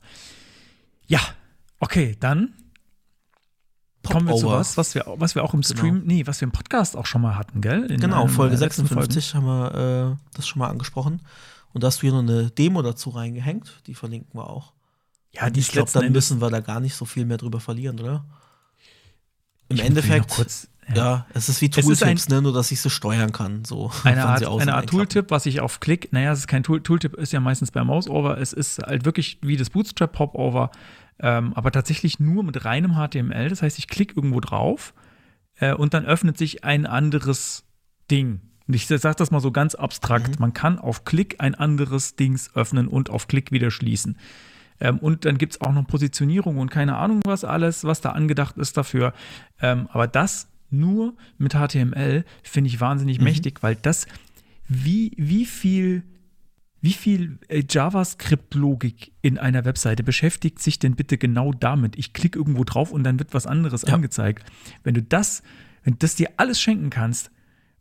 Ja, 1.07 1.19
Okay, 1.81 2.15
dann 2.19 2.53
kommen 4.07 4.27
wir 4.27 4.35
zu 4.35 4.47
was, 4.47 4.77
was 4.77 4.95
wir, 4.95 5.03
was 5.17 5.35
wir 5.35 5.43
auch 5.43 5.53
im 5.53 5.61
genau. 5.61 5.77
Stream, 5.77 5.95
genau. 5.95 6.05
nee, 6.05 6.27
was 6.27 6.39
wir 6.39 6.45
im 6.45 6.51
Podcast 6.51 6.95
auch 6.95 7.05
schon 7.05 7.21
mal 7.21 7.35
hatten, 7.35 7.59
gell? 7.59 7.91
In 7.91 7.99
genau, 7.99 8.27
Folge 8.27 8.55
56 8.55 9.35
haben 9.35 9.45
wir 9.45 10.15
äh, 10.15 10.25
das 10.35 10.47
schon 10.47 10.59
mal 10.59 10.69
angesprochen. 10.69 11.21
Und 11.73 11.83
da 11.83 11.87
hast 11.87 11.97
du 11.97 12.01
hier 12.01 12.11
noch 12.11 12.19
eine 12.19 12.51
Demo 12.51 12.81
dazu 12.81 13.09
reingehängt, 13.09 13.81
die 13.87 13.95
verlinken 13.95 14.39
wir 14.39 14.49
auch. 14.49 14.73
Ja, 15.33 15.49
die 15.49 15.61
ich 15.61 15.69
glaube, 15.69 15.89
dann 15.91 16.11
müssen 16.11 16.39
wir 16.39 16.49
da 16.49 16.59
gar 16.59 16.81
nicht 16.81 16.95
so 16.95 17.05
viel 17.05 17.25
mehr 17.25 17.37
drüber 17.37 17.59
verlieren, 17.59 17.99
oder? 17.99 18.25
Im 19.69 19.79
Endeffekt, 19.79 20.29
kurz, 20.29 20.67
ja. 20.89 20.95
ja. 20.95 21.25
es 21.33 21.49
ist 21.49 21.61
wie 21.61 21.69
Tooltips, 21.69 22.27
ne, 22.27 22.41
nur 22.41 22.53
dass 22.53 22.71
ich 22.71 22.81
sie 22.81 22.89
steuern 22.89 23.31
kann. 23.31 23.65
So, 23.65 23.89
eine 24.03 24.25
Art, 24.25 24.45
eine 24.45 24.75
Art 24.75 24.89
Tooltip, 24.89 25.31
was 25.31 25.45
ich 25.45 25.61
auf 25.61 25.79
Klick, 25.79 26.11
naja, 26.11 26.33
es 26.33 26.39
ist 26.39 26.47
kein 26.47 26.63
Tool, 26.63 26.81
Tooltip, 26.83 27.15
ist 27.15 27.31
ja 27.31 27.39
meistens 27.39 27.71
bei 27.71 27.83
Mouseover, 27.83 28.37
es 28.37 28.53
ist 28.53 28.79
halt 28.79 29.05
wirklich 29.05 29.39
wie 29.41 29.55
das 29.57 29.69
Bootstrap 29.69 30.11
Popover 30.11 30.71
ähm, 31.19 31.53
aber 31.53 31.71
tatsächlich 31.71 32.19
nur 32.19 32.43
mit 32.43 32.65
reinem 32.65 32.93
HTML. 32.93 33.49
Das 33.49 33.61
heißt, 33.61 33.77
ich 33.79 33.87
klicke 33.87 34.15
irgendwo 34.15 34.39
drauf 34.39 34.93
äh, 35.59 35.73
und 35.73 35.93
dann 35.93 36.05
öffnet 36.05 36.37
sich 36.37 36.63
ein 36.63 36.85
anderes 36.85 37.65
Ding. 38.09 38.41
Und 38.67 38.75
ich 38.75 38.87
sage 38.87 39.15
das 39.15 39.31
mal 39.31 39.39
so 39.39 39.51
ganz 39.51 39.75
abstrakt. 39.75 40.29
Mhm. 40.29 40.35
Man 40.39 40.53
kann 40.53 40.79
auf 40.79 41.03
Klick 41.05 41.35
ein 41.39 41.55
anderes 41.55 42.15
Dings 42.15 42.55
öffnen 42.55 42.87
und 42.87 43.09
auf 43.09 43.27
Klick 43.27 43.51
wieder 43.51 43.71
schließen. 43.71 44.17
Ähm, 44.79 44.97
und 44.97 45.25
dann 45.25 45.37
gibt 45.37 45.53
es 45.53 45.61
auch 45.61 45.73
noch 45.73 45.87
Positionierung 45.87 46.57
und 46.57 46.69
keine 46.69 46.97
Ahnung 46.97 47.21
was 47.25 47.43
alles, 47.43 47.83
was 47.83 48.01
da 48.01 48.11
angedacht 48.11 48.57
ist 48.57 48.77
dafür. 48.77 49.13
Ähm, 49.61 49.87
aber 49.91 50.07
das 50.07 50.47
nur 50.69 51.15
mit 51.37 51.53
HTML 51.53 52.23
finde 52.43 52.69
ich 52.69 52.79
wahnsinnig 52.79 53.19
mhm. 53.19 53.25
mächtig, 53.25 53.61
weil 53.61 53.75
das, 53.75 54.07
wie, 54.67 55.11
wie 55.17 55.45
viel 55.45 56.03
wie 56.81 56.93
viel 56.93 57.37
äh, 57.47 57.63
JavaScript-Logik 57.67 59.11
in 59.21 59.37
einer 59.37 59.65
Webseite 59.65 60.03
beschäftigt 60.03 60.59
sich 60.59 60.79
denn 60.79 60.95
bitte 60.95 61.17
genau 61.17 61.53
damit? 61.53 61.95
Ich 61.97 62.13
klicke 62.13 62.39
irgendwo 62.39 62.63
drauf 62.63 62.91
und 62.91 63.03
dann 63.03 63.19
wird 63.19 63.33
was 63.33 63.45
anderes 63.45 63.83
ja. 63.83 63.93
angezeigt. 63.93 64.43
Wenn 64.83 64.95
du 64.95 65.03
das, 65.03 65.43
wenn 65.83 65.93
du 65.93 65.99
das 65.99 66.15
dir 66.15 66.29
alles 66.37 66.59
schenken 66.59 66.89
kannst 66.89 67.31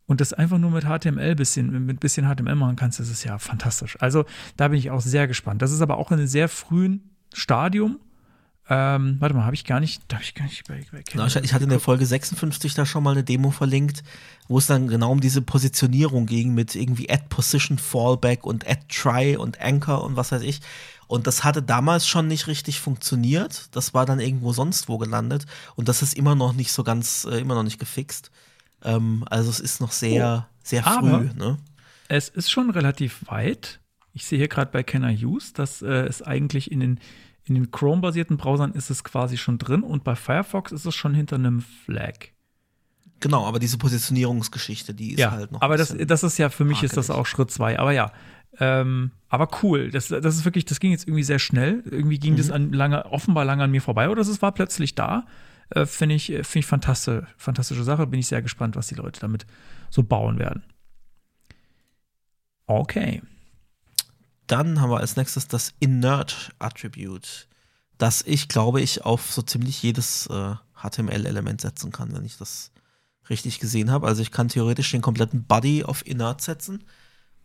und 0.05 0.21
das 0.21 0.33
einfach 0.33 0.59
nur 0.59 0.69
mit 0.69 0.85
HTML 0.85 1.35
bisschen, 1.35 1.85
mit 1.85 1.99
bisschen 1.99 2.27
HTML 2.27 2.55
machen 2.55 2.75
kannst, 2.75 2.99
das 2.99 3.09
ist 3.09 3.23
ja 3.23 3.39
fantastisch. 3.39 3.97
Also 3.99 4.25
da 4.55 4.67
bin 4.67 4.77
ich 4.77 4.91
auch 4.91 5.01
sehr 5.01 5.27
gespannt. 5.27 5.63
Das 5.63 5.71
ist 5.71 5.81
aber 5.81 5.97
auch 5.97 6.11
in 6.11 6.19
einem 6.19 6.27
sehr 6.27 6.47
frühen 6.47 7.09
Stadium 7.33 7.99
ähm, 8.73 9.17
warte 9.19 9.35
mal, 9.35 9.43
habe 9.43 9.53
ich 9.53 9.65
gar 9.65 9.81
nicht, 9.81 10.01
darf 10.07 10.21
ich 10.21 10.33
gar 10.33 10.45
nicht 10.45 10.65
bei, 10.65 10.85
bei 10.93 11.03
Na, 11.13 11.27
ich, 11.27 11.53
hatte 11.53 11.65
in 11.65 11.69
der 11.69 11.81
Folge 11.81 12.05
56 12.05 12.73
da 12.73 12.85
schon 12.85 13.03
mal 13.03 13.11
eine 13.11 13.25
Demo 13.25 13.51
verlinkt, 13.51 14.01
wo 14.47 14.59
es 14.59 14.67
dann 14.67 14.87
genau 14.87 15.11
um 15.11 15.19
diese 15.19 15.41
Positionierung 15.41 16.25
ging 16.25 16.53
mit 16.53 16.73
irgendwie 16.73 17.09
Add 17.09 17.25
Position 17.27 17.77
Fallback 17.77 18.45
und 18.45 18.65
Add 18.65 18.83
Try 18.87 19.35
und 19.35 19.59
Anchor 19.59 20.05
und 20.05 20.15
was 20.15 20.31
weiß 20.31 20.43
ich. 20.43 20.61
Und 21.07 21.27
das 21.27 21.43
hatte 21.43 21.61
damals 21.61 22.07
schon 22.07 22.29
nicht 22.29 22.47
richtig 22.47 22.79
funktioniert. 22.79 23.67
Das 23.75 23.93
war 23.93 24.05
dann 24.05 24.21
irgendwo 24.21 24.53
sonst 24.53 24.87
wo 24.87 24.97
gelandet. 24.97 25.47
Und 25.75 25.89
das 25.89 26.01
ist 26.01 26.13
immer 26.13 26.35
noch 26.35 26.53
nicht 26.53 26.71
so 26.71 26.85
ganz, 26.85 27.27
äh, 27.29 27.39
immer 27.39 27.55
noch 27.55 27.63
nicht 27.63 27.77
gefixt. 27.77 28.31
Ähm, 28.85 29.25
also 29.29 29.49
es 29.49 29.59
ist 29.59 29.81
noch 29.81 29.91
sehr, 29.91 30.47
oh, 30.47 30.55
sehr 30.63 30.83
früh. 30.83 31.29
Ne? 31.35 31.57
Es 32.07 32.29
ist 32.29 32.49
schon 32.49 32.69
relativ 32.69 33.27
weit. 33.27 33.81
Ich 34.13 34.25
sehe 34.25 34.37
hier 34.37 34.47
gerade 34.47 34.71
bei 34.71 34.81
Kenner 34.83 35.11
Use, 35.11 35.51
dass 35.53 35.81
äh, 35.81 35.87
es 35.87 36.21
eigentlich 36.21 36.71
in 36.71 36.79
den 36.79 36.99
in 37.45 37.55
den 37.55 37.71
Chrome-basierten 37.71 38.37
Browsern 38.37 38.71
ist 38.71 38.89
es 38.89 39.03
quasi 39.03 39.37
schon 39.37 39.57
drin 39.57 39.83
und 39.83 40.03
bei 40.03 40.15
Firefox 40.15 40.71
ist 40.71 40.85
es 40.85 40.95
schon 40.95 41.13
hinter 41.13 41.35
einem 41.35 41.61
Flag. 41.61 42.29
Genau, 43.19 43.45
aber 43.45 43.59
diese 43.59 43.77
Positionierungsgeschichte, 43.77 44.93
die 44.93 45.13
ist 45.13 45.19
ja, 45.19 45.31
halt 45.31 45.51
noch. 45.51 45.61
Aber 45.61 45.77
das, 45.77 45.95
das 45.95 46.23
ist 46.23 46.37
ja, 46.37 46.49
für 46.49 46.65
mich 46.65 46.81
ist 46.81 46.97
das 46.97 47.09
auch 47.09 47.25
Schritt 47.25 47.51
zwei. 47.51 47.77
Aber 47.77 47.91
ja, 47.91 48.11
ähm, 48.59 49.11
aber 49.29 49.47
cool. 49.61 49.91
Das, 49.91 50.07
das 50.07 50.35
ist 50.35 50.43
wirklich, 50.43 50.65
das 50.65 50.79
ging 50.79 50.91
jetzt 50.91 51.07
irgendwie 51.07 51.23
sehr 51.23 51.39
schnell. 51.39 51.83
Irgendwie 51.85 52.19
ging 52.19 52.33
mhm. 52.33 52.37
das 52.37 52.51
an 52.51 52.73
lange, 52.73 53.05
offenbar 53.05 53.45
lange 53.45 53.63
an 53.63 53.71
mir 53.71 53.81
vorbei 53.81 54.09
oder 54.09 54.21
es 54.21 54.41
war 54.41 54.51
plötzlich 54.51 54.95
da. 54.95 55.25
Äh, 55.69 55.85
Finde 55.85 56.15
ich, 56.15 56.25
find 56.25 56.55
ich 56.57 56.65
fantastisch, 56.65 57.23
fantastische 57.37 57.83
Sache. 57.83 58.07
Bin 58.07 58.19
ich 58.19 58.27
sehr 58.27 58.41
gespannt, 58.41 58.75
was 58.75 58.87
die 58.87 58.95
Leute 58.95 59.19
damit 59.19 59.45
so 59.89 60.03
bauen 60.03 60.39
werden. 60.39 60.63
Okay. 62.65 63.21
Dann 64.51 64.81
haben 64.81 64.89
wir 64.89 64.99
als 64.99 65.15
nächstes 65.15 65.47
das 65.47 65.73
Inert 65.79 66.51
Attribute, 66.59 67.47
das 67.97 68.21
ich, 68.21 68.49
glaube 68.49 68.81
ich, 68.81 69.05
auf 69.05 69.31
so 69.31 69.41
ziemlich 69.41 69.81
jedes 69.81 70.27
äh, 70.27 70.55
HTML-Element 70.75 71.61
setzen 71.61 71.93
kann, 71.93 72.13
wenn 72.13 72.25
ich 72.25 72.37
das 72.37 72.71
richtig 73.29 73.59
gesehen 73.59 73.91
habe. 73.91 74.07
Also 74.07 74.21
ich 74.21 74.29
kann 74.29 74.49
theoretisch 74.49 74.91
den 74.91 75.01
kompletten 75.01 75.45
Body 75.45 75.85
auf 75.85 76.05
Inert 76.05 76.41
setzen. 76.41 76.83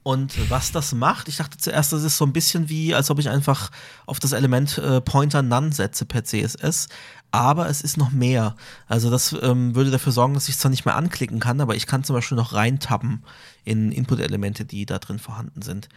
Und 0.02 0.50
was 0.50 0.72
das 0.72 0.94
macht, 0.94 1.28
ich 1.28 1.36
dachte 1.36 1.59
zuerst, 1.59 1.92
das 1.92 2.02
ist 2.02 2.16
so 2.16 2.24
ein 2.24 2.32
bisschen 2.32 2.68
wie, 2.68 2.92
als 2.92 3.09
ob 3.09 3.20
ich 3.20 3.28
einfach 3.28 3.70
auf 4.07 4.18
das 4.18 4.32
Element 4.32 4.78
äh, 4.78 5.00
Pointer 5.00 5.42
None 5.42 5.72
setze 5.72 6.07
per 6.07 6.24
CSS. 6.24 6.88
Aber 7.30 7.68
es 7.68 7.82
ist 7.82 7.98
noch 7.98 8.11
mehr. 8.11 8.57
Also 8.88 9.11
das 9.11 9.32
ähm, 9.42 9.76
würde 9.76 9.92
dafür 9.92 10.12
sorgen, 10.12 10.34
dass 10.34 10.48
ich 10.48 10.59
zwar 10.59 10.72
nicht 10.72 10.84
mehr 10.84 10.96
anklicken 10.96 11.38
kann, 11.38 11.61
aber 11.61 11.76
ich 11.76 11.86
kann 11.86 12.02
zum 12.02 12.14
Beispiel 12.14 12.36
noch 12.36 12.52
reintappen 12.52 13.24
in 13.64 13.92
Input-Elemente, 13.92 14.64
die 14.64 14.86
da 14.86 14.98
drin 14.98 15.20
vorhanden 15.20 15.62
sind. 15.62 15.88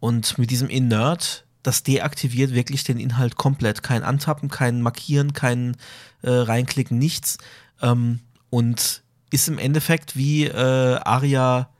Und 0.00 0.38
mit 0.38 0.50
diesem 0.50 0.68
Inert, 0.68 1.46
das 1.62 1.82
deaktiviert 1.82 2.54
wirklich 2.54 2.84
den 2.84 2.98
Inhalt 2.98 3.36
komplett. 3.36 3.82
Kein 3.82 4.02
Antappen, 4.02 4.48
kein 4.48 4.82
Markieren, 4.82 5.32
kein 5.32 5.76
äh, 6.22 6.30
Reinklicken, 6.30 6.98
nichts. 6.98 7.38
Ähm, 7.82 8.20
und 8.50 9.02
ist 9.30 9.48
im 9.48 9.58
Endeffekt 9.58 10.16
wie 10.16 10.44
äh, 10.44 10.98
Aria 11.02 11.70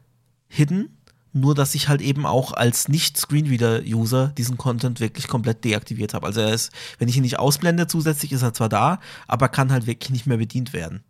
Hidden, 0.48 0.96
nur 1.32 1.54
dass 1.54 1.74
ich 1.74 1.88
halt 1.88 2.00
eben 2.00 2.26
auch 2.26 2.52
als 2.52 2.88
Nicht-Screenreader-User 2.88 4.28
diesen 4.28 4.56
Content 4.56 5.00
wirklich 5.00 5.28
komplett 5.28 5.64
deaktiviert 5.64 6.14
habe. 6.14 6.26
Also 6.26 6.40
er 6.40 6.52
ist, 6.52 6.72
wenn 6.98 7.08
ich 7.08 7.16
ihn 7.16 7.22
nicht 7.22 7.38
ausblende 7.38 7.86
zusätzlich, 7.86 8.32
ist 8.32 8.42
er 8.42 8.54
zwar 8.54 8.68
da, 8.68 9.00
aber 9.26 9.48
kann 9.48 9.70
halt 9.70 9.86
wirklich 9.86 10.10
nicht 10.10 10.26
mehr 10.26 10.38
bedient 10.38 10.72
werden. 10.72 11.04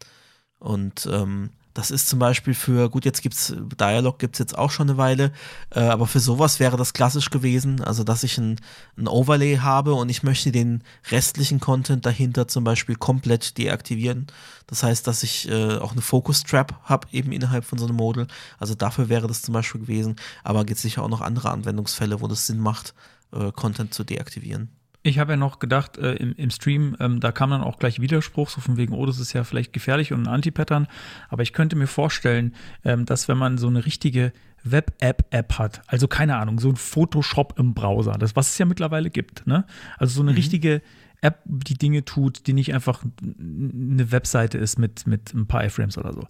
Und 0.59 1.09
ähm, 1.11 1.51
das 1.77 1.91
ist 1.91 2.09
zum 2.09 2.19
Beispiel 2.19 2.55
für, 2.55 2.89
gut, 2.89 3.05
jetzt 3.05 3.21
gibt's 3.21 3.55
Dialog 3.79 4.19
gibt's 4.19 4.39
jetzt 4.39 4.57
auch 4.57 4.71
schon 4.71 4.89
eine 4.89 4.97
Weile, 4.97 5.31
äh, 5.71 5.81
aber 5.81 6.07
für 6.07 6.21
sowas 6.21 6.59
wäre 6.59 6.79
das 6.79 6.95
klassisch 6.95 7.29
gewesen, 7.29 7.83
also 7.83 8.03
dass 8.03 8.23
ich 8.23 8.39
ein, 8.39 8.59
ein 8.97 9.09
Overlay 9.09 9.59
habe 9.59 9.93
und 9.93 10.09
ich 10.09 10.23
möchte 10.23 10.53
den 10.53 10.83
restlichen 11.11 11.61
Content 11.61 12.07
dahinter 12.07 12.49
zum 12.49 12.65
Beispiel 12.65 12.97
komplett 12.97 13.59
deaktivieren. 13.59 14.27
Das 14.67 14.83
heißt, 14.83 15.07
dass 15.07 15.23
ich 15.23 15.51
äh, 15.51 15.77
auch 15.77 15.93
eine 15.93 16.01
Focus 16.01 16.45
Trap 16.45 16.75
habe, 16.85 17.09
eben 17.13 17.31
innerhalb 17.31 17.67
von 17.67 17.79
so 17.79 17.85
einem 17.85 17.97
Model. 17.97 18.27
Also 18.59 18.75
dafür 18.75 19.11
wäre 19.11 19.29
das 19.29 19.43
zum 19.43 19.53
Beispiel 19.53 19.83
gewesen, 19.83 20.17
aber 20.45 20.65
gibt 20.65 20.81
sicher 20.81 21.03
auch 21.03 21.11
noch 21.11 21.21
andere 21.21 21.51
Anwendungsfälle, 21.51 22.23
wo 22.23 22.27
das 22.27 22.47
Sinn 22.47 22.59
macht, 22.59 22.95
äh, 23.33 23.53
Content 23.53 23.93
zu 23.93 24.03
deaktivieren. 24.03 24.71
Ich 25.07 25.21
habe 25.21 25.35
ja 25.35 25.37
noch 25.37 25.61
gedacht, 25.61 25.99
äh, 25.99 26.15
im, 26.15 26.35
im 26.35 26.51
Stream, 26.51 26.97
ähm, 26.99 27.21
da 27.21 27.31
kam 27.31 27.51
dann 27.51 27.63
auch 27.63 27.79
gleich 27.79 28.01
Widerspruch, 28.01 28.51
so 28.51 28.61
von 28.61 28.77
wegen, 28.77 28.93
oh, 28.93 29.07
das 29.07 29.21
ist 29.21 29.33
ja 29.33 29.45
vielleicht 29.45 29.73
gefährlich 29.73 30.13
und 30.13 30.23
ein 30.23 30.27
Anti-Pattern. 30.27 30.89
Aber 31.29 31.43
ich 31.43 31.53
könnte 31.53 31.77
mir 31.77 31.87
vorstellen, 31.87 32.55
ähm, 32.85 33.05
dass 33.07 33.29
wenn 33.29 33.39
man 33.39 33.57
so 33.57 33.69
eine 33.69 33.87
richtige 33.87 34.33
Web-App-App 34.65 35.59
hat, 35.59 35.83
also 35.87 36.09
keine 36.09 36.37
Ahnung, 36.37 36.59
so 36.59 36.69
ein 36.69 36.77
Photoshop 36.77 37.57
im 37.59 37.73
Browser, 37.73 38.13
das 38.13 38.35
was 38.35 38.51
es 38.51 38.59
ja 38.59 38.67
mittlerweile 38.67 39.11
gibt, 39.11 39.47
ne? 39.47 39.65
Also 39.97 40.15
so 40.15 40.23
eine 40.23 40.33
mhm. 40.33 40.39
richtige 40.39 40.83
App, 41.21 41.43
die 41.45 41.75
Dinge 41.75 42.05
tut, 42.05 42.49
die 42.49 42.53
nicht 42.53 42.75
einfach 42.75 43.05
eine 43.23 44.11
Webseite 44.11 44.59
ist 44.59 44.77
mit, 44.77 45.07
mit 45.07 45.33
ein 45.35 45.47
paar 45.47 45.65
iFrames 45.65 45.99
oder 45.99 46.13
so. 46.13 46.27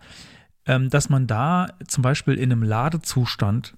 Ähm, 0.67 0.91
dass 0.91 1.09
man 1.09 1.27
da 1.27 1.69
zum 1.87 2.03
Beispiel 2.03 2.35
in 2.35 2.53
einem 2.53 2.63
Ladezustand 2.63 3.75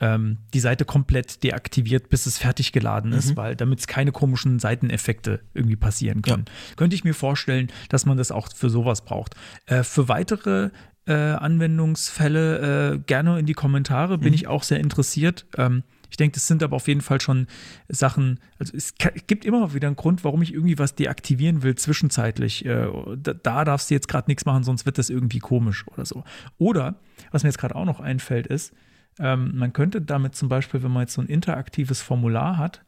ähm, 0.00 0.38
die 0.54 0.60
Seite 0.60 0.84
komplett 0.84 1.42
deaktiviert, 1.42 2.08
bis 2.08 2.26
es 2.26 2.38
fertig 2.38 2.72
geladen 2.72 3.12
ist, 3.12 3.30
mhm. 3.30 3.36
weil 3.36 3.56
damit 3.56 3.80
es 3.80 3.86
keine 3.86 4.12
komischen 4.12 4.58
Seiteneffekte 4.58 5.40
irgendwie 5.54 5.76
passieren 5.76 6.22
können. 6.22 6.44
Ja. 6.46 6.76
Könnte 6.76 6.94
ich 6.94 7.04
mir 7.04 7.14
vorstellen, 7.14 7.68
dass 7.88 8.06
man 8.06 8.16
das 8.16 8.30
auch 8.30 8.48
für 8.54 8.70
sowas 8.70 9.04
braucht. 9.04 9.34
Äh, 9.66 9.82
für 9.82 10.08
weitere 10.08 10.70
äh, 11.06 11.12
Anwendungsfälle 11.12 12.94
äh, 12.94 12.98
gerne 12.98 13.38
in 13.38 13.46
die 13.46 13.54
Kommentare, 13.54 14.18
bin 14.18 14.28
mhm. 14.28 14.34
ich 14.34 14.46
auch 14.46 14.62
sehr 14.62 14.78
interessiert. 14.78 15.46
Ähm, 15.56 15.82
ich 16.10 16.16
denke, 16.16 16.34
das 16.34 16.46
sind 16.46 16.62
aber 16.62 16.76
auf 16.76 16.88
jeden 16.88 17.00
Fall 17.00 17.20
schon 17.20 17.46
Sachen, 17.88 18.40
also 18.58 18.74
es 18.74 18.94
gibt 19.26 19.44
immer 19.44 19.74
wieder 19.74 19.88
einen 19.88 19.96
Grund, 19.96 20.24
warum 20.24 20.40
ich 20.42 20.54
irgendwie 20.54 20.78
was 20.78 20.94
deaktivieren 20.94 21.62
will 21.62 21.74
zwischenzeitlich. 21.74 22.64
Äh, 22.64 22.88
da, 23.16 23.34
da 23.34 23.64
darfst 23.64 23.90
du 23.90 23.94
jetzt 23.94 24.08
gerade 24.08 24.30
nichts 24.30 24.46
machen, 24.46 24.64
sonst 24.64 24.86
wird 24.86 24.98
das 24.98 25.10
irgendwie 25.10 25.38
komisch 25.38 25.86
oder 25.88 26.06
so. 26.06 26.24
Oder, 26.56 26.96
was 27.30 27.42
mir 27.42 27.50
jetzt 27.50 27.58
gerade 27.58 27.74
auch 27.74 27.84
noch 27.84 28.00
einfällt, 28.00 28.46
ist, 28.46 28.72
ähm, 29.18 29.56
man 29.56 29.72
könnte 29.72 30.00
damit 30.00 30.34
zum 30.34 30.48
Beispiel, 30.48 30.82
wenn 30.82 30.92
man 30.92 31.02
jetzt 31.02 31.14
so 31.14 31.22
ein 31.22 31.28
interaktives 31.28 32.02
Formular 32.02 32.56
hat, 32.56 32.82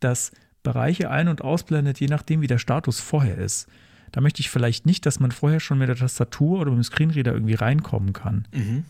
das 0.00 0.32
Bereiche 0.62 1.10
ein- 1.10 1.28
und 1.28 1.42
ausblendet, 1.42 2.00
je 2.00 2.06
nachdem, 2.06 2.40
wie 2.40 2.46
der 2.46 2.58
Status 2.58 3.00
vorher 3.00 3.38
ist. 3.38 3.68
Da 4.12 4.20
möchte 4.20 4.40
ich 4.40 4.50
vielleicht 4.50 4.86
nicht, 4.86 5.06
dass 5.06 5.20
man 5.20 5.30
vorher 5.30 5.60
schon 5.60 5.78
mit 5.78 5.88
der 5.88 5.96
Tastatur 5.96 6.60
oder 6.60 6.70
mit 6.70 6.78
dem 6.78 6.84
Screenreader 6.84 7.32
irgendwie 7.32 7.54
reinkommen 7.54 8.12
kann. 8.12 8.46
Mhm. 8.54 8.84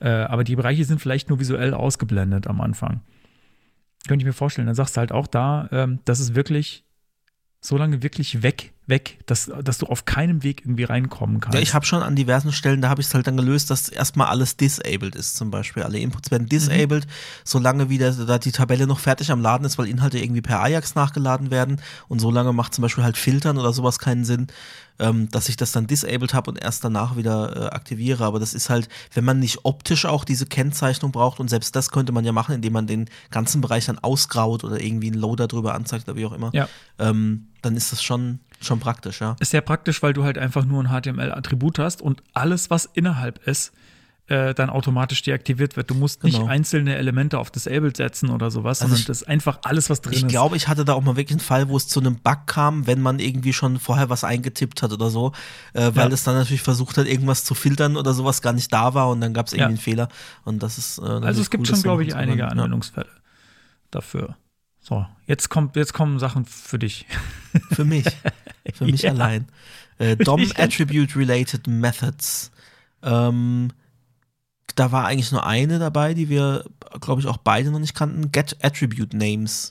Äh, 0.00 0.08
aber 0.08 0.44
die 0.44 0.56
Bereiche 0.56 0.84
sind 0.84 1.00
vielleicht 1.00 1.28
nur 1.28 1.38
visuell 1.38 1.74
ausgeblendet 1.74 2.46
am 2.46 2.60
Anfang. 2.60 3.00
Könnte 4.08 4.24
ich 4.24 4.26
mir 4.26 4.32
vorstellen. 4.32 4.66
Dann 4.66 4.74
sagst 4.74 4.96
du 4.96 4.98
halt 4.98 5.12
auch 5.12 5.28
da, 5.28 5.68
ähm, 5.70 6.00
das 6.04 6.18
ist 6.18 6.34
wirklich 6.34 6.84
so 7.60 7.76
lange 7.76 8.02
wirklich 8.02 8.42
weg, 8.42 8.71
weg, 8.86 9.18
dass, 9.26 9.50
dass 9.62 9.78
du 9.78 9.86
auf 9.86 10.04
keinem 10.04 10.42
Weg 10.42 10.62
irgendwie 10.62 10.84
reinkommen 10.84 11.40
kannst. 11.40 11.54
Ja, 11.54 11.60
ich 11.60 11.74
habe 11.74 11.86
schon 11.86 12.02
an 12.02 12.16
diversen 12.16 12.52
Stellen, 12.52 12.82
da 12.82 12.88
habe 12.88 13.00
ich 13.00 13.06
es 13.06 13.14
halt 13.14 13.26
dann 13.26 13.36
gelöst, 13.36 13.70
dass 13.70 13.88
erstmal 13.88 14.26
alles 14.26 14.56
disabled 14.56 15.14
ist, 15.14 15.36
zum 15.36 15.50
Beispiel. 15.50 15.82
Alle 15.82 15.98
Inputs 15.98 16.30
werden 16.30 16.48
disabled, 16.48 17.06
mhm. 17.06 17.10
solange 17.44 17.88
wieder 17.90 18.12
da 18.12 18.38
die 18.38 18.52
Tabelle 18.52 18.86
noch 18.86 18.98
fertig 18.98 19.30
am 19.30 19.40
Laden 19.40 19.64
ist, 19.64 19.78
weil 19.78 19.86
Inhalte 19.86 20.18
irgendwie 20.18 20.42
per 20.42 20.60
Ajax 20.60 20.94
nachgeladen 20.94 21.50
werden. 21.50 21.80
Und 22.08 22.20
solange 22.20 22.52
macht 22.52 22.74
zum 22.74 22.82
Beispiel 22.82 23.04
halt 23.04 23.16
Filtern 23.16 23.58
oder 23.58 23.72
sowas 23.72 23.98
keinen 23.98 24.24
Sinn 24.24 24.48
ähm, 24.98 25.28
dass 25.30 25.48
ich 25.48 25.56
das 25.56 25.72
dann 25.72 25.86
disabled 25.86 26.34
habe 26.34 26.50
und 26.50 26.62
erst 26.62 26.84
danach 26.84 27.16
wieder 27.16 27.56
äh, 27.56 27.74
aktiviere. 27.74 28.24
Aber 28.24 28.38
das 28.38 28.54
ist 28.54 28.70
halt, 28.70 28.88
wenn 29.12 29.24
man 29.24 29.38
nicht 29.38 29.64
optisch 29.64 30.06
auch 30.06 30.24
diese 30.24 30.46
Kennzeichnung 30.46 31.12
braucht 31.12 31.40
und 31.40 31.48
selbst 31.48 31.74
das 31.74 31.90
könnte 31.90 32.12
man 32.12 32.24
ja 32.24 32.32
machen, 32.32 32.54
indem 32.54 32.72
man 32.72 32.86
den 32.86 33.08
ganzen 33.30 33.60
Bereich 33.60 33.86
dann 33.86 33.98
ausgraut 33.98 34.64
oder 34.64 34.80
irgendwie 34.80 35.08
einen 35.08 35.20
Loader 35.20 35.48
drüber 35.48 35.74
anzeigt 35.74 36.08
oder 36.08 36.16
wie 36.16 36.26
auch 36.26 36.32
immer, 36.32 36.50
ja. 36.52 36.68
ähm, 36.98 37.48
dann 37.62 37.76
ist 37.76 37.92
das 37.92 38.02
schon 38.02 38.40
schon 38.64 38.80
praktisch, 38.80 39.20
ja. 39.20 39.36
Ist 39.40 39.50
sehr 39.50 39.60
praktisch, 39.60 40.02
weil 40.02 40.12
du 40.12 40.24
halt 40.24 40.38
einfach 40.38 40.64
nur 40.64 40.82
ein 40.82 40.88
HTML-Attribut 40.88 41.78
hast 41.78 42.02
und 42.02 42.22
alles, 42.32 42.70
was 42.70 42.86
innerhalb 42.86 43.46
ist, 43.46 43.72
äh, 44.28 44.54
dann 44.54 44.70
automatisch 44.70 45.22
deaktiviert 45.22 45.76
wird. 45.76 45.90
Du 45.90 45.94
musst 45.94 46.20
genau. 46.20 46.38
nicht 46.38 46.48
einzelne 46.48 46.94
Elemente 46.96 47.38
auf 47.38 47.50
Disabled 47.50 47.96
setzen 47.96 48.30
oder 48.30 48.50
sowas, 48.50 48.80
also 48.80 48.90
sondern 48.90 49.00
ich, 49.00 49.06
das 49.06 49.22
ist 49.22 49.28
einfach 49.28 49.58
alles, 49.64 49.90
was 49.90 50.00
drin 50.00 50.12
ich 50.12 50.18
ist. 50.20 50.24
Ich 50.24 50.28
glaube, 50.28 50.56
ich 50.56 50.68
hatte 50.68 50.84
da 50.84 50.94
auch 50.94 51.02
mal 51.02 51.16
wirklich 51.16 51.32
einen 51.32 51.40
Fall, 51.40 51.68
wo 51.68 51.76
es 51.76 51.88
zu 51.88 52.00
einem 52.00 52.16
Bug 52.16 52.46
kam, 52.46 52.86
wenn 52.86 53.02
man 53.02 53.18
irgendwie 53.18 53.52
schon 53.52 53.78
vorher 53.78 54.10
was 54.10 54.24
eingetippt 54.24 54.82
hat 54.82 54.92
oder 54.92 55.10
so, 55.10 55.32
äh, 55.74 55.90
weil 55.94 56.08
ja. 56.08 56.14
es 56.14 56.24
dann 56.24 56.36
natürlich 56.36 56.62
versucht 56.62 56.98
hat, 56.98 57.06
irgendwas 57.06 57.44
zu 57.44 57.54
filtern 57.54 57.96
oder 57.96 58.14
sowas 58.14 58.42
gar 58.42 58.52
nicht 58.52 58.72
da 58.72 58.94
war 58.94 59.10
und 59.10 59.20
dann 59.20 59.34
gab 59.34 59.48
es 59.48 59.52
irgendwie 59.52 59.62
ja. 59.62 59.68
einen 59.68 59.76
Fehler. 59.76 60.08
Und 60.44 60.62
das 60.62 60.78
ist. 60.78 60.98
Äh, 60.98 61.02
also 61.02 61.42
es 61.42 61.50
gibt 61.50 61.68
cool, 61.68 61.74
schon, 61.74 61.82
glaube 61.82 62.04
ich, 62.04 62.14
einige 62.14 62.48
Anwendungsfälle 62.48 63.10
dafür. 63.90 64.36
So, 64.82 65.06
jetzt 65.26 65.48
kommt, 65.48 65.76
jetzt 65.76 65.94
kommen 65.94 66.18
Sachen 66.18 66.44
für 66.44 66.78
dich. 66.78 67.06
Für 67.70 67.84
mich. 67.84 68.06
Für 68.74 68.84
mich 68.86 69.08
allein. 69.08 69.46
Äh, 69.98 70.16
DOM 70.16 70.42
Attribute 70.56 71.14
Related 71.14 71.66
Methods. 71.66 72.50
Ähm, 73.02 73.72
da 74.74 74.90
war 74.90 75.06
eigentlich 75.06 75.30
nur 75.32 75.46
eine 75.46 75.78
dabei, 75.78 76.14
die 76.14 76.28
wir, 76.28 76.64
glaube 77.00 77.20
ich, 77.20 77.26
auch 77.28 77.36
beide 77.36 77.70
noch 77.70 77.78
nicht 77.78 77.94
kannten. 77.94 78.32
Get 78.32 78.56
Attribute 78.62 79.14
Names. 79.14 79.70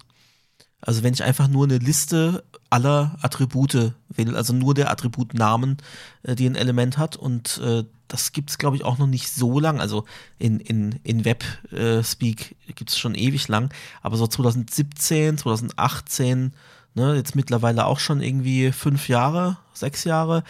Also 0.79 1.03
wenn 1.03 1.13
ich 1.13 1.23
einfach 1.23 1.47
nur 1.47 1.65
eine 1.65 1.79
Liste 1.79 2.43
aller 2.71 3.17
Attribute 3.21 3.93
will, 4.09 4.35
also 4.35 4.53
nur 4.53 4.73
der 4.73 4.89
Attributnamen, 4.89 5.77
äh, 6.23 6.35
die 6.35 6.47
ein 6.49 6.55
Element 6.55 6.97
hat. 6.97 7.17
Und 7.17 7.59
äh, 7.63 7.83
das 8.07 8.31
gibt 8.31 8.49
es, 8.49 8.57
glaube 8.57 8.77
ich, 8.77 8.83
auch 8.83 8.97
noch 8.97 9.07
nicht 9.07 9.29
so 9.29 9.59
lang. 9.59 9.79
Also 9.79 10.05
in, 10.39 10.59
in, 10.59 10.99
in 11.03 11.25
Web-Speak 11.25 12.55
äh, 12.67 12.73
gibt 12.73 12.89
es 12.89 12.97
schon 12.97 13.13
ewig 13.13 13.47
lang. 13.49 13.73
Aber 14.01 14.17
so 14.17 14.25
2017, 14.25 15.37
2018, 15.37 16.53
ne, 16.95 17.15
jetzt 17.15 17.35
mittlerweile 17.35 17.85
auch 17.85 17.99
schon 17.99 18.21
irgendwie 18.21 18.71
fünf 18.71 19.09
Jahre, 19.09 19.57
sechs 19.73 20.05
Jahre. 20.05 20.43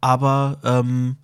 Aber 0.00 0.58
ähm, 0.62 1.16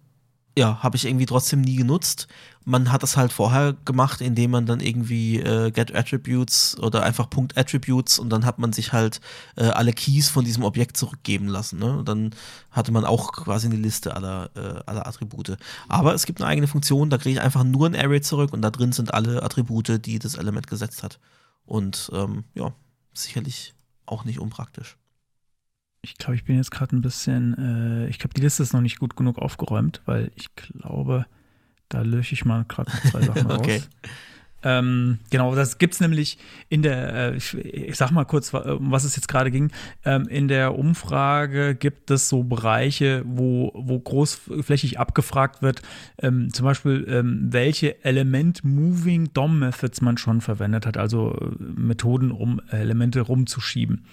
ja, 0.58 0.82
habe 0.82 0.96
ich 0.96 1.04
irgendwie 1.04 1.26
trotzdem 1.26 1.60
nie 1.60 1.76
genutzt 1.76 2.26
man 2.64 2.90
hat 2.90 3.02
das 3.02 3.16
halt 3.16 3.32
vorher 3.32 3.74
gemacht, 3.84 4.20
indem 4.20 4.52
man 4.52 4.66
dann 4.66 4.80
irgendwie 4.80 5.38
äh, 5.38 5.70
Get 5.70 5.94
Attributes 5.94 6.78
oder 6.78 7.02
einfach 7.02 7.28
Punkt 7.28 7.58
Attributes 7.58 8.18
und 8.18 8.30
dann 8.30 8.46
hat 8.46 8.58
man 8.58 8.72
sich 8.72 8.92
halt 8.92 9.20
äh, 9.56 9.64
alle 9.64 9.92
Keys 9.92 10.30
von 10.30 10.44
diesem 10.44 10.64
Objekt 10.64 10.96
zurückgeben 10.96 11.46
lassen. 11.46 11.78
Ne? 11.78 11.98
Und 11.98 12.08
dann 12.08 12.34
hatte 12.70 12.90
man 12.90 13.04
auch 13.04 13.32
quasi 13.32 13.66
eine 13.66 13.76
Liste 13.76 14.16
aller, 14.16 14.50
äh, 14.54 14.82
aller 14.86 15.06
Attribute. 15.06 15.56
Aber 15.88 16.14
es 16.14 16.24
gibt 16.24 16.40
eine 16.40 16.48
eigene 16.48 16.66
Funktion, 16.66 17.10
da 17.10 17.18
kriege 17.18 17.38
ich 17.38 17.44
einfach 17.44 17.64
nur 17.64 17.86
ein 17.86 17.96
Array 17.96 18.22
zurück 18.22 18.52
und 18.52 18.62
da 18.62 18.70
drin 18.70 18.92
sind 18.92 19.12
alle 19.12 19.42
Attribute, 19.42 20.04
die 20.04 20.18
das 20.18 20.34
Element 20.34 20.66
gesetzt 20.66 21.02
hat. 21.02 21.20
Und 21.66 22.10
ähm, 22.14 22.44
ja, 22.54 22.72
sicherlich 23.12 23.74
auch 24.06 24.24
nicht 24.24 24.38
unpraktisch. 24.38 24.96
Ich 26.00 26.16
glaube, 26.16 26.36
ich 26.36 26.44
bin 26.44 26.56
jetzt 26.56 26.70
gerade 26.70 26.96
ein 26.96 27.02
bisschen, 27.02 27.56
äh, 27.58 28.08
ich 28.08 28.18
glaube, 28.18 28.34
die 28.34 28.42
Liste 28.42 28.62
ist 28.62 28.72
noch 28.72 28.82
nicht 28.82 28.98
gut 28.98 29.16
genug 29.16 29.38
aufgeräumt, 29.38 30.02
weil 30.04 30.30
ich 30.34 30.54
glaube, 30.54 31.26
da 31.88 32.02
lösche 32.02 32.34
ich 32.34 32.44
mal 32.44 32.64
gerade 32.68 32.90
zwei 33.10 33.22
Sachen 33.22 33.50
okay. 33.50 33.76
raus. 33.76 33.88
Ähm, 34.64 35.18
genau, 35.30 35.54
das 35.54 35.76
gibt 35.76 35.94
es 35.94 36.00
nämlich 36.00 36.38
in 36.70 36.82
der, 36.82 37.14
äh, 37.14 37.36
ich, 37.36 37.54
ich, 37.54 37.96
sag 37.96 38.10
mal 38.10 38.24
kurz, 38.24 38.52
um 38.54 38.90
was 38.90 39.04
es 39.04 39.14
jetzt 39.14 39.28
gerade 39.28 39.50
ging. 39.50 39.70
Ähm, 40.04 40.26
in 40.26 40.48
der 40.48 40.76
Umfrage 40.78 41.74
gibt 41.74 42.10
es 42.10 42.30
so 42.30 42.44
Bereiche, 42.44 43.22
wo, 43.26 43.72
wo 43.74 44.00
großflächig 44.00 44.98
abgefragt 44.98 45.60
wird, 45.60 45.82
ähm, 46.18 46.50
zum 46.52 46.64
Beispiel, 46.64 47.06
ähm, 47.08 47.48
welche 47.50 48.02
Element-Moving 48.04 49.34
DOM-Methods 49.34 50.00
man 50.00 50.16
schon 50.16 50.40
verwendet 50.40 50.86
hat, 50.86 50.96
also 50.96 51.34
äh, 51.34 51.62
Methoden, 51.62 52.30
um 52.30 52.60
Elemente 52.70 53.20
rumzuschieben. 53.20 54.06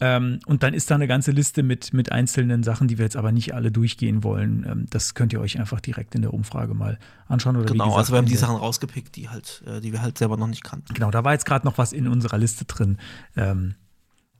Ähm, 0.00 0.40
und 0.46 0.62
dann 0.62 0.74
ist 0.74 0.90
da 0.90 0.96
eine 0.96 1.06
ganze 1.06 1.30
Liste 1.30 1.62
mit, 1.62 1.92
mit 1.92 2.10
einzelnen 2.10 2.64
Sachen, 2.64 2.88
die 2.88 2.98
wir 2.98 3.04
jetzt 3.04 3.16
aber 3.16 3.30
nicht 3.30 3.54
alle 3.54 3.70
durchgehen 3.70 4.24
wollen. 4.24 4.66
Ähm, 4.68 4.86
das 4.90 5.14
könnt 5.14 5.32
ihr 5.32 5.40
euch 5.40 5.58
einfach 5.58 5.80
direkt 5.80 6.14
in 6.14 6.22
der 6.22 6.34
Umfrage 6.34 6.74
mal 6.74 6.98
anschauen. 7.28 7.56
Oder 7.56 7.66
genau, 7.66 7.84
gesagt, 7.84 7.98
also 7.98 8.12
wir 8.12 8.18
haben 8.18 8.26
die 8.26 8.36
Sachen 8.36 8.56
rausgepickt, 8.56 9.14
die 9.14 9.28
halt, 9.28 9.62
äh, 9.66 9.80
die 9.80 9.92
wir 9.92 10.02
halt 10.02 10.18
selber 10.18 10.36
noch 10.36 10.48
nicht 10.48 10.64
kannten. 10.64 10.92
Genau, 10.94 11.10
da 11.10 11.22
war 11.22 11.32
jetzt 11.32 11.46
gerade 11.46 11.64
noch 11.64 11.78
was 11.78 11.92
in 11.92 12.08
unserer 12.08 12.38
Liste 12.38 12.64
drin. 12.64 12.98
Ähm, 13.36 13.76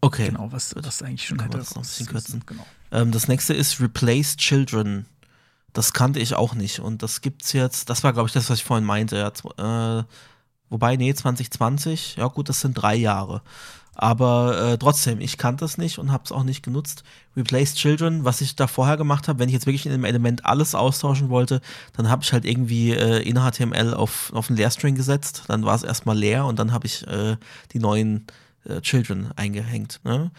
okay. 0.01 0.27
Genau, 0.27 0.51
was, 0.51 0.75
was 0.75 1.03
eigentlich 1.03 1.27
schon 1.27 1.41
hätte. 1.41 1.59
Das, 1.59 1.71
noch 1.71 1.83
ein 1.83 1.83
bisschen 1.83 2.07
kürzen. 2.07 2.43
Genau. 2.47 2.67
Ähm, 2.91 3.13
das 3.13 3.29
nächste 3.29 3.55
ist 3.55 3.81
Replace 3.81 4.37
Children. 4.37 5.07
Das 5.73 5.93
kannte 5.93 6.19
ich 6.19 6.35
auch 6.35 6.55
nicht. 6.55 6.81
Und 6.81 7.03
das 7.05 7.21
gibt's 7.21 7.53
jetzt, 7.53 7.91
das 7.91 8.03
war, 8.03 8.13
glaube 8.13 8.27
ich, 8.29 8.33
das, 8.33 8.51
was 8.51 8.59
ich 8.59 8.65
vorhin 8.65 8.85
meinte. 8.85 9.17
Ja, 9.17 10.01
äh, 10.01 10.05
Wobei, 10.75 10.97
nee, 10.97 11.15
2020, 11.15 12.17
ja 12.17 12.27
gut, 12.27 12.49
das 12.49 12.61
sind 12.61 12.75
drei 12.75 12.97
Jahre. 12.97 13.43
Aber 13.95 14.73
äh, 14.73 14.79
trotzdem, 14.79 15.21
ich 15.21 15.39
kannte 15.39 15.65
das 15.65 15.79
nicht 15.79 15.99
und 15.99 16.11
habe 16.11 16.25
es 16.25 16.33
auch 16.33 16.43
nicht 16.43 16.63
genutzt. 16.63 17.05
Replace 17.37 17.75
Children, 17.75 18.25
was 18.25 18.41
ich 18.41 18.57
da 18.57 18.67
vorher 18.67 18.97
gemacht 18.97 19.29
habe, 19.29 19.39
wenn 19.39 19.49
ich 19.49 19.55
jetzt 19.55 19.67
wirklich 19.67 19.87
in 19.87 19.93
dem 19.93 20.05
Element 20.05 20.45
alles 20.45 20.75
austauschen 20.75 21.29
wollte, 21.29 21.61
dann 21.97 22.09
habe 22.09 22.23
ich 22.23 22.33
halt 22.33 22.45
irgendwie 22.45 22.93
äh, 22.93 23.23
in 23.23 23.37
HTML 23.37 23.95
auf, 23.95 24.33
auf 24.35 24.49
einen 24.49 24.57
Leerstring 24.57 24.95
gesetzt. 24.95 25.45
Dann 25.49 25.65
war 25.65 25.75
es 25.75 25.83
erstmal 25.83 26.19
leer 26.19 26.45
und 26.47 26.59
dann 26.59 26.73
habe 26.73 26.87
ich 26.87 27.07
äh, 27.07 27.37
die 27.73 27.79
neuen 27.79 28.27
äh, 28.69 28.81
Children 28.81 29.31
eingehängt. 29.37 30.01
Ne? 30.05 30.31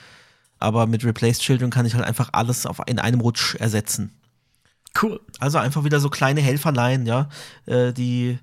Aber 0.59 0.87
mit 0.87 1.03
Replace 1.03 1.39
Children 1.39 1.69
kann 1.69 1.85
ich 1.85 1.95
halt 1.95 2.05
einfach 2.05 2.29
alles 2.33 2.65
auf, 2.65 2.81
in 2.87 2.99
einem 2.99 3.21
Rutsch 3.21 3.55
ersetzen. 3.55 4.11
Cool. 5.01 5.19
Also 5.39 5.57
einfach 5.57 5.83
wieder 5.83 5.99
so 5.99 6.09
kleine 6.09 6.41
Helferlein, 6.41 7.05
ja, 7.05 7.27
äh, 7.65 7.91
die 7.91 8.39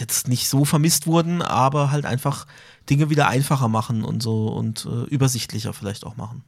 jetzt 0.00 0.28
nicht 0.28 0.48
so 0.48 0.64
vermisst 0.64 1.06
wurden, 1.06 1.42
aber 1.42 1.90
halt 1.90 2.06
einfach 2.06 2.46
Dinge 2.88 3.10
wieder 3.10 3.28
einfacher 3.28 3.68
machen 3.68 4.04
und 4.04 4.22
so 4.22 4.48
und 4.48 4.86
äh, 4.86 5.04
übersichtlicher 5.08 5.72
vielleicht 5.72 6.04
auch 6.04 6.16
machen. 6.16 6.44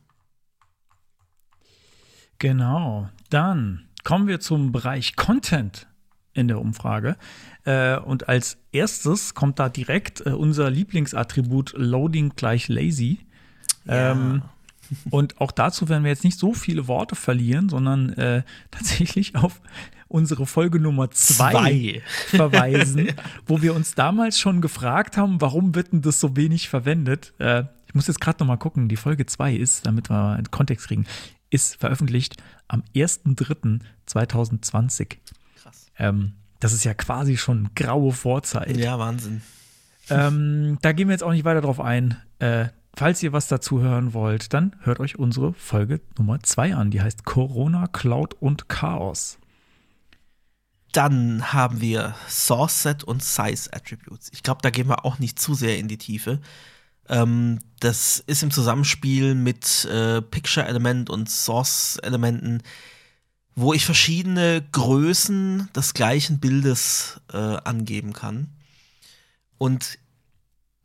Genau. 2.38 3.08
Dann 3.30 3.88
kommen 4.04 4.28
wir 4.28 4.40
zum 4.40 4.72
Bereich 4.72 5.16
Content 5.16 5.88
in 6.34 6.48
der 6.48 6.60
Umfrage. 6.60 7.16
Äh, 7.64 7.98
und 7.98 8.28
als 8.28 8.58
erstes 8.72 9.34
kommt 9.34 9.58
da 9.58 9.68
direkt 9.68 10.24
äh, 10.26 10.30
unser 10.30 10.70
Lieblingsattribut 10.70 11.72
Loading 11.76 12.32
gleich 12.36 12.68
lazy. 12.68 13.26
Ja. 13.86 14.12
Ähm, 14.12 14.42
und 15.10 15.40
auch 15.40 15.50
dazu 15.50 15.88
werden 15.88 16.04
wir 16.04 16.10
jetzt 16.10 16.24
nicht 16.24 16.38
so 16.38 16.52
viele 16.54 16.86
Worte 16.86 17.16
verlieren, 17.16 17.68
sondern 17.68 18.10
äh, 18.10 18.42
tatsächlich 18.70 19.34
auf 19.34 19.60
unsere 20.08 20.46
Folge 20.46 20.80
Nummer 20.80 21.10
zwei, 21.10 21.52
zwei. 21.52 22.02
verweisen, 22.36 23.08
wo 23.46 23.62
wir 23.62 23.74
uns 23.74 23.94
damals 23.94 24.38
schon 24.38 24.60
gefragt 24.60 25.16
haben, 25.16 25.40
warum 25.40 25.74
wird 25.74 25.92
denn 25.92 26.02
das 26.02 26.20
so 26.20 26.36
wenig 26.36 26.68
verwendet? 26.68 27.32
Äh, 27.38 27.64
ich 27.86 27.94
muss 27.94 28.06
jetzt 28.06 28.20
gerade 28.20 28.38
noch 28.40 28.46
mal 28.46 28.56
gucken, 28.56 28.88
die 28.88 28.96
Folge 28.96 29.24
zwei 29.26 29.54
ist, 29.54 29.86
damit 29.86 30.10
wir 30.10 30.32
einen 30.32 30.50
Kontext 30.50 30.88
kriegen, 30.88 31.06
ist 31.50 31.76
veröffentlicht 31.76 32.42
am 32.68 32.82
1.3.2020. 32.94 35.16
Krass. 35.62 35.86
Ähm, 35.98 36.32
das 36.60 36.72
ist 36.72 36.84
ja 36.84 36.94
quasi 36.94 37.36
schon 37.36 37.70
graue 37.74 38.12
Vorzeit. 38.12 38.76
Ja, 38.76 38.98
Wahnsinn. 38.98 39.42
Ähm, 40.08 40.78
da 40.82 40.92
gehen 40.92 41.08
wir 41.08 41.14
jetzt 41.14 41.22
auch 41.22 41.32
nicht 41.32 41.44
weiter 41.44 41.60
drauf 41.60 41.80
ein. 41.80 42.16
Äh, 42.38 42.66
falls 42.94 43.22
ihr 43.22 43.32
was 43.32 43.48
dazu 43.48 43.80
hören 43.80 44.14
wollt, 44.14 44.54
dann 44.54 44.76
hört 44.82 45.00
euch 45.00 45.18
unsere 45.18 45.52
Folge 45.54 46.00
Nummer 46.18 46.40
2 46.40 46.74
an. 46.74 46.90
Die 46.90 47.02
heißt 47.02 47.24
Corona, 47.24 47.88
Cloud 47.88 48.34
und 48.34 48.68
Chaos. 48.68 49.38
Dann 50.96 51.52
haben 51.52 51.82
wir 51.82 52.14
Source 52.26 52.82
Set 52.82 53.04
und 53.04 53.22
Size 53.22 53.70
Attributes. 53.70 54.30
Ich 54.32 54.42
glaube, 54.42 54.62
da 54.62 54.70
gehen 54.70 54.88
wir 54.88 55.04
auch 55.04 55.18
nicht 55.18 55.38
zu 55.38 55.52
sehr 55.52 55.78
in 55.78 55.88
die 55.88 55.98
Tiefe. 55.98 56.40
Ähm, 57.06 57.58
das 57.80 58.18
ist 58.26 58.42
im 58.42 58.50
Zusammenspiel 58.50 59.34
mit 59.34 59.84
äh, 59.84 60.22
Picture-Element 60.22 61.10
und 61.10 61.28
Source-Elementen, 61.28 62.62
wo 63.54 63.74
ich 63.74 63.84
verschiedene 63.84 64.66
Größen 64.72 65.68
des 65.76 65.92
gleichen 65.92 66.40
Bildes 66.40 67.20
äh, 67.30 67.36
angeben 67.36 68.14
kann. 68.14 68.48
Und 69.58 69.98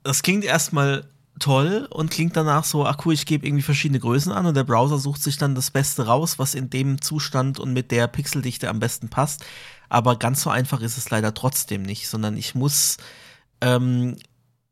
das 0.04 0.24
klingt 0.24 0.44
erstmal 0.44 1.08
toll 1.40 1.88
und 1.90 2.12
klingt 2.12 2.36
danach 2.36 2.66
so, 2.66 2.86
ach 2.86 2.98
cool, 3.06 3.14
ich 3.14 3.26
gebe 3.26 3.48
irgendwie 3.48 3.64
verschiedene 3.64 4.02
Größen 4.02 4.34
an 4.34 4.46
und 4.46 4.56
der 4.56 4.66
Browser 4.66 4.98
sucht 4.98 5.24
sich 5.24 5.38
dann 5.38 5.56
das 5.56 5.72
Beste 5.72 6.06
raus, 6.06 6.38
was 6.38 6.54
in 6.54 6.70
dem 6.70 7.02
Zustand 7.02 7.60
und 7.60 7.72
mit 7.72 7.92
der 7.92 8.08
Pixeldichte 8.08 8.68
am 8.68 8.80
besten 8.80 9.08
passt. 9.08 9.46
Aber 9.92 10.16
ganz 10.16 10.42
so 10.42 10.50
einfach 10.50 10.80
ist 10.80 10.98
es 10.98 11.10
leider 11.10 11.34
trotzdem 11.34 11.82
nicht, 11.82 12.08
sondern 12.08 12.38
ich 12.38 12.56
muss 12.56 12.96
ähm, 13.60 14.16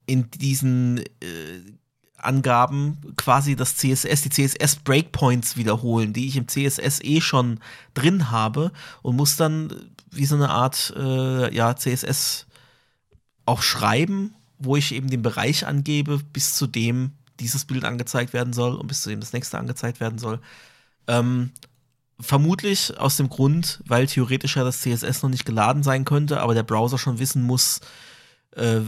in 0.05 0.32
diesen 0.32 0.99
äh, 0.99 1.59
Angaben 2.15 2.99
quasi 3.17 3.57
das 3.57 3.76
CSS, 3.76 4.22
die 4.22 4.30
CSS 4.30 4.78
Breakpoints 4.78 5.57
wiederholen, 5.57 6.13
die 6.13 6.30
ich 6.30 6.38
im 6.38 6.47
CSS 6.47 7.01
eh 7.01 7.20
schon 7.20 7.59
drin 7.95 8.32
habe 8.32 8.72
und 9.01 9.17
muss 9.17 9.36
dann 9.36 9.91
wie 10.09 10.26
so 10.26 10.36
eine 10.36 10.51
Art 10.51 10.93
äh, 10.95 11.53
ja, 11.53 11.76
CSS 11.76 12.47
auch 13.45 13.61
schreiben, 13.61 14.34
wo 14.57 14.78
ich 14.78 14.93
eben 14.93 15.09
den 15.09 15.22
Bereich 15.22 15.67
angebe, 15.67 16.20
bis 16.32 16.53
zu 16.53 16.65
dem 16.65 17.11
dieses 17.41 17.65
Bild 17.65 17.84
angezeigt 17.84 18.32
werden 18.32 18.53
soll 18.53 18.74
und 18.74 18.88
bis 18.88 19.01
zu 19.01 19.09
dem 19.09 19.20
das 19.20 19.34
nächste 19.34 19.57
angezeigt 19.57 19.99
werden 19.99 20.17
soll. 20.17 20.39
Ähm, 21.07 21.51
Vermutlich 22.22 22.97
aus 22.99 23.17
dem 23.17 23.30
Grund, 23.30 23.82
weil 23.86 24.07
theoretisch 24.07 24.57
ja 24.57 24.63
das 24.63 24.82
CSS 24.82 25.24
noch 25.24 25.30
nicht 25.30 25.45
geladen 25.45 25.84
sein 25.84 26.03
könnte, 26.03 26.41
aber 26.41 26.53
der 26.53 26.63
Browser 26.63 26.97
schon 26.97 27.20
wissen 27.20 27.43
muss, 27.43 27.80
äh, 28.55 28.80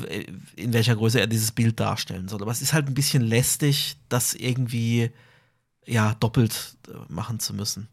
in 0.56 0.74
welcher 0.74 0.96
Größe 0.96 1.20
er 1.20 1.28
dieses 1.28 1.52
Bild 1.52 1.80
darstellen 1.80 2.28
soll. 2.28 2.42
Aber 2.42 2.52
es 2.52 2.62
ist 2.62 2.74
halt 2.74 2.88
ein 2.88 2.94
bisschen 2.94 3.22
lästig, 3.22 3.98
das 4.10 4.34
irgendwie 4.34 5.12
ja 5.86 6.14
doppelt 6.16 6.78
äh, 6.88 6.92
machen 7.08 7.40
zu 7.40 7.54
müssen. 7.54 7.88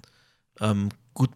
Ähm, 0.61 0.89
gut, 1.15 1.31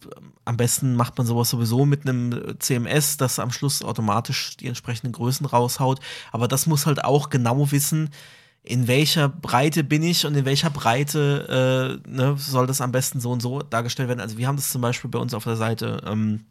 am 0.45 0.57
besten 0.57 0.97
macht 0.97 1.17
man 1.19 1.27
sowas 1.27 1.51
sowieso 1.51 1.87
mit 1.87 2.09
einem 2.09 2.57
CMS, 2.59 3.17
das 3.17 3.39
am 3.39 3.53
Schluss 3.53 3.83
automatisch 3.83 4.57
die 4.57 4.69
entsprechenden 4.69 5.13
Größen 5.13 5.47
raushaut. 5.47 6.01
Aber 6.33 6.49
das 6.49 6.67
muss 6.67 6.87
halt 6.87 7.05
auch 7.05 7.31
genau 7.31 7.71
wissen, 7.71 8.11
in 8.65 8.87
welcher 8.87 9.29
Breite 9.29 9.83
bin 9.83 10.03
ich 10.03 10.25
und 10.25 10.37
in 10.37 10.45
welcher 10.45 10.71
Breite 10.71 12.01
äh, 12.07 12.09
ne, 12.09 12.37
soll 12.39 12.67
das 12.67 12.81
am 12.81 12.93
besten 12.93 13.21
so 13.21 13.33
und 13.33 13.43
so 13.43 13.61
dargestellt 13.61 14.09
werden. 14.09 14.21
Also 14.21 14.39
wir 14.39 14.47
haben 14.47 14.57
das 14.57 14.71
zum 14.71 14.83
Beispiel 14.83 15.11
bei 15.11 15.19
uns 15.19 15.35
auf 15.35 15.45
der 15.45 15.57
Seite 15.57 16.01
ähm, 16.07 16.45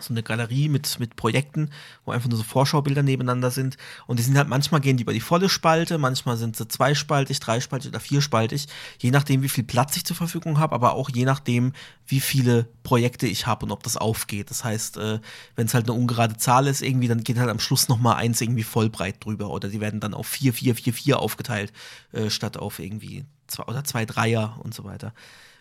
so 0.00 0.12
eine 0.12 0.22
Galerie 0.22 0.68
mit, 0.68 0.98
mit 1.00 1.16
Projekten, 1.16 1.70
wo 2.04 2.12
einfach 2.12 2.28
nur 2.28 2.38
so 2.38 2.44
Vorschaubilder 2.44 3.02
nebeneinander 3.02 3.50
sind. 3.50 3.76
Und 4.06 4.18
die 4.18 4.22
sind 4.22 4.36
halt, 4.36 4.48
manchmal 4.48 4.80
gehen 4.80 4.96
die 4.96 5.02
über 5.02 5.12
die 5.12 5.20
volle 5.20 5.48
Spalte, 5.48 5.98
manchmal 5.98 6.36
sind 6.36 6.56
sie 6.56 6.68
zweispaltig, 6.68 7.40
dreispaltig 7.40 7.90
oder 7.90 8.00
vierspaltig, 8.00 8.66
je 8.98 9.10
nachdem, 9.10 9.42
wie 9.42 9.48
viel 9.48 9.64
Platz 9.64 9.96
ich 9.96 10.04
zur 10.04 10.16
Verfügung 10.16 10.58
habe, 10.58 10.74
aber 10.74 10.94
auch 10.94 11.10
je 11.10 11.24
nachdem, 11.24 11.72
wie 12.06 12.20
viele 12.20 12.68
Projekte 12.82 13.26
ich 13.26 13.46
habe 13.46 13.66
und 13.66 13.72
ob 13.72 13.82
das 13.82 13.96
aufgeht. 13.96 14.50
Das 14.50 14.64
heißt, 14.64 14.96
äh, 14.96 15.20
wenn 15.56 15.66
es 15.66 15.74
halt 15.74 15.88
eine 15.88 15.98
ungerade 15.98 16.36
Zahl 16.36 16.66
ist, 16.66 16.82
irgendwie, 16.82 17.08
dann 17.08 17.24
geht 17.24 17.38
halt 17.38 17.50
am 17.50 17.60
Schluss 17.60 17.88
noch 17.88 17.98
mal 17.98 18.14
eins 18.14 18.40
irgendwie 18.40 18.62
voll 18.62 18.88
breit 18.88 19.24
drüber. 19.24 19.50
Oder 19.50 19.68
die 19.68 19.80
werden 19.80 20.00
dann 20.00 20.14
auf 20.14 20.26
vier, 20.26 20.52
vier, 20.54 20.74
vier, 20.74 20.92
vier 20.92 21.18
aufgeteilt, 21.18 21.72
äh, 22.12 22.30
statt 22.30 22.56
auf 22.56 22.78
irgendwie 22.78 23.24
zwei 23.46 23.64
oder 23.64 23.84
zwei 23.84 24.04
Dreier 24.04 24.58
und 24.62 24.74
so 24.74 24.84
weiter. 24.84 25.12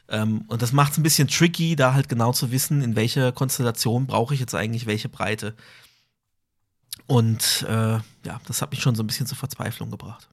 Ähm, 0.10 0.46
und 0.48 0.62
das 0.62 0.72
macht 0.72 0.94
es 0.94 0.98
ein 0.98 1.04
bisschen 1.04 1.28
tricky, 1.28 1.76
da 1.76 1.94
halt 1.94 2.10
genau 2.10 2.32
zu 2.32 2.52
wissen, 2.52 2.82
in 2.82 2.96
welcher 2.96 3.32
Konstellation 3.32 4.08
brauche 4.08 4.34
ich 4.34 4.40
jetzt 4.40 4.56
eigentlich 4.56 4.86
welche 4.86 5.10
Breite. 5.10 5.56
Und 7.08 7.66
äh, 7.68 8.00
ja, 8.26 8.42
das 8.46 8.62
hat 8.62 8.72
mich 8.72 8.82
schon 8.82 8.96
so 8.96 9.04
ein 9.04 9.08
bisschen 9.08 9.28
zur 9.28 9.38
Verzweiflung 9.38 9.92
gebracht. 9.92 10.30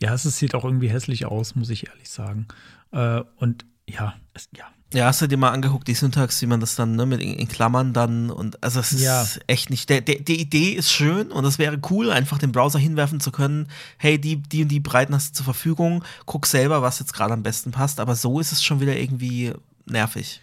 Ja, 0.00 0.14
es 0.14 0.22
sieht 0.22 0.54
auch 0.54 0.64
irgendwie 0.64 0.90
hässlich 0.90 1.26
aus, 1.26 1.54
muss 1.54 1.70
ich 1.70 1.88
ehrlich 1.88 2.08
sagen. 2.08 2.46
Äh, 2.92 3.22
und 3.36 3.66
ja, 3.88 4.14
es, 4.34 4.48
ja, 4.54 4.66
ja, 4.94 5.06
hast 5.06 5.20
du 5.20 5.26
dir 5.26 5.36
mal 5.36 5.50
angeguckt, 5.50 5.86
die 5.86 5.94
Syntax, 5.94 6.40
wie 6.40 6.46
man 6.46 6.60
das 6.60 6.74
dann 6.74 6.96
ne, 6.96 7.04
mit 7.04 7.20
in, 7.20 7.34
in 7.34 7.48
Klammern 7.48 7.92
dann 7.92 8.30
und 8.30 8.62
also 8.62 8.80
es 8.80 8.92
ist 8.92 9.02
ja. 9.02 9.24
echt 9.46 9.68
nicht. 9.68 9.90
Der, 9.90 10.00
der, 10.00 10.20
die 10.20 10.40
Idee 10.40 10.72
ist 10.72 10.90
schön 10.90 11.30
und 11.30 11.44
es 11.44 11.58
wäre 11.58 11.78
cool, 11.90 12.10
einfach 12.10 12.38
den 12.38 12.52
Browser 12.52 12.78
hinwerfen 12.78 13.20
zu 13.20 13.30
können, 13.30 13.68
hey, 13.98 14.18
die, 14.18 14.36
die 14.36 14.62
und 14.62 14.68
die 14.68 14.80
Breiten 14.80 15.14
hast 15.14 15.30
du 15.30 15.34
zur 15.34 15.44
Verfügung, 15.44 16.04
guck 16.24 16.46
selber, 16.46 16.80
was 16.80 17.00
jetzt 17.00 17.12
gerade 17.12 17.34
am 17.34 17.42
besten 17.42 17.70
passt, 17.70 18.00
aber 18.00 18.14
so 18.14 18.40
ist 18.40 18.52
es 18.52 18.64
schon 18.64 18.80
wieder 18.80 18.96
irgendwie 18.96 19.52
nervig. 19.86 20.40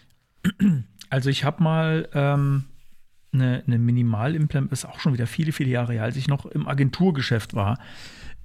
Also 1.08 1.30
ich 1.30 1.44
habe 1.44 1.62
mal 1.62 2.08
ähm, 2.14 2.64
eine, 3.32 3.62
eine 3.66 3.78
Minimalimplementierung, 3.78 4.72
ist 4.72 4.84
auch 4.84 5.00
schon 5.00 5.12
wieder 5.12 5.26
viele, 5.26 5.52
viele 5.52 5.70
Jahre 5.70 5.94
her, 5.94 6.02
als 6.02 6.16
ich 6.16 6.28
noch 6.28 6.46
im 6.46 6.68
Agenturgeschäft 6.68 7.54
war, 7.54 7.78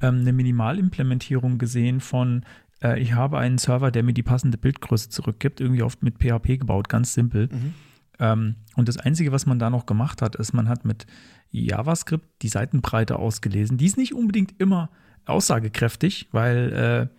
ähm, 0.01 0.21
eine 0.21 0.33
Minimalimplementierung 0.33 1.57
gesehen 1.57 2.01
von 2.01 2.43
äh, 2.83 2.99
ich 2.99 3.13
habe 3.13 3.37
einen 3.37 3.57
Server, 3.57 3.91
der 3.91 4.03
mir 4.03 4.13
die 4.13 4.23
passende 4.23 4.57
Bildgröße 4.57 5.09
zurückgibt, 5.09 5.61
irgendwie 5.61 5.83
oft 5.83 6.03
mit 6.03 6.17
PHP 6.19 6.59
gebaut, 6.59 6.89
ganz 6.89 7.13
simpel. 7.13 7.49
Mhm. 7.51 7.73
Ähm, 8.19 8.55
und 8.75 8.87
das 8.87 8.97
Einzige, 8.97 9.31
was 9.31 9.45
man 9.45 9.59
da 9.59 9.69
noch 9.69 9.85
gemacht 9.85 10.21
hat, 10.21 10.35
ist, 10.35 10.53
man 10.53 10.69
hat 10.69 10.85
mit 10.85 11.05
JavaScript 11.51 12.25
die 12.41 12.49
Seitenbreite 12.49 13.17
ausgelesen. 13.17 13.77
Die 13.77 13.85
ist 13.85 13.97
nicht 13.97 14.13
unbedingt 14.13 14.59
immer 14.59 14.89
aussagekräftig, 15.25 16.29
weil 16.31 17.09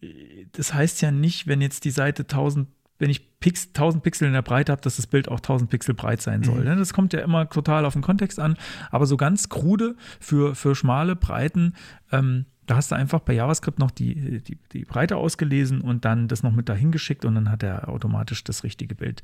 äh, 0.00 0.08
das 0.52 0.74
heißt 0.74 1.02
ja 1.02 1.10
nicht, 1.10 1.46
wenn 1.46 1.60
jetzt 1.60 1.84
die 1.84 1.90
Seite 1.90 2.22
1000 2.22 2.68
wenn 3.00 3.10
ich 3.10 3.38
Pix, 3.38 3.68
1000 3.68 4.02
Pixel 4.02 4.26
in 4.26 4.32
der 4.32 4.42
Breite 4.42 4.72
habe, 4.72 4.82
dass 4.82 4.96
das 4.96 5.06
Bild 5.06 5.28
auch 5.28 5.38
1000 5.38 5.70
Pixel 5.70 5.94
breit 5.94 6.20
sein 6.20 6.42
soll. 6.42 6.58
Mhm. 6.58 6.64
Ne? 6.64 6.76
Das 6.76 6.92
kommt 6.92 7.12
ja 7.12 7.20
immer 7.20 7.48
total 7.48 7.84
auf 7.84 7.92
den 7.92 8.02
Kontext 8.02 8.40
an. 8.40 8.56
Aber 8.90 9.06
so 9.06 9.16
ganz 9.16 9.48
krude 9.48 9.94
für, 10.18 10.56
für 10.56 10.74
schmale 10.74 11.14
Breiten 11.14 11.74
ähm, 12.10 12.46
da 12.68 12.76
hast 12.76 12.92
du 12.92 12.94
einfach 12.94 13.20
bei 13.20 13.32
JavaScript 13.32 13.78
noch 13.78 13.90
die, 13.90 14.40
die, 14.42 14.58
die 14.72 14.84
Breite 14.84 15.16
ausgelesen 15.16 15.80
und 15.80 16.04
dann 16.04 16.28
das 16.28 16.42
noch 16.42 16.52
mit 16.52 16.68
dahin 16.68 16.92
geschickt 16.92 17.24
und 17.24 17.34
dann 17.34 17.50
hat 17.50 17.62
er 17.62 17.88
automatisch 17.88 18.44
das 18.44 18.62
richtige 18.62 18.94
Bild 18.94 19.22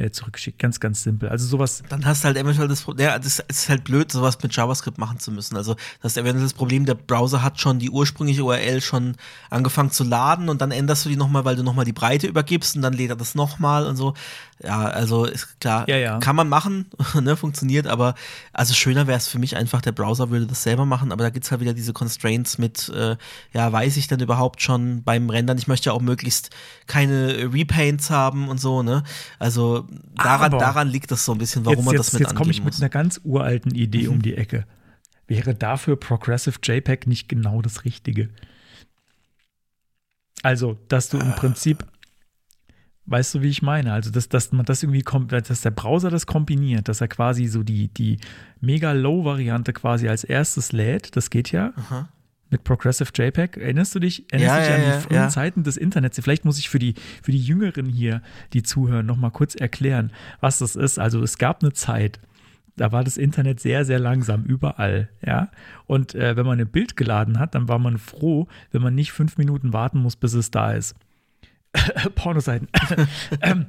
äh, 0.00 0.10
zurückgeschickt. 0.10 0.58
Ganz, 0.58 0.80
ganz 0.80 1.02
simpel. 1.02 1.28
Also 1.28 1.46
sowas. 1.46 1.82
Dann 1.88 2.04
hast 2.04 2.22
du 2.22 2.26
halt 2.26 2.36
eventuell 2.36 2.68
das 2.68 2.82
Problem, 2.82 3.06
ja, 3.06 3.18
das 3.18 3.38
ist 3.38 3.68
halt 3.68 3.84
blöd, 3.84 4.10
sowas 4.10 4.38
mit 4.42 4.54
JavaScript 4.54 4.98
machen 4.98 5.18
zu 5.18 5.30
müssen. 5.30 5.56
Also 5.56 5.76
das 6.02 6.12
ist 6.12 6.18
eventuell 6.18 6.44
das 6.44 6.54
Problem, 6.54 6.86
der 6.86 6.94
Browser 6.94 7.42
hat 7.42 7.60
schon 7.60 7.78
die 7.78 7.90
ursprüngliche 7.90 8.42
URL 8.44 8.80
schon 8.80 9.16
angefangen 9.50 9.90
zu 9.90 10.04
laden 10.04 10.48
und 10.48 10.60
dann 10.60 10.70
änderst 10.70 11.04
du 11.04 11.08
die 11.08 11.16
nochmal, 11.16 11.44
weil 11.44 11.56
du 11.56 11.62
nochmal 11.62 11.84
die 11.84 11.92
Breite 11.92 12.26
übergibst 12.26 12.76
und 12.76 12.82
dann 12.82 12.92
lädt 12.92 13.10
er 13.10 13.16
das 13.16 13.34
nochmal 13.34 13.86
und 13.86 13.96
so. 13.96 14.14
Ja, 14.62 14.80
also 14.84 15.24
ist 15.24 15.58
klar, 15.58 15.88
Ja, 15.88 15.96
ja. 15.96 16.18
kann 16.18 16.36
man 16.36 16.48
machen, 16.48 16.86
ne, 17.20 17.34
funktioniert, 17.34 17.86
aber 17.86 18.14
also 18.52 18.74
schöner 18.74 19.06
wäre 19.06 19.16
es 19.16 19.26
für 19.26 19.38
mich 19.38 19.56
einfach, 19.56 19.80
der 19.80 19.92
Browser 19.92 20.28
würde 20.28 20.46
das 20.46 20.62
selber 20.62 20.84
machen, 20.84 21.12
aber 21.12 21.24
da 21.24 21.30
gibt's 21.30 21.50
halt 21.50 21.62
wieder 21.62 21.72
diese 21.72 21.94
Constraints 21.94 22.58
mit, 22.58 22.90
äh, 22.90 23.16
ja, 23.54 23.72
weiß 23.72 23.96
ich 23.96 24.06
denn 24.06 24.20
überhaupt 24.20 24.60
schon 24.60 25.02
beim 25.02 25.30
Rendern, 25.30 25.56
ich 25.56 25.66
möchte 25.66 25.86
ja 25.88 25.92
auch 25.94 26.02
möglichst 26.02 26.50
keine 26.86 27.50
Repaints 27.52 28.10
haben 28.10 28.48
und 28.48 28.60
so, 28.60 28.82
ne? 28.82 29.02
Also 29.38 29.86
daran, 30.14 30.52
daran 30.52 30.88
liegt 30.88 31.10
das 31.10 31.24
so 31.24 31.32
ein 31.32 31.38
bisschen, 31.38 31.64
warum 31.64 31.78
jetzt 31.78 31.84
man 31.86 31.94
jetzt, 31.94 32.06
das 32.06 32.12
mit 32.14 32.20
jetzt 32.22 32.34
komme 32.34 32.50
ich 32.50 32.58
mit 32.58 32.66
muss. 32.66 32.78
Mhm. 32.78 32.82
einer 32.84 32.90
ganz 32.90 33.20
uralten 33.24 33.74
Idee 33.74 34.08
um 34.08 34.22
die 34.22 34.34
Ecke. 34.36 34.66
Wäre 35.26 35.54
dafür 35.54 35.96
Progressive 35.96 36.58
JPEG 36.62 37.06
nicht 37.06 37.28
genau 37.28 37.62
das 37.62 37.84
Richtige? 37.84 38.30
Also, 40.42 40.78
dass 40.88 41.08
du 41.08 41.18
Ah. 41.18 41.22
im 41.22 41.32
Prinzip, 41.32 41.84
weißt 43.06 43.34
du, 43.34 43.42
wie 43.42 43.48
ich 43.48 43.62
meine? 43.62 43.92
Also, 43.92 44.10
dass, 44.10 44.28
dass 44.28 44.52
man 44.52 44.64
das 44.64 44.82
irgendwie 44.82 45.02
kommt, 45.02 45.32
dass 45.32 45.60
der 45.60 45.70
Browser 45.70 46.10
das 46.10 46.26
kombiniert, 46.26 46.88
dass 46.88 47.00
er 47.00 47.08
quasi 47.08 47.46
so 47.46 47.62
die, 47.62 47.88
die 47.88 48.18
mega 48.60 48.92
Low-Variante 48.92 49.72
quasi 49.72 50.08
als 50.08 50.24
erstes 50.24 50.72
lädt, 50.72 51.16
das 51.16 51.30
geht 51.30 51.52
ja. 51.52 51.72
Aha. 51.76 52.08
Mit 52.50 52.64
Progressive 52.64 53.10
JPEG. 53.14 53.56
Erinnerst 53.56 53.94
du 53.94 54.00
dich, 54.00 54.30
erinnerst 54.32 54.56
Ja, 54.56 54.58
dich 54.58 54.68
ja, 54.68 54.74
an 54.74 54.80
die 54.80 54.88
ja, 54.88 55.00
frühen. 55.00 55.30
Zeiten 55.30 55.62
des 55.62 55.76
Internets? 55.76 56.20
Vielleicht 56.20 56.44
muss 56.44 56.58
ich 56.58 56.68
für 56.68 56.78
die, 56.78 56.94
für 57.22 57.32
die 57.32 57.40
Jüngeren 57.40 57.86
hier, 57.86 58.22
die 58.52 58.62
zuhören, 58.62 59.06
noch 59.06 59.16
mal 59.16 59.30
kurz 59.30 59.54
erklären, 59.54 60.12
was 60.40 60.58
das 60.58 60.76
ist. 60.76 60.98
Also 60.98 61.22
es 61.22 61.38
gab 61.38 61.62
eine 61.62 61.72
Zeit, 61.72 62.18
da 62.76 62.92
war 62.92 63.04
das 63.04 63.16
Internet 63.16 63.60
sehr, 63.60 63.84
sehr 63.84 63.98
langsam 63.98 64.44
überall, 64.44 65.10
ja. 65.24 65.50
Und 65.86 66.14
äh, 66.14 66.36
wenn 66.36 66.46
man 66.46 66.58
ein 66.58 66.68
Bild 66.68 66.96
geladen 66.96 67.38
hat, 67.38 67.54
dann 67.54 67.68
war 67.68 67.78
man 67.78 67.98
froh, 67.98 68.48
wenn 68.72 68.82
man 68.82 68.94
nicht 68.94 69.12
fünf 69.12 69.36
Minuten 69.36 69.72
warten 69.72 69.98
muss, 69.98 70.16
bis 70.16 70.34
es 70.34 70.50
da 70.50 70.72
ist. 70.72 70.96
Pornoseiten. 72.14 72.68
ähm, 73.42 73.66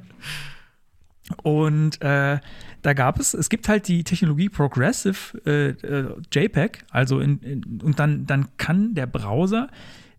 und 1.42 2.00
äh, 2.02 2.38
da 2.82 2.92
gab 2.94 3.18
es, 3.18 3.34
es 3.34 3.48
gibt 3.48 3.68
halt 3.68 3.88
die 3.88 4.04
Technologie 4.04 4.48
Progressive 4.48 5.38
äh, 5.46 5.70
äh, 5.70 6.14
JPEG, 6.32 6.84
also 6.90 7.20
in, 7.20 7.38
in, 7.40 7.80
und 7.82 7.98
dann, 7.98 8.26
dann 8.26 8.48
kann 8.56 8.94
der 8.94 9.06
Browser 9.06 9.68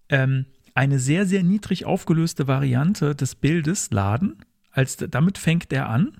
ähm, 0.09 0.45
eine 0.75 0.99
sehr, 0.99 1.25
sehr 1.25 1.43
niedrig 1.43 1.85
aufgelöste 1.85 2.47
Variante 2.47 3.15
des 3.15 3.35
Bildes 3.35 3.91
laden. 3.91 4.37
Als, 4.71 4.97
damit 4.97 5.37
fängt 5.37 5.71
er 5.71 5.89
an 5.89 6.13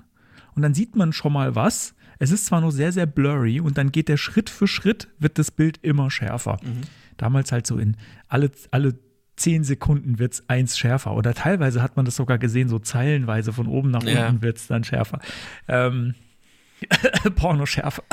und 0.56 0.62
dann 0.62 0.74
sieht 0.74 0.96
man 0.96 1.14
schon 1.14 1.34
mal 1.34 1.56
was. 1.56 1.96
Es 2.20 2.32
ist 2.32 2.46
zwar 2.46 2.62
nur 2.62 2.72
sehr, 2.72 2.92
sehr 2.92 3.06
blurry 3.06 3.60
und 3.60 3.78
dann 3.78 3.92
geht 3.92 4.08
der 4.10 4.18
Schritt 4.18 4.50
für 4.50 4.68
Schritt, 4.68 5.08
wird 5.20 5.40
das 5.40 5.50
Bild 5.52 5.80
immer 5.82 6.12
schärfer. 6.12 6.60
Damals 7.18 7.52
halt 7.52 7.66
so 7.68 7.78
in 7.78 7.98
alle, 8.28 8.52
alle 8.72 8.94
zehn 9.36 9.64
Sekunden 9.64 10.20
wird 10.20 10.34
es 10.34 10.50
eins 10.50 10.78
schärfer. 10.78 11.14
Oder 11.16 11.34
teilweise 11.34 11.82
hat 11.82 11.96
man 11.96 12.06
das 12.06 12.16
sogar 12.16 12.38
gesehen, 12.38 12.70
so 12.70 12.80
zeilenweise 12.80 13.52
von 13.54 13.68
oben 13.68 13.90
nach 13.92 14.04
Ja. 14.04 14.28
unten 14.28 14.42
wird 14.42 14.58
es 14.58 14.68
dann 14.68 14.84
schärfer. 14.84 15.20
Ähm, 15.68 16.16
Porno 17.36 17.66
schärfer. 17.66 18.04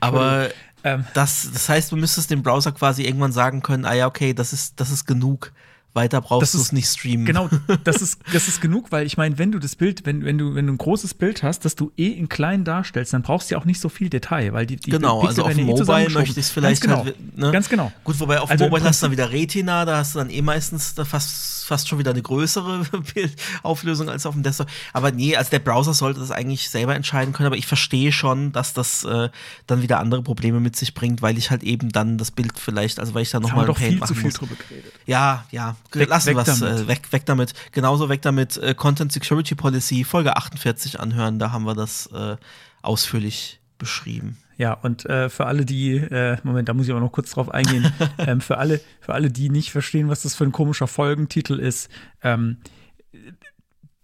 Aber 0.00 0.48
Ähm. 0.84 1.04
das, 1.14 1.50
das 1.52 1.68
heißt, 1.68 1.90
du 1.92 1.96
müsstest 1.96 2.30
dem 2.30 2.42
Browser 2.42 2.72
quasi 2.72 3.02
irgendwann 3.02 3.32
sagen 3.32 3.62
können, 3.62 3.84
ah 3.84 3.94
ja, 3.94 4.06
okay, 4.06 4.34
das 4.34 4.52
ist, 4.52 4.78
das 4.80 4.90
ist 4.90 5.06
genug. 5.06 5.52
Weiter 5.94 6.20
brauchst 6.20 6.54
du 6.54 6.58
es 6.58 6.70
nicht 6.72 6.86
streamen. 6.88 7.24
Genau, 7.26 7.48
das 7.84 8.02
ist, 8.02 8.20
das 8.32 8.46
ist 8.46 8.60
genug, 8.60 8.92
weil 8.92 9.06
ich 9.06 9.16
meine, 9.16 9.36
wenn 9.38 9.50
du 9.50 9.58
das 9.58 9.74
Bild, 9.74 10.06
wenn, 10.06 10.24
wenn, 10.24 10.38
du, 10.38 10.54
wenn 10.54 10.66
du 10.66 10.72
ein 10.74 10.78
großes 10.78 11.14
Bild 11.14 11.42
hast, 11.42 11.64
das 11.64 11.74
du 11.74 11.90
eh 11.96 12.08
in 12.08 12.28
klein 12.28 12.64
darstellst, 12.64 13.12
dann 13.12 13.22
brauchst 13.22 13.50
du 13.50 13.54
ja 13.54 13.60
auch 13.60 13.64
nicht 13.64 13.80
so 13.80 13.88
viel 13.88 14.08
Detail, 14.08 14.52
weil 14.52 14.66
die, 14.66 14.76
die 14.76 14.90
Genau, 14.90 15.20
Pixel 15.20 15.42
also 15.44 15.44
auf 15.44 15.50
eh 15.58 15.62
Mobile 15.62 15.76
zusammengeschoben. 15.78 16.22
möchte 16.22 16.40
ich 16.40 16.46
es 16.46 16.52
vielleicht 16.52 16.82
Ganz 16.82 16.92
genau, 16.94 17.04
halt, 17.04 17.36
ne? 17.38 17.50
ganz 17.50 17.68
genau. 17.68 17.90
Gut, 18.04 18.20
wobei 18.20 18.40
auf 18.40 18.50
Also 18.50 18.64
Mobile 18.66 18.84
hast 18.84 19.02
du 19.02 19.06
dann 19.06 19.12
wieder 19.12 19.32
Retina, 19.32 19.84
da 19.84 19.96
hast 19.98 20.14
du 20.14 20.18
dann 20.20 20.30
eh 20.30 20.42
meistens 20.42 20.94
da 20.94 21.04
fast, 21.04 21.64
fast 21.66 21.88
schon 21.88 21.98
wieder 21.98 22.12
eine 22.12 22.22
größere 22.22 22.82
Bildauflösung 23.14 24.08
als 24.08 24.26
auf 24.26 24.34
dem 24.34 24.42
Desktop. 24.42 24.68
Aber 24.92 25.10
nee, 25.10 25.36
also 25.36 25.50
der 25.50 25.58
Browser 25.58 25.94
sollte 25.94 26.20
das 26.20 26.30
eigentlich 26.30 26.70
selber 26.70 26.94
entscheiden 26.94 27.32
können, 27.32 27.46
aber 27.48 27.56
ich 27.56 27.66
verstehe 27.66 28.12
schon, 28.12 28.52
dass 28.52 28.72
das 28.74 29.04
äh, 29.04 29.28
dann 29.66 29.82
wieder 29.82 29.98
andere 30.00 30.22
Probleme 30.22 30.60
mit 30.60 30.76
sich 30.76 30.94
bringt, 30.94 31.22
weil 31.22 31.38
ich 31.38 31.50
halt 31.50 31.62
eben 31.62 31.90
dann 31.90 32.18
das 32.18 32.30
Bild 32.30 32.58
vielleicht, 32.58 33.00
also 33.00 33.14
weil 33.14 33.22
ich 33.22 33.30
da 33.30 33.38
Jetzt 33.38 33.50
haben 33.50 33.56
nochmal 33.56 33.68
ein 33.68 33.74
Paint 33.74 34.00
machen 34.00 34.14
viel 34.14 34.24
muss. 34.24 34.34
drüber 34.34 34.54
geredet. 34.68 34.92
Ja, 35.06 35.44
ja, 35.50 35.76
Weg- 35.92 36.08
lassen 36.08 36.28
weg 36.28 36.36
wir 36.36 36.48
es. 36.48 36.58
damit. 36.60 36.78
Äh, 36.80 36.88
weg, 36.88 37.12
weg 37.12 37.26
damit. 37.26 37.54
Genauso 37.72 38.08
weg 38.08 38.22
damit. 38.22 38.56
Äh, 38.56 38.74
Content 38.74 39.12
Security 39.12 39.54
Policy, 39.54 40.04
Folge 40.04 40.36
48 40.36 41.00
anhören, 41.00 41.38
da 41.38 41.50
haben 41.52 41.64
wir 41.64 41.74
das 41.74 42.06
äh, 42.12 42.36
ausführlich 42.82 43.60
beschrieben. 43.78 44.38
Ja, 44.56 44.72
und 44.72 45.06
äh, 45.06 45.28
für 45.30 45.46
alle, 45.46 45.64
die, 45.64 45.94
äh, 45.96 46.36
Moment, 46.42 46.68
da 46.68 46.74
muss 46.74 46.86
ich 46.86 46.90
aber 46.90 47.00
noch 47.00 47.12
kurz 47.12 47.30
drauf 47.30 47.48
eingehen, 47.50 47.92
ähm, 48.18 48.40
für, 48.40 48.58
alle, 48.58 48.80
für 49.00 49.14
alle, 49.14 49.30
die 49.30 49.50
nicht 49.50 49.70
verstehen, 49.70 50.08
was 50.08 50.22
das 50.22 50.34
für 50.34 50.44
ein 50.44 50.50
komischer 50.52 50.88
Folgentitel 50.88 51.60
ist, 51.60 51.88
ähm, 52.22 52.56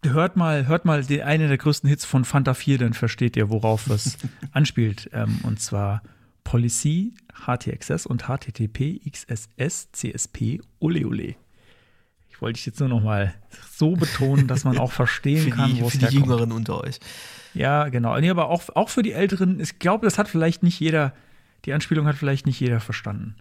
hört 0.05 0.37
mal, 0.37 0.67
hört 0.67 0.85
mal 0.85 1.03
den, 1.05 1.23
einen 1.23 1.49
der 1.49 1.59
größten 1.59 1.89
Hits 1.89 2.05
von 2.05 2.25
Fanta 2.25 2.55
4, 2.55 2.79
dann 2.79 2.95
versteht 2.95 3.37
ihr, 3.37 3.51
worauf 3.51 3.89
es 3.89 4.17
anspielt. 4.53 5.11
Ähm, 5.13 5.41
und 5.43 5.61
zwar 5.61 6.03
Policy, 6.45 7.15
HTXS 7.47 8.07
und 8.07 8.25
HTTP, 8.29 9.01
XSS, 9.11 9.91
CSP, 9.93 10.61
Ole 10.79 11.07
Ole. 11.07 11.35
Wollte 12.45 12.59
ich 12.59 12.67
jetzt 12.67 12.79
nur 12.79 12.91
noch 12.91 13.01
mal 13.01 13.33
so 13.73 13.93
betonen, 13.93 14.47
dass 14.49 14.65
man 14.65 14.77
auch 14.77 14.93
verstehen 14.93 15.45
Für 15.51 15.51
kann, 15.51 15.75
die, 15.75 15.81
wo 15.81 15.87
es 15.87 15.93
für 15.93 15.99
die 15.99 16.05
herkommt. 16.05 16.27
Jüngeren 16.27 16.53
unter 16.53 16.85
euch. 16.85 17.01
Ja, 17.55 17.89
genau. 17.89 18.21
Nee, 18.21 18.29
aber 18.29 18.51
auch, 18.51 18.69
auch 18.77 18.91
für 18.91 19.03
die 19.03 19.13
Älteren, 19.13 19.61
ich 19.61 19.79
glaube, 19.79 20.05
das 20.05 20.19
hat 20.19 20.29
vielleicht 20.29 20.63
nicht 20.63 20.79
jeder, 20.79 21.15
die 21.65 21.73
Anspielung 21.73 22.07
hat 22.07 22.17
vielleicht 22.17 22.45
nicht 22.45 22.61
jeder 22.61 22.81
verstanden. 22.81 23.37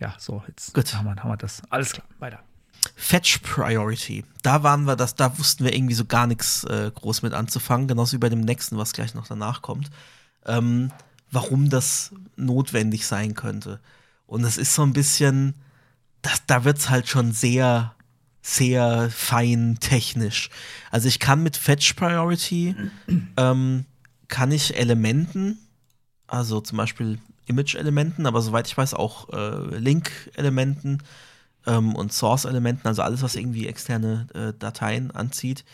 Ja, 0.00 0.14
so, 0.16 0.42
jetzt 0.48 0.72
Gut. 0.72 0.94
Haben, 0.94 1.04
wir, 1.04 1.16
haben 1.16 1.28
wir 1.28 1.36
das. 1.36 1.60
Alles 1.68 1.92
klar, 1.92 2.06
weiter. 2.20 2.40
Fetch 2.96 3.40
Priority. 3.42 4.24
Da 4.42 4.62
waren 4.62 4.84
wir 4.84 4.96
das, 4.96 5.14
da 5.14 5.38
wussten 5.38 5.64
wir 5.64 5.74
irgendwie 5.74 5.94
so 5.94 6.06
gar 6.06 6.26
nichts 6.26 6.64
äh, 6.64 6.90
groß 6.94 7.20
mit 7.20 7.34
anzufangen, 7.34 7.86
genauso 7.86 8.14
wie 8.14 8.20
bei 8.20 8.30
dem 8.30 8.40
nächsten, 8.40 8.78
was 8.78 8.94
gleich 8.94 9.14
noch 9.14 9.26
danach 9.26 9.60
kommt. 9.60 9.90
Ähm, 10.46 10.90
warum 11.30 11.68
das 11.68 12.14
notwendig 12.36 13.06
sein 13.06 13.34
könnte. 13.34 13.78
Und 14.26 14.40
das 14.40 14.56
ist 14.56 14.74
so 14.74 14.82
ein 14.82 14.94
bisschen, 14.94 15.52
das, 16.24 16.44
da 16.46 16.64
wird's 16.64 16.90
halt 16.90 17.08
schon 17.08 17.32
sehr, 17.32 17.94
sehr 18.42 19.10
fein 19.10 19.76
technisch. 19.78 20.50
Also 20.90 21.06
ich 21.06 21.20
kann 21.20 21.42
mit 21.42 21.56
Fetch 21.56 21.94
Priority 21.94 22.74
ähm, 23.36 23.84
kann 24.28 24.50
ich 24.50 24.76
Elementen, 24.76 25.58
also 26.26 26.60
zum 26.60 26.78
Beispiel 26.78 27.18
Image-Elementen, 27.46 28.26
aber 28.26 28.40
soweit 28.40 28.66
ich 28.66 28.76
weiß 28.76 28.94
auch 28.94 29.28
äh, 29.32 29.76
Link-Elementen 29.76 31.02
ähm, 31.66 31.94
und 31.94 32.12
Source-Elementen, 32.12 32.88
also 32.88 33.02
alles, 33.02 33.22
was 33.22 33.36
irgendwie 33.36 33.66
externe 33.66 34.26
äh, 34.34 34.52
Dateien 34.58 35.10
anzieht, 35.10 35.64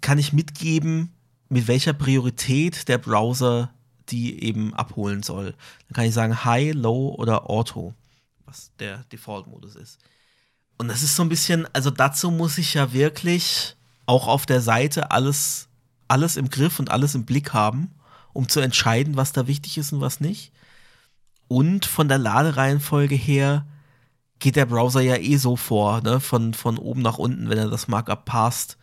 kann 0.00 0.18
ich 0.18 0.32
mitgeben, 0.32 1.12
mit 1.50 1.68
welcher 1.68 1.92
Priorität 1.92 2.88
der 2.88 2.98
Browser 2.98 3.70
die 4.08 4.42
eben 4.42 4.72
abholen 4.72 5.22
soll. 5.22 5.54
Dann 5.88 5.94
kann 5.94 6.04
ich 6.06 6.14
sagen 6.14 6.44
High, 6.44 6.74
Low 6.74 7.14
oder 7.18 7.50
Auto, 7.50 7.94
was 8.46 8.72
der 8.78 9.04
Default-Modus 9.12 9.76
ist. 9.76 9.98
Und 10.78 10.88
das 10.88 11.02
ist 11.02 11.16
so 11.16 11.22
ein 11.22 11.28
bisschen, 11.28 11.66
also 11.74 11.90
dazu 11.90 12.30
muss 12.30 12.58
ich 12.58 12.74
ja 12.74 12.92
wirklich 12.92 13.76
auch 14.06 14.28
auf 14.28 14.46
der 14.46 14.60
Seite 14.60 15.10
alles, 15.10 15.68
alles 16.08 16.36
im 16.36 16.48
Griff 16.48 16.78
und 16.78 16.90
alles 16.90 17.14
im 17.14 17.24
Blick 17.24 17.52
haben, 17.52 17.94
um 18.32 18.48
zu 18.48 18.60
entscheiden, 18.60 19.16
was 19.16 19.32
da 19.32 19.46
wichtig 19.46 19.78
ist 19.78 19.92
und 19.92 20.00
was 20.00 20.20
nicht. 20.20 20.52
Und 21.48 21.86
von 21.86 22.08
der 22.08 22.18
Ladereihenfolge 22.18 23.14
her 23.14 23.66
geht 24.38 24.56
der 24.56 24.66
Browser 24.66 25.00
ja 25.00 25.16
eh 25.16 25.36
so 25.36 25.56
vor, 25.56 26.02
ne? 26.02 26.20
von, 26.20 26.54
von 26.54 26.78
oben 26.78 27.02
nach 27.02 27.18
unten, 27.18 27.48
wenn 27.48 27.58
er 27.58 27.70
das 27.70 27.88
Markup 27.88 28.24
passt. 28.24 28.76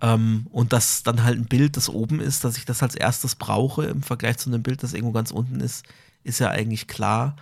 Ähm, 0.00 0.46
und 0.52 0.72
das 0.72 1.02
dann 1.02 1.24
halt 1.24 1.38
ein 1.38 1.46
Bild, 1.46 1.76
das 1.76 1.88
oben 1.88 2.20
ist, 2.20 2.44
dass 2.44 2.56
ich 2.56 2.64
das 2.64 2.82
als 2.82 2.94
erstes 2.94 3.34
brauche 3.34 3.84
im 3.84 4.02
Vergleich 4.02 4.38
zu 4.38 4.50
einem 4.50 4.62
Bild, 4.62 4.82
das 4.82 4.92
irgendwo 4.92 5.12
ganz 5.12 5.30
unten 5.30 5.60
ist, 5.60 5.84
ist 6.22 6.38
ja 6.38 6.50
eigentlich 6.50 6.86
klar. 6.86 7.36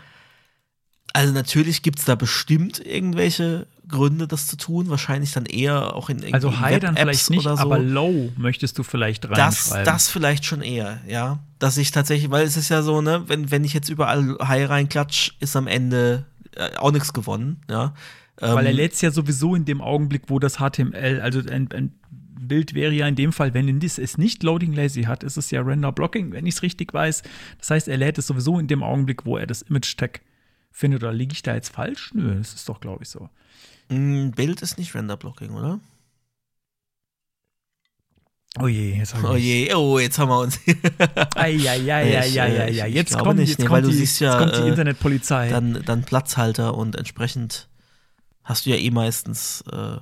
Also 1.14 1.32
natürlich 1.32 1.82
gibt 1.82 1.98
es 1.98 2.04
da 2.04 2.14
bestimmt 2.14 2.84
irgendwelche 2.84 3.66
Gründe, 3.88 4.26
das 4.26 4.46
zu 4.46 4.56
tun. 4.56 4.88
Wahrscheinlich 4.88 5.32
dann 5.32 5.44
eher 5.46 5.94
auch 5.94 6.08
in 6.08 6.18
irgendwie 6.18 6.32
Also 6.34 6.60
High 6.60 6.80
dann 6.80 6.96
vielleicht 6.96 7.30
nicht, 7.30 7.40
oder 7.46 7.56
so. 7.56 7.62
aber 7.62 7.78
Low 7.78 8.32
möchtest 8.36 8.78
du 8.78 8.82
vielleicht 8.82 9.24
Das, 9.24 9.30
reinschreiben. 9.70 9.84
das 9.84 10.08
vielleicht 10.08 10.44
schon 10.46 10.62
eher, 10.62 11.00
ja. 11.06 11.40
Dass 11.58 11.76
ich 11.76 11.90
tatsächlich, 11.90 12.30
weil 12.30 12.44
es 12.46 12.56
ist 12.56 12.70
ja 12.70 12.82
so, 12.82 13.02
ne, 13.02 13.24
wenn, 13.26 13.50
wenn 13.50 13.64
ich 13.64 13.74
jetzt 13.74 13.88
überall 13.90 14.36
High 14.42 14.68
reinklatsch, 14.68 15.32
ist 15.40 15.54
am 15.56 15.66
Ende 15.66 16.24
äh, 16.56 16.76
auch 16.78 16.92
nichts 16.92 17.12
gewonnen, 17.12 17.60
ja. 17.68 17.94
Weil 18.38 18.64
er 18.66 18.70
Ähm, 18.70 18.76
lädt 18.76 18.94
es 18.94 19.00
ja 19.02 19.10
sowieso 19.10 19.54
in 19.54 19.66
dem 19.66 19.80
Augenblick, 19.82 20.22
wo 20.28 20.38
das 20.38 20.56
HTML, 20.56 21.20
also 21.22 21.40
ein, 21.40 21.70
ein 21.72 21.92
Bild 22.40 22.74
wäre 22.74 22.92
ja 22.92 23.06
in 23.06 23.14
dem 23.14 23.32
Fall, 23.32 23.54
wenn 23.54 23.80
es 23.82 24.18
nicht 24.18 24.42
Loading 24.42 24.72
Lazy 24.72 25.02
hat, 25.02 25.22
ist 25.22 25.36
es 25.36 25.50
ja 25.50 25.60
Render 25.60 25.92
Blocking, 25.92 26.32
wenn 26.32 26.46
ich 26.46 26.54
es 26.56 26.62
richtig 26.62 26.92
weiß. 26.92 27.22
Das 27.58 27.70
heißt, 27.70 27.88
er 27.88 27.98
lädt 27.98 28.18
es 28.18 28.26
sowieso 28.26 28.58
in 28.58 28.66
dem 28.66 28.82
Augenblick, 28.82 29.24
wo 29.26 29.36
er 29.36 29.46
das 29.46 29.62
Image 29.62 29.96
Tag 29.96 30.22
findet. 30.72 31.02
Oder 31.02 31.12
liege 31.12 31.32
ich 31.32 31.42
da 31.42 31.54
jetzt 31.54 31.70
falsch? 31.70 32.10
Nö, 32.14 32.36
das 32.36 32.54
ist 32.54 32.68
doch, 32.68 32.80
glaube 32.80 33.04
ich, 33.04 33.10
so. 33.10 33.28
ein 33.90 34.32
Bild 34.32 34.62
ist 34.62 34.78
nicht 34.78 34.94
Render-Blocking, 34.94 35.50
oder? 35.50 35.80
Oh 38.60 38.66
je, 38.66 38.94
jetzt 38.96 39.14
haben 39.14 39.22
wir 39.22 39.30
Oh 39.30 39.36
je, 39.36 39.74
oh, 39.74 39.98
jetzt 39.98 40.18
haben 40.18 40.28
wir 40.28 40.40
uns. 40.40 40.60
Eieieiei, 41.36 42.02
äh, 42.12 42.88
Jetzt 42.88 43.16
kommt, 43.16 43.38
nicht, 43.38 43.50
jetzt 43.50 43.60
nee, 43.60 43.66
kommt 43.66 43.86
die, 43.86 43.92
siehst 43.92 44.20
ja, 44.20 44.32
jetzt 44.32 44.52
kommt 44.52 44.64
die 44.64 44.68
Internetpolizei. 44.68 45.48
dann, 45.48 45.82
dann 45.86 46.04
Platzhalter 46.04 46.74
und 46.74 46.96
entsprechend 46.96 47.68
hast 48.44 48.66
du 48.66 48.70
ja 48.70 48.76
eh 48.76 48.90
meistens, 48.90 49.64
äh, 49.72 49.96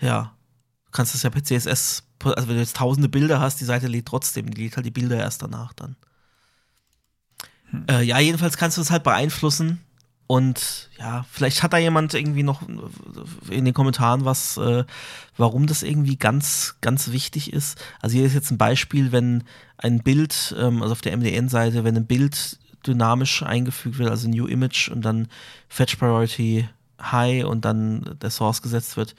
ja, 0.00 0.36
du 0.84 0.90
kannst 0.92 1.14
das 1.14 1.24
ja 1.24 1.30
per 1.30 1.42
CSS, 1.42 2.04
also 2.22 2.48
wenn 2.48 2.54
du 2.54 2.60
jetzt 2.60 2.76
tausende 2.76 3.08
Bilder 3.08 3.40
hast, 3.40 3.60
die 3.60 3.64
Seite 3.64 3.88
lädt 3.88 4.06
trotzdem, 4.06 4.48
die 4.48 4.62
lädt 4.62 4.76
halt 4.76 4.86
die 4.86 4.92
Bilder 4.92 5.16
erst 5.16 5.42
danach 5.42 5.72
dann. 5.72 5.96
Hm. 7.70 7.84
Äh, 7.88 8.02
ja, 8.02 8.18
jedenfalls 8.18 8.56
kannst 8.56 8.76
du 8.76 8.82
es 8.82 8.90
halt 8.90 9.02
beeinflussen 9.02 9.80
und 10.30 10.90
ja, 10.96 11.26
vielleicht 11.28 11.64
hat 11.64 11.72
da 11.72 11.78
jemand 11.78 12.14
irgendwie 12.14 12.44
noch 12.44 12.62
in 13.48 13.64
den 13.64 13.74
Kommentaren 13.74 14.24
was, 14.24 14.56
äh, 14.58 14.84
warum 15.36 15.66
das 15.66 15.82
irgendwie 15.82 16.14
ganz, 16.14 16.76
ganz 16.80 17.10
wichtig 17.10 17.52
ist. 17.52 17.82
Also 18.00 18.16
hier 18.16 18.26
ist 18.26 18.34
jetzt 18.34 18.52
ein 18.52 18.56
Beispiel, 18.56 19.10
wenn 19.10 19.42
ein 19.76 20.04
Bild, 20.04 20.54
ähm, 20.56 20.82
also 20.82 20.92
auf 20.92 21.00
der 21.00 21.16
MDN-Seite, 21.16 21.82
wenn 21.82 21.96
ein 21.96 22.06
Bild 22.06 22.60
dynamisch 22.86 23.42
eingefügt 23.42 23.98
wird, 23.98 24.08
also 24.08 24.28
New 24.28 24.46
Image 24.46 24.88
und 24.88 25.04
dann 25.04 25.26
Fetch 25.68 25.96
Priority 25.96 26.68
High 27.02 27.44
und 27.44 27.64
dann 27.64 28.16
der 28.22 28.30
Source 28.30 28.62
gesetzt 28.62 28.96
wird. 28.96 29.16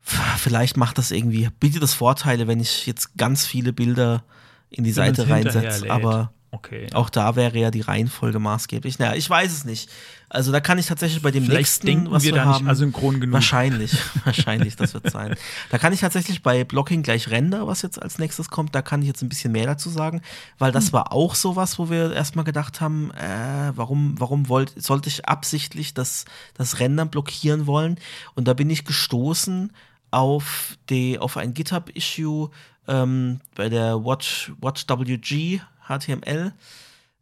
Vielleicht 0.00 0.76
macht 0.76 0.96
das 0.96 1.10
irgendwie, 1.10 1.48
bietet 1.58 1.82
das 1.82 1.94
Vorteile, 1.94 2.46
wenn 2.46 2.60
ich 2.60 2.86
jetzt 2.86 3.16
ganz 3.16 3.46
viele 3.46 3.72
Bilder 3.72 4.22
in 4.70 4.84
die 4.84 4.92
Seite 4.92 5.28
reinsetze, 5.28 5.90
aber 5.90 6.32
okay. 6.54 6.86
auch 6.94 7.10
da 7.10 7.36
wäre 7.36 7.58
ja 7.58 7.70
die 7.70 7.80
Reihenfolge 7.80 8.38
maßgeblich. 8.38 8.98
Naja, 8.98 9.14
ich 9.14 9.28
weiß 9.28 9.52
es 9.52 9.64
nicht. 9.64 9.90
Also 10.28 10.50
da 10.50 10.60
kann 10.60 10.78
ich 10.78 10.86
tatsächlich 10.86 11.22
bei 11.22 11.30
dem 11.30 11.44
Vielleicht 11.44 11.58
nächsten, 11.58 11.86
denken 11.86 12.10
was 12.10 12.24
wir 12.24 12.32
wir 12.32 12.42
da 12.42 12.44
haben, 12.46 12.64
nicht 12.64 12.70
asynchron 12.70 13.20
genug. 13.20 13.34
Wahrscheinlich, 13.34 13.96
wahrscheinlich, 14.24 14.74
das 14.74 14.92
wird 14.94 15.10
sein. 15.10 15.36
Da 15.70 15.78
kann 15.78 15.92
ich 15.92 16.00
tatsächlich 16.00 16.42
bei 16.42 16.64
Blocking 16.64 17.02
gleich 17.02 17.30
Render, 17.30 17.66
was 17.66 17.82
jetzt 17.82 18.02
als 18.02 18.18
nächstes 18.18 18.48
kommt, 18.48 18.74
da 18.74 18.82
kann 18.82 19.00
ich 19.02 19.08
jetzt 19.08 19.22
ein 19.22 19.28
bisschen 19.28 19.52
mehr 19.52 19.66
dazu 19.66 19.90
sagen, 19.90 20.22
weil 20.58 20.72
das 20.72 20.92
war 20.92 21.12
auch 21.12 21.34
sowas, 21.34 21.78
wo 21.78 21.88
wir 21.88 22.12
erstmal 22.12 22.44
gedacht 22.44 22.80
haben, 22.80 23.12
äh, 23.12 23.72
warum, 23.76 24.14
warum 24.18 24.48
wollt, 24.48 24.72
sollte 24.76 25.08
ich 25.08 25.28
absichtlich 25.28 25.94
das, 25.94 26.24
das 26.54 26.80
Rendern 26.80 27.10
blockieren 27.10 27.66
wollen? 27.66 27.98
Und 28.34 28.48
da 28.48 28.54
bin 28.54 28.70
ich 28.70 28.84
gestoßen 28.84 29.72
auf, 30.10 30.76
die, 30.90 31.18
auf 31.18 31.36
ein 31.36 31.54
GitHub-Issue 31.54 32.50
ähm, 32.88 33.40
bei 33.54 33.68
der 33.68 34.04
Watch, 34.04 34.52
WatchWG 34.60 35.60
HTML 35.88 36.52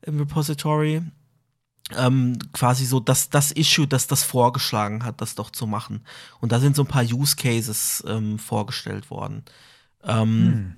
im 0.03 0.19
Repository 0.19 1.03
ähm, 1.97 2.39
quasi 2.53 2.87
so 2.87 3.01
das, 3.01 3.29
das 3.31 3.53
Issue, 3.53 3.87
das 3.87 4.07
das 4.07 4.23
vorgeschlagen 4.23 5.05
hat, 5.05 5.21
das 5.21 5.35
doch 5.35 5.51
zu 5.51 5.67
machen. 5.67 6.03
Und 6.41 6.53
da 6.53 6.61
sind 6.61 6.77
so 6.77 6.83
ein 6.83 6.89
paar 6.89 7.05
Use 7.05 7.37
Cases 7.37 8.03
ähm, 8.07 8.39
vorgestellt 8.39 9.11
worden. 9.11 9.45
Ähm, 10.05 10.77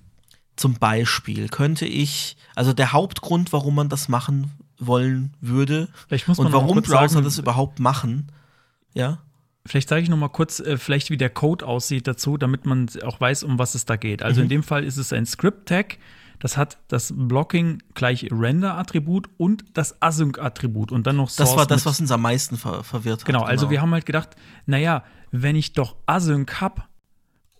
Zum 0.56 0.74
Beispiel 0.74 1.48
könnte 1.48 1.86
ich, 1.86 2.36
also 2.54 2.72
der 2.72 2.92
Hauptgrund, 2.92 3.52
warum 3.52 3.74
man 3.74 3.88
das 3.88 4.08
machen 4.08 4.52
wollen 4.78 5.34
würde 5.40 5.88
und 6.38 6.52
warum 6.52 6.76
Browser 6.90 7.08
sagen, 7.14 7.24
das 7.24 7.38
überhaupt 7.38 7.78
machen, 7.80 8.32
ja. 8.92 9.18
Vielleicht 9.66 9.88
sage 9.88 10.02
ich 10.02 10.10
noch 10.10 10.18
mal 10.18 10.28
kurz, 10.28 10.60
äh, 10.60 10.76
vielleicht 10.76 11.08
wie 11.10 11.16
der 11.16 11.30
Code 11.30 11.66
aussieht 11.66 12.06
dazu, 12.06 12.36
damit 12.36 12.66
man 12.66 12.88
auch 13.02 13.18
weiß, 13.18 13.44
um 13.44 13.58
was 13.58 13.74
es 13.74 13.86
da 13.86 13.96
geht. 13.96 14.22
Also 14.22 14.40
Mhm. 14.40 14.44
in 14.44 14.48
dem 14.50 14.62
Fall 14.62 14.84
ist 14.84 14.98
es 14.98 15.12
ein 15.12 15.24
Script-Tag, 15.26 15.96
das 16.44 16.58
hat 16.58 16.76
das 16.88 17.10
Blocking 17.16 17.82
gleich 17.94 18.28
Render-Attribut 18.30 19.30
und 19.38 19.64
das 19.72 20.02
Async-Attribut 20.02 20.92
und 20.92 21.06
dann 21.06 21.16
noch 21.16 21.30
Source 21.30 21.48
Das 21.48 21.56
war 21.56 21.64
das, 21.64 21.86
was 21.86 22.00
uns 22.00 22.10
am 22.10 22.20
meisten 22.20 22.58
ver 22.58 22.84
verwirrt 22.84 23.20
hat. 23.20 23.24
Genau, 23.24 23.44
also 23.44 23.70
wir 23.70 23.80
haben 23.80 23.92
halt 23.92 24.04
gedacht, 24.04 24.36
naja, 24.66 25.04
wenn 25.30 25.56
ich 25.56 25.72
doch 25.72 25.96
Async 26.04 26.60
hab 26.60 26.86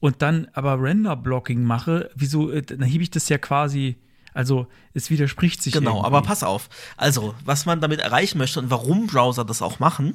und 0.01 0.21
dann 0.21 0.49
aber 0.53 0.83
Render-Blocking 0.83 1.65
mache, 1.65 2.11
wieso, 2.15 2.51
äh, 2.51 2.61
dann 2.61 2.83
hebe 2.83 3.03
ich 3.03 3.11
das 3.11 3.31
ja 3.31 3.39
quasi, 3.39 3.97
also 4.35 4.67
es 4.93 5.09
widerspricht 5.09 5.63
sich 5.63 5.73
Genau, 5.73 5.93
irgendwie. 5.93 6.07
aber 6.07 6.21
pass 6.21 6.43
auf. 6.43 6.69
Also, 6.99 7.35
was 7.43 7.65
man 7.65 7.81
damit 7.81 8.01
erreichen 8.01 8.37
möchte 8.37 8.61
und 8.61 8.69
warum 8.69 9.07
Browser 9.07 9.47
das 9.47 9.63
auch 9.63 9.79
machen, 9.79 10.15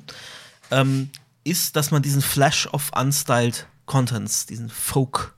ähm, 0.70 1.10
ist, 1.44 1.76
dass 1.76 1.90
man 1.90 2.04
diesen 2.04 2.22
Flash 2.22 2.68
of 2.68 2.92
Unstyled 2.96 3.66
Contents, 3.88 4.46
diesen 4.46 4.70
Folk, 4.70 5.34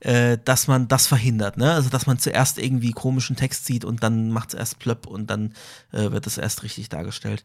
äh, 0.00 0.38
dass 0.44 0.68
man 0.68 0.88
das 0.88 1.06
verhindert. 1.06 1.56
Ne? 1.56 1.72
Also, 1.72 1.88
dass 1.88 2.06
man 2.06 2.18
zuerst 2.18 2.58
irgendwie 2.58 2.92
komischen 2.92 3.36
Text 3.36 3.66
sieht 3.66 3.84
und 3.84 4.02
dann 4.02 4.30
macht 4.30 4.50
es 4.50 4.58
erst 4.58 4.78
plöpp 4.78 5.06
und 5.06 5.28
dann 5.28 5.54
äh, 5.92 6.10
wird 6.10 6.26
es 6.26 6.38
erst 6.38 6.62
richtig 6.62 6.88
dargestellt. 6.88 7.44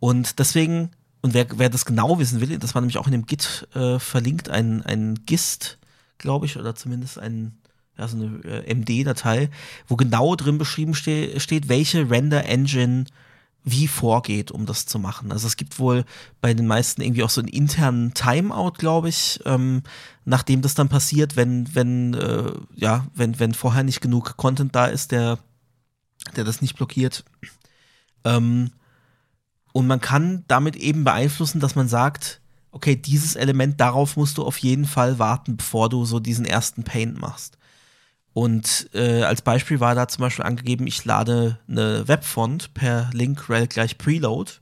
Und 0.00 0.38
deswegen, 0.38 0.90
und 1.22 1.34
wer, 1.34 1.46
wer 1.56 1.70
das 1.70 1.84
genau 1.84 2.18
wissen 2.18 2.40
will, 2.40 2.58
das 2.58 2.74
war 2.74 2.82
nämlich 2.82 2.98
auch 2.98 3.06
in 3.06 3.12
dem 3.12 3.26
Git 3.26 3.68
äh, 3.74 3.98
verlinkt, 3.98 4.48
ein, 4.48 4.82
ein 4.82 5.20
GIST, 5.24 5.78
glaube 6.18 6.46
ich, 6.46 6.56
oder 6.56 6.74
zumindest 6.74 7.18
ein, 7.18 7.56
ja, 7.96 8.08
so 8.08 8.16
eine 8.16 8.40
äh, 8.44 8.74
MD-Datei, 8.74 9.48
wo 9.86 9.96
genau 9.96 10.34
drin 10.34 10.58
beschrieben 10.58 10.94
ste 10.94 11.38
steht, 11.38 11.68
welche 11.68 12.10
Render-Engine 12.10 13.04
wie 13.64 13.88
vorgeht, 13.88 14.50
um 14.50 14.66
das 14.66 14.84
zu 14.84 14.98
machen. 14.98 15.32
Also 15.32 15.46
es 15.46 15.56
gibt 15.56 15.78
wohl 15.78 16.04
bei 16.42 16.52
den 16.52 16.66
meisten 16.66 17.00
irgendwie 17.00 17.22
auch 17.22 17.30
so 17.30 17.40
einen 17.40 17.48
internen 17.48 18.12
Timeout, 18.12 18.72
glaube 18.72 19.08
ich, 19.08 19.40
ähm, 19.46 19.82
nachdem 20.26 20.60
das 20.60 20.74
dann 20.74 20.90
passiert, 20.90 21.34
wenn, 21.36 21.74
wenn, 21.74 22.12
äh, 22.14 22.52
ja, 22.74 23.06
wenn, 23.14 23.38
wenn 23.40 23.54
vorher 23.54 23.82
nicht 23.82 24.02
genug 24.02 24.36
Content 24.36 24.74
da 24.74 24.86
ist, 24.86 25.12
der, 25.12 25.38
der 26.36 26.44
das 26.44 26.60
nicht 26.60 26.76
blockiert. 26.76 27.24
Ähm, 28.24 28.70
und 29.72 29.86
man 29.86 30.00
kann 30.00 30.44
damit 30.46 30.76
eben 30.76 31.02
beeinflussen, 31.04 31.58
dass 31.58 31.74
man 31.74 31.88
sagt, 31.88 32.42
okay, 32.70 32.96
dieses 32.96 33.34
Element, 33.34 33.80
darauf 33.80 34.16
musst 34.16 34.36
du 34.36 34.44
auf 34.44 34.58
jeden 34.58 34.84
Fall 34.84 35.18
warten, 35.18 35.56
bevor 35.56 35.88
du 35.88 36.04
so 36.04 36.20
diesen 36.20 36.44
ersten 36.44 36.84
Paint 36.84 37.18
machst. 37.18 37.56
Und 38.34 38.90
äh, 38.92 39.22
als 39.22 39.42
Beispiel 39.42 39.78
war 39.78 39.94
da 39.94 40.08
zum 40.08 40.22
Beispiel 40.22 40.44
angegeben, 40.44 40.88
ich 40.88 41.04
lade 41.04 41.60
eine 41.68 42.06
Webfont 42.08 42.74
per 42.74 43.08
Link 43.12 43.48
rel 43.48 43.68
gleich 43.68 43.96
Preload. 43.96 44.52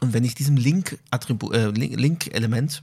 Und 0.00 0.14
wenn 0.14 0.24
ich 0.24 0.34
diesem 0.34 0.56
Link-Attribut, 0.56 1.54
äh, 1.54 1.68
Link- 1.68 2.00
Link-Element 2.00 2.80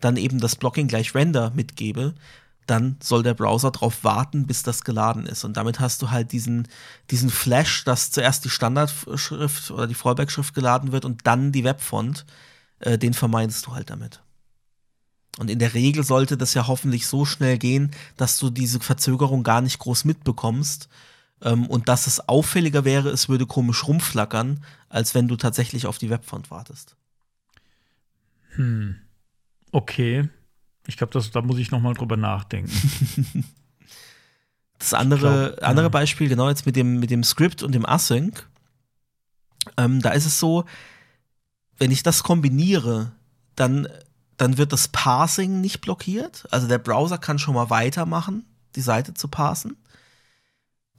dann 0.00 0.16
eben 0.16 0.40
das 0.40 0.56
Blocking 0.56 0.88
gleich 0.88 1.14
Render 1.14 1.52
mitgebe, 1.54 2.14
dann 2.66 2.96
soll 3.02 3.22
der 3.22 3.34
Browser 3.34 3.70
darauf 3.70 4.02
warten, 4.02 4.46
bis 4.46 4.62
das 4.62 4.82
geladen 4.82 5.26
ist. 5.26 5.44
Und 5.44 5.58
damit 5.58 5.78
hast 5.78 6.00
du 6.00 6.10
halt 6.10 6.32
diesen, 6.32 6.66
diesen 7.10 7.28
Flash, 7.28 7.84
dass 7.84 8.10
zuerst 8.10 8.46
die 8.46 8.50
Standardschrift 8.50 9.70
oder 9.70 9.86
die 9.86 9.94
Fallback-Schrift 9.94 10.54
geladen 10.54 10.90
wird 10.90 11.04
und 11.04 11.26
dann 11.26 11.52
die 11.52 11.64
Webfont, 11.64 12.24
äh, 12.78 12.96
den 12.96 13.12
vermeidest 13.12 13.66
du 13.66 13.74
halt 13.74 13.90
damit. 13.90 14.22
Und 15.38 15.50
in 15.50 15.58
der 15.58 15.74
Regel 15.74 16.04
sollte 16.04 16.36
das 16.36 16.54
ja 16.54 16.66
hoffentlich 16.66 17.06
so 17.06 17.24
schnell 17.24 17.58
gehen, 17.58 17.90
dass 18.16 18.38
du 18.38 18.50
diese 18.50 18.80
Verzögerung 18.80 19.42
gar 19.42 19.62
nicht 19.62 19.78
groß 19.78 20.04
mitbekommst. 20.04 20.88
Ähm, 21.42 21.66
und 21.66 21.88
dass 21.88 22.06
es 22.06 22.28
auffälliger 22.28 22.84
wäre, 22.84 23.08
es 23.08 23.28
würde 23.28 23.46
komisch 23.46 23.86
rumflackern, 23.86 24.62
als 24.88 25.14
wenn 25.14 25.28
du 25.28 25.36
tatsächlich 25.36 25.86
auf 25.86 25.98
die 25.98 26.10
Webfont 26.10 26.50
wartest. 26.50 26.96
Hm. 28.56 28.96
Okay. 29.70 30.28
Ich 30.86 30.96
glaube, 30.96 31.18
da 31.18 31.42
muss 31.42 31.58
ich 31.58 31.70
noch 31.70 31.80
mal 31.80 31.94
drüber 31.94 32.16
nachdenken. 32.16 32.72
Das 34.82 34.94
andere, 34.94 35.52
glaub, 35.54 35.68
andere 35.68 35.86
ja. 35.86 35.90
Beispiel, 35.90 36.28
genau 36.28 36.48
jetzt 36.48 36.66
mit 36.66 36.74
dem, 36.74 36.98
mit 36.98 37.10
dem 37.10 37.22
Script 37.22 37.62
und 37.62 37.72
dem 37.72 37.86
Async, 37.86 38.48
ähm, 39.76 40.02
da 40.02 40.10
ist 40.10 40.26
es 40.26 40.40
so, 40.40 40.64
wenn 41.78 41.92
ich 41.92 42.02
das 42.02 42.24
kombiniere, 42.24 43.12
dann, 43.54 43.86
dann 44.36 44.58
wird 44.58 44.72
das 44.72 44.88
Parsing 44.88 45.60
nicht 45.60 45.80
blockiert. 45.80 46.46
Also 46.50 46.66
der 46.68 46.78
Browser 46.78 47.18
kann 47.18 47.38
schon 47.38 47.54
mal 47.54 47.70
weitermachen, 47.70 48.44
die 48.76 48.80
Seite 48.80 49.14
zu 49.14 49.28
parsen. 49.28 49.76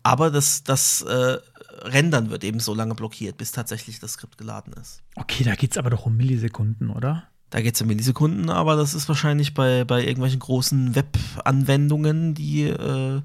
Aber 0.03 0.29
das, 0.31 0.63
das 0.63 1.01
äh, 1.01 1.37
Rendern 1.81 2.29
wird 2.29 2.43
eben 2.43 2.59
so 2.59 2.73
lange 2.73 2.93
blockiert, 2.93 3.37
bis 3.37 3.51
tatsächlich 3.51 3.99
das 3.99 4.13
Skript 4.13 4.37
geladen 4.37 4.73
ist. 4.73 5.01
Okay, 5.15 5.43
da 5.43 5.55
geht 5.55 5.71
es 5.71 5.77
aber 5.77 5.89
doch 5.89 6.05
um 6.05 6.17
Millisekunden, 6.17 6.89
oder? 6.89 7.27
Da 7.49 7.61
geht 7.61 7.75
es 7.75 7.81
um 7.81 7.87
Millisekunden, 7.87 8.49
aber 8.49 8.75
das 8.75 8.93
ist 8.93 9.07
wahrscheinlich 9.07 9.53
bei, 9.53 9.85
bei 9.85 10.01
irgendwelchen 10.01 10.39
großen 10.39 10.95
Web-Anwendungen, 10.95 12.33
die, 12.33 12.63
äh, 12.63 13.21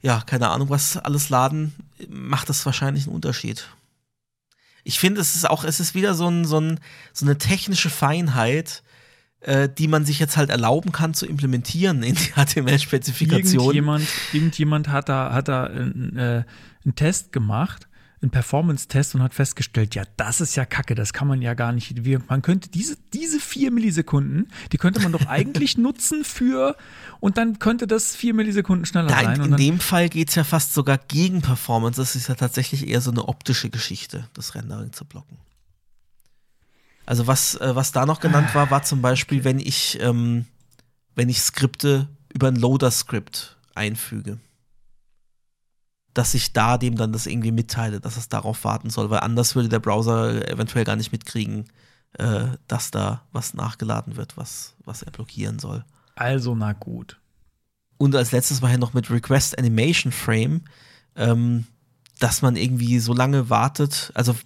ja, 0.00 0.20
keine 0.20 0.50
Ahnung, 0.50 0.70
was 0.70 0.96
alles 0.96 1.28
laden, 1.28 1.74
macht 2.08 2.48
das 2.48 2.64
wahrscheinlich 2.64 3.06
einen 3.06 3.14
Unterschied. 3.14 3.68
Ich 4.84 4.98
finde, 4.98 5.20
es 5.20 5.36
ist 5.36 5.48
auch, 5.48 5.64
es 5.64 5.80
ist 5.80 5.94
wieder 5.94 6.14
so, 6.14 6.28
ein, 6.28 6.44
so, 6.44 6.58
ein, 6.58 6.80
so 7.12 7.26
eine 7.26 7.36
technische 7.38 7.90
Feinheit, 7.90 8.82
äh, 9.42 9.68
die 9.68 9.88
man 9.88 10.04
sich 10.04 10.18
jetzt 10.18 10.36
halt 10.36 10.50
erlauben 10.50 10.92
kann 10.92 11.14
zu 11.14 11.26
implementieren 11.26 12.02
in 12.02 12.14
die 12.14 12.32
HTML-Spezifikation. 12.34 13.60
Irgendjemand, 13.60 14.06
irgendjemand 14.32 14.88
hat 14.88 15.08
da, 15.08 15.32
hat 15.32 15.48
da 15.48 15.64
einen, 15.64 16.16
äh, 16.16 16.44
einen 16.84 16.94
Test 16.94 17.32
gemacht, 17.32 17.88
einen 18.20 18.30
Performance-Test 18.30 19.16
und 19.16 19.22
hat 19.22 19.34
festgestellt, 19.34 19.96
ja, 19.96 20.04
das 20.16 20.40
ist 20.40 20.54
ja 20.54 20.64
Kacke, 20.64 20.94
das 20.94 21.12
kann 21.12 21.26
man 21.26 21.42
ja 21.42 21.54
gar 21.54 21.72
nicht. 21.72 22.04
Wir, 22.04 22.22
man 22.28 22.40
könnte 22.40 22.68
diese, 22.68 22.96
diese 23.12 23.40
vier 23.40 23.72
Millisekunden, 23.72 24.48
die 24.70 24.78
könnte 24.78 25.00
man 25.00 25.10
doch 25.10 25.26
eigentlich 25.26 25.76
nutzen 25.78 26.24
für, 26.24 26.76
und 27.18 27.36
dann 27.36 27.58
könnte 27.58 27.86
das 27.86 28.14
vier 28.14 28.34
Millisekunden 28.34 28.86
schneller 28.86 29.08
Da, 29.08 29.22
sein. 29.22 29.40
in, 29.40 29.50
in 29.52 29.56
dem 29.56 29.80
Fall 29.80 30.08
geht 30.08 30.28
es 30.28 30.36
ja 30.36 30.44
fast 30.44 30.72
sogar 30.72 30.98
gegen 30.98 31.42
Performance. 31.42 32.00
Das 32.00 32.14
ist 32.14 32.28
ja 32.28 32.36
tatsächlich 32.36 32.86
eher 32.86 33.00
so 33.00 33.10
eine 33.10 33.26
optische 33.26 33.70
Geschichte, 33.70 34.28
das 34.34 34.54
Rendering 34.54 34.92
zu 34.92 35.04
blocken. 35.04 35.36
Also 37.06 37.26
was, 37.26 37.56
äh, 37.56 37.74
was 37.74 37.92
da 37.92 38.06
noch 38.06 38.20
genannt 38.20 38.54
war, 38.54 38.70
war 38.70 38.82
zum 38.82 39.02
Beispiel, 39.02 39.44
wenn 39.44 39.58
ich, 39.58 39.98
ähm, 40.00 40.46
wenn 41.14 41.28
ich 41.28 41.40
Skripte 41.40 42.08
über 42.32 42.48
ein 42.48 42.56
Loader-Skript 42.56 43.56
einfüge. 43.74 44.38
Dass 46.14 46.34
ich 46.34 46.52
da 46.52 46.78
dem 46.78 46.96
dann 46.96 47.12
das 47.12 47.26
irgendwie 47.26 47.52
mitteile, 47.52 48.00
dass 48.00 48.16
es 48.16 48.28
darauf 48.28 48.64
warten 48.64 48.90
soll, 48.90 49.10
weil 49.10 49.20
anders 49.20 49.54
würde 49.54 49.68
der 49.68 49.80
Browser 49.80 50.48
eventuell 50.48 50.84
gar 50.84 50.96
nicht 50.96 51.12
mitkriegen, 51.12 51.64
äh, 52.18 52.48
dass 52.68 52.90
da 52.90 53.22
was 53.32 53.54
nachgeladen 53.54 54.16
wird, 54.16 54.36
was, 54.36 54.74
was 54.84 55.02
er 55.02 55.12
blockieren 55.12 55.58
soll. 55.58 55.84
Also, 56.14 56.54
na 56.54 56.72
gut. 56.72 57.18
Und 57.96 58.14
als 58.14 58.32
letztes 58.32 58.62
war 58.62 58.68
hier 58.68 58.78
noch 58.78 58.94
mit 58.94 59.10
Request 59.10 59.58
Animation 59.58 60.12
Frame, 60.12 60.62
ähm, 61.16 61.66
dass 62.22 62.40
man 62.40 62.54
irgendwie 62.54 63.00
so 63.00 63.12
lange 63.12 63.50
wartet, 63.50 64.12
also 64.14 64.36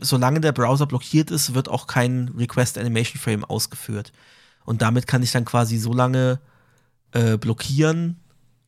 solange 0.00 0.40
der 0.40 0.52
Browser 0.52 0.86
blockiert 0.86 1.30
ist, 1.30 1.52
wird 1.52 1.68
auch 1.68 1.86
kein 1.86 2.28
Request 2.28 2.78
Animation 2.78 3.20
Frame 3.20 3.44
ausgeführt. 3.44 4.10
Und 4.64 4.80
damit 4.80 5.06
kann 5.06 5.22
ich 5.22 5.32
dann 5.32 5.44
quasi 5.44 5.76
so 5.76 5.92
lange 5.92 6.40
äh, 7.12 7.36
blockieren 7.36 8.16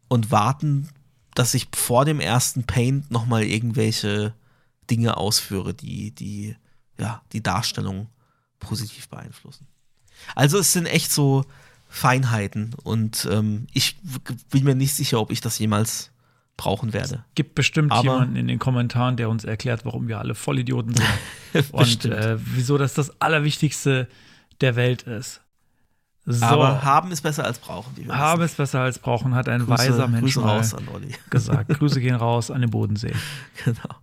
und 0.09 0.31
warten, 0.31 0.91
dass 1.35 1.55
ich 1.55 1.69
vor 1.75 2.05
dem 2.05 2.21
ersten 2.21 2.65
Paint 2.65 3.11
nochmal 3.11 3.45
irgendwelche 3.45 4.35
Dinge 4.91 5.17
ausführe, 5.17 5.73
die, 5.73 6.11
die, 6.11 6.55
ja, 6.99 7.23
die 7.33 7.43
Darstellung 7.43 8.09
positiv 8.59 9.09
beeinflussen. 9.09 9.67
Also 10.35 10.59
es 10.59 10.75
sind 10.75 10.85
echt 10.85 11.11
so 11.11 11.47
Feinheiten 11.89 12.75
und 12.83 13.27
ähm, 13.31 13.67
ich 13.73 13.97
bin 14.51 14.65
mir 14.65 14.75
nicht 14.75 14.93
sicher, 14.93 15.21
ob 15.21 15.31
ich 15.31 15.41
das 15.41 15.59
jemals 15.59 16.11
brauchen 16.59 16.93
werde. 16.93 17.25
Gibt 17.35 17.55
bestimmt 17.55 17.93
Aber 17.93 18.03
jemanden 18.03 18.37
in 18.37 18.49
den 18.49 18.59
Kommentaren, 18.59 19.17
der 19.17 19.31
uns 19.31 19.45
erklärt, 19.45 19.87
warum 19.87 20.09
wir 20.09 20.19
alle 20.19 20.35
Vollidioten 20.35 20.95
sind 20.95 21.73
und 21.73 22.05
äh, 22.05 22.37
wieso 22.39 22.77
das 22.77 22.93
das 22.93 23.19
Allerwichtigste 23.23 24.09
der 24.61 24.77
Welt 24.77 25.03
ist. 25.03 25.41
So. 26.27 26.45
Aber 26.45 26.85
haben 26.85 27.11
ist 27.11 27.23
besser 27.23 27.45
als 27.47 27.59
brauchen. 27.59 27.95
haben 28.09 28.43
ist 28.43 28.59
besser 28.59 28.81
als 28.81 28.99
brauchen, 28.99 29.35
hat 29.35 29.49
ein 29.49 29.61
Grüße, 29.65 29.79
weiser 29.79 30.09
Mensch 30.09 30.35
Grüße 30.35 30.43
raus 30.43 30.75
an 30.75 30.87
Olli. 30.93 31.15
gesagt. 31.31 31.71
Grüße 31.71 32.01
gehen 32.01 32.17
raus 32.17 32.51
an 32.51 32.61
den 32.61 32.71
Bodensee. 32.71 33.15
Genau. 33.65 33.95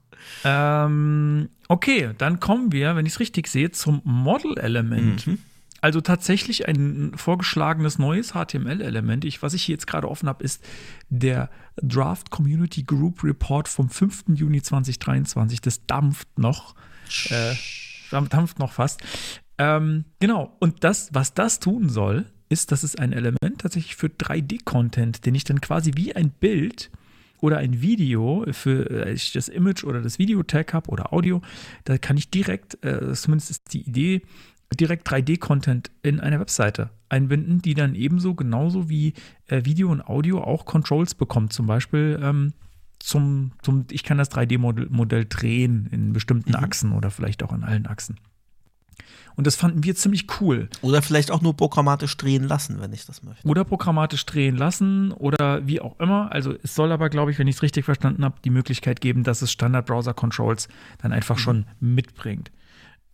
Ähm, 0.43 1.49
okay, 1.67 2.11
dann 2.17 2.39
kommen 2.39 2.71
wir, 2.71 2.95
wenn 2.95 3.05
ich 3.05 3.13
es 3.13 3.19
richtig 3.19 3.47
sehe, 3.47 3.71
zum 3.71 4.01
Model-Element. 4.03 5.27
Mhm. 5.27 5.39
Also 5.85 6.01
tatsächlich 6.01 6.67
ein 6.67 7.11
vorgeschlagenes 7.15 7.99
neues 7.99 8.31
HTML-Element. 8.31 9.23
was 9.43 9.53
ich 9.53 9.61
hier 9.61 9.73
jetzt 9.73 9.85
gerade 9.85 10.09
offen 10.09 10.27
habe, 10.27 10.43
ist 10.43 10.65
der 11.09 11.51
Draft 11.79 12.31
Community 12.31 12.81
Group 12.81 13.23
Report 13.23 13.67
vom 13.67 13.91
5. 13.91 14.23
Juni 14.29 14.63
2023. 14.63 15.61
Das 15.61 15.85
dampft 15.85 16.39
noch. 16.39 16.73
Äh, 17.29 17.53
dampft 18.09 18.57
noch 18.57 18.71
fast. 18.71 18.99
Ähm, 19.59 20.05
genau. 20.19 20.57
Und 20.59 20.83
das, 20.83 21.13
was 21.13 21.35
das 21.35 21.59
tun 21.59 21.87
soll, 21.87 22.25
ist, 22.49 22.71
dass 22.71 22.81
es 22.81 22.95
ein 22.95 23.13
Element 23.13 23.59
tatsächlich 23.59 23.95
für 23.95 24.07
3D-Content, 24.07 25.23
den 25.23 25.35
ich 25.35 25.43
dann 25.43 25.61
quasi 25.61 25.91
wie 25.95 26.15
ein 26.15 26.31
Bild 26.31 26.89
oder 27.41 27.59
ein 27.59 27.81
Video 27.81 28.43
für 28.53 29.05
äh, 29.05 29.13
ich 29.13 29.33
das 29.33 29.49
Image 29.49 29.83
oder 29.83 30.01
das 30.01 30.17
Video-Tag 30.17 30.73
habe 30.73 30.89
oder 30.89 31.13
Audio, 31.13 31.43
da 31.83 31.99
kann 31.99 32.17
ich 32.17 32.31
direkt, 32.31 32.83
äh, 32.83 33.13
zumindest 33.13 33.51
ist 33.51 33.73
die 33.73 33.81
Idee, 33.81 34.23
direkt 34.75 35.07
3D-Content 35.09 35.91
in 36.03 36.19
eine 36.19 36.39
Webseite 36.39 36.89
einbinden, 37.09 37.61
die 37.61 37.73
dann 37.73 37.95
ebenso 37.95 38.35
genauso 38.35 38.89
wie 38.89 39.13
äh, 39.47 39.63
Video 39.65 39.89
und 39.89 40.01
Audio 40.01 40.43
auch 40.43 40.65
Controls 40.65 41.15
bekommt. 41.15 41.53
Zum 41.53 41.67
Beispiel 41.67 42.19
ähm, 42.21 42.53
zum, 42.99 43.51
zum, 43.61 43.85
ich 43.91 44.03
kann 44.03 44.17
das 44.17 44.31
3D-Modell 44.31 45.25
drehen 45.25 45.87
in 45.91 46.13
bestimmten 46.13 46.51
mhm. 46.51 46.55
Achsen 46.55 46.91
oder 46.91 47.11
vielleicht 47.11 47.43
auch 47.43 47.53
in 47.53 47.63
allen 47.63 47.85
Achsen. 47.85 48.17
Und 49.35 49.47
das 49.47 49.55
fanden 49.55 49.83
wir 49.83 49.95
ziemlich 49.95 50.27
cool. 50.39 50.69
Oder 50.81 51.01
vielleicht 51.01 51.29
auch 51.29 51.41
nur 51.41 51.55
programmatisch 51.55 52.15
drehen 52.17 52.43
lassen, 52.45 52.79
wenn 52.79 52.93
ich 52.93 53.05
das 53.05 53.21
möchte. 53.21 53.45
Oder 53.45 53.65
programmatisch 53.65 54.25
drehen 54.25 54.55
lassen 54.55 55.11
oder 55.11 55.67
wie 55.67 55.81
auch 55.81 55.99
immer. 55.99 56.31
Also 56.31 56.55
es 56.63 56.73
soll 56.73 56.91
aber, 56.91 57.09
glaube 57.09 57.31
ich, 57.31 57.39
wenn 57.39 57.47
ich 57.47 57.57
es 57.57 57.61
richtig 57.61 57.85
verstanden 57.85 58.23
habe, 58.23 58.37
die 58.43 58.49
Möglichkeit 58.49 59.01
geben, 59.01 59.23
dass 59.23 59.41
es 59.41 59.51
Standard-Browser-Controls 59.51 60.69
dann 60.99 61.11
einfach 61.11 61.35
mhm. 61.35 61.41
schon 61.41 61.65
mitbringt. 61.79 62.51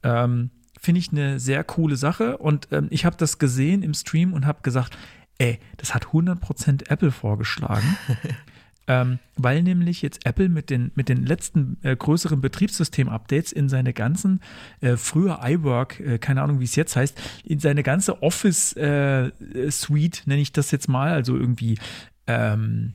Ähm, 0.03 0.51
Finde 0.83 0.99
ich 0.99 1.11
eine 1.11 1.39
sehr 1.39 1.63
coole 1.63 1.95
Sache. 1.95 2.37
Und 2.37 2.67
ähm, 2.71 2.87
ich 2.89 3.05
habe 3.05 3.15
das 3.15 3.37
gesehen 3.37 3.83
im 3.83 3.93
Stream 3.93 4.33
und 4.33 4.47
habe 4.47 4.63
gesagt, 4.63 4.97
ey, 5.37 5.59
das 5.77 5.93
hat 5.93 6.07
100% 6.07 6.89
Apple 6.89 7.11
vorgeschlagen. 7.11 7.97
Ähm, 8.87 9.19
weil 9.37 9.61
nämlich 9.61 10.01
jetzt 10.01 10.25
Apple 10.25 10.49
mit 10.49 10.71
den, 10.71 10.91
mit 10.95 11.07
den 11.07 11.23
letzten 11.23 11.77
äh, 11.83 11.95
größeren 11.95 12.41
Betriebssystem-Updates 12.41 13.51
in 13.51 13.69
seine 13.69 13.93
ganzen, 13.93 14.41
äh, 14.81 14.97
früher 14.97 15.39
iWork, 15.43 15.99
äh, 15.99 16.17
keine 16.17 16.41
Ahnung, 16.41 16.59
wie 16.59 16.65
es 16.65 16.75
jetzt 16.75 16.95
heißt, 16.95 17.17
in 17.45 17.59
seine 17.59 17.83
ganze 17.83 18.23
Office-Suite, 18.23 20.17
äh, 20.17 20.29
nenne 20.29 20.41
ich 20.41 20.51
das 20.51 20.71
jetzt 20.71 20.89
mal, 20.89 21.11
also 21.11 21.37
irgendwie 21.37 21.77
ähm, 22.25 22.93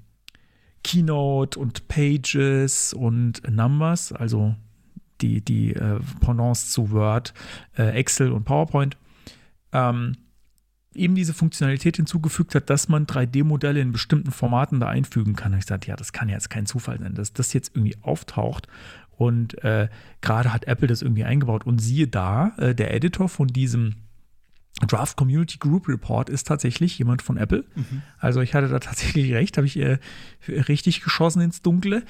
Keynote 0.83 1.59
und 1.59 1.87
Pages 1.89 2.93
und 2.93 3.49
Numbers, 3.49 4.13
also 4.13 4.57
die, 5.21 5.41
die 5.41 5.75
äh, 5.75 6.01
Pendants 6.21 6.71
zu 6.71 6.91
Word, 6.91 7.35
äh, 7.77 7.91
Excel 7.91 8.33
und 8.33 8.45
PowerPoint, 8.45 8.97
ähm, 9.73 10.17
eben 10.95 11.15
diese 11.15 11.35
Funktionalität 11.35 11.97
hinzugefügt 11.97 12.55
hat, 12.55 12.71
dass 12.71 12.89
man 12.89 13.07
3D-Modelle 13.07 13.81
in 13.81 13.93
bestimmten 13.93 14.31
Formaten 14.31 14.81
da 14.81 14.89
einfügen 14.89 15.37
kann. 15.37 15.53
Und 15.53 15.59
ich 15.59 15.67
sagte, 15.67 15.89
ja, 15.89 15.97
das 15.97 16.13
kann 16.13 16.29
ja 16.29 16.35
jetzt 16.35 16.51
kein 16.51 16.67
Zufall 16.67 16.99
sein, 16.99 17.15
dass 17.15 17.33
das 17.33 17.53
jetzt 17.53 17.77
irgendwie 17.77 17.97
auftaucht. 18.03 18.67
Und 19.11 19.63
äh, 19.65 19.89
gerade 20.21 20.53
hat 20.53 20.65
Apple 20.65 20.89
das 20.89 21.03
irgendwie 21.03 21.25
eingebaut. 21.25 21.67
Und 21.67 21.81
siehe 21.81 22.07
da, 22.07 22.55
äh, 22.59 22.75
der 22.75 22.95
Editor 22.95 23.29
von 23.29 23.49
diesem 23.49 23.97
Draft 24.87 25.17
Community 25.17 25.57
Group 25.59 25.89
Report 25.89 26.29
ist 26.29 26.47
tatsächlich 26.47 26.99
jemand 26.99 27.23
von 27.23 27.39
Apple. 27.39 27.65
Mhm. 27.75 28.03
Also 28.19 28.41
ich 28.41 28.55
hatte 28.55 28.69
da 28.69 28.79
tatsächlich 28.79 29.33
recht, 29.33 29.57
habe 29.57 29.67
ich 29.67 29.79
äh, 29.79 29.99
richtig 30.49 31.01
geschossen 31.01 31.41
ins 31.41 31.63
Dunkle. 31.63 32.03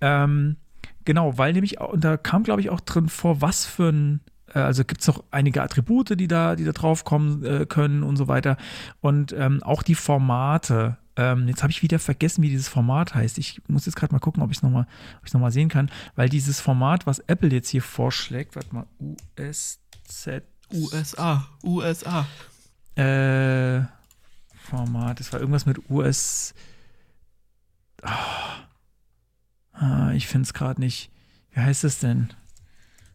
Ähm, 0.00 0.56
genau, 1.04 1.38
weil 1.38 1.52
nämlich, 1.52 1.80
und 1.80 2.04
da 2.04 2.16
kam, 2.16 2.42
glaube 2.42 2.60
ich, 2.60 2.70
auch 2.70 2.80
drin 2.80 3.08
vor, 3.08 3.40
was 3.40 3.66
für 3.66 3.90
ein 3.90 4.20
äh, 4.54 4.60
also 4.60 4.84
gibt 4.84 5.00
es 5.00 5.06
noch 5.06 5.24
einige 5.30 5.62
Attribute, 5.62 6.18
die 6.18 6.28
da, 6.28 6.56
die 6.56 6.64
da 6.64 6.72
drauf 6.72 7.04
kommen 7.04 7.44
äh, 7.44 7.66
können 7.66 8.02
und 8.02 8.16
so 8.16 8.28
weiter. 8.28 8.56
Und 9.00 9.32
ähm, 9.32 9.62
auch 9.62 9.82
die 9.82 9.94
Formate. 9.94 10.96
Ähm, 11.16 11.46
jetzt 11.46 11.62
habe 11.62 11.70
ich 11.70 11.82
wieder 11.82 11.98
vergessen, 11.98 12.42
wie 12.42 12.48
dieses 12.48 12.68
Format 12.68 13.14
heißt. 13.14 13.38
Ich 13.38 13.62
muss 13.68 13.86
jetzt 13.86 13.94
gerade 13.94 14.12
mal 14.12 14.18
gucken, 14.18 14.42
ob 14.42 14.50
ich 14.50 14.56
es 14.58 14.62
nochmal 14.62 14.86
noch 15.32 15.50
sehen 15.50 15.68
kann, 15.68 15.90
weil 16.16 16.28
dieses 16.28 16.60
Format, 16.60 17.06
was 17.06 17.20
Apple 17.20 17.50
jetzt 17.50 17.68
hier 17.68 17.82
vorschlägt, 17.82 18.56
warte 18.56 18.74
mal, 18.74 18.86
USZ. 19.38 20.42
USA, 20.72 21.46
USA. 21.62 22.26
Äh, 22.96 23.82
Format, 24.56 25.20
das 25.20 25.32
war 25.32 25.38
irgendwas 25.38 25.66
mit 25.66 25.88
US. 25.88 26.54
Oh. 28.02 28.73
Ah, 29.74 30.12
ich 30.12 30.26
finde 30.26 30.46
es 30.46 30.54
gerade 30.54 30.80
nicht. 30.80 31.10
Wie 31.52 31.60
heißt 31.60 31.84
es 31.84 31.98
denn? 31.98 32.30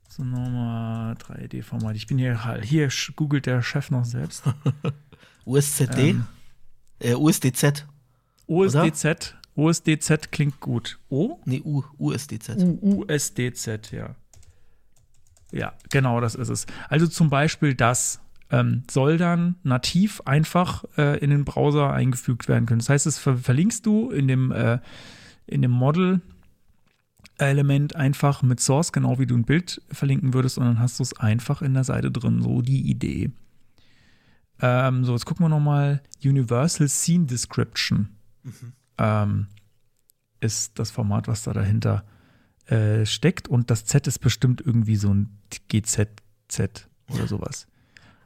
So 0.09 0.23
nochmal 0.23 1.13
3D-Format. 1.13 1.95
Ich 1.95 2.07
bin 2.07 2.17
hier 2.17 2.43
halt, 2.43 2.65
hier 2.65 2.89
googelt 3.15 3.45
der 3.45 3.61
Chef 3.61 3.91
noch 3.91 4.05
selbst. 4.05 4.43
USZD? 5.45 5.97
Ähm, 5.97 6.25
äh, 6.99 7.15
USDZ. 7.15 7.85
USDZ. 8.47 9.35
USDZ 9.55 10.31
klingt 10.31 10.59
gut. 10.59 10.99
O? 11.09 11.39
Nee, 11.45 11.61
U, 11.63 11.83
USDZ. 11.97 12.57
U, 12.57 13.05
USDZ, 13.05 13.91
ja. 13.91 14.15
Ja, 15.51 15.73
genau, 15.89 16.21
das 16.21 16.35
ist 16.35 16.49
es. 16.49 16.65
Also 16.89 17.07
zum 17.07 17.29
Beispiel 17.29 17.73
das 17.73 18.21
ähm, 18.51 18.83
soll 18.89 19.17
dann 19.17 19.55
nativ 19.63 20.21
einfach 20.25 20.83
äh, 20.97 21.19
in 21.19 21.29
den 21.29 21.45
Browser 21.45 21.91
eingefügt 21.91 22.47
werden 22.47 22.65
können. 22.65 22.79
Das 22.79 22.89
heißt, 22.89 23.05
das 23.05 23.17
ver 23.17 23.37
verlinkst 23.37 23.85
du 23.85 24.11
in 24.11 24.27
dem, 24.27 24.51
äh, 24.51 24.79
in 25.45 25.61
dem 25.61 25.71
Model 25.71 26.21
Element 27.39 27.95
einfach 27.95 28.41
mit 28.41 28.59
Source, 28.59 28.91
genau 28.91 29.19
wie 29.19 29.25
du 29.25 29.35
ein 29.35 29.45
Bild 29.45 29.81
verlinken 29.91 30.33
würdest, 30.33 30.57
und 30.57 30.65
dann 30.65 30.79
hast 30.79 30.99
du 30.99 31.03
es 31.03 31.17
einfach 31.19 31.61
in 31.61 31.73
der 31.73 31.83
Seite 31.83 32.11
drin. 32.11 32.41
So 32.41 32.61
die 32.61 32.89
Idee. 32.89 33.31
Ähm, 34.61 35.05
so, 35.05 35.13
jetzt 35.13 35.25
gucken 35.25 35.45
wir 35.45 35.49
nochmal. 35.49 36.01
Universal 36.23 36.87
Scene 36.89 37.25
Description 37.25 38.09
mhm. 38.43 38.73
ähm, 38.97 39.47
ist 40.41 40.77
das 40.79 40.91
Format, 40.91 41.27
was 41.27 41.43
da 41.43 41.53
dahinter 41.53 42.03
äh, 42.67 43.05
steckt. 43.05 43.47
Und 43.47 43.71
das 43.71 43.85
Z 43.85 44.07
ist 44.07 44.19
bestimmt 44.19 44.61
irgendwie 44.61 44.95
so 44.95 45.13
ein 45.13 45.39
GZZ 45.69 46.87
oder 47.09 47.27
sowas. 47.27 47.67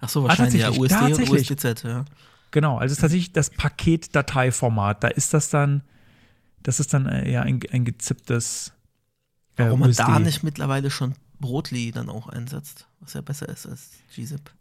Ach 0.02 0.10
so, 0.10 0.24
wahrscheinlich 0.24 0.66
ah, 0.66 0.70
ja 0.72 0.78
USD 0.78 1.14
und 1.14 1.30
USDZ, 1.30 1.84
ja. 1.84 2.06
Genau, 2.52 2.78
also 2.78 2.94
tatsächlich 2.94 3.32
das 3.32 3.50
Paketdateiformat. 3.50 5.04
Da 5.04 5.08
ist 5.08 5.34
das 5.34 5.50
dann, 5.50 5.82
das 6.62 6.80
ist 6.80 6.94
dann 6.94 7.08
eher 7.08 7.44
ein, 7.44 7.60
ein 7.72 7.86
gezipptes 7.86 8.74
Warum 9.56 9.82
man 9.82 9.94
da 9.94 10.20
nicht 10.20 10.44
mittlerweile 10.44 10.90
schon 10.90 11.16
Brotli 11.40 11.92
dann 11.92 12.10
auch 12.10 12.28
einsetzt, 12.30 12.88
was 13.00 13.14
ja 13.14 13.22
besser 13.22 13.50
ist 13.50 13.68
als 13.68 13.92
gzip. 14.10 14.52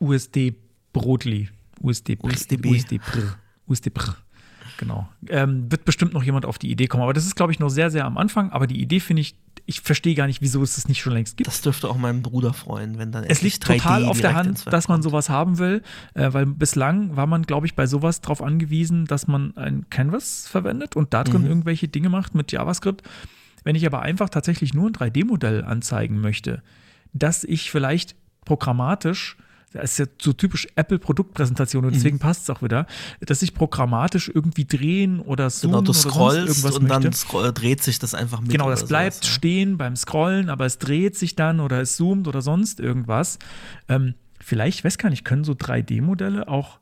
USD 0.00 0.54
Brotli. 0.92 1.48
USD 1.80 2.18
USDB. 2.22 2.68
USD 2.68 3.00
USD 3.66 3.90
genau. 4.78 5.08
Ähm, 5.28 5.70
wird 5.70 5.84
bestimmt 5.84 6.12
noch 6.14 6.22
jemand 6.22 6.44
auf 6.44 6.58
die 6.58 6.70
Idee 6.70 6.86
kommen. 6.86 7.02
Aber 7.02 7.12
das 7.12 7.26
ist, 7.26 7.36
glaube 7.36 7.52
ich, 7.52 7.58
noch 7.58 7.68
sehr, 7.68 7.90
sehr 7.90 8.04
am 8.04 8.18
Anfang. 8.18 8.50
Aber 8.50 8.66
die 8.66 8.80
Idee 8.80 9.00
finde 9.00 9.22
ich, 9.22 9.36
ich 9.66 9.80
verstehe 9.80 10.14
gar 10.14 10.26
nicht, 10.26 10.42
wieso 10.42 10.62
es 10.62 10.76
das 10.76 10.88
nicht 10.88 11.00
schon 11.00 11.12
längst 11.12 11.36
gibt. 11.36 11.48
Das 11.48 11.60
dürfte 11.60 11.88
auch 11.88 11.96
meinen 11.96 12.22
Bruder 12.22 12.52
freuen, 12.52 12.98
wenn 12.98 13.10
dann 13.10 13.24
es 13.24 13.42
liegt 13.42 13.62
total 13.64 14.04
auf 14.04 14.20
der 14.20 14.34
Hand, 14.34 14.64
dass 14.72 14.88
man 14.88 15.02
sowas 15.02 15.28
haben 15.28 15.58
will, 15.58 15.82
äh, 16.14 16.32
weil 16.32 16.46
bislang 16.46 17.16
war 17.16 17.26
man, 17.26 17.42
glaube 17.42 17.66
ich, 17.66 17.74
bei 17.74 17.86
sowas 17.86 18.20
darauf 18.20 18.42
angewiesen, 18.42 19.06
dass 19.06 19.26
man 19.26 19.56
ein 19.56 19.90
Canvas 19.90 20.46
verwendet 20.46 20.94
und 20.94 21.12
da 21.14 21.24
drin 21.24 21.42
mhm. 21.42 21.48
irgendwelche 21.48 21.88
Dinge 21.88 22.10
macht 22.10 22.34
mit 22.34 22.52
JavaScript. 22.52 23.02
Wenn 23.66 23.74
ich 23.74 23.84
aber 23.84 24.00
einfach 24.00 24.28
tatsächlich 24.28 24.74
nur 24.74 24.88
ein 24.88 24.92
3D-Modell 24.92 25.64
anzeigen 25.64 26.20
möchte, 26.20 26.62
dass 27.12 27.42
ich 27.42 27.72
vielleicht 27.72 28.14
programmatisch 28.44 29.36
das 29.72 29.90
ist 29.90 29.98
ja 29.98 30.06
so 30.22 30.32
typisch 30.32 30.68
Apple-Produktpräsentation 30.76 31.84
und 31.84 31.94
deswegen 31.94 32.16
mhm. 32.16 32.20
passt 32.20 32.44
es 32.44 32.50
auch 32.50 32.62
wieder, 32.62 32.86
dass 33.20 33.42
ich 33.42 33.52
programmatisch 33.52 34.30
irgendwie 34.32 34.64
drehen 34.64 35.18
oder 35.18 35.50
zoomen 35.50 35.78
genau, 35.78 35.84
du 35.84 35.92
scrollst 35.92 36.64
oder 36.64 36.76
und 36.76 36.88
dann 36.88 37.12
scroll, 37.12 37.52
dreht 37.52 37.82
sich 37.82 37.98
das 37.98 38.14
einfach 38.14 38.40
mit. 38.40 38.52
Genau, 38.52 38.70
das 38.70 38.86
bleibt 38.86 39.16
sowas, 39.16 39.28
ja. 39.28 39.34
stehen 39.34 39.76
beim 39.76 39.96
Scrollen, 39.96 40.48
aber 40.48 40.64
es 40.64 40.78
dreht 40.78 41.16
sich 41.16 41.34
dann 41.34 41.58
oder 41.58 41.80
es 41.80 41.96
zoomt 41.96 42.28
oder 42.28 42.42
sonst 42.42 42.78
irgendwas. 42.78 43.40
Ähm, 43.88 44.14
vielleicht, 44.40 44.84
weiß 44.84 44.96
gar 44.96 45.10
nicht, 45.10 45.24
können 45.24 45.42
so 45.42 45.52
3D-Modelle 45.52 46.46
auch 46.46 46.78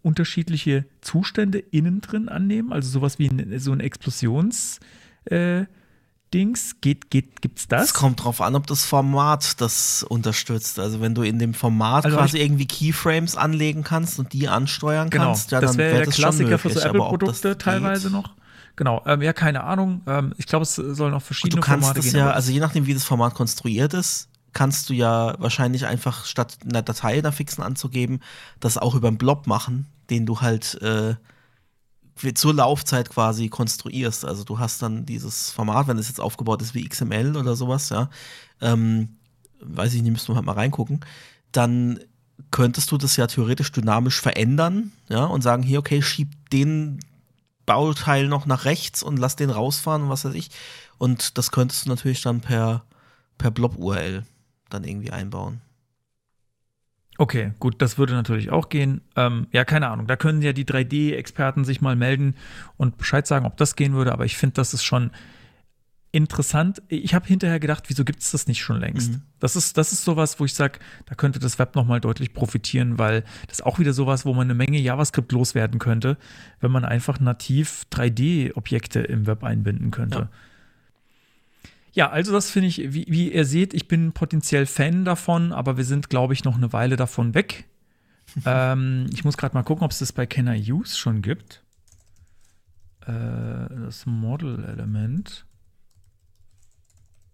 unterschiedliche 0.00 0.86
Zustände 1.00 1.58
innen 1.58 2.00
drin 2.00 2.28
annehmen? 2.28 2.72
Also 2.72 2.88
sowas 2.88 3.18
wie 3.18 3.28
so 3.58 3.72
ein 3.72 3.80
Explosions- 3.80 4.78
äh, 5.26 5.66
Dings? 6.32 6.76
Geht, 6.80 7.10
geht, 7.10 7.42
gibt's 7.42 7.66
das? 7.68 7.86
Es 7.86 7.94
kommt 7.94 8.24
drauf 8.24 8.40
an, 8.40 8.54
ob 8.54 8.66
das 8.66 8.84
Format 8.84 9.60
das 9.60 10.02
unterstützt. 10.02 10.78
Also 10.78 11.00
wenn 11.00 11.14
du 11.14 11.22
in 11.22 11.38
dem 11.38 11.54
Format 11.54 12.04
also 12.04 12.16
quasi 12.16 12.38
irgendwie 12.38 12.66
Keyframes 12.66 13.36
anlegen 13.36 13.82
kannst 13.82 14.18
und 14.18 14.32
die 14.32 14.48
ansteuern 14.48 15.10
genau, 15.10 15.26
kannst, 15.26 15.50
ja, 15.50 15.60
das 15.60 15.76
wäre 15.76 15.94
wär 15.94 16.04
der 16.04 16.12
Klassiker 16.12 16.58
für 16.58 16.70
so 16.70 16.80
Apple-Produkte 16.80 17.58
teilweise 17.58 18.10
noch. 18.10 18.34
Genau, 18.76 19.02
ähm, 19.06 19.20
ja, 19.20 19.32
keine 19.32 19.64
Ahnung. 19.64 20.00
Ähm, 20.06 20.32
ich 20.38 20.46
glaube, 20.46 20.62
es 20.62 20.74
sollen 20.74 21.12
auch 21.12 21.22
verschiedene 21.22 21.56
und 21.58 21.64
du 21.64 21.66
kannst 21.66 21.84
Formate 21.84 22.00
das 22.00 22.12
gehen. 22.12 22.20
Ja, 22.20 22.30
also 22.30 22.50
je 22.52 22.60
nachdem, 22.60 22.86
wie 22.86 22.94
das 22.94 23.04
Format 23.04 23.34
konstruiert 23.34 23.92
ist, 23.92 24.28
kannst 24.52 24.88
du 24.88 24.94
ja 24.94 25.34
wahrscheinlich 25.38 25.86
einfach 25.86 26.24
statt 26.24 26.58
einer 26.64 26.82
Datei 26.82 27.18
einer 27.18 27.32
fixen 27.32 27.62
anzugeben, 27.62 28.20
das 28.58 28.78
auch 28.78 28.94
über 28.94 29.08
einen 29.08 29.18
Blob 29.18 29.46
machen, 29.46 29.86
den 30.08 30.26
du 30.26 30.40
halt 30.40 30.80
äh, 30.82 31.14
zur 32.34 32.54
Laufzeit 32.54 33.10
quasi 33.10 33.48
konstruierst. 33.48 34.24
Also 34.24 34.44
du 34.44 34.58
hast 34.58 34.82
dann 34.82 35.06
dieses 35.06 35.50
Format, 35.50 35.88
wenn 35.88 35.98
es 35.98 36.08
jetzt 36.08 36.20
aufgebaut 36.20 36.62
ist 36.62 36.74
wie 36.74 36.88
XML 36.88 37.36
oder 37.36 37.56
sowas, 37.56 37.88
ja, 37.88 38.10
ähm, 38.60 39.16
weiß 39.60 39.94
ich 39.94 40.02
nicht, 40.02 40.12
müssten 40.12 40.32
wir 40.32 40.36
halt 40.36 40.46
mal 40.46 40.52
reingucken, 40.52 41.00
dann 41.52 42.00
könntest 42.50 42.90
du 42.90 42.96
das 42.96 43.16
ja 43.16 43.26
theoretisch 43.26 43.72
dynamisch 43.72 44.20
verändern, 44.20 44.92
ja, 45.08 45.24
und 45.24 45.42
sagen, 45.42 45.62
hier, 45.62 45.78
okay, 45.78 46.02
schieb 46.02 46.50
den 46.50 47.00
Bauteil 47.66 48.26
noch 48.28 48.46
nach 48.46 48.64
rechts 48.64 49.02
und 49.02 49.18
lass 49.18 49.36
den 49.36 49.50
rausfahren 49.50 50.02
und 50.02 50.08
was 50.08 50.24
weiß 50.24 50.34
ich. 50.34 50.50
Und 50.98 51.38
das 51.38 51.50
könntest 51.50 51.86
du 51.86 51.90
natürlich 51.90 52.22
dann 52.22 52.40
per, 52.40 52.84
per 53.38 53.50
Blob-URL 53.50 54.24
dann 54.68 54.84
irgendwie 54.84 55.12
einbauen. 55.12 55.60
Okay, 57.20 57.52
gut, 57.58 57.82
das 57.82 57.98
würde 57.98 58.14
natürlich 58.14 58.48
auch 58.48 58.70
gehen. 58.70 59.02
Ähm, 59.14 59.46
ja, 59.52 59.66
keine 59.66 59.90
Ahnung. 59.90 60.06
Da 60.06 60.16
können 60.16 60.40
ja 60.40 60.54
die 60.54 60.64
3D-Experten 60.64 61.66
sich 61.66 61.82
mal 61.82 61.94
melden 61.94 62.34
und 62.78 62.96
Bescheid 62.96 63.26
sagen, 63.26 63.44
ob 63.44 63.58
das 63.58 63.76
gehen 63.76 63.92
würde. 63.92 64.12
Aber 64.12 64.24
ich 64.24 64.38
finde, 64.38 64.54
das 64.54 64.72
ist 64.72 64.84
schon 64.84 65.10
interessant. 66.12 66.80
Ich 66.88 67.12
habe 67.12 67.26
hinterher 67.26 67.60
gedacht, 67.60 67.84
wieso 67.88 68.06
gibt 68.06 68.22
es 68.22 68.30
das 68.30 68.46
nicht 68.46 68.62
schon 68.62 68.80
längst? 68.80 69.12
Mhm. 69.12 69.22
Das 69.38 69.54
ist, 69.54 69.76
das 69.76 69.92
ist 69.92 70.02
sowas, 70.02 70.40
wo 70.40 70.46
ich 70.46 70.54
sage, 70.54 70.78
da 71.04 71.14
könnte 71.14 71.38
das 71.40 71.58
Web 71.58 71.76
nochmal 71.76 72.00
deutlich 72.00 72.32
profitieren, 72.32 72.98
weil 72.98 73.20
das 73.48 73.58
ist 73.58 73.66
auch 73.66 73.78
wieder 73.78 73.92
sowas, 73.92 74.24
wo 74.24 74.32
man 74.32 74.46
eine 74.46 74.54
Menge 74.54 74.78
JavaScript 74.78 75.30
loswerden 75.30 75.78
könnte, 75.78 76.16
wenn 76.60 76.70
man 76.70 76.86
einfach 76.86 77.20
nativ 77.20 77.84
3D-Objekte 77.92 79.00
im 79.00 79.26
Web 79.26 79.44
einbinden 79.44 79.90
könnte. 79.90 80.18
Ja. 80.20 80.28
Ja, 81.92 82.10
also 82.10 82.32
das 82.32 82.50
finde 82.50 82.68
ich, 82.68 82.78
wie, 82.78 83.06
wie, 83.08 83.32
ihr 83.32 83.44
seht, 83.44 83.74
ich 83.74 83.88
bin 83.88 84.12
potenziell 84.12 84.66
Fan 84.66 85.04
davon, 85.04 85.52
aber 85.52 85.76
wir 85.76 85.84
sind, 85.84 86.08
glaube 86.08 86.34
ich, 86.34 86.44
noch 86.44 86.56
eine 86.56 86.72
Weile 86.72 86.96
davon 86.96 87.34
weg. 87.34 87.64
ähm, 88.46 89.06
ich 89.12 89.24
muss 89.24 89.36
gerade 89.36 89.54
mal 89.54 89.62
gucken, 89.62 89.84
ob 89.84 89.90
es 89.90 89.98
das 89.98 90.12
bei 90.12 90.26
Can 90.26 90.46
I 90.46 90.72
Use 90.72 90.96
schon 90.96 91.22
gibt. 91.22 91.64
Äh, 93.02 93.06
das 93.06 94.06
Model-Element. 94.06 95.46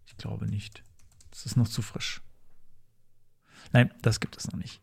Ich 0.06 0.16
glaube 0.16 0.46
nicht. 0.46 0.82
Das 1.30 1.44
ist 1.44 1.56
noch 1.56 1.68
zu 1.68 1.82
frisch. 1.82 2.22
Nein, 3.72 3.92
das 4.00 4.20
gibt 4.20 4.38
es 4.38 4.50
noch 4.50 4.58
nicht. 4.58 4.80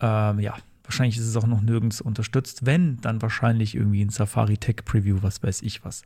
Ähm, 0.00 0.40
ja, 0.40 0.58
wahrscheinlich 0.82 1.16
ist 1.16 1.26
es 1.26 1.36
auch 1.36 1.46
noch 1.46 1.62
nirgends 1.62 2.02
unterstützt. 2.02 2.66
Wenn, 2.66 3.00
dann 3.00 3.22
wahrscheinlich 3.22 3.74
irgendwie 3.74 4.04
ein 4.04 4.10
Safari 4.10 4.58
Tech 4.58 4.84
Preview, 4.84 5.22
was 5.22 5.42
weiß 5.42 5.62
ich 5.62 5.84
was. 5.84 6.02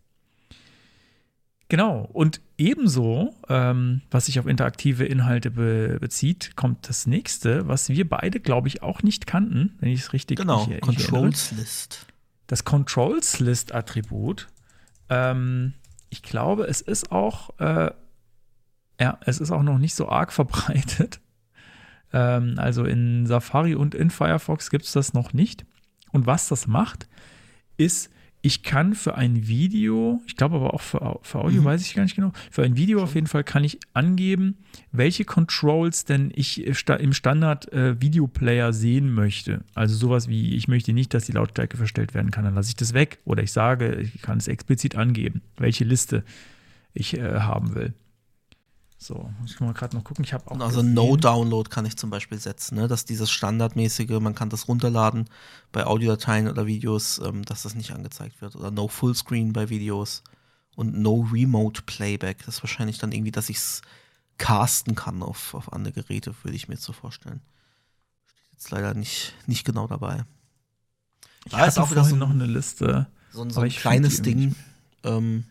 Genau. 1.68 2.08
Und 2.12 2.40
ebenso, 2.56 3.34
ähm, 3.48 4.00
was 4.10 4.26
sich 4.26 4.40
auf 4.40 4.46
interaktive 4.46 5.04
Inhalte 5.04 5.50
be 5.50 5.98
bezieht, 6.00 6.56
kommt 6.56 6.88
das 6.88 7.06
nächste, 7.06 7.68
was 7.68 7.90
wir 7.90 8.08
beide, 8.08 8.40
glaube 8.40 8.68
ich, 8.68 8.82
auch 8.82 9.02
nicht 9.02 9.26
kannten, 9.26 9.76
wenn 9.80 9.90
ich 9.90 10.00
es 10.00 10.12
richtig 10.14 10.38
Genau, 10.38 10.66
ich, 10.70 10.80
Controls 10.80 11.52
List. 11.52 12.06
Das 12.46 12.64
Controls 12.64 13.40
List 13.40 13.74
Attribut. 13.74 14.48
Ähm, 15.10 15.74
ich 16.08 16.22
glaube, 16.22 16.64
es 16.64 16.80
ist 16.80 17.12
auch, 17.12 17.50
äh, 17.60 17.90
ja, 18.98 19.18
es 19.26 19.38
ist 19.38 19.50
auch 19.50 19.62
noch 19.62 19.78
nicht 19.78 19.94
so 19.94 20.08
arg 20.08 20.32
verbreitet. 20.32 21.20
Ähm, 22.14 22.54
also 22.56 22.84
in 22.84 23.26
Safari 23.26 23.74
und 23.74 23.94
in 23.94 24.08
Firefox 24.08 24.70
gibt 24.70 24.86
es 24.86 24.92
das 24.92 25.12
noch 25.12 25.34
nicht. 25.34 25.66
Und 26.12 26.24
was 26.24 26.48
das 26.48 26.66
macht, 26.66 27.06
ist, 27.76 28.10
ich 28.40 28.62
kann 28.62 28.94
für 28.94 29.16
ein 29.16 29.48
Video, 29.48 30.22
ich 30.26 30.36
glaube 30.36 30.56
aber 30.56 30.72
auch 30.72 30.80
für, 30.80 31.18
für 31.22 31.40
Audio, 31.40 31.60
mhm. 31.60 31.66
weiß 31.66 31.82
ich 31.82 31.94
gar 31.94 32.04
nicht 32.04 32.14
genau, 32.14 32.32
für 32.50 32.62
ein 32.62 32.76
Video 32.76 33.02
auf 33.02 33.14
jeden 33.14 33.26
Fall 33.26 33.42
kann 33.42 33.64
ich 33.64 33.78
angeben, 33.94 34.58
welche 34.92 35.24
Controls 35.24 36.04
denn 36.04 36.32
ich 36.34 36.64
im 36.64 37.12
Standard 37.12 37.72
äh, 37.72 38.00
Videoplayer 38.00 38.72
sehen 38.72 39.12
möchte. 39.12 39.64
Also 39.74 39.96
sowas 39.96 40.28
wie, 40.28 40.54
ich 40.54 40.68
möchte 40.68 40.92
nicht, 40.92 41.14
dass 41.14 41.24
die 41.24 41.32
Lautstärke 41.32 41.76
verstellt 41.76 42.14
werden 42.14 42.30
kann, 42.30 42.44
dann 42.44 42.54
lasse 42.54 42.70
ich 42.70 42.76
das 42.76 42.94
weg. 42.94 43.18
Oder 43.24 43.42
ich 43.42 43.52
sage, 43.52 43.96
ich 43.96 44.22
kann 44.22 44.38
es 44.38 44.46
explizit 44.46 44.94
angeben, 44.94 45.42
welche 45.56 45.84
Liste 45.84 46.22
ich 46.94 47.18
äh, 47.18 47.40
haben 47.40 47.74
will. 47.74 47.92
So, 49.00 49.30
muss 49.40 49.52
ich 49.52 49.60
mal 49.60 49.72
gerade 49.72 49.96
noch 49.96 50.02
gucken. 50.02 50.24
Ich 50.24 50.32
habe 50.32 50.50
auch. 50.50 50.58
Also 50.58 50.82
No-Download 50.82 51.70
kann 51.70 51.86
ich 51.86 51.96
zum 51.96 52.10
Beispiel 52.10 52.38
setzen, 52.38 52.74
ne? 52.74 52.88
dass 52.88 53.04
dieses 53.04 53.30
standardmäßige, 53.30 54.18
man 54.20 54.34
kann 54.34 54.50
das 54.50 54.66
runterladen 54.66 55.30
bei 55.70 55.86
Audiodateien 55.86 56.48
oder 56.48 56.66
Videos, 56.66 57.20
ähm, 57.24 57.44
dass 57.44 57.62
das 57.62 57.76
nicht 57.76 57.92
angezeigt 57.92 58.42
wird. 58.42 58.56
Oder 58.56 58.72
No 58.72 58.88
Fullscreen 58.88 59.52
bei 59.52 59.68
Videos 59.68 60.24
und 60.74 60.98
No 60.98 61.28
Remote 61.32 61.82
Playback. 61.82 62.44
Das 62.44 62.56
ist 62.56 62.62
wahrscheinlich 62.64 62.98
dann 62.98 63.12
irgendwie, 63.12 63.30
dass 63.30 63.48
ich 63.48 63.58
es 63.58 63.82
casten 64.36 64.96
kann 64.96 65.22
auf, 65.22 65.54
auf 65.54 65.72
andere 65.72 65.92
Geräte, 65.92 66.34
würde 66.42 66.56
ich 66.56 66.66
mir 66.66 66.74
jetzt 66.74 66.84
so 66.84 66.92
vorstellen. 66.92 67.40
Steht 68.26 68.52
jetzt 68.52 68.70
leider 68.72 68.94
nicht, 68.94 69.34
nicht 69.46 69.64
genau 69.64 69.86
dabei. 69.86 70.24
Ich 71.44 71.52
da 71.52 71.66
ist 71.66 71.78
auch 71.78 71.90
wieder 71.92 72.04
so 72.04 72.16
noch 72.16 72.30
eine 72.30 72.46
Liste. 72.46 73.06
So, 73.30 73.48
so 73.48 73.60
ein 73.60 73.70
kleines 73.70 74.22
Ding. 74.22 74.56
Ähm, 75.04 75.44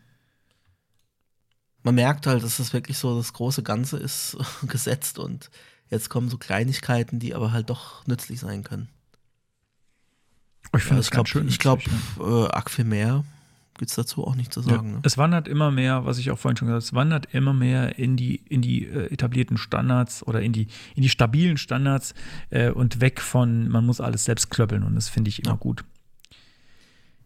man 1.87 1.95
merkt 1.95 2.27
halt, 2.27 2.43
dass 2.43 2.57
das 2.57 2.73
wirklich 2.73 2.97
so 2.97 3.15
das 3.15 3.31
große 3.31 3.63
Ganze 3.63 3.95
ist 3.95 4.35
gesetzt 4.67 5.19
und 5.19 5.49
jetzt 5.89 6.09
kommen 6.09 6.27
so 6.27 6.37
Kleinigkeiten, 6.37 7.17
die 7.17 7.33
aber 7.33 7.53
halt 7.53 7.69
doch 7.69 8.05
nützlich 8.05 8.41
sein 8.41 8.65
können. 8.65 8.89
Ich 10.75 10.83
finde 10.83 11.01
ja, 11.01 11.09
das 11.09 11.29
schön. 11.29 11.47
Ich 11.47 11.59
glaube, 11.59 11.83
äh, 12.19 12.47
arg 12.49 12.69
viel 12.69 12.83
mehr 12.83 13.23
gibt 13.77 13.89
es 13.89 13.95
dazu 13.95 14.25
auch 14.25 14.35
nicht 14.35 14.51
zu 14.51 14.61
sagen. 14.61 14.89
Ja, 14.89 14.95
ne? 14.95 14.99
Es 15.03 15.17
wandert 15.17 15.47
immer 15.47 15.71
mehr, 15.71 16.03
was 16.03 16.17
ich 16.17 16.29
auch 16.31 16.39
vorhin 16.39 16.57
schon 16.57 16.67
gesagt 16.67 16.83
habe, 16.83 16.87
es 16.87 16.93
wandert 16.93 17.33
immer 17.33 17.53
mehr 17.53 17.97
in 17.97 18.17
die, 18.17 18.35
in 18.35 18.61
die 18.61 18.85
äh, 18.85 19.13
etablierten 19.13 19.55
Standards 19.55 20.25
oder 20.27 20.41
in 20.41 20.51
die, 20.51 20.67
in 20.95 21.03
die 21.03 21.09
stabilen 21.09 21.57
Standards 21.57 22.15
äh, 22.49 22.69
und 22.71 22.99
weg 22.99 23.21
von, 23.21 23.69
man 23.69 23.85
muss 23.85 24.01
alles 24.01 24.25
selbst 24.25 24.49
klöppeln 24.49 24.83
und 24.83 24.95
das 24.95 25.07
finde 25.07 25.29
ich 25.29 25.43
immer 25.43 25.53
ja. 25.53 25.57
gut. 25.57 25.85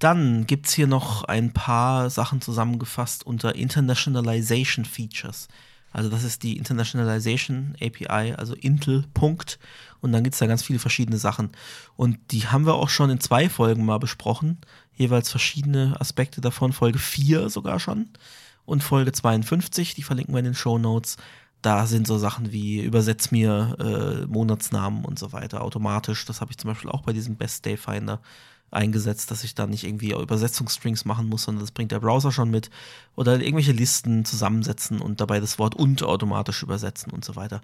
Dann 0.02 0.48
gibt 0.48 0.66
es 0.66 0.74
hier 0.74 0.88
noch 0.88 1.26
ein 1.26 1.54
paar 1.54 2.10
Sachen 2.10 2.42
zusammengefasst 2.42 3.24
unter 3.24 3.54
Internationalization 3.54 4.84
Features. 4.84 5.48
Also 5.92 6.10
das 6.10 6.24
ist 6.24 6.42
die 6.42 6.58
Internationalization 6.58 7.76
API, 7.80 8.34
also 8.34 8.56
Intel. 8.56 9.06
Punkt. 9.14 9.60
Und 10.00 10.12
dann 10.12 10.24
gibt 10.24 10.34
es 10.34 10.40
da 10.40 10.48
ganz 10.48 10.64
viele 10.64 10.80
verschiedene 10.80 11.20
Sachen. 11.20 11.52
Und 11.98 12.18
die 12.32 12.48
haben 12.48 12.66
wir 12.66 12.74
auch 12.74 12.90
schon 12.90 13.12
in 13.12 13.20
zwei 13.20 13.48
Folgen 13.48 13.86
mal 13.86 14.00
besprochen. 14.00 14.58
Jeweils 14.96 15.30
verschiedene 15.30 15.96
Aspekte 16.02 16.42
davon. 16.42 16.74
Folge 16.74 16.98
4 16.98 17.52
sogar 17.52 17.80
schon. 17.80 18.10
Und 18.66 18.82
Folge 18.82 19.12
52, 19.12 19.94
die 19.94 20.02
verlinken 20.02 20.34
wir 20.34 20.40
in 20.40 20.46
den 20.46 20.56
Show 20.56 20.80
Notes. 20.80 21.18
Da 21.62 21.86
sind 21.86 22.08
so 22.08 22.18
Sachen 22.18 22.52
wie 22.52 22.82
übersetz 22.82 23.30
mir 23.30 23.76
äh, 23.80 24.26
Monatsnamen 24.26 25.06
und 25.06 25.20
so 25.20 25.32
weiter 25.32 25.62
automatisch. 25.62 26.26
Das 26.26 26.42
habe 26.42 26.50
ich 26.50 26.58
zum 26.58 26.72
Beispiel 26.72 26.90
auch 26.90 27.04
bei 27.04 27.14
diesem 27.14 27.36
Best 27.36 27.66
Day 27.66 27.78
Finder 27.78 28.20
eingesetzt, 28.72 29.30
dass 29.32 29.44
ich 29.44 29.54
da 29.54 29.68
nicht 29.68 29.84
irgendwie 29.84 30.14
Übersetzungsstrings 30.14 31.06
machen 31.06 31.28
muss, 31.28 31.44
sondern 31.44 31.64
das 31.64 31.72
bringt 31.72 31.92
der 31.92 32.00
Browser 32.00 32.32
schon 32.32 32.50
mit. 32.50 32.70
Oder 33.16 33.40
irgendwelche 33.40 33.74
Listen 33.74 34.26
zusammensetzen 34.26 35.00
und 35.00 35.22
dabei 35.22 35.40
das 35.40 35.60
Wort 35.60 35.76
und 35.76 36.02
automatisch 36.04 36.64
übersetzen 36.64 37.12
und 37.12 37.26
so 37.26 37.36
weiter. 37.36 37.62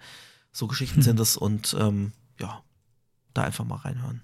So 0.52 0.68
Geschichten 0.68 0.98
hm. 0.98 1.04
sind 1.04 1.20
es 1.22 1.38
und 1.38 1.76
ähm, 1.80 2.12
ja, 2.40 2.62
da 3.34 3.44
einfach 3.44 3.66
mal 3.66 3.78
reinhören. 3.78 4.22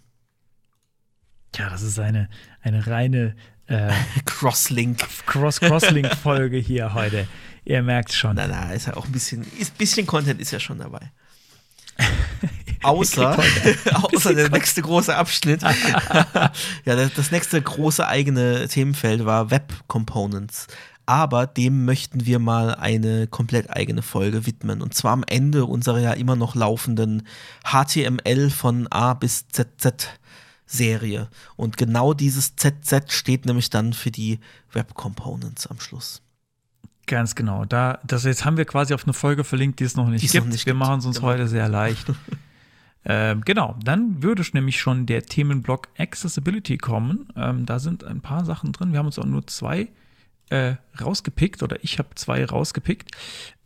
Ja, 1.56 1.70
das 1.70 1.84
ist 1.84 2.00
eine, 2.00 2.30
eine 2.62 2.86
reine 2.88 3.36
äh, 3.68 3.94
Crosslink. 4.26 5.00
Cross-Crosslink-Folge 5.26 6.58
hier 6.60 6.94
heute. 6.94 7.28
Ihr 7.66 7.82
merkt 7.82 8.12
schon. 8.12 8.36
Na, 8.36 8.48
na, 8.48 8.74
ist 8.74 8.88
ja 8.88 8.98
auch 8.98 9.06
ein 9.06 9.12
bisschen, 9.12 9.46
ist, 9.58 9.78
bisschen 9.78 10.06
Content 10.06 10.42
ist 10.42 10.52
ja 10.52 10.60
schon 10.60 10.80
dabei. 10.80 11.12
Außer, 12.84 13.38
außer 14.14 14.34
der 14.34 14.50
nächste 14.50 14.82
große 14.82 15.16
Abschnitt. 15.16 15.62
ja, 16.86 16.96
das, 16.96 17.14
das 17.14 17.32
nächste 17.32 17.62
große 17.62 18.08
eigene 18.08 18.68
Themenfeld 18.68 19.26
war 19.26 19.52
Web 19.52 19.74
Components. 19.88 20.68
Aber 21.06 21.48
dem 21.48 21.84
möchten 21.84 22.26
wir 22.26 22.40
mal 22.40 22.76
eine 22.76 23.28
komplett 23.28 23.70
eigene 23.70 24.02
Folge 24.02 24.46
widmen. 24.46 24.82
Und 24.82 24.94
zwar 24.94 25.12
am 25.12 25.24
Ende 25.28 25.66
unserer 25.66 26.00
ja 26.00 26.14
immer 26.14 26.38
noch 26.38 26.56
laufenden 26.56 27.28
HTML 27.66 28.50
von 28.50 28.88
A 28.88 29.14
bis 29.14 29.48
ZZ 29.50 30.08
Serie. 30.66 31.30
Und 31.56 31.78
genau 31.78 32.14
dieses 32.14 32.56
ZZ 32.56 33.12
steht 33.12 33.46
nämlich 33.46 33.70
dann 33.70 33.94
für 33.94 34.12
die 34.12 34.40
Web 34.72 34.94
Components 34.96 35.68
am 35.68 35.80
Schluss. 35.80 36.22
Ganz 37.06 37.36
genau. 37.36 37.66
Da, 37.66 38.00
das 38.06 38.24
jetzt 38.24 38.46
haben 38.46 38.56
wir 38.56 38.66
quasi 38.66 38.94
auf 38.94 39.04
eine 39.04 39.14
Folge 39.14 39.44
verlinkt, 39.44 39.80
die 39.82 39.84
es 39.84 39.96
noch 39.96 40.08
nicht 40.08 40.22
gibt. 40.22 40.46
noch 40.46 40.52
nicht 40.52 40.66
wir 40.66 40.74
machen 40.74 41.00
es 41.00 41.06
uns 41.06 41.18
Genau. 41.18 41.28
heute 41.28 41.48
sehr 41.48 41.68
leicht. 41.68 42.08
ähm, 43.06 43.42
genau, 43.42 43.76
dann 43.84 44.24
würde 44.24 44.44
nämlich 44.54 44.80
schon 44.80 45.06
der 45.06 45.24
Themenblock 45.24 45.90
Accessibility 45.98 46.78
kommen. 46.78 47.28
Ähm, 47.36 47.66
da 47.66 47.80
sind 47.80 48.04
ein 48.04 48.22
paar 48.22 48.46
Sachen 48.46 48.72
drin. 48.72 48.92
Wir 48.92 49.00
haben 49.00 49.08
uns 49.08 49.20
auch 49.20 49.26
nur 49.26 49.46
zwei 49.48 49.90
äh, 50.50 50.76
rausgepickt 51.02 51.64
oder 51.64 51.84
ich 51.84 52.00
habe 52.00 52.10
zwei 52.16 52.46
rausgepickt, 52.46 53.12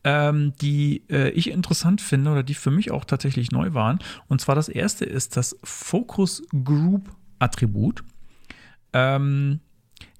ähm, 0.03 0.53
die 0.61 1.03
äh, 1.09 1.29
ich 1.31 1.51
interessant 1.51 2.01
finde 2.01 2.31
oder 2.31 2.43
die 2.43 2.53
für 2.53 2.71
mich 2.71 2.91
auch 2.91 3.05
tatsächlich 3.05 3.51
neu 3.51 3.73
waren. 3.73 3.99
Und 4.27 4.41
zwar 4.41 4.55
das 4.55 4.69
erste 4.69 5.05
ist 5.05 5.37
das 5.37 5.57
Focus 5.63 6.43
Group 6.63 7.09
Attribut. 7.39 8.03
Ähm, 8.93 9.59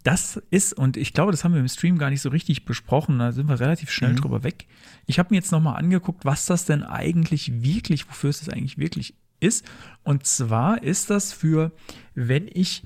das 0.04 0.42
ist, 0.52 0.74
und 0.74 0.96
ich 0.96 1.14
glaube, 1.14 1.32
das 1.32 1.44
haben 1.44 1.54
wir 1.54 1.60
im 1.60 1.68
Stream 1.68 1.98
gar 1.98 2.10
nicht 2.10 2.22
so 2.22 2.30
richtig 2.30 2.64
besprochen, 2.66 3.20
da 3.20 3.34
sind 3.34 3.50
wir 3.50 3.60
relativ 3.60 3.90
schnell 3.90 4.16
drüber 4.16 4.44
weg. 4.44 4.66
Ich 5.08 5.20
habe 5.20 5.30
mir 5.32 5.38
jetzt 5.38 5.52
nochmal 5.52 5.78
angeguckt, 5.78 6.26
was 6.26 6.46
das 6.46 6.66
denn 6.66 6.84
eigentlich 6.84 7.64
wirklich, 7.64 8.08
wofür 8.08 8.30
es 8.30 8.40
das 8.40 8.50
eigentlich 8.50 8.78
wirklich 8.78 9.16
ist. 9.40 9.66
Und 10.04 10.26
zwar 10.26 10.84
ist 10.84 11.10
das 11.10 11.32
für, 11.32 11.72
wenn 12.14 12.48
ich, 12.52 12.84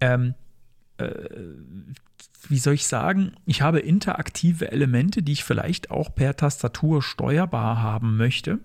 ähm, 0.00 0.34
äh, 0.98 1.12
wie 2.48 2.58
soll 2.58 2.74
ich 2.74 2.86
sagen, 2.86 3.32
ich 3.46 3.62
habe 3.62 3.78
interaktive 3.78 4.72
Elemente, 4.72 5.22
die 5.22 5.32
ich 5.32 5.44
vielleicht 5.44 5.90
auch 5.92 6.12
per 6.12 6.36
Tastatur 6.36 7.02
steuerbar 7.02 7.80
haben 7.80 8.16
möchte. 8.16 8.58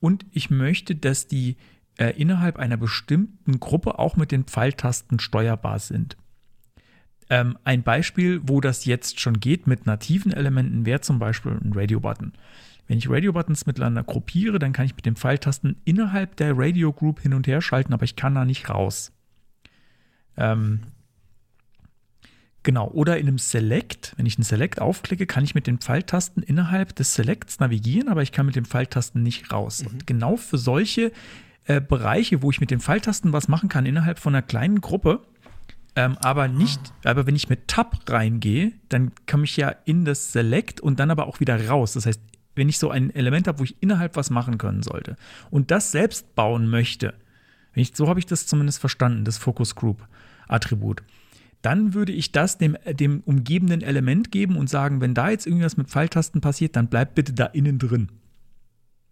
Und 0.00 0.26
ich 0.32 0.50
möchte, 0.50 0.96
dass 0.96 1.28
die 1.28 1.56
äh, 1.96 2.10
innerhalb 2.20 2.58
einer 2.58 2.76
bestimmten 2.76 3.60
Gruppe 3.60 4.00
auch 4.00 4.16
mit 4.16 4.32
den 4.32 4.44
Pfeiltasten 4.44 5.20
steuerbar 5.20 5.78
sind. 5.78 6.16
Ähm, 7.28 7.58
ein 7.64 7.82
Beispiel, 7.82 8.40
wo 8.44 8.60
das 8.60 8.84
jetzt 8.84 9.20
schon 9.20 9.40
geht 9.40 9.66
mit 9.66 9.86
nativen 9.86 10.32
Elementen, 10.32 10.86
wäre 10.86 11.00
zum 11.00 11.18
Beispiel 11.18 11.52
ein 11.52 11.72
Radio-Button. 11.74 12.32
Wenn 12.86 12.98
ich 12.98 13.10
Radio-Buttons 13.10 13.66
miteinander 13.66 14.04
gruppiere, 14.04 14.58
dann 14.58 14.72
kann 14.72 14.86
ich 14.86 14.94
mit 14.94 15.06
den 15.06 15.16
Pfeiltasten 15.16 15.76
innerhalb 15.84 16.36
der 16.36 16.56
Radio-Group 16.56 17.20
hin 17.20 17.34
und 17.34 17.46
her 17.46 17.60
schalten, 17.60 17.92
aber 17.92 18.04
ich 18.04 18.14
kann 18.14 18.34
da 18.34 18.44
nicht 18.44 18.68
raus. 18.70 19.12
Ähm, 20.36 20.80
genau, 22.62 22.88
oder 22.88 23.18
in 23.18 23.26
einem 23.26 23.38
Select, 23.38 24.14
wenn 24.16 24.26
ich 24.26 24.36
einen 24.36 24.44
Select 24.44 24.80
aufklicke, 24.80 25.26
kann 25.26 25.42
ich 25.42 25.56
mit 25.56 25.66
den 25.66 25.78
Pfeiltasten 25.78 26.44
innerhalb 26.44 26.94
des 26.94 27.14
Selects 27.14 27.58
navigieren, 27.58 28.08
aber 28.08 28.22
ich 28.22 28.30
kann 28.30 28.46
mit 28.46 28.54
den 28.54 28.66
Pfeiltasten 28.66 29.22
nicht 29.22 29.52
raus. 29.52 29.82
Und 29.82 30.06
genau 30.06 30.36
für 30.36 30.58
solche 30.58 31.10
äh, 31.64 31.80
Bereiche, 31.80 32.42
wo 32.42 32.52
ich 32.52 32.60
mit 32.60 32.70
den 32.70 32.78
Pfeiltasten 32.78 33.32
was 33.32 33.48
machen 33.48 33.68
kann 33.68 33.86
innerhalb 33.86 34.20
von 34.20 34.32
einer 34.32 34.42
kleinen 34.42 34.80
Gruppe, 34.80 35.22
ähm, 35.96 36.18
aber 36.18 36.46
nicht, 36.46 36.80
aber 37.04 37.26
wenn 37.26 37.34
ich 37.34 37.48
mit 37.48 37.68
Tab 37.68 37.98
reingehe, 38.08 38.72
dann 38.90 39.12
komme 39.26 39.44
ich 39.44 39.56
ja 39.56 39.74
in 39.86 40.04
das 40.04 40.32
Select 40.32 40.80
und 40.80 41.00
dann 41.00 41.10
aber 41.10 41.26
auch 41.26 41.40
wieder 41.40 41.68
raus. 41.68 41.94
Das 41.94 42.04
heißt, 42.04 42.20
wenn 42.54 42.68
ich 42.68 42.78
so 42.78 42.90
ein 42.90 43.14
Element 43.14 43.48
habe, 43.48 43.58
wo 43.60 43.64
ich 43.64 43.76
innerhalb 43.80 44.14
was 44.14 44.30
machen 44.30 44.58
können 44.58 44.82
sollte 44.82 45.16
und 45.50 45.70
das 45.70 45.92
selbst 45.92 46.34
bauen 46.34 46.68
möchte, 46.68 47.14
ich, 47.74 47.92
so 47.94 48.08
habe 48.08 48.18
ich 48.18 48.26
das 48.26 48.46
zumindest 48.46 48.78
verstanden, 48.78 49.24
das 49.24 49.38
Focus 49.38 49.74
Group 49.74 50.06
Attribut, 50.48 51.02
dann 51.62 51.94
würde 51.94 52.12
ich 52.12 52.30
das 52.30 52.58
dem, 52.58 52.76
dem 52.86 53.20
umgebenden 53.20 53.82
Element 53.82 54.30
geben 54.30 54.56
und 54.56 54.70
sagen, 54.70 55.00
wenn 55.00 55.14
da 55.14 55.30
jetzt 55.30 55.46
irgendwas 55.46 55.76
mit 55.76 55.88
Pfeiltasten 55.88 56.40
passiert, 56.40 56.76
dann 56.76 56.88
bleibt 56.88 57.14
bitte 57.14 57.32
da 57.32 57.46
innen 57.46 57.78
drin. 57.78 58.08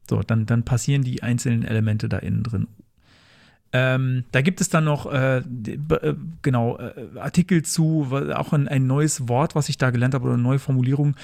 So, 0.08 0.20
dann, 0.20 0.46
dann 0.46 0.64
passieren 0.64 1.02
die 1.02 1.22
einzelnen 1.22 1.64
Elemente 1.64 2.08
da 2.08 2.18
innen 2.18 2.42
drin. 2.42 2.68
Ähm, 3.76 4.22
da 4.30 4.40
gibt 4.40 4.60
es 4.60 4.68
dann 4.68 4.84
noch 4.84 5.12
äh, 5.12 5.38
äh, 5.38 6.14
genau 6.42 6.78
äh, 6.78 7.18
Artikel 7.18 7.64
zu, 7.64 8.06
auch 8.32 8.52
ein, 8.52 8.68
ein 8.68 8.86
neues 8.86 9.28
Wort, 9.28 9.56
was 9.56 9.68
ich 9.68 9.78
da 9.78 9.90
gelernt 9.90 10.14
habe 10.14 10.26
oder 10.26 10.34
eine 10.34 10.42
neue 10.44 10.60
Formulierung, 10.60 11.16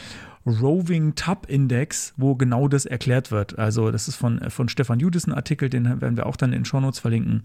Roving 0.44 1.14
Tab 1.14 1.48
Index, 1.48 2.12
wo 2.16 2.34
genau 2.34 2.66
das 2.66 2.86
erklärt 2.86 3.30
wird. 3.30 3.56
Also 3.56 3.92
das 3.92 4.08
ist 4.08 4.16
von, 4.16 4.42
äh, 4.42 4.50
von 4.50 4.68
Stefan 4.68 4.98
Judis 4.98 5.28
ein 5.28 5.32
Artikel, 5.32 5.70
den 5.70 6.00
werden 6.00 6.16
wir 6.16 6.26
auch 6.26 6.34
dann 6.34 6.52
in 6.52 6.64
Shownotes 6.64 6.98
verlinken, 6.98 7.44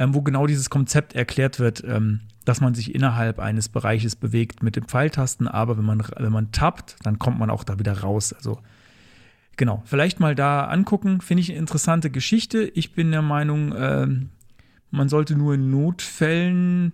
ähm, 0.00 0.16
wo 0.16 0.22
genau 0.22 0.48
dieses 0.48 0.68
Konzept 0.68 1.14
erklärt 1.14 1.60
wird, 1.60 1.84
ähm, 1.86 2.18
dass 2.44 2.60
man 2.60 2.74
sich 2.74 2.92
innerhalb 2.92 3.38
eines 3.38 3.68
Bereiches 3.68 4.16
bewegt 4.16 4.64
mit 4.64 4.74
den 4.74 4.86
Pfeiltasten, 4.86 5.46
aber 5.46 5.78
wenn 5.78 5.84
man, 5.84 6.02
wenn 6.18 6.32
man 6.32 6.50
tappt, 6.50 6.96
dann 7.04 7.20
kommt 7.20 7.38
man 7.38 7.50
auch 7.50 7.62
da 7.62 7.78
wieder 7.78 8.00
raus. 8.00 8.32
Also 8.32 8.58
genau, 9.56 9.82
vielleicht 9.84 10.20
mal 10.20 10.34
da 10.34 10.66
angucken. 10.66 11.20
Finde 11.20 11.42
ich 11.42 11.50
eine 11.50 11.58
interessante 11.58 12.10
Geschichte. 12.10 12.62
Ich 12.74 12.94
bin 12.94 13.10
der 13.10 13.22
Meinung, 13.22 13.74
ähm, 13.76 14.30
man 14.90 15.08
sollte 15.08 15.36
nur 15.36 15.54
in 15.54 15.70
Notfällen 15.70 16.92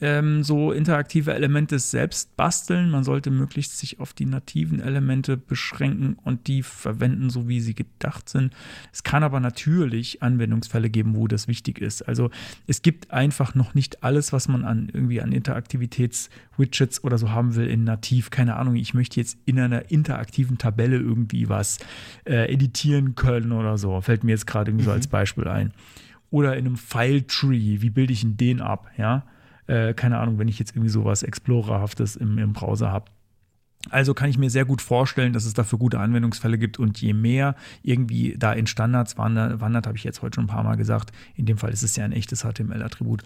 ähm, 0.00 0.42
so 0.42 0.72
interaktive 0.72 1.34
Elemente 1.34 1.78
selbst 1.78 2.36
basteln. 2.36 2.90
Man 2.90 3.04
sollte 3.04 3.30
möglichst 3.30 3.78
sich 3.78 4.00
auf 4.00 4.12
die 4.12 4.26
nativen 4.26 4.80
Elemente 4.80 5.36
beschränken 5.36 6.16
und 6.24 6.46
die 6.48 6.62
verwenden, 6.62 7.30
so 7.30 7.48
wie 7.48 7.60
sie 7.60 7.74
gedacht 7.74 8.28
sind. 8.28 8.52
Es 8.92 9.04
kann 9.04 9.22
aber 9.22 9.40
natürlich 9.40 10.22
Anwendungsfälle 10.22 10.90
geben, 10.90 11.14
wo 11.14 11.28
das 11.28 11.48
wichtig 11.48 11.78
ist. 11.80 12.02
Also 12.02 12.30
es 12.66 12.82
gibt 12.82 13.12
einfach 13.12 13.54
noch 13.54 13.74
nicht 13.74 14.02
alles, 14.02 14.32
was 14.32 14.48
man 14.48 14.64
an 14.64 14.90
irgendwie 14.92 15.20
an 15.20 15.32
Interaktivitäts-Widgets 15.32 17.04
oder 17.04 17.18
so 17.18 17.30
haben 17.30 17.54
will 17.54 17.68
in 17.68 17.84
nativ. 17.84 18.30
Keine 18.30 18.56
Ahnung, 18.56 18.76
ich 18.76 18.94
möchte 18.94 19.20
jetzt 19.20 19.38
in 19.44 19.60
einer 19.60 19.90
interaktiven 19.90 20.58
Tabelle 20.58 20.96
irgendwie 20.96 21.48
was 21.48 21.78
äh, 22.24 22.52
editieren 22.52 23.14
können 23.14 23.52
oder 23.52 23.78
so. 23.78 24.00
Fällt 24.00 24.24
mir 24.24 24.32
jetzt 24.32 24.46
gerade 24.46 24.70
irgendwie 24.70 24.86
so 24.86 24.92
als 24.92 25.06
Beispiel 25.06 25.46
ein. 25.46 25.72
Oder 26.30 26.56
in 26.56 26.66
einem 26.66 26.76
File-Tree, 26.76 27.80
wie 27.80 27.90
bilde 27.90 28.12
ich 28.12 28.22
denn 28.22 28.36
den 28.36 28.60
ab? 28.60 28.90
Ja, 28.98 29.24
äh, 29.66 29.94
keine 29.94 30.18
Ahnung, 30.18 30.38
wenn 30.38 30.48
ich 30.48 30.58
jetzt 30.58 30.72
irgendwie 30.72 30.90
sowas 30.90 31.22
Explorerhaftes 31.22 32.16
im, 32.16 32.38
im 32.38 32.52
Browser 32.52 32.90
habe. 32.90 33.06
Also 33.90 34.14
kann 34.14 34.30
ich 34.30 34.38
mir 34.38 34.50
sehr 34.50 34.64
gut 34.64 34.80
vorstellen, 34.80 35.32
dass 35.32 35.44
es 35.44 35.52
dafür 35.52 35.78
gute 35.78 36.00
Anwendungsfälle 36.00 36.56
gibt 36.56 36.78
und 36.78 37.00
je 37.00 37.12
mehr 37.12 37.54
irgendwie 37.82 38.34
da 38.38 38.52
in 38.52 38.66
Standards 38.66 39.18
wandert, 39.18 39.60
wandert 39.60 39.86
habe 39.86 39.96
ich 39.96 40.04
jetzt 40.04 40.22
heute 40.22 40.36
schon 40.36 40.44
ein 40.44 40.48
paar 40.48 40.64
Mal 40.64 40.76
gesagt, 40.76 41.12
in 41.34 41.44
dem 41.46 41.58
Fall 41.58 41.72
ist 41.72 41.82
es 41.82 41.94
ja 41.96 42.04
ein 42.04 42.12
echtes 42.12 42.44
HTML-Attribut, 42.44 43.22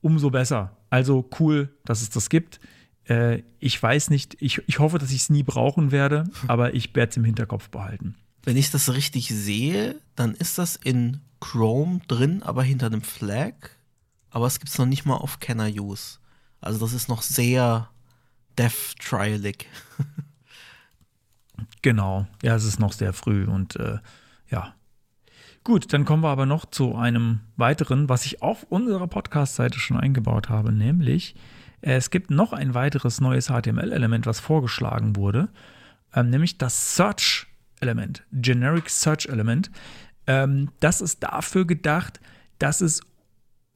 umso 0.00 0.30
besser. 0.30 0.76
Also 0.90 1.28
cool, 1.38 1.68
dass 1.84 2.02
es 2.02 2.10
das 2.10 2.28
gibt. 2.28 2.60
Äh, 3.04 3.42
ich 3.60 3.80
weiß 3.80 4.10
nicht, 4.10 4.36
ich, 4.40 4.60
ich 4.66 4.78
hoffe, 4.78 4.98
dass 4.98 5.10
ich 5.10 5.22
es 5.22 5.30
nie 5.30 5.42
brauchen 5.42 5.92
werde, 5.92 6.24
aber 6.48 6.74
ich 6.74 6.94
werde 6.94 7.10
es 7.10 7.16
im 7.16 7.24
Hinterkopf 7.24 7.68
behalten. 7.68 8.16
Wenn 8.44 8.56
ich 8.56 8.70
das 8.72 8.92
richtig 8.92 9.28
sehe, 9.28 9.96
dann 10.16 10.34
ist 10.34 10.58
das 10.58 10.74
in 10.74 11.20
Chrome 11.38 12.00
drin, 12.08 12.42
aber 12.42 12.64
hinter 12.64 12.86
einem 12.86 13.02
Flag. 13.02 13.54
Aber 14.32 14.46
es 14.46 14.58
gibt 14.58 14.70
es 14.70 14.78
noch 14.78 14.86
nicht 14.86 15.04
mal 15.04 15.16
auf 15.16 15.38
I 15.48 15.78
Use. 15.78 16.18
Also 16.60 16.78
das 16.80 16.92
ist 16.92 17.08
noch 17.08 17.22
sehr 17.22 17.88
dev-trialig. 18.58 19.66
Genau, 21.82 22.26
ja, 22.42 22.54
es 22.54 22.64
ist 22.64 22.78
noch 22.78 22.92
sehr 22.92 23.12
früh 23.12 23.44
und 23.44 23.76
äh, 23.76 23.98
ja. 24.48 24.74
Gut, 25.64 25.92
dann 25.92 26.04
kommen 26.04 26.22
wir 26.22 26.28
aber 26.30 26.46
noch 26.46 26.64
zu 26.64 26.96
einem 26.96 27.40
weiteren, 27.56 28.08
was 28.08 28.26
ich 28.26 28.42
auf 28.42 28.64
unserer 28.64 29.06
Podcast-Seite 29.06 29.78
schon 29.78 29.96
eingebaut 29.96 30.48
habe, 30.48 30.72
nämlich 30.72 31.34
äh, 31.80 31.94
es 31.94 32.10
gibt 32.10 32.30
noch 32.30 32.52
ein 32.52 32.74
weiteres 32.74 33.20
neues 33.20 33.46
HTML-Element, 33.46 34.26
was 34.26 34.40
vorgeschlagen 34.40 35.16
wurde, 35.16 35.48
ähm, 36.14 36.30
nämlich 36.30 36.58
das 36.58 36.96
Search-Element, 36.96 38.24
Generic 38.32 38.88
Search-Element. 38.88 39.70
Ähm, 40.26 40.70
das 40.80 41.00
ist 41.00 41.22
dafür 41.22 41.64
gedacht, 41.64 42.20
dass 42.58 42.80
es 42.80 43.02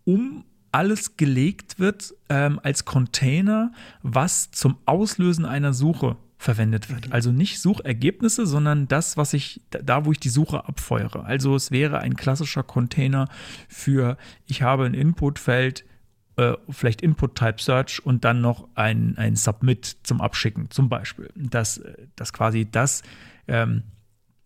um 0.07 0.45
alles 0.73 1.17
gelegt 1.17 1.79
wird 1.79 2.15
ähm, 2.29 2.61
als 2.63 2.85
Container, 2.85 3.73
was 4.03 4.51
zum 4.51 4.79
Auslösen 4.87 5.45
einer 5.45 5.73
Suche 5.73 6.17
verwendet 6.39 6.91
wird. 6.91 7.13
Also 7.13 7.33
nicht 7.33 7.61
Suchergebnisse, 7.61 8.47
sondern 8.47 8.87
das, 8.87 9.17
was 9.17 9.33
ich, 9.33 9.63
da 9.71 10.05
wo 10.05 10.13
ich 10.13 10.21
die 10.21 10.29
Suche 10.29 10.67
abfeuere. 10.67 11.25
Also 11.25 11.55
es 11.55 11.71
wäre 11.71 12.01
ein 12.01 12.15
klassischer 12.15 12.63
Container 12.63 13.29
für, 13.69 14.17
ich 14.47 14.63
habe 14.63 14.85
ein 14.85 14.95
Inputfeld, 14.95 15.85
äh, 16.37 16.53
vielleicht 16.69 17.01
Input-Type 17.01 17.61
Search 17.61 18.05
und 18.05 18.25
dann 18.25 18.43
noch 18.43 18.69
ein, 18.75 19.17
ein 19.17 19.35
Submit 19.35 19.97
zum 20.03 20.21
Abschicken, 20.21 20.71
zum 20.71 20.91
Beispiel. 20.91 21.31
Dass, 21.35 21.81
dass 22.17 22.35
quasi 22.35 22.71
das 22.71 23.03
ähm, 23.49 23.83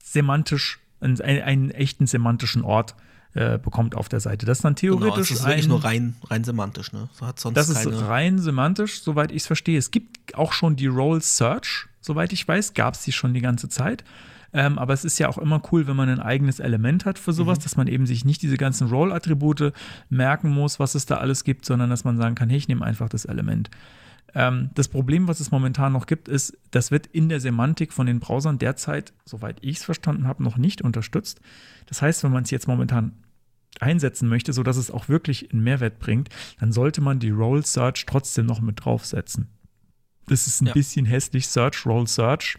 semantisch, 0.02 0.78
einen, 1.00 1.20
einen 1.20 1.70
echten 1.72 2.06
semantischen 2.06 2.62
Ort 2.62 2.92
äh, 2.92 3.09
bekommt 3.32 3.94
auf 3.94 4.08
der 4.08 4.18
Seite. 4.18 4.44
Das 4.44 4.58
ist 4.58 4.64
dann 4.64 4.74
theoretisch. 4.74 5.04
Genau, 5.04 5.16
das 5.16 5.30
ist 5.30 5.46
wirklich 5.46 5.68
nur 5.68 5.84
rein, 5.84 6.16
rein 6.28 6.42
semantisch, 6.42 6.92
ne? 6.92 7.08
So 7.12 7.26
hat 7.26 7.38
sonst 7.38 7.56
das 7.56 7.68
ist 7.68 7.86
rein 7.86 8.40
semantisch, 8.40 9.02
soweit 9.02 9.30
ich 9.30 9.42
es 9.42 9.46
verstehe. 9.46 9.78
Es 9.78 9.92
gibt 9.92 10.34
auch 10.34 10.52
schon 10.52 10.74
die 10.74 10.88
Role 10.88 11.20
Search, 11.20 11.86
soweit 12.00 12.32
ich 12.32 12.46
weiß, 12.46 12.74
gab 12.74 12.94
es 12.94 13.02
die 13.02 13.12
schon 13.12 13.32
die 13.32 13.40
ganze 13.40 13.68
Zeit. 13.68 14.02
Ähm, 14.52 14.78
aber 14.78 14.92
es 14.92 15.04
ist 15.04 15.18
ja 15.18 15.28
auch 15.28 15.38
immer 15.38 15.62
cool, 15.70 15.86
wenn 15.86 15.96
man 15.96 16.08
ein 16.08 16.20
eigenes 16.20 16.58
Element 16.58 17.04
hat 17.04 17.18
für 17.18 17.32
sowas, 17.32 17.58
mhm. 17.58 17.62
dass 17.62 17.76
man 17.76 17.86
eben 17.86 18.06
sich 18.06 18.24
nicht 18.24 18.42
diese 18.42 18.56
ganzen 18.56 18.88
Role-Attribute 18.88 19.72
merken 20.08 20.50
muss, 20.50 20.80
was 20.80 20.94
es 20.94 21.06
da 21.06 21.18
alles 21.18 21.44
gibt, 21.44 21.64
sondern 21.64 21.90
dass 21.90 22.04
man 22.04 22.16
sagen 22.16 22.34
kann, 22.34 22.48
hey, 22.48 22.58
ich 22.58 22.68
nehme 22.68 22.84
einfach 22.84 23.08
das 23.08 23.24
Element. 23.24 23.70
Ähm, 24.34 24.70
das 24.74 24.88
Problem, 24.88 25.28
was 25.28 25.40
es 25.40 25.50
momentan 25.50 25.92
noch 25.92 26.06
gibt, 26.06 26.28
ist, 26.28 26.56
das 26.70 26.90
wird 26.90 27.06
in 27.06 27.28
der 27.28 27.40
Semantik 27.40 27.92
von 27.92 28.06
den 28.06 28.20
Browsern 28.20 28.58
derzeit, 28.58 29.12
soweit 29.24 29.58
ich 29.60 29.78
es 29.78 29.84
verstanden 29.84 30.26
habe, 30.26 30.42
noch 30.42 30.56
nicht 30.56 30.82
unterstützt. 30.82 31.40
Das 31.86 32.02
heißt, 32.02 32.22
wenn 32.24 32.32
man 32.32 32.44
es 32.44 32.50
jetzt 32.50 32.68
momentan 32.68 33.12
einsetzen 33.80 34.28
möchte, 34.28 34.52
sodass 34.52 34.76
es 34.76 34.90
auch 34.90 35.08
wirklich 35.08 35.52
einen 35.52 35.62
Mehrwert 35.62 35.98
bringt, 35.98 36.28
dann 36.58 36.72
sollte 36.72 37.00
man 37.00 37.18
die 37.18 37.30
Role 37.30 37.64
Search 37.64 38.04
trotzdem 38.06 38.46
noch 38.46 38.60
mit 38.60 38.84
draufsetzen. 38.84 39.48
Das 40.26 40.46
ist 40.46 40.60
ein 40.60 40.66
ja. 40.66 40.72
bisschen 40.72 41.06
hässlich, 41.06 41.48
Search, 41.48 41.86
Role 41.86 42.06
Search. 42.06 42.58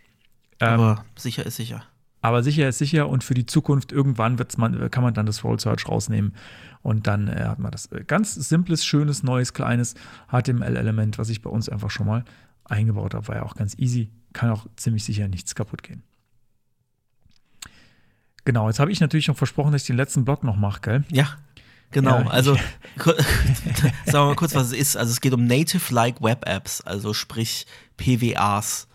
Ähm, 0.60 0.80
aber 0.80 1.06
sicher 1.16 1.46
ist 1.46 1.56
sicher. 1.56 1.84
Aber 2.22 2.44
sicher 2.44 2.70
ist 2.70 2.78
sicher 2.78 3.10
und 3.10 3.24
für 3.24 3.34
die 3.34 3.48
Zukunft 3.48 3.92
irgendwann 3.92 4.38
wird's 4.38 4.58
man, 4.58 4.92
kann 4.92 5.04
man 5.04 5.14
dann 5.14 5.26
das 5.26 5.44
Role 5.44 5.60
Search 5.60 5.88
rausnehmen 5.88 6.36
und 6.84 7.08
dann 7.08 7.28
äh, 7.28 7.46
hat 7.46 7.60
man 7.60 7.72
das 7.72 7.92
äh, 7.92 8.04
ganz 8.06 8.36
simples, 8.36 8.86
schönes, 8.86 9.24
neues, 9.24 9.54
kleines 9.54 9.96
HTML-Element, 10.30 11.18
was 11.18 11.30
ich 11.30 11.42
bei 11.42 11.50
uns 11.50 11.68
einfach 11.68 11.90
schon 11.90 12.06
mal 12.06 12.24
eingebaut 12.66 13.16
habe. 13.16 13.28
War 13.28 13.36
ja 13.38 13.44
auch 13.44 13.56
ganz 13.56 13.78
easy, 13.78 14.10
kann 14.34 14.52
auch 14.52 14.68
ziemlich 14.76 15.04
sicher 15.04 15.28
nichts 15.28 15.56
kaputt 15.56 15.82
gehen. 15.82 16.04
Genau, 18.46 18.68
jetzt 18.68 18.80
habe 18.80 18.92
ich 18.92 19.00
natürlich 19.00 19.28
noch 19.28 19.38
versprochen, 19.38 19.72
dass 19.72 19.82
ich 19.82 19.88
den 19.88 19.98
letzten 19.98 20.26
Block 20.26 20.44
noch 20.44 20.56
mache, 20.56 20.82
gell? 20.82 21.04
Ja, 21.10 21.38
genau. 21.92 22.20
Ja, 22.22 22.28
also 22.28 22.56
sagen 22.96 23.96
wir 24.06 24.26
mal 24.26 24.36
kurz, 24.36 24.54
was 24.54 24.68
es 24.68 24.74
ist. 24.74 24.98
Also 24.98 25.12
es 25.12 25.22
geht 25.22 25.34
um 25.34 25.46
Native-like 25.46 26.22
Web 26.22 26.48
Apps, 26.48 26.82
also 26.82 27.14
sprich 27.14 27.66
PWAs 27.98 28.88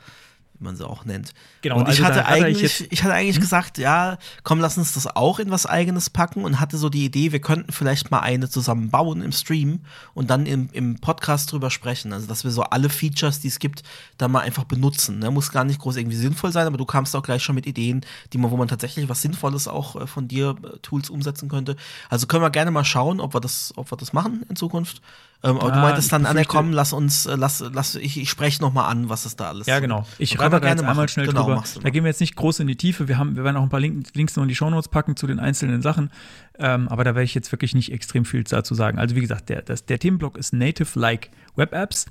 wie 0.58 0.64
man 0.64 0.76
sie 0.76 0.86
auch 0.86 1.04
nennt. 1.04 1.32
Genau, 1.62 1.78
und 1.78 1.88
ich, 1.88 2.02
also 2.02 2.04
hatte 2.04 2.26
eigentlich, 2.26 2.80
ich, 2.80 2.92
ich, 2.92 3.02
hatte 3.02 3.14
eigentlich 3.14 3.36
hm? 3.36 3.42
gesagt, 3.42 3.78
ja, 3.78 4.18
komm, 4.42 4.60
lass 4.60 4.78
uns 4.78 4.94
das 4.94 5.06
auch 5.06 5.38
in 5.38 5.50
was 5.50 5.66
eigenes 5.66 6.10
packen 6.10 6.44
und 6.44 6.60
hatte 6.60 6.78
so 6.78 6.88
die 6.88 7.04
Idee, 7.04 7.32
wir 7.32 7.40
könnten 7.40 7.72
vielleicht 7.72 8.10
mal 8.10 8.20
eine 8.20 8.48
zusammen 8.48 8.90
bauen 8.90 9.22
im 9.22 9.32
Stream 9.32 9.80
und 10.14 10.30
dann 10.30 10.46
im, 10.46 10.68
im 10.72 10.98
Podcast 10.98 11.52
drüber 11.52 11.70
sprechen. 11.70 12.12
Also, 12.12 12.26
dass 12.26 12.44
wir 12.44 12.50
so 12.50 12.62
alle 12.62 12.88
Features, 12.88 13.40
die 13.40 13.48
es 13.48 13.58
gibt, 13.58 13.82
da 14.18 14.28
mal 14.28 14.40
einfach 14.40 14.64
benutzen. 14.64 15.18
Ne? 15.18 15.30
Muss 15.30 15.52
gar 15.52 15.64
nicht 15.64 15.80
groß 15.80 15.96
irgendwie 15.96 16.16
sinnvoll 16.16 16.52
sein, 16.52 16.66
aber 16.66 16.78
du 16.78 16.84
kamst 16.84 17.14
auch 17.16 17.22
gleich 17.22 17.42
schon 17.42 17.54
mit 17.54 17.66
Ideen, 17.66 18.04
die 18.32 18.38
man, 18.38 18.50
wo 18.50 18.56
man 18.56 18.68
tatsächlich 18.68 19.08
was 19.08 19.22
Sinnvolles 19.22 19.68
auch 19.68 19.96
äh, 19.96 20.06
von 20.06 20.28
dir 20.28 20.56
äh, 20.62 20.78
Tools 20.78 21.10
umsetzen 21.10 21.48
könnte. 21.48 21.76
Also 22.08 22.26
können 22.26 22.42
wir 22.42 22.50
gerne 22.50 22.70
mal 22.70 22.84
schauen, 22.84 23.20
ob 23.20 23.34
wir 23.34 23.40
das, 23.40 23.72
ob 23.76 23.90
wir 23.90 23.96
das 23.96 24.12
machen 24.12 24.44
in 24.48 24.56
Zukunft. 24.56 25.02
Ähm, 25.42 25.58
aber 25.58 25.68
ja, 25.68 25.74
du 25.74 25.80
meintest 25.80 26.12
dann, 26.12 26.26
Anne, 26.26 26.44
komm, 26.44 26.72
lass 26.72 26.92
uns, 26.92 27.26
äh, 27.26 27.36
lass, 27.36 27.62
lass, 27.72 27.94
ich, 27.94 28.18
ich 28.18 28.30
spreche 28.30 28.62
noch 28.62 28.72
mal 28.72 28.86
an, 28.86 29.08
was 29.08 29.26
es 29.26 29.36
da 29.36 29.48
alles 29.48 29.66
Ja, 29.66 29.80
genau. 29.80 30.06
Ich 30.18 30.38
da 30.50 30.58
jetzt 30.58 30.80
einmal 30.80 30.94
machen. 30.94 31.08
schnell 31.08 31.26
genau, 31.26 31.44
drüber. 31.44 31.64
Da 31.82 31.90
gehen 31.90 32.04
wir 32.04 32.08
jetzt 32.08 32.20
nicht 32.20 32.36
groß 32.36 32.60
in 32.60 32.66
die 32.66 32.76
Tiefe. 32.76 33.08
Wir, 33.08 33.18
haben, 33.18 33.36
wir 33.36 33.44
werden 33.44 33.56
auch 33.56 33.62
ein 33.62 33.68
paar 33.68 33.80
Link, 33.80 34.06
Links 34.14 34.36
noch 34.36 34.42
in 34.42 34.48
die 34.48 34.54
Shownotes 34.54 34.88
packen 34.88 35.16
zu 35.16 35.26
den 35.26 35.38
einzelnen 35.38 35.82
Sachen. 35.82 36.10
Ähm, 36.58 36.88
aber 36.88 37.04
da 37.04 37.14
werde 37.14 37.24
ich 37.24 37.34
jetzt 37.34 37.52
wirklich 37.52 37.74
nicht 37.74 37.92
extrem 37.92 38.24
viel 38.24 38.44
dazu 38.44 38.74
sagen. 38.74 38.98
Also 38.98 39.16
wie 39.16 39.20
gesagt, 39.20 39.48
der, 39.48 39.62
das, 39.62 39.86
der 39.86 39.98
Themenblock 39.98 40.36
ist 40.36 40.52
Native-like 40.52 41.30
Web 41.56 41.72
Apps. 41.72 42.06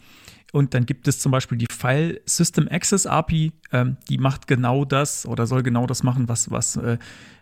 Und 0.51 0.73
dann 0.73 0.85
gibt 0.85 1.07
es 1.07 1.19
zum 1.19 1.31
Beispiel 1.31 1.57
die 1.57 1.67
File 1.69 2.21
System 2.25 2.67
Access 2.69 3.05
API, 3.05 3.51
ähm, 3.73 3.97
die 4.07 4.17
macht 4.17 4.47
genau 4.47 4.85
das 4.85 5.25
oder 5.25 5.47
soll 5.47 5.63
genau 5.63 5.85
das 5.85 6.01
machen, 6.01 6.29
was, 6.29 6.49
was, 6.49 6.77
äh, 6.77 6.97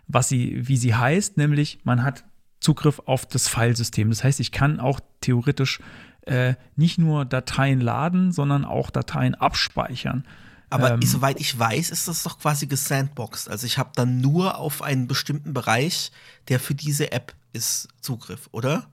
was 0.08 0.28
sie, 0.28 0.66
wie 0.66 0.76
sie 0.76 0.94
heißt, 0.94 1.36
nämlich 1.36 1.78
man 1.84 2.02
hat 2.02 2.24
Zugriff 2.58 3.00
auf 3.04 3.26
das 3.26 3.46
Filesystem. 3.46 4.08
Das 4.08 4.24
heißt, 4.24 4.40
ich 4.40 4.50
kann 4.50 4.80
auch 4.80 4.98
theoretisch 5.20 5.80
äh, 6.22 6.54
nicht 6.76 6.98
nur 6.98 7.24
Dateien 7.24 7.80
laden, 7.80 8.32
sondern 8.32 8.64
auch 8.64 8.90
Dateien 8.90 9.34
abspeichern. 9.34 10.24
Aber 10.70 10.92
ähm, 10.92 11.02
soweit 11.02 11.40
ich 11.40 11.58
weiß, 11.58 11.90
ist 11.90 12.08
das 12.08 12.22
doch 12.22 12.38
quasi 12.38 12.66
gesandboxed. 12.66 13.48
Also 13.48 13.66
ich 13.66 13.78
habe 13.78 13.90
dann 13.94 14.20
nur 14.20 14.58
auf 14.58 14.82
einen 14.82 15.06
bestimmten 15.06 15.54
Bereich, 15.54 16.10
der 16.48 16.58
für 16.58 16.74
diese 16.74 17.12
App 17.12 17.34
ist, 17.52 17.88
Zugriff, 18.00 18.48
oder? 18.52 18.86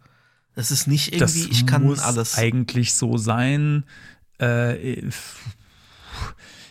Das 0.55 0.71
ist 0.71 0.87
nicht 0.87 1.13
irgendwie, 1.13 1.49
ich 1.49 1.65
kann 1.65 1.83
muss 1.83 1.99
alles. 1.99 2.37
Eigentlich 2.37 2.93
so 2.93 3.17
sein. 3.17 3.85
Äh, 4.39 5.09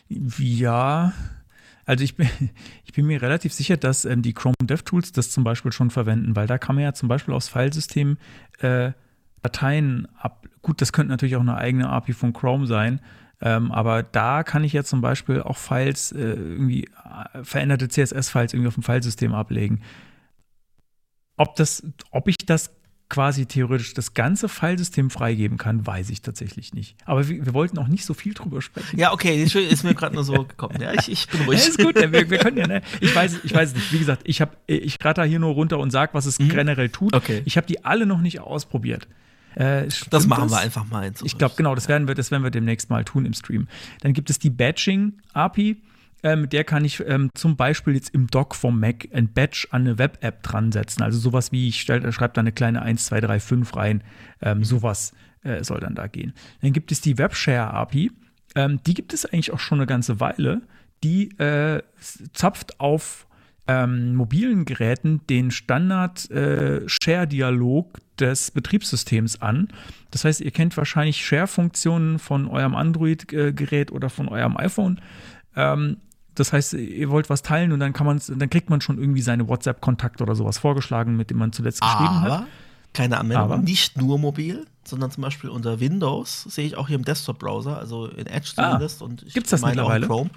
ja. 0.09 1.13
Also 1.87 2.05
ich 2.05 2.17
bin, 2.17 2.29
ich 2.85 2.93
bin 2.93 3.07
mir 3.07 3.23
relativ 3.23 3.53
sicher, 3.53 3.77
dass 3.77 4.05
ähm, 4.05 4.23
die 4.23 4.35
Chrome 4.35 4.55
DevTools 4.63 5.13
das 5.13 5.31
zum 5.31 5.45
Beispiel 5.45 5.73
schon 5.73 5.91
verwenden, 5.91 6.37
weil 6.37 6.47
da 6.47 6.59
kann 6.59 6.77
man 6.77 6.85
ja 6.85 6.93
zum 6.93 7.09
Beispiel 7.09 7.35
aus 7.35 7.49
Filesystem 7.49 8.19
äh, 8.59 8.93
Dateien 9.43 10.07
ab. 10.17 10.47
Gut, 10.63 10.81
das 10.83 10.93
könnte 10.93 11.11
natürlich 11.11 11.37
auch 11.37 11.41
eine 11.41 11.57
eigene 11.57 11.89
API 11.89 12.13
von 12.13 12.33
Chrome 12.33 12.67
sein, 12.67 13.01
ähm, 13.41 13.73
aber 13.73 14.03
da 14.03 14.43
kann 14.43 14.65
ich 14.65 14.73
ja 14.73 14.85
zum 14.85 15.01
Beispiel 15.01 15.43
auch 15.43 15.57
Files, 15.57 16.13
äh, 16.13 16.19
irgendwie 16.19 16.85
äh, 16.85 17.43
veränderte 17.43 17.89
CSS-Files 17.89 18.53
irgendwie 18.53 18.69
auf 18.69 18.75
dem 18.75 18.83
Filesystem 18.83 19.35
ablegen. 19.35 19.83
Ob, 21.37 21.57
das, 21.57 21.83
ob 22.11 22.29
ich 22.29 22.37
das 22.39 22.71
quasi 23.09 23.47
theoretisch 23.47 23.95
das 23.95 24.15
ganze 24.15 24.49
Filesystem 24.49 25.11
freigeben 25.11 25.59
kann, 25.59 25.87
weiß 25.87 26.11
ich 26.11 26.23
tatsächlich 26.23 26.75
nicht. 26.75 26.97
Aber 27.07 27.29
wir, 27.29 27.45
wir, 27.45 27.55
wollten 27.55 27.79
auch 27.79 27.89
nicht 27.89 28.05
so 28.05 28.15
viel 28.15 28.35
drüber 28.35 28.63
sprechen. 28.63 28.99
Ja, 28.99 29.13
okay, 29.13 29.43
ist 29.43 29.85
mir 29.85 29.95
gerade 29.95 30.15
nur 30.15 30.25
so 30.25 30.45
gekommen. 30.49 30.81
Ja, 30.81 30.93
ich, 30.93 31.11
ich 31.11 31.29
bin 31.29 31.41
ruhig. 31.43 31.61
Ja, 31.61 31.69
ist 31.69 31.79
gut, 31.79 31.97
wir, 31.97 32.31
wir, 32.31 32.39
können 32.39 32.59
ja, 32.59 32.67
ne? 32.67 32.83
Ich 33.01 33.15
weiß, 33.15 33.41
ich 33.43 33.55
weiß 33.55 33.75
nicht. 33.75 33.93
Wie 33.93 33.99
gesagt, 33.99 34.23
ich 34.25 34.41
habe, 34.41 34.53
ich 34.67 34.97
ratter 35.03 35.25
hier 35.25 35.41
nur 35.41 35.53
runter 35.55 35.79
und 35.79 35.91
sage, 35.91 36.15
was 36.15 36.27
es 36.27 36.39
mhm. 36.39 36.51
generell 36.51 36.89
tut. 36.89 37.15
Okay. 37.15 37.43
Ich 37.45 37.57
habe 37.57 37.67
die 37.67 37.85
alle 37.85 38.07
noch 38.07 38.21
nicht 38.21 38.41
ausprobiert. 38.41 39.09
Äh, 39.55 39.89
das 40.11 40.27
machen 40.27 40.45
das? 40.45 40.53
wir 40.53 40.59
einfach 40.59 40.87
mal. 40.89 41.11
Ich 41.23 41.39
glaube, 41.39 41.55
genau, 41.57 41.75
das 41.75 41.89
werden 41.89 42.09
wir, 42.09 42.15
das 42.15 42.31
werden 42.31 42.43
wir 42.43 42.51
demnächst 42.51 42.91
mal 42.91 43.05
tun 43.05 43.27
im 43.27 43.33
Stream. 43.33 43.69
Dann 44.01 44.13
gibt 44.13 44.31
es 44.31 44.39
die 44.39 44.51
Batching 44.51 45.15
API 45.33 45.81
äh, 46.23 46.37
mit 46.37 46.53
der 46.53 46.65
kann 46.65 46.85
ich 46.85 47.03
ähm, 47.07 47.31
zum 47.35 47.57
Beispiel 47.57 47.95
jetzt 47.95 48.11
im 48.11 48.27
Dock 48.27 48.55
vom 48.55 48.79
Mac 48.79 49.09
ein 49.13 49.33
Batch 49.33 49.69
an 49.71 49.81
eine 49.83 49.97
Web-App 49.99 50.43
dran 50.43 50.71
setzen. 50.73 51.03
Also 51.03 51.19
sowas 51.19 51.53
wie, 51.53 51.69
ich 51.69 51.81
schreibe 51.81 52.11
da 52.11 52.41
eine 52.41 52.53
kleine 52.53 52.83
1, 52.83 53.07
2, 53.07 53.23
3, 53.23 53.41
5 53.41 53.75
rein. 53.77 54.05
Ähm, 54.43 54.63
sowas 54.65 55.15
äh, 55.43 55.65
soll 55.65 55.81
dann 55.81 55.95
da 55.95 56.07
gehen. 56.07 56.35
Dann 56.61 56.75
gibt 56.75 56.93
es 56.93 57.01
die 57.01 57.17
WebShare-API. 57.17 58.11
Ähm, 58.55 58.81
die 58.87 58.93
gibt 58.95 59.15
es 59.15 59.25
eigentlich 59.25 59.51
auch 59.53 59.59
schon 59.59 59.79
eine 59.79 59.87
ganze 59.87 60.21
Weile. 60.21 60.61
Die 61.03 61.31
äh, 61.39 61.83
zapft 62.35 62.79
auf 62.81 63.27
ähm, 63.67 64.15
mobilen 64.15 64.67
Geräten 64.67 65.27
den 65.29 65.51
Standard-Share-Dialog 65.51 67.99
äh, 67.99 68.01
des 68.21 68.51
Betriebssystems 68.51 69.41
an. 69.41 69.69
Das 70.11 70.25
heißt, 70.25 70.41
ihr 70.41 70.51
kennt 70.51 70.77
wahrscheinlich 70.77 71.25
Share-Funktionen 71.25 72.19
von 72.19 72.49
eurem 72.49 72.75
Android-Gerät 72.75 73.93
oder 73.93 74.11
von 74.11 74.29
eurem 74.29 74.57
iPhone. 74.57 75.01
Ähm, 75.57 75.99
das 76.35 76.53
heißt, 76.53 76.75
ihr 76.75 77.11
wollt 77.11 77.29
was 77.29 77.43
teilen 77.43 77.73
und 77.73 77.81
dann 77.81 77.93
kann 77.93 78.07
man 78.07 78.21
dann 78.29 78.51
kriegt 78.51 78.71
man 78.71 78.81
schon 78.81 78.99
irgendwie 78.99 79.23
seine 79.23 79.49
WhatsApp-Kontakte 79.49 80.23
oder 80.23 80.35
sowas 80.35 80.59
vorgeschlagen, 80.59 81.17
mit 81.17 81.31
dem 81.31 81.39
man 81.39 81.53
zuletzt 81.53 81.81
geschrieben 81.81 82.05
Aber, 82.05 82.39
hat. 82.41 82.47
Keine 82.93 83.19
Anwendung, 83.19 83.45
Aber 83.45 83.59
nicht 83.59 83.97
nur 83.97 84.19
mobil, 84.19 84.67
sondern 84.85 85.11
zum 85.11 85.23
Beispiel 85.23 85.51
unter 85.51 85.81
Windows, 85.81 86.43
sehe 86.45 86.67
ich 86.67 86.77
auch 86.77 86.89
hier 86.89 86.97
im 86.97 87.05
Desktop-Browser, 87.05 87.79
also 87.79 88.07
in 88.07 88.27
Edge 88.27 88.53
ah, 88.57 88.71
zumindest. 88.71 89.03
Ah, 89.03 89.05
und 89.05 89.23
ich 89.23 89.35
gibt's 89.35 89.51
das 89.51 89.61
meine 89.61 89.77
mittlerweile? 89.77 90.07
auch 90.07 90.09
Chrome. 90.09 90.31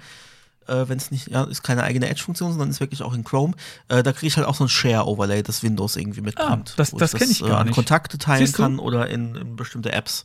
Äh, 0.66 0.88
Wenn 0.88 0.98
es 0.98 1.10
nicht, 1.10 1.28
ja, 1.28 1.44
ist 1.44 1.62
keine 1.62 1.82
eigene 1.82 2.08
Edge-Funktion, 2.08 2.50
sondern 2.50 2.70
ist 2.70 2.80
wirklich 2.80 3.02
auch 3.02 3.14
in 3.14 3.24
Chrome. 3.24 3.54
Äh, 3.88 4.02
da 4.02 4.12
kriege 4.12 4.26
ich 4.26 4.36
halt 4.36 4.46
auch 4.46 4.54
so 4.54 4.64
ein 4.64 4.68
Share-Overlay, 4.68 5.42
das 5.42 5.62
Windows 5.62 5.96
irgendwie 5.96 6.20
mitbringt. 6.20 6.70
Ah, 6.72 6.74
das 6.76 6.90
das 6.92 7.12
kenne 7.12 7.30
ich 7.30 7.40
gar 7.40 7.60
äh, 7.60 7.64
nicht. 7.64 7.74
Kontakte 7.74 8.18
teilen 8.18 8.52
kann 8.52 8.78
oder 8.78 9.08
in, 9.08 9.34
in, 9.34 9.56
bestimmte 9.56 9.92
Apps. 9.92 10.24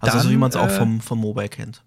Also 0.00 0.18
Dann, 0.18 0.26
so 0.26 0.30
wie 0.32 0.36
man 0.36 0.50
es 0.50 0.56
auch 0.56 0.68
äh, 0.68 0.70
vom, 0.78 1.00
vom 1.00 1.20
Mobile 1.20 1.48
kennt 1.48 1.82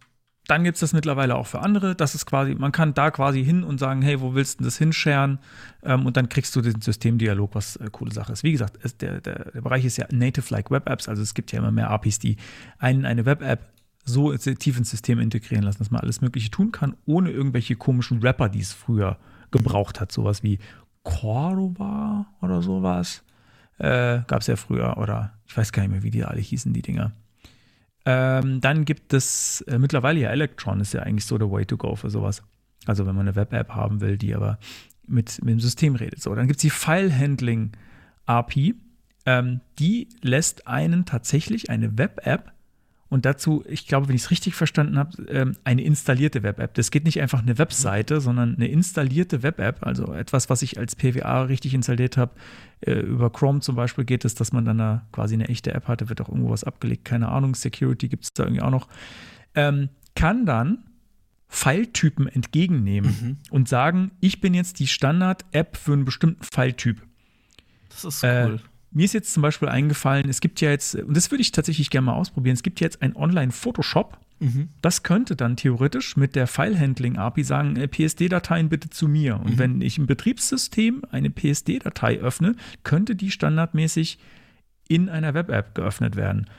dann 0.48 0.64
gibt 0.64 0.76
es 0.76 0.82
das 0.82 0.94
mittlerweile 0.94 1.36
auch 1.36 1.48
für 1.48 1.62
andere. 1.62 1.96
Das 1.96 2.16
ist 2.16 2.26
quasi, 2.26 2.56
man 2.56 2.72
kann 2.72 2.94
da 2.94 3.12
quasi 3.12 3.44
hin 3.44 3.64
und 3.64 3.80
sagen, 3.80 4.02
hey, 4.02 4.20
wo 4.20 4.36
willst 4.36 4.60
du 4.60 4.66
das 4.66 4.78
hinscheren? 4.78 5.40
Ähm, 5.84 6.06
und 6.06 6.18
dann 6.18 6.30
kriegst 6.30 6.56
du 6.56 6.62
den 6.62 6.82
Systemdialog, 6.82 7.56
was 7.56 7.78
äh, 7.78 7.90
coole 7.92 8.12
Sache 8.12 8.34
ist. 8.34 8.44
Wie 8.44 8.52
gesagt, 8.52 8.78
es, 8.84 8.98
der, 8.98 9.22
der, 9.22 9.52
der, 9.52 9.62
Bereich 9.62 9.86
ist 9.86 9.98
ja 9.98 10.06
Native-like 10.12 10.70
Web 10.70 10.90
Apps, 10.90 11.08
also 11.08 11.22
es 11.22 11.34
gibt 11.34 11.52
ja 11.52 11.60
immer 11.60 11.72
mehr 11.72 11.90
APIs, 11.90 12.20
die 12.20 12.38
einen 12.78 13.06
eine 13.06 13.26
Web-App 13.26 13.70
so 14.04 14.36
tief 14.36 14.78
ins 14.78 14.90
System 14.90 15.20
integrieren 15.20 15.64
lassen, 15.64 15.80
dass 15.80 15.92
man 15.92 16.02
alles 16.02 16.22
Mögliche 16.22 16.52
tun 16.52 16.72
kann, 16.72 16.96
ohne 17.06 17.32
irgendwelche 17.32 17.76
komischen 17.76 18.22
Rapper, 18.22 18.50
die 18.50 18.60
es 18.60 18.74
früher 18.74 19.18
gebraucht 19.52 20.02
hat. 20.02 20.12
Sowas 20.12 20.44
wie 20.44 20.60
Cordova 21.04 22.26
oder 22.42 22.62
sowas. 22.62 23.24
Äh, 23.78 24.22
Gab 24.28 24.42
es 24.42 24.48
ja 24.48 24.56
früher, 24.56 24.98
oder 24.98 25.34
ich 25.46 25.56
weiß 25.56 25.72
gar 25.72 25.84
nicht 25.84 25.92
mehr, 25.92 26.04
wie 26.04 26.12
die 26.12 26.24
alle 26.24 26.42
hießen, 26.42 26.74
die 26.74 26.82
Dinger. 26.82 27.14
Ähm, 28.06 28.60
dann 28.60 28.86
gibt 28.86 29.14
es 29.14 29.62
äh, 29.62 29.80
mittlerweile 29.80 30.20
ja 30.20 30.30
Electron, 30.30 30.82
ist 30.82 30.94
ja 30.94 31.04
eigentlich 31.04 31.26
so 31.26 31.38
der 31.38 31.50
Way 31.50 31.66
to 31.66 31.78
go 31.78 31.96
für 31.96 32.10
sowas. 32.10 32.44
Also 32.86 33.06
wenn 33.06 33.16
man 33.16 33.28
eine 33.28 33.38
Web-App 33.38 33.70
haben 33.70 34.02
will, 34.02 34.18
die 34.18 34.36
aber 34.36 34.60
mit, 35.08 35.44
mit 35.44 35.54
dem 35.54 35.60
System 35.60 35.96
redet. 35.96 36.22
So, 36.22 36.36
dann 36.36 36.48
gibt 36.48 36.58
es 36.58 36.62
die 36.62 36.70
File-Handling-API. 36.70 38.76
Ähm, 39.26 39.62
die 39.80 40.10
lässt 40.22 40.68
einen 40.68 41.06
tatsächlich 41.06 41.70
eine 41.70 41.98
Web-App 41.98 42.52
und 43.14 43.26
dazu, 43.26 43.64
ich 43.68 43.88
glaube, 43.88 44.08
wenn 44.10 44.16
ich 44.16 44.24
es 44.24 44.32
richtig 44.32 44.56
verstanden 44.56 44.98
habe, 44.98 45.22
ähm, 45.30 45.56
eine 45.64 45.84
installierte 45.84 46.44
Web-App. 46.44 46.74
Das 46.74 46.92
geht 46.92 47.06
nicht 47.06 47.22
einfach 47.22 47.42
eine 47.42 47.58
Webseite, 47.58 48.20
sondern 48.20 48.56
eine 48.56 48.68
installierte 48.68 49.44
Web-App, 49.44 49.86
also 49.86 50.12
etwas, 50.14 50.50
was 50.50 50.62
ich 50.64 50.78
als 50.80 50.96
PWA 50.96 51.44
richtig 51.44 51.74
installiert 51.74 52.18
habe. 52.18 52.32
Äh, 52.82 52.94
über 53.00 53.30
Chrome 53.30 53.62
zum 53.62 53.76
Beispiel 53.76 54.04
geht 54.04 54.26
es, 54.26 54.36
dass 54.36 54.52
man 54.52 54.66
dann 54.66 54.78
da 54.80 55.06
quasi 55.12 55.36
eine 55.36 55.48
echte 55.48 55.74
App 55.74 55.88
hatte, 55.88 56.10
wird 56.10 56.20
auch 56.22 56.28
irgendwo 56.30 56.50
was 56.50 56.64
abgelegt, 56.64 57.06
keine 57.06 57.30
Ahnung, 57.30 57.56
Security 57.56 58.10
gibt 58.10 58.24
es 58.24 58.34
da 58.34 58.44
irgendwie 58.44 58.62
auch 58.62 58.72
noch. 58.72 58.88
Ähm, 59.56 59.90
kann 60.16 60.46
dann 60.46 60.80
Filetypen 61.50 62.28
entgegennehmen 62.28 63.12
Mhm. 63.22 63.38
und 63.52 63.70
sagen, 63.70 64.12
ich 64.22 64.42
bin 64.42 64.54
jetzt 64.56 64.80
die 64.80 64.88
Standard-App 64.88 65.78
für 65.78 65.94
einen 65.94 66.04
bestimmten 66.06 66.44
Filetyp. 66.44 67.02
Das 67.90 68.04
ist 68.06 68.24
Äh, 68.24 68.46
cool. 68.48 68.60
Mir 68.94 69.06
ist 69.06 69.14
jetzt 69.14 69.34
zum 69.34 69.42
Beispiel 69.42 69.70
eingefallen, 69.70 70.30
es 70.30 70.40
gibt 70.40 70.62
ja 70.62 70.70
jetzt, 70.70 70.96
und 70.96 71.18
das 71.18 71.32
würde 71.32 71.42
ich 71.42 71.52
tatsächlich 71.52 71.90
gerne 71.90 72.06
mal 72.06 72.14
ausprobieren, 72.14 72.54
es 72.54 72.64
gibt 72.64 72.80
jetzt 72.80 73.02
ein 73.02 73.16
Online-Photoshop. 73.16 74.20
Mhm. 74.40 74.70
Das 74.82 75.04
könnte 75.04 75.36
dann 75.36 75.56
theoretisch 75.56 76.16
mit 76.16 76.36
der 76.36 76.48
File-Handling-API 76.48 77.44
sagen, 77.44 77.76
äh, 77.76 77.88
PSD-Dateien 77.88 78.70
bitte 78.70 78.90
zu 78.90 79.08
mir. 79.08 79.38
Mhm. 79.38 79.44
Und 79.44 79.58
wenn 79.58 79.82
ich 79.82 79.98
im 79.98 80.06
Betriebssystem 80.06 81.04
eine 81.10 81.30
PSD-Datei 81.30 82.20
öffne, 82.20 82.56
könnte 82.84 83.16
die 83.16 83.32
standardmäßig 83.32 84.20
in 84.88 85.10
einer 85.10 85.34
Web-App 85.34 85.74
geöffnet 85.74 86.16
werden. 86.16 86.50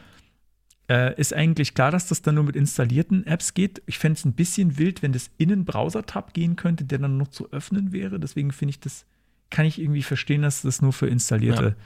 Äh, 0.89 1.19
ist 1.19 1.33
eigentlich 1.33 1.75
klar, 1.75 1.91
dass 1.91 2.09
das 2.09 2.23
dann 2.23 2.35
nur 2.35 2.45
mit 2.45 2.57
installierten 2.57 3.27
Apps 3.27 3.55
geht. 3.55 3.83
Ich 3.87 3.99
fände 3.99 4.19
es 4.19 4.25
ein 4.25 4.35
bisschen 4.35 4.77
wild, 4.77 5.03
wenn 5.03 5.13
das 5.13 5.31
in 5.39 5.53
einen 5.53 5.65
Browser-Tab 5.65 6.35
gehen 6.35 6.57
könnte, 6.57 6.85
der 6.85 6.99
dann 6.99 7.17
noch 7.17 7.29
zu 7.29 7.53
öffnen 7.53 7.93
wäre. 7.93 8.19
Deswegen 8.19 8.51
finde 8.51 8.71
ich 8.71 8.81
das, 8.81 9.07
kann 9.51 9.67
ich 9.67 9.81
irgendwie 9.81 10.03
verstehen, 10.03 10.43
dass 10.43 10.63
das 10.63 10.83
nur 10.83 10.93
für 10.93 11.07
installierte 11.07 11.77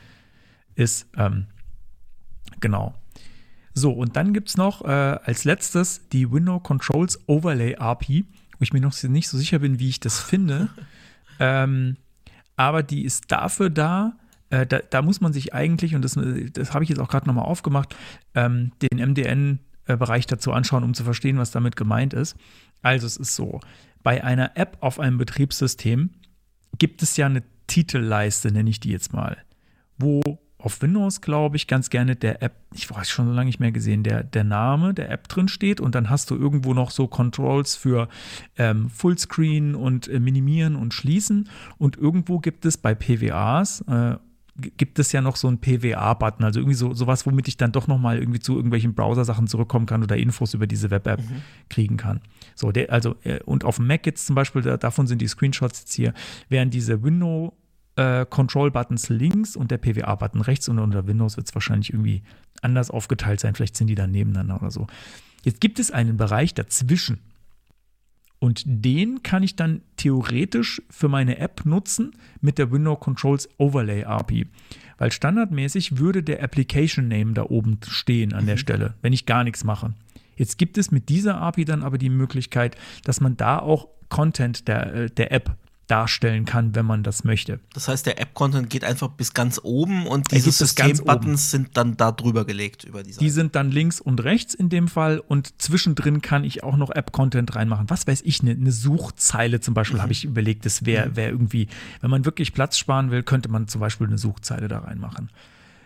ist. 0.79 1.07
Ähm, 1.17 1.47
genau. 2.61 2.95
So, 3.75 3.93
und 3.93 4.17
dann 4.17 4.33
gibt 4.33 4.49
es 4.49 4.57
noch 4.57 4.85
äh, 4.85 4.89
als 4.89 5.45
letztes 5.45 6.09
die 6.09 6.31
Window 6.31 6.59
Controls 6.61 7.21
Overlay 7.27 7.77
API, 7.77 8.25
wo 8.59 8.63
ich 8.63 8.73
mir 8.73 8.81
noch 8.81 9.01
nicht 9.05 9.29
so 9.29 9.39
sicher 9.39 9.61
bin, 9.61 9.79
wie 9.79 9.89
ich 9.89 10.01
das 10.01 10.21
finde. 10.21 10.69
ähm, 11.41 11.97
aber 12.57 12.83
die 12.83 13.05
ist 13.05 13.31
dafür 13.31 13.71
da, 13.71 14.17
äh, 14.51 14.67
da, 14.67 14.79
da 14.79 15.03
muss 15.03 15.21
man 15.21 15.33
sich 15.33 15.55
eigentlich, 15.55 15.95
und 15.95 16.03
das, 16.03 16.19
das 16.53 16.75
habe 16.75 16.83
ich 16.83 16.91
jetzt 16.91 16.99
auch 16.99 17.09
gerade 17.09 17.27
nochmal 17.27 17.45
aufgemacht, 17.45 17.95
ähm, 18.35 18.73
den 18.83 18.99
MDN-Bereich 18.99 20.27
dazu 20.27 20.53
anschauen, 20.53 20.83
um 20.83 20.95
zu 20.95 21.05
verstehen, 21.05 21.39
was 21.39 21.51
damit 21.51 21.77
gemeint 21.77 22.15
ist. 22.15 22.37
Also 22.83 23.07
es 23.07 23.17
ist 23.17 23.37
so, 23.37 23.61
bei 24.03 24.25
einer 24.25 24.57
App 24.57 24.79
auf 24.81 24.99
einem 24.99 25.19
Betriebssystem 25.19 26.11
gibt 26.79 27.03
es 27.03 27.17
ja 27.17 27.27
eine 27.27 27.43
Titelleiste, 27.67 28.51
nenne 28.51 28.71
ich 28.71 28.81
die 28.81 28.91
jetzt 28.91 29.13
mal, 29.13 29.37
wo 29.99 30.21
auf 30.59 30.83
Windows, 30.83 31.21
glaube 31.21 31.57
ich, 31.57 31.69
ganz 31.69 31.89
gerne 31.89 32.17
der 32.17 32.43
App, 32.43 32.55
ich 32.75 32.91
weiß 32.91 33.09
schon 33.09 33.27
so 33.27 33.33
lange 33.33 33.47
nicht 33.47 33.61
mehr 33.61 33.73
gesehen, 33.73 34.03
der, 34.03 34.25
der 34.25 34.45
Name 34.45 34.93
der 34.93 35.11
App 35.11 35.29
drin 35.29 35.49
steht 35.49 35.81
und 35.81 35.95
dann 35.95 36.11
hast 36.11 36.31
du 36.31 36.37
irgendwo 36.37 36.75
noch 36.75 36.91
so 36.91 37.07
Controls 37.07 37.77
für 37.77 38.09
ähm, 38.57 38.91
Fullscreen 38.91 39.77
und 39.77 40.09
äh, 40.09 40.19
Minimieren 40.19 40.75
und 40.75 40.95
Schließen 40.95 41.49
und 41.79 41.97
irgendwo 41.97 42.41
gibt 42.41 42.65
es 42.65 42.77
bei 42.77 42.95
PWAs, 42.95 43.83
äh, 43.83 44.17
gibt 44.59 44.99
es 44.99 45.13
ja 45.13 45.21
noch 45.21 45.37
so 45.37 45.47
einen 45.47 45.59
PWA-Button, 45.61 46.45
also 46.45 46.59
irgendwie 46.59 46.75
so 46.75 46.93
sowas, 46.93 47.25
womit 47.27 47.47
ich 47.47 47.57
dann 47.57 47.71
doch 47.71 47.87
noch 47.87 47.99
mal 47.99 48.19
irgendwie 48.19 48.41
zu 48.41 48.57
irgendwelchen 48.57 48.95
Browser-Sachen 48.95 49.47
zurückkommen 49.47 49.87
kann 49.87 50.03
oder 50.03 50.17
Infos 50.17 50.55
über 50.55 50.67
diese 50.67 50.91
Web-App 50.91 51.23
kriegen 51.69 51.97
kann. 51.97 52.21
So, 52.57 52.73
der, 52.73 52.93
also, 52.93 53.15
äh, 53.23 53.41
und 53.45 53.65
auf 53.65 53.77
dem 53.77 53.87
Mac 53.87 54.05
jetzt 54.07 54.27
zum 54.27 54.35
Beispiel, 54.35 54.63
da, 54.63 54.77
davon 54.77 55.07
sind 55.07 55.23
die 55.23 55.29
Screenshots 55.29 55.81
jetzt 55.81 55.95
hier, 55.95 56.13
während 56.49 56.75
diese 56.75 57.05
Window 57.05 57.55
äh, 57.99 58.25
Control-Buttons 58.29 59.09
links 59.09 59.57
und 59.57 59.71
der 59.71 59.79
PWA-Button 59.79 60.41
rechts 60.41 60.69
und 60.69 60.79
unter 60.79 61.07
Windows 61.07 61.37
wird 61.37 61.49
es 61.49 61.55
wahrscheinlich 61.55 61.93
irgendwie 61.93 62.23
anders 62.63 62.91
aufgeteilt 62.91 63.41
sein. 63.41 63.55
Vielleicht 63.55 63.77
sind 63.77 63.89
die 63.89 63.97
dann 63.97 64.13
nebeneinander 64.13 64.57
oder 64.57 64.71
so. 64.71 64.87
Jetzt 65.43 65.61
gibt 65.61 65.79
es 65.79 65.91
einen 65.91 66.17
Bereich 66.17 66.55
dazwischen. 66.55 67.19
Und 68.41 68.63
den 68.67 69.25
kann 69.25 69.43
ich 69.43 69.57
dann 69.57 69.83
theoretisch 69.97 70.81
für 70.91 71.09
meine 71.09 71.39
App 71.39 71.67
nutzen 71.67 72.13
mit 72.41 72.59
der 72.59 72.71
Window 72.71 72.95
Controls 72.95 73.49
Overlay 73.59 74.05
API. 74.05 74.47
Weil 74.97 75.11
standardmäßig 75.11 75.99
würde 75.99 76.23
der 76.23 76.41
Application 76.43 77.09
Name 77.09 77.33
da 77.33 77.43
oben 77.43 77.81
stehen 77.89 78.33
an 78.33 78.47
der 78.47 78.57
Stelle, 78.57 78.95
wenn 79.03 79.13
ich 79.13 79.27
gar 79.27 79.43
nichts 79.43 79.65
mache. 79.65 79.93
Jetzt 80.37 80.57
gibt 80.57 80.79
es 80.79 80.93
mit 80.93 81.09
dieser 81.09 81.41
API 81.41 81.65
dann 81.65 81.83
aber 81.83 81.99
die 81.99 82.11
Möglichkeit, 82.11 82.77
dass 83.03 83.21
man 83.21 83.37
da 83.37 83.59
auch 83.59 83.89
Content 84.09 84.69
der, 84.69 84.95
äh, 84.95 85.11
der 85.11 85.33
App 85.33 85.57
darstellen 85.89 86.45
kann, 86.45 86.75
wenn 86.75 86.87
man 86.87 87.03
das 87.03 87.25
möchte. 87.25 87.61
Das 87.73 87.89
heißt, 87.89 88.07
der 88.07 88.21
App-Content 88.21 88.71
geht 88.71 88.85
einfach 88.85 89.09
bis 89.09 89.35
ganz 89.35 89.59
oben 89.63 90.07
und 90.07 90.31
diese 90.31 90.53
System-Buttons 90.53 91.51
sind 91.51 91.77
dann 91.77 91.97
da 91.97 92.13
drüber 92.13 92.45
gelegt 92.45 92.85
über 92.85 93.03
die 93.03 93.13
Seite. 93.13 93.25
Die 93.25 93.31
sind 93.31 93.57
dann 93.57 93.71
links 93.71 94.01
und 94.01 94.23
rechts 94.23 94.55
in 94.55 94.69
dem 94.69 94.87
Fall 94.89 95.19
und 95.19 95.61
zwischendrin 95.61 96.21
kann 96.21 96.45
ich 96.45 96.63
auch 96.63 96.77
noch 96.77 96.91
App-Content 96.91 97.57
reinmachen. 97.57 97.89
Was 97.89 98.07
weiß 98.07 98.23
ich, 98.25 98.43
eine 98.43 98.55
ne 98.55 98.71
Suchzeile 98.71 99.61
zum 99.61 99.75
Beispiel 99.75 100.01
habe 100.03 100.13
ich 100.13 100.25
überlegt, 100.25 100.67
das 100.67 100.85
wäre 100.85 101.17
wär 101.17 101.31
irgendwie, 101.31 101.69
wenn 102.03 102.11
man 102.11 102.25
wirklich 102.25 102.53
Platz 102.53 102.77
sparen 102.77 103.11
will, 103.11 103.23
könnte 103.23 103.49
man 103.49 103.67
zum 103.67 103.81
Beispiel 103.81 104.07
eine 104.07 104.19
Suchzeile 104.19 104.69
da 104.69 104.81
reinmachen. 104.81 105.31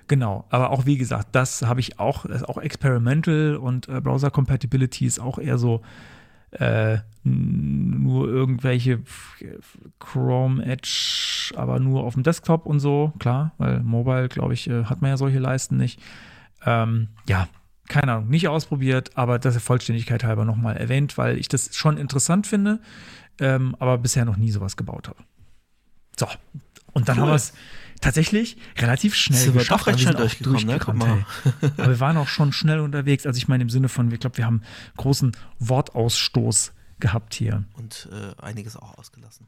Genau, 0.09 0.45
aber 0.51 0.71
auch 0.71 0.85
wie 0.85 0.99
gesagt, 0.99 1.29
das 1.33 1.63
habe 1.63 1.81
ich 1.81 2.01
auch, 2.01 2.27
das 2.27 2.39
ist 2.39 2.49
auch 2.49 2.59
experimental 2.59 3.57
und 3.57 3.89
äh, 3.89 4.01
Browser 4.01 4.31
Compatibility 4.31 5.07
ist 5.07 5.21
auch 5.21 5.39
eher 5.39 5.59
so 5.59 5.81
äh, 6.53 6.99
nur 7.25 8.29
irgendwelche 8.29 9.01
Chrome 9.99 10.65
Edge, 10.65 11.53
aber 11.57 11.81
nur 11.81 12.05
auf 12.05 12.15
dem 12.15 12.23
Desktop 12.23 12.67
und 12.67 12.81
so, 12.81 13.13
klar, 13.19 13.53
weil 13.59 13.81
Mobile, 13.81 14.29
glaube 14.29 14.55
ich, 14.55 14.69
äh, 14.69 14.85
hat 14.85 15.03
man 15.03 15.11
ja 15.11 15.17
solche 15.17 15.39
Leisten 15.39 15.77
nicht. 15.77 16.01
Ähm, 16.65 17.09
ja, 17.29 17.49
keine 17.89 18.13
Ahnung, 18.13 18.29
nicht 18.29 18.49
ausprobiert, 18.49 19.17
aber 19.17 19.39
das 19.39 19.55
der 19.55 19.61
Vollständigkeit 19.61 20.25
halber 20.25 20.45
nochmal 20.45 20.77
erwähnt, 20.77 21.19
weil 21.19 21.39
ich 21.39 21.49
das 21.49 21.75
schon 21.75 21.97
interessant 21.97 22.47
finde, 22.47 22.81
ähm, 23.41 23.77
aber 23.79 23.99
bisher 23.99 24.25
noch 24.25 24.37
nie 24.37 24.51
sowas 24.51 24.77
gebaut 24.77 25.09
habe. 25.09 25.23
So, 26.19 26.27
und 26.93 27.09
dann 27.09 27.17
Cool. 27.17 27.23
haben 27.23 27.31
wir 27.31 27.37
es 27.37 27.53
tatsächlich 28.03 28.59
relativ 28.79 29.15
schnell 29.15 29.39
Sind 29.41 29.55
wir 29.55 29.61
geschafft. 29.61 29.81
doch 29.81 29.87
recht 29.87 29.99
wir 30.01 30.13
schnell 30.13 30.29
durchgekommen, 30.43 31.09
ne? 31.09 31.27
Aber 31.79 31.89
wir 31.89 32.01
waren 32.01 32.19
auch 32.19 32.29
schon 32.29 32.53
schnell 32.53 32.81
unterwegs. 32.81 33.25
Also 33.27 33.39
ich 33.39 33.49
meine 33.49 33.63
im 33.63 33.71
Sinne 33.71 33.89
von, 33.89 34.11
ich 34.13 34.21
glaube, 34.21 34.37
wir 34.37 34.45
haben 34.45 34.61
großen 34.99 35.33
Wortausstoß 35.61 36.73
gehabt 37.01 37.33
hier. 37.35 37.65
und 37.75 38.09
äh, 38.13 38.41
einiges 38.43 38.77
auch 38.77 38.99
ausgelassen. 38.99 39.47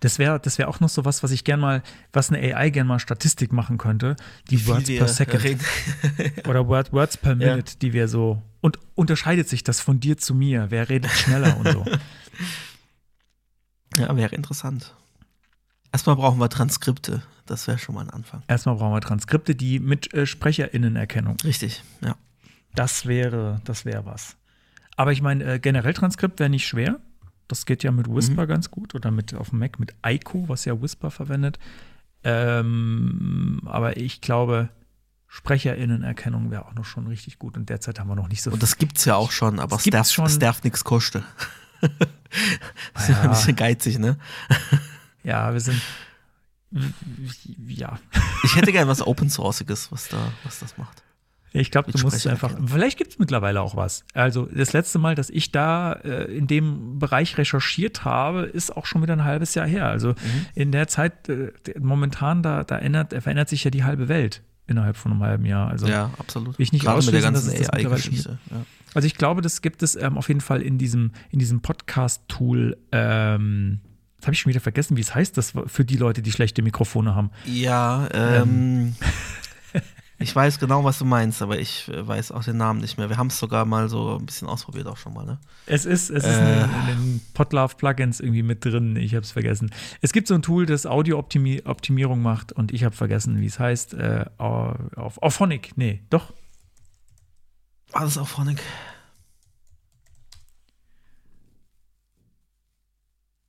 Das 0.00 0.18
wäre 0.18 0.38
das 0.38 0.58
wär 0.58 0.68
auch 0.68 0.80
noch 0.80 0.90
so 0.90 1.06
was, 1.06 1.22
was 1.22 1.30
ich 1.30 1.44
gern 1.44 1.58
mal, 1.58 1.82
was 2.12 2.30
eine 2.30 2.54
AI 2.54 2.68
gern 2.68 2.86
mal 2.86 2.98
Statistik 2.98 3.50
machen 3.52 3.78
könnte. 3.78 4.16
Die 4.50 4.58
Viel 4.58 4.66
Words 4.66 4.88
wir 4.88 4.98
per 4.98 5.08
Second 5.08 5.58
oder 6.48 6.68
Word, 6.68 6.92
Words 6.92 7.16
per 7.16 7.32
Ja. 7.32 7.52
Minute, 7.52 7.78
die 7.78 7.94
wir 7.94 8.08
so. 8.08 8.42
Und 8.60 8.78
unterscheidet 8.94 9.48
sich 9.48 9.64
das 9.64 9.80
von 9.80 9.98
dir 10.00 10.18
zu 10.18 10.34
mir? 10.34 10.66
Wer 10.70 10.90
redet 10.90 11.10
schneller 11.12 11.56
und 11.56 11.68
so? 11.72 11.84
Ja, 13.96 14.14
wäre 14.14 14.34
interessant. 14.34 14.94
Erstmal 15.92 16.16
brauchen 16.16 16.38
wir 16.38 16.48
Transkripte. 16.48 17.22
Das 17.46 17.66
wäre 17.68 17.78
schon 17.78 17.94
mal 17.94 18.02
ein 18.02 18.10
Anfang. 18.10 18.42
Erstmal 18.48 18.76
brauchen 18.76 18.92
wir 18.92 19.00
Transkripte, 19.00 19.54
die 19.54 19.78
mit 19.80 20.12
äh, 20.14 20.26
SprecherInnenerkennung. 20.26 21.36
Richtig, 21.44 21.82
ja. 22.02 22.16
Das 22.74 23.06
wäre, 23.06 23.60
das 23.64 23.84
wäre 23.84 24.04
was. 24.04 24.36
Aber 24.96 25.12
ich 25.12 25.22
meine, 25.22 25.44
äh, 25.44 25.58
generell 25.58 25.94
Transkript 25.94 26.38
wäre 26.40 26.50
nicht 26.50 26.66
schwer. 26.66 26.98
Das 27.48 27.64
geht 27.64 27.82
ja 27.84 27.92
mit 27.92 28.08
Whisper 28.12 28.42
Mhm. 28.44 28.48
ganz 28.48 28.70
gut 28.70 28.94
oder 28.94 29.10
mit 29.10 29.32
auf 29.34 29.50
dem 29.50 29.60
Mac 29.60 29.78
mit 29.78 29.94
Ico, 30.04 30.48
was 30.48 30.64
ja 30.64 30.80
Whisper 30.82 31.10
verwendet. 31.10 31.58
Ähm, 32.24 33.60
aber 33.66 33.96
ich 33.96 34.20
glaube, 34.20 34.68
SprecherInnenerkennung 35.28 36.50
wäre 36.50 36.66
auch 36.66 36.74
noch 36.74 36.84
schon 36.84 37.06
richtig 37.06 37.38
gut. 37.38 37.56
Und 37.56 37.68
derzeit 37.68 38.00
haben 38.00 38.08
wir 38.08 38.16
noch 38.16 38.28
nicht 38.28 38.42
so 38.42 38.50
Und 38.50 38.62
das 38.62 38.76
gibt's 38.78 39.04
ja 39.04 39.14
auch 39.14 39.30
schon, 39.30 39.60
aber 39.60 39.76
es 39.76 39.86
es 39.86 40.38
darf 40.38 40.64
nichts 40.64 40.82
kosten. 40.84 41.22
das 41.80 43.02
ist 43.04 43.08
Ja. 43.10 43.20
ein 43.22 43.30
bisschen 43.30 43.56
geizig, 43.56 43.98
ne? 43.98 44.16
Ja, 45.26 45.52
wir 45.52 45.60
sind. 45.60 45.80
Ja. 47.66 47.98
Ich 48.44 48.56
hätte 48.56 48.72
gern 48.72 48.88
was 48.88 49.04
Open 49.06 49.28
Sourceiges, 49.28 49.90
was 49.90 50.08
da, 50.08 50.18
was 50.44 50.60
das 50.60 50.78
macht. 50.78 51.02
Ich 51.52 51.70
glaube, 51.70 51.90
du 51.90 51.98
musst 52.00 52.26
einfach. 52.26 52.52
Vielleicht 52.66 52.98
gibt 52.98 53.12
es 53.12 53.18
mittlerweile 53.18 53.62
auch 53.62 53.76
was. 53.76 54.04
Also, 54.14 54.46
das 54.46 54.72
letzte 54.72 54.98
Mal, 54.98 55.14
dass 55.14 55.30
ich 55.30 55.52
da 55.52 55.92
äh, 55.94 56.24
in 56.36 56.46
dem 56.46 56.98
Bereich 56.98 57.38
recherchiert 57.38 58.04
habe, 58.04 58.42
ist 58.42 58.76
auch 58.76 58.84
schon 58.84 59.00
wieder 59.02 59.14
ein 59.14 59.24
halbes 59.24 59.54
Jahr 59.54 59.66
her. 59.66 59.86
Also, 59.86 60.10
Mhm. 60.10 60.46
in 60.54 60.72
der 60.72 60.86
Zeit, 60.86 61.28
äh, 61.28 61.52
momentan, 61.78 62.42
da, 62.42 62.62
da 62.62 62.78
ändert, 62.78 63.10
verändert 63.14 63.48
sich 63.48 63.64
ja 63.64 63.70
die 63.70 63.84
halbe 63.84 64.08
Welt 64.08 64.42
innerhalb 64.66 64.96
von 64.96 65.12
einem 65.12 65.22
halben 65.22 65.46
Jahr. 65.46 65.68
Also, 65.68 65.86
ja, 65.86 66.10
absolut. 66.18 66.56
ich 66.58 66.72
nicht 66.72 66.84
Gerade 66.84 67.04
mit 67.04 67.14
der 67.14 67.22
ganzen 67.22 67.50
AI-Geschichte. 67.50 68.38
Ja. 68.50 68.66
also 68.94 69.06
ich 69.06 69.14
glaube, 69.14 69.40
das 69.40 69.62
gibt 69.62 69.82
es 69.82 69.96
ähm, 69.96 70.18
auf 70.18 70.28
jeden 70.28 70.40
Fall 70.42 70.60
in 70.60 70.76
diesem, 70.76 71.12
in 71.30 71.38
diesem 71.38 71.62
Podcast-Tool. 71.62 72.76
Ähm, 72.92 73.80
jetzt 74.16 74.26
habe 74.26 74.34
ich 74.34 74.40
schon 74.40 74.50
wieder 74.50 74.60
vergessen, 74.60 74.96
wie 74.96 75.00
es 75.02 75.14
heißt, 75.14 75.36
das 75.36 75.52
für 75.66 75.84
die 75.84 75.96
Leute, 75.96 76.22
die 76.22 76.32
schlechte 76.32 76.62
Mikrofone 76.62 77.14
haben. 77.14 77.30
Ja, 77.44 78.08
ähm, 78.12 78.96
ich 80.18 80.34
weiß 80.34 80.58
genau, 80.58 80.82
was 80.82 80.98
du 80.98 81.04
meinst, 81.04 81.42
aber 81.42 81.58
ich 81.58 81.88
äh, 81.88 82.06
weiß 82.06 82.32
auch 82.32 82.42
den 82.42 82.56
Namen 82.56 82.80
nicht 82.80 82.96
mehr. 82.96 83.10
Wir 83.10 83.18
haben 83.18 83.26
es 83.26 83.38
sogar 83.38 83.66
mal 83.66 83.90
so 83.90 84.16
ein 84.18 84.24
bisschen 84.24 84.48
ausprobiert 84.48 84.86
auch 84.86 84.96
schon 84.96 85.12
mal, 85.12 85.26
ne? 85.26 85.38
Es 85.66 85.84
ist, 85.84 86.08
es 86.08 86.24
ist 86.24 86.30
Äh. 86.36 86.40
eine, 86.40 86.62
in 86.62 86.86
den 86.96 87.20
Podlove-Plugins 87.34 88.20
irgendwie 88.20 88.42
mit 88.42 88.64
drin. 88.64 88.96
Ich 88.96 89.14
habe 89.14 89.24
es 89.24 89.32
vergessen. 89.32 89.70
Es 90.00 90.12
gibt 90.12 90.26
so 90.28 90.34
ein 90.34 90.40
Tool, 90.40 90.64
das 90.64 90.86
Audio-Optimierung 90.86 92.22
macht 92.22 92.52
und 92.52 92.72
ich 92.72 92.82
habe 92.84 92.96
vergessen, 92.96 93.40
wie 93.42 93.46
es 93.46 93.58
heißt. 93.58 93.92
Äh, 93.94 94.24
auf 94.38 95.22
Auphonic, 95.22 95.72
nee, 95.76 96.00
doch. 96.08 96.32
War 97.92 98.02
das 98.02 98.16
auch 98.16 98.28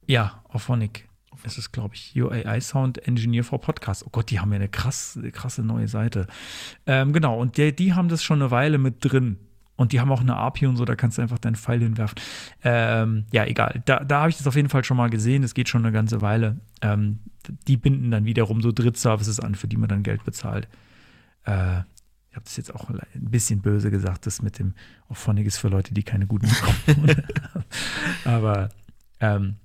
Ja, 0.08 0.42
Auphonic. 0.48 1.08
Es 1.44 1.58
ist, 1.58 1.72
glaube 1.72 1.94
ich, 1.94 2.20
UAI 2.20 2.60
Sound 2.62 2.98
Engineer 3.08 3.44
for 3.44 3.62
Podcast. 3.62 4.04
Oh 4.06 4.10
Gott, 4.10 4.32
die 4.32 4.40
haben 4.40 4.52
ja 4.52 4.56
eine 4.56 4.70
krass, 4.70 5.20
krasse 5.34 5.62
neue 5.62 5.88
Seite. 5.88 6.28
Ähm, 6.88 7.14
genau, 7.14 7.40
und 7.40 7.58
die, 7.58 7.76
die 7.76 7.94
haben 7.94 8.08
das 8.08 8.24
schon 8.24 8.42
eine 8.42 8.50
Weile 8.50 8.80
mit 8.80 8.96
drin. 9.02 9.38
Und 9.76 9.92
die 9.92 10.00
haben 10.00 10.12
auch 10.12 10.22
eine 10.22 10.36
API 10.36 10.66
und 10.66 10.78
so, 10.78 10.86
da 10.86 10.96
kannst 10.96 11.18
du 11.18 11.22
einfach 11.22 11.38
deinen 11.38 11.56
Pfeil 11.56 11.82
hinwerfen. 11.82 12.18
Ähm, 12.64 13.26
ja, 13.32 13.46
egal. 13.46 13.84
Da, 13.86 14.00
da 14.00 14.22
habe 14.22 14.30
ich 14.32 14.38
das 14.38 14.48
auf 14.48 14.56
jeden 14.56 14.70
Fall 14.70 14.84
schon 14.84 14.98
mal 14.98 15.10
gesehen. 15.10 15.44
Das 15.44 15.54
geht 15.54 15.70
schon 15.70 15.86
eine 15.86 15.92
ganze 15.92 16.22
Weile. 16.22 16.60
Ähm, 16.82 17.20
die 17.68 17.78
binden 17.78 18.10
dann 18.10 18.26
wiederum 18.26 18.62
so 18.62 18.72
Drittservices 18.72 19.40
an, 19.40 19.54
für 19.54 19.68
die 19.68 19.78
man 19.78 19.90
dann 19.90 20.02
Geld 20.02 20.24
bezahlt. 20.24 20.68
Äh, 21.46 21.82
ich 22.30 22.36
habe 22.36 22.46
das 22.46 22.58
jetzt 22.58 22.74
auch 22.74 22.90
ein 22.90 23.00
bisschen 23.14 23.62
böse 23.62 23.92
gesagt, 23.92 24.26
das 24.26 24.42
mit 24.42 24.58
dem 24.58 24.74
Auphonic 25.10 25.46
ist 25.46 25.58
für 25.58 25.68
Leute, 25.68 25.94
die 25.94 26.04
keine 26.04 26.26
guten 26.26 26.48
bekommen. 26.96 27.24
Aber 28.26 28.70
ähm, 29.20 29.58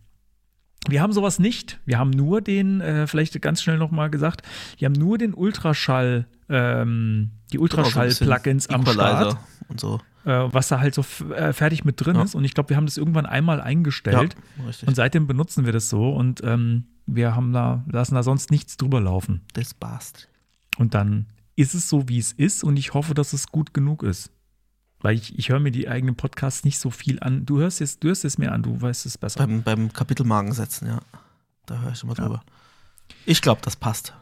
wir 0.88 1.00
haben 1.00 1.12
sowas 1.12 1.38
nicht. 1.38 1.78
Wir 1.84 1.98
haben 1.98 2.10
nur 2.10 2.40
den, 2.40 2.80
äh, 2.80 3.06
vielleicht 3.06 3.40
ganz 3.40 3.62
schnell 3.62 3.78
nochmal 3.78 4.10
gesagt, 4.10 4.42
wir 4.78 4.86
haben 4.86 4.94
nur 4.94 5.18
den 5.18 5.34
Ultraschall, 5.34 6.26
ähm, 6.48 7.30
die 7.52 7.58
Ultraschall-Plugins 7.58 8.68
am 8.68 8.84
Start. 8.86 9.36
Und 9.68 9.80
so. 9.80 10.00
Äh, 10.24 10.30
was 10.52 10.68
da 10.68 10.80
halt 10.80 10.94
so 10.94 11.04
äh, 11.34 11.52
fertig 11.52 11.84
mit 11.84 12.04
drin 12.04 12.16
Ja. 12.16 12.22
ist. 12.22 12.34
Und 12.34 12.44
ich 12.44 12.54
glaube, 12.54 12.70
wir 12.70 12.76
haben 12.76 12.86
das 12.86 12.96
irgendwann 12.96 13.26
einmal 13.26 13.60
eingestellt. 13.60 14.36
Ja. 14.58 14.86
Und 14.86 14.94
seitdem 14.94 15.26
benutzen 15.26 15.64
wir 15.64 15.72
das 15.72 15.88
so 15.88 16.10
und 16.10 16.42
ähm, 16.44 16.84
wir 17.06 17.34
haben 17.34 17.52
da, 17.52 17.84
lassen 17.90 18.14
da 18.14 18.22
sonst 18.22 18.50
nichts 18.50 18.76
drüber 18.76 19.00
laufen. 19.00 19.42
Das 19.54 19.74
passt. 19.74 20.28
Und 20.78 20.94
dann 20.94 21.26
ist 21.56 21.74
es 21.74 21.88
so, 21.88 22.08
wie 22.08 22.18
es 22.18 22.32
ist 22.32 22.64
und 22.64 22.76
ich 22.76 22.94
hoffe, 22.94 23.14
dass 23.14 23.32
es 23.32 23.48
gut 23.48 23.74
genug 23.74 24.02
ist. 24.02 24.30
Weil 25.02 25.16
ich, 25.16 25.36
ich 25.38 25.48
höre 25.48 25.60
mir 25.60 25.72
die 25.72 25.88
eigenen 25.88 26.14
Podcasts 26.14 26.64
nicht 26.64 26.78
so 26.78 26.90
viel 26.90 27.20
an. 27.20 27.44
Du 27.44 27.58
hörst 27.58 27.80
es, 27.80 27.98
du 27.98 28.08
hörst 28.08 28.24
es 28.24 28.38
mir 28.38 28.52
an, 28.52 28.62
du 28.62 28.80
weißt 28.80 29.04
es 29.04 29.18
besser. 29.18 29.38
Beim, 29.38 29.62
beim 29.62 29.92
Kapitelmarken 29.92 30.52
setzen, 30.52 30.86
ja. 30.86 31.00
Da 31.66 31.80
höre 31.80 31.92
ich 31.92 32.02
immer 32.02 32.14
drüber. 32.14 32.42
Ich 33.26 33.42
glaube, 33.42 33.60
das 33.62 33.76
passt. 33.76 34.14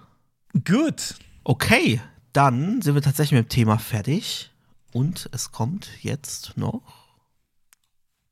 Gut. 0.64 1.14
Okay, 1.44 2.00
dann 2.32 2.82
sind 2.82 2.94
wir 2.94 3.02
tatsächlich 3.02 3.38
mit 3.38 3.46
dem 3.46 3.54
Thema 3.54 3.78
fertig. 3.78 4.50
Und 4.92 5.28
es 5.32 5.52
kommt 5.52 5.88
jetzt 6.02 6.56
noch. 6.56 6.82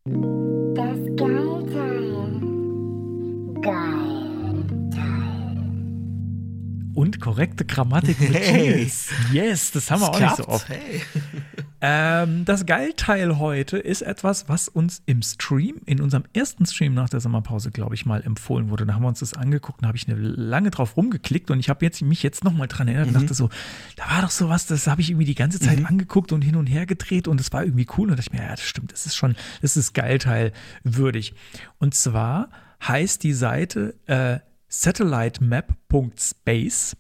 Das 0.05 0.99
Geilteil. 1.17 2.41
Geilteil. 3.61 4.28
Und 6.99 7.21
korrekte 7.21 7.65
Grammatik 7.65 8.21
mit 8.21 8.35
Hey. 8.35 8.75
Cheers. 8.75 9.09
Yes, 9.33 9.71
das 9.71 9.89
haben 9.89 10.01
wir 10.01 10.11
auch 10.11 10.19
nicht 10.19 10.37
so 10.37 10.49
oft. 10.49 10.69
Hey. 10.69 11.01
Ähm, 11.81 12.45
das 12.45 12.67
Geilteil 12.67 13.39
heute 13.39 13.79
ist 13.79 14.03
etwas, 14.03 14.49
was 14.49 14.67
uns 14.67 15.01
im 15.07 15.23
Stream, 15.23 15.77
in 15.87 16.01
unserem 16.01 16.25
ersten 16.33 16.67
Stream 16.67 16.93
nach 16.93 17.09
der 17.09 17.21
Sommerpause, 17.21 17.71
glaube 17.71 17.95
ich, 17.95 18.05
mal 18.05 18.21
empfohlen 18.21 18.69
wurde. 18.71 18.85
Da 18.85 18.95
haben 18.95 19.03
wir 19.03 19.09
uns 19.09 19.21
das 19.21 19.35
angeguckt 19.35 19.83
und 19.83 19.87
habe 19.87 19.97
ich 19.97 20.09
eine 20.09 20.19
lange 20.19 20.71
drauf 20.71 20.97
rumgeklickt 20.97 21.53
und 21.53 21.61
ich 21.61 21.69
habe 21.69 21.85
jetzt, 21.85 22.03
mich 22.03 22.25
jetzt 22.25 22.43
nochmal 22.43 22.67
dran 22.67 22.89
erinnert 22.89 23.07
und 23.07 23.15
dachte 23.15 23.33
so, 23.33 23.49
da 23.95 24.11
war 24.11 24.23
doch 24.23 24.31
sowas, 24.31 24.67
das 24.67 24.89
habe 24.89 25.03
ich 25.03 25.11
irgendwie 25.11 25.27
die 25.27 25.37
ganze 25.37 25.61
Zeit 25.61 25.87
angeguckt 25.87 26.33
und 26.33 26.43
hin 26.43 26.57
und 26.57 26.67
her 26.67 26.85
gedreht 26.85 27.29
und 27.29 27.39
das 27.39 27.53
war 27.53 27.63
irgendwie 27.63 27.87
cool. 27.97 28.11
Und 28.11 28.19
dachte 28.19 28.29
ich 28.29 28.33
mir, 28.37 28.45
ja, 28.45 28.51
das 28.51 28.63
stimmt, 28.63 28.91
das 28.91 29.07
ist 29.07 29.15
schon, 29.15 29.37
das 29.63 29.77
ist 29.77 29.93
Geilteil 29.95 30.53
würdig. 30.83 31.33
Und 31.79 31.95
zwar 31.95 32.49
heißt 32.83 33.23
die 33.23 33.35
Seite 33.35 33.95
äh, 34.07 34.41
satellitemap.space. 34.69 36.97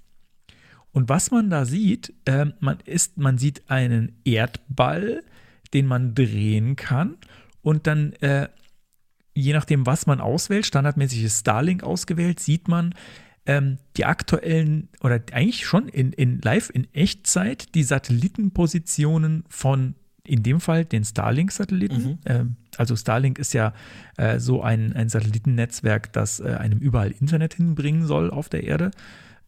Und 0.93 1.09
was 1.09 1.31
man 1.31 1.49
da 1.51 1.65
sieht, 1.65 2.13
ähm, 2.27 2.55
man, 2.61 2.79
ist, 2.85 3.19
man 3.19 3.39
sieht 3.39 3.71
einen 3.71 4.21
Erdball, 4.25 5.23
den 5.75 5.87
man 5.87 6.15
drehen 6.15 6.77
kann 6.77 7.17
und 7.63 7.87
dann, 7.87 8.13
äh, 8.15 8.49
je 9.35 9.53
nachdem, 9.53 9.87
was 9.87 10.07
man 10.07 10.21
auswählt, 10.21 10.67
standardmäßig 10.67 11.25
ist 11.25 11.41
Starlink 11.41 11.83
ausgewählt, 11.83 12.41
sieht 12.41 12.69
man 12.69 12.95
ähm, 13.47 13.79
die 13.97 14.05
aktuellen 14.05 14.89
oder 15.01 15.21
eigentlich 15.33 15.67
schon 15.67 15.89
in, 15.89 16.13
in 16.13 16.41
live 16.41 16.71
in 16.71 16.93
Echtzeit 16.95 17.75
die 17.75 17.83
Satellitenpositionen 17.83 19.45
von 19.49 19.95
in 20.25 20.43
dem 20.43 20.61
Fall 20.61 20.85
den 20.85 21.05
Starlink-Satelliten. 21.05 22.19
Ähm, 22.27 22.57
also 22.79 22.97
Starlink 22.97 23.39
ist 23.39 23.53
ja 23.53 23.75
äh, 24.17 24.39
so 24.39 24.63
ein, 24.63 24.93
ein 24.95 25.09
Satellitennetzwerk, 25.09 26.13
das 26.13 26.41
äh, 26.41 26.55
einem 26.55 26.79
überall 26.79 27.11
Internet 27.11 27.55
hinbringen 27.55 28.07
soll 28.07 28.31
auf 28.31 28.49
der 28.49 28.65
Erde. 28.65 28.91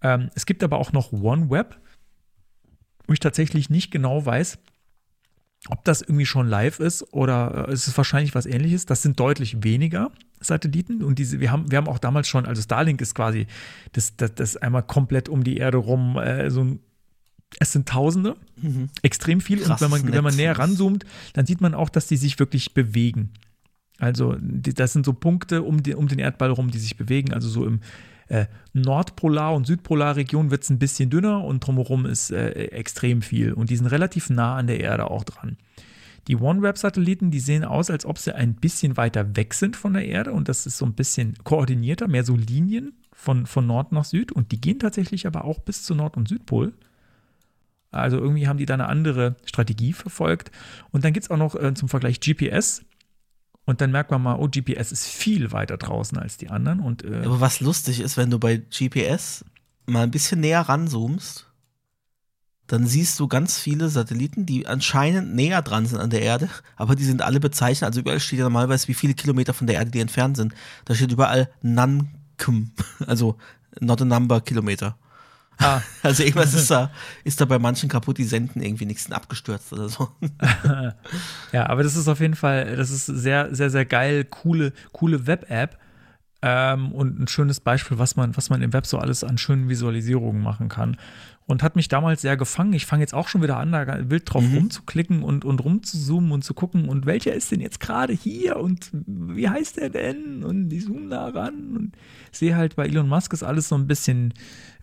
Ähm, 0.02 0.30
es 0.34 0.46
gibt 0.46 0.62
aber 0.62 0.78
auch 0.78 0.92
noch 0.92 1.12
OneWeb, 1.12 1.78
wo 3.06 3.12
ich 3.12 3.20
tatsächlich 3.20 3.70
nicht 3.70 3.90
genau 3.90 4.24
weiß, 4.26 4.58
ob 5.68 5.84
das 5.84 6.00
irgendwie 6.02 6.26
schon 6.26 6.48
live 6.48 6.80
ist 6.80 7.02
oder 7.12 7.68
äh, 7.68 7.72
es 7.72 7.86
ist 7.86 7.96
wahrscheinlich 7.96 8.34
was 8.34 8.46
ähnliches. 8.46 8.86
Das 8.86 9.02
sind 9.02 9.20
deutlich 9.20 9.62
weniger 9.62 10.10
Satelliten 10.40 11.02
und 11.02 11.18
diese, 11.18 11.38
wir 11.38 11.52
haben, 11.52 11.70
wir 11.70 11.78
haben 11.78 11.88
auch 11.88 11.98
damals 11.98 12.28
schon, 12.28 12.46
also 12.46 12.62
Starlink 12.62 13.00
ist 13.00 13.14
quasi 13.14 13.46
das, 13.92 14.16
das, 14.16 14.34
das 14.34 14.56
einmal 14.56 14.82
komplett 14.82 15.28
um 15.28 15.44
die 15.44 15.58
Erde 15.58 15.78
rum, 15.78 16.16
äh, 16.16 16.50
so 16.50 16.64
ein, 16.64 16.80
es 17.58 17.72
sind 17.72 17.88
Tausende, 17.88 18.36
extrem 19.02 19.40
viel. 19.40 19.58
Krasses 19.58 19.70
und 19.70 19.80
wenn 19.80 19.90
man, 19.90 20.12
wenn 20.14 20.24
man 20.24 20.36
näher 20.36 20.58
ranzoomt, 20.58 21.04
dann 21.32 21.46
sieht 21.46 21.60
man 21.60 21.74
auch, 21.74 21.88
dass 21.88 22.06
die 22.06 22.16
sich 22.16 22.38
wirklich 22.38 22.74
bewegen. 22.74 23.30
Also 23.98 24.36
die, 24.40 24.72
das 24.74 24.92
sind 24.92 25.04
so 25.04 25.12
Punkte 25.12 25.62
um, 25.62 25.82
den- 25.82 25.96
um 25.96 26.08
den 26.08 26.18
Erdball 26.18 26.50
rum, 26.50 26.70
die 26.70 26.78
sich 26.78 26.96
bewegen. 26.96 27.32
Also 27.34 27.48
so 27.48 27.66
im 27.66 27.80
äh, 28.28 28.46
Nordpolar- 28.72 29.54
und 29.54 29.66
Südpolarregion 29.66 30.50
wird 30.50 30.62
es 30.62 30.70
ein 30.70 30.78
bisschen 30.78 31.10
dünner 31.10 31.44
und 31.44 31.60
drumherum 31.66 32.06
ist 32.06 32.30
äh, 32.30 32.50
extrem 32.68 33.20
viel. 33.22 33.52
Und 33.52 33.70
die 33.70 33.76
sind 33.76 33.86
relativ 33.86 34.30
nah 34.30 34.56
an 34.56 34.68
der 34.68 34.80
Erde 34.80 35.10
auch 35.10 35.24
dran. 35.24 35.56
Die 36.28 36.36
OneWeb-Satelliten, 36.36 37.30
die 37.30 37.40
sehen 37.40 37.64
aus, 37.64 37.90
als 37.90 38.04
ob 38.06 38.18
sie 38.18 38.34
ein 38.34 38.54
bisschen 38.54 38.96
weiter 38.96 39.36
weg 39.36 39.52
sind 39.54 39.74
von 39.74 39.94
der 39.94 40.06
Erde 40.06 40.32
und 40.32 40.48
das 40.48 40.66
ist 40.66 40.78
so 40.78 40.84
ein 40.86 40.92
bisschen 40.92 41.34
koordinierter, 41.44 42.08
mehr 42.08 42.24
so 42.24 42.36
Linien 42.36 42.92
von, 43.12 43.46
von 43.46 43.66
Nord 43.66 43.90
nach 43.92 44.04
Süd 44.04 44.30
und 44.30 44.52
die 44.52 44.60
gehen 44.60 44.78
tatsächlich 44.78 45.26
aber 45.26 45.44
auch 45.44 45.58
bis 45.58 45.82
zu 45.82 45.94
Nord- 45.94 46.16
und 46.16 46.28
Südpol. 46.28 46.72
Also 47.90 48.18
irgendwie 48.18 48.46
haben 48.46 48.58
die 48.58 48.66
da 48.66 48.74
eine 48.74 48.88
andere 48.88 49.36
Strategie 49.44 49.92
verfolgt. 49.92 50.50
Und 50.90 51.04
dann 51.04 51.12
gibt 51.12 51.24
es 51.24 51.30
auch 51.30 51.36
noch 51.36 51.54
äh, 51.54 51.74
zum 51.74 51.88
Vergleich 51.88 52.20
GPS. 52.20 52.82
Und 53.64 53.80
dann 53.80 53.90
merkt 53.90 54.10
man 54.10 54.22
mal, 54.22 54.36
oh, 54.36 54.48
GPS 54.48 54.92
ist 54.92 55.06
viel 55.06 55.52
weiter 55.52 55.76
draußen 55.76 56.18
als 56.18 56.36
die 56.36 56.50
anderen. 56.50 56.80
Und 56.80 57.04
äh, 57.04 57.22
Aber 57.24 57.40
was 57.40 57.60
lustig 57.60 58.00
ist, 58.00 58.16
wenn 58.16 58.30
du 58.30 58.38
bei 58.38 58.56
GPS 58.56 59.44
mal 59.86 60.02
ein 60.02 60.10
bisschen 60.10 60.40
näher 60.40 60.60
ranzoomst, 60.60 61.50
dann 62.70 62.86
siehst 62.86 63.18
du 63.18 63.26
ganz 63.26 63.58
viele 63.58 63.88
Satelliten, 63.88 64.46
die 64.46 64.68
anscheinend 64.68 65.34
näher 65.34 65.60
dran 65.60 65.86
sind 65.86 65.98
an 65.98 66.10
der 66.10 66.22
Erde, 66.22 66.48
aber 66.76 66.94
die 66.94 67.04
sind 67.04 67.20
alle 67.20 67.40
bezeichnet. 67.40 67.88
Also 67.88 68.00
überall 68.00 68.20
steht 68.20 68.38
ja 68.38 68.44
normalerweise, 68.44 68.86
wie 68.86 68.94
viele 68.94 69.14
Kilometer 69.14 69.52
von 69.54 69.66
der 69.66 69.76
Erde 69.76 69.90
die 69.90 69.98
entfernt 69.98 70.36
sind. 70.36 70.54
Da 70.84 70.94
steht 70.94 71.10
überall 71.10 71.50
Nankum, 71.62 72.70
also 73.06 73.36
not 73.80 74.00
a 74.02 74.04
number 74.04 74.40
Kilometer. 74.40 74.96
Ah, 75.60 75.80
Also 76.02 76.22
irgendwas 76.22 76.54
ist 76.54 76.70
da, 76.70 76.90
ist 77.24 77.40
da 77.40 77.44
bei 77.44 77.58
manchen 77.58 77.88
kaputt, 77.88 78.18
die 78.18 78.24
senden 78.24 78.62
irgendwie 78.62 78.86
nichts 78.86 79.10
abgestürzt 79.10 79.72
oder 79.72 79.88
so. 79.88 80.08
Ja, 81.52 81.68
aber 81.68 81.82
das 81.82 81.96
ist 81.96 82.08
auf 82.08 82.20
jeden 82.20 82.36
Fall, 82.36 82.76
das 82.76 82.90
ist 82.90 83.06
sehr, 83.06 83.54
sehr, 83.54 83.70
sehr 83.70 83.84
geil, 83.84 84.24
coole, 84.24 84.72
coole 84.92 85.26
Web-App. 85.26 85.78
Ähm, 86.42 86.92
und 86.92 87.20
ein 87.20 87.28
schönes 87.28 87.60
Beispiel, 87.60 87.98
was 87.98 88.16
man, 88.16 88.36
was 88.36 88.48
man 88.48 88.62
im 88.62 88.72
Web 88.72 88.86
so 88.86 88.98
alles 88.98 89.24
an 89.24 89.36
schönen 89.36 89.68
Visualisierungen 89.68 90.42
machen 90.42 90.68
kann. 90.68 90.96
Und 91.50 91.64
hat 91.64 91.74
mich 91.74 91.88
damals 91.88 92.22
sehr 92.22 92.36
gefangen. 92.36 92.74
Ich 92.74 92.86
fange 92.86 93.02
jetzt 93.02 93.12
auch 93.12 93.26
schon 93.26 93.42
wieder 93.42 93.56
an, 93.56 93.72
da 93.72 94.08
wild 94.08 94.32
drauf 94.32 94.44
rumzuklicken 94.54 95.24
und, 95.24 95.44
und 95.44 95.58
rumzuzoomen 95.58 96.30
und 96.30 96.44
zu 96.44 96.54
gucken, 96.54 96.88
und 96.88 97.06
welcher 97.06 97.34
ist 97.34 97.50
denn 97.50 97.60
jetzt 97.60 97.80
gerade 97.80 98.12
hier 98.12 98.56
und 98.56 98.90
wie 98.92 99.48
heißt 99.48 99.78
der 99.78 99.90
denn? 99.90 100.44
Und 100.44 100.72
ich 100.72 100.84
zoome 100.84 101.08
da 101.08 101.26
ran 101.26 101.76
und 101.76 101.96
sehe 102.30 102.54
halt, 102.54 102.76
bei 102.76 102.86
Elon 102.86 103.08
Musk 103.08 103.32
ist 103.32 103.42
alles 103.42 103.68
so 103.68 103.74
ein 103.74 103.88
bisschen 103.88 104.32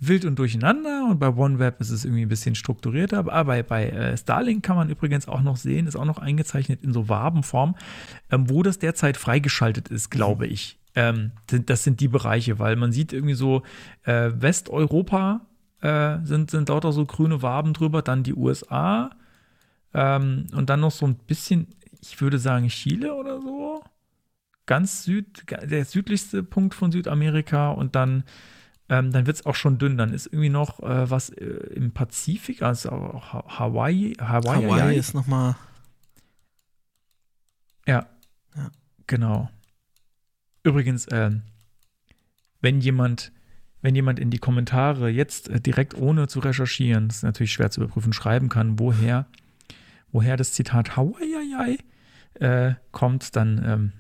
wild 0.02 0.26
und 0.26 0.38
durcheinander 0.40 1.08
und 1.10 1.20
bei 1.20 1.30
OneWeb 1.30 1.80
ist 1.80 1.90
es 1.90 2.04
irgendwie 2.04 2.24
ein 2.24 2.28
bisschen 2.28 2.56
strukturierter. 2.56 3.20
Aber 3.20 3.46
bei, 3.46 3.64
bei 3.64 3.90
äh, 3.90 4.18
Starlink 4.18 4.62
kann 4.62 4.76
man 4.76 4.90
übrigens 4.90 5.30
auch 5.30 5.42
noch 5.42 5.56
sehen, 5.56 5.88
ist 5.88 5.96
auch 5.96 6.04
noch 6.04 6.20
eingezeichnet 6.20 6.84
in 6.84 6.92
so 6.92 7.08
Wabenform, 7.08 7.76
ähm, 8.30 8.50
wo 8.50 8.62
das 8.62 8.78
derzeit 8.78 9.16
freigeschaltet 9.16 9.88
ist, 9.88 10.12
glaube 10.12 10.48
ich. 10.48 10.78
Ähm, 10.96 11.32
das 11.48 11.86
sind 11.86 12.02
die 12.02 12.10
Bereiche, 12.10 12.60
weil 12.60 12.76
man 12.76 12.92
sieht 12.92 13.14
irgendwie 13.14 13.36
so 13.36 13.64
äh, 14.04 14.32
Westeuropa 14.36 15.46
äh, 15.82 16.18
sind, 16.24 16.52
sind 16.52 16.70
lauter 16.70 16.92
so 16.92 17.06
grüne 17.06 17.42
Waben 17.42 17.74
drüber, 17.74 18.02
dann 18.02 18.24
die 18.24 18.34
USA 18.34 19.12
ähm, 19.94 20.48
und 20.54 20.70
dann 20.70 20.80
noch 20.80 20.92
so 20.92 21.06
ein 21.06 21.16
bisschen, 21.16 21.68
ich 22.02 22.20
würde 22.22 22.40
sagen 22.40 22.68
Chile 22.70 23.14
oder 23.16 23.40
so. 23.42 23.84
Ganz 24.66 25.04
süd, 25.04 25.44
der 25.50 25.86
südlichste 25.86 26.44
Punkt 26.44 26.76
von 26.76 26.92
Südamerika 26.92 27.70
und 27.72 27.96
dann 27.96 28.24
ähm, 28.90 29.12
dann 29.12 29.26
wird 29.28 29.36
es 29.38 29.46
auch 29.46 29.56
schon 29.56 29.78
dünn. 29.78 29.98
Dann 29.98 30.14
ist 30.14 30.28
irgendwie 30.28 30.50
noch 30.50 30.80
äh, 30.80 31.10
was 31.10 31.30
äh, 31.30 31.44
im 31.46 31.92
Pazifik, 31.92 32.62
also 32.62 32.90
auch 32.90 33.34
Ha- 33.34 33.60
Hawaii. 33.60 34.14
Hawaii, 34.20 34.64
Hawaii 34.64 34.94
ja, 34.94 35.00
ist 35.00 35.14
nochmal. 35.14 35.56
ja. 37.86 38.06
Ja. 38.56 38.72
Genau. 39.08 39.50
Übrigens, 40.64 41.08
ähm, 41.12 41.44
wenn 42.62 42.82
jemand, 42.82 43.32
wenn 43.88 43.96
jemand 43.96 44.20
in 44.20 44.32
die 44.32 44.38
Kommentare 44.38 45.08
jetzt 45.08 45.48
äh, 45.48 45.62
direkt 45.62 45.96
ohne 45.96 46.28
zu 46.28 46.42
recherchieren, 46.42 47.08
das 47.08 47.18
ist 47.18 47.24
natürlich 47.24 47.54
schwer 47.54 47.72
zu 47.72 47.80
überprüfen, 47.80 48.12
schreiben 48.12 48.50
kann, 48.50 48.78
woher, 48.80 49.28
woher 50.12 50.36
das 50.36 50.52
Zitat 50.52 50.98
Hawaii 50.98 51.78
äh, 52.34 52.74
kommt, 52.92 53.38
dann, 53.38 53.64
ähm, 53.66 53.92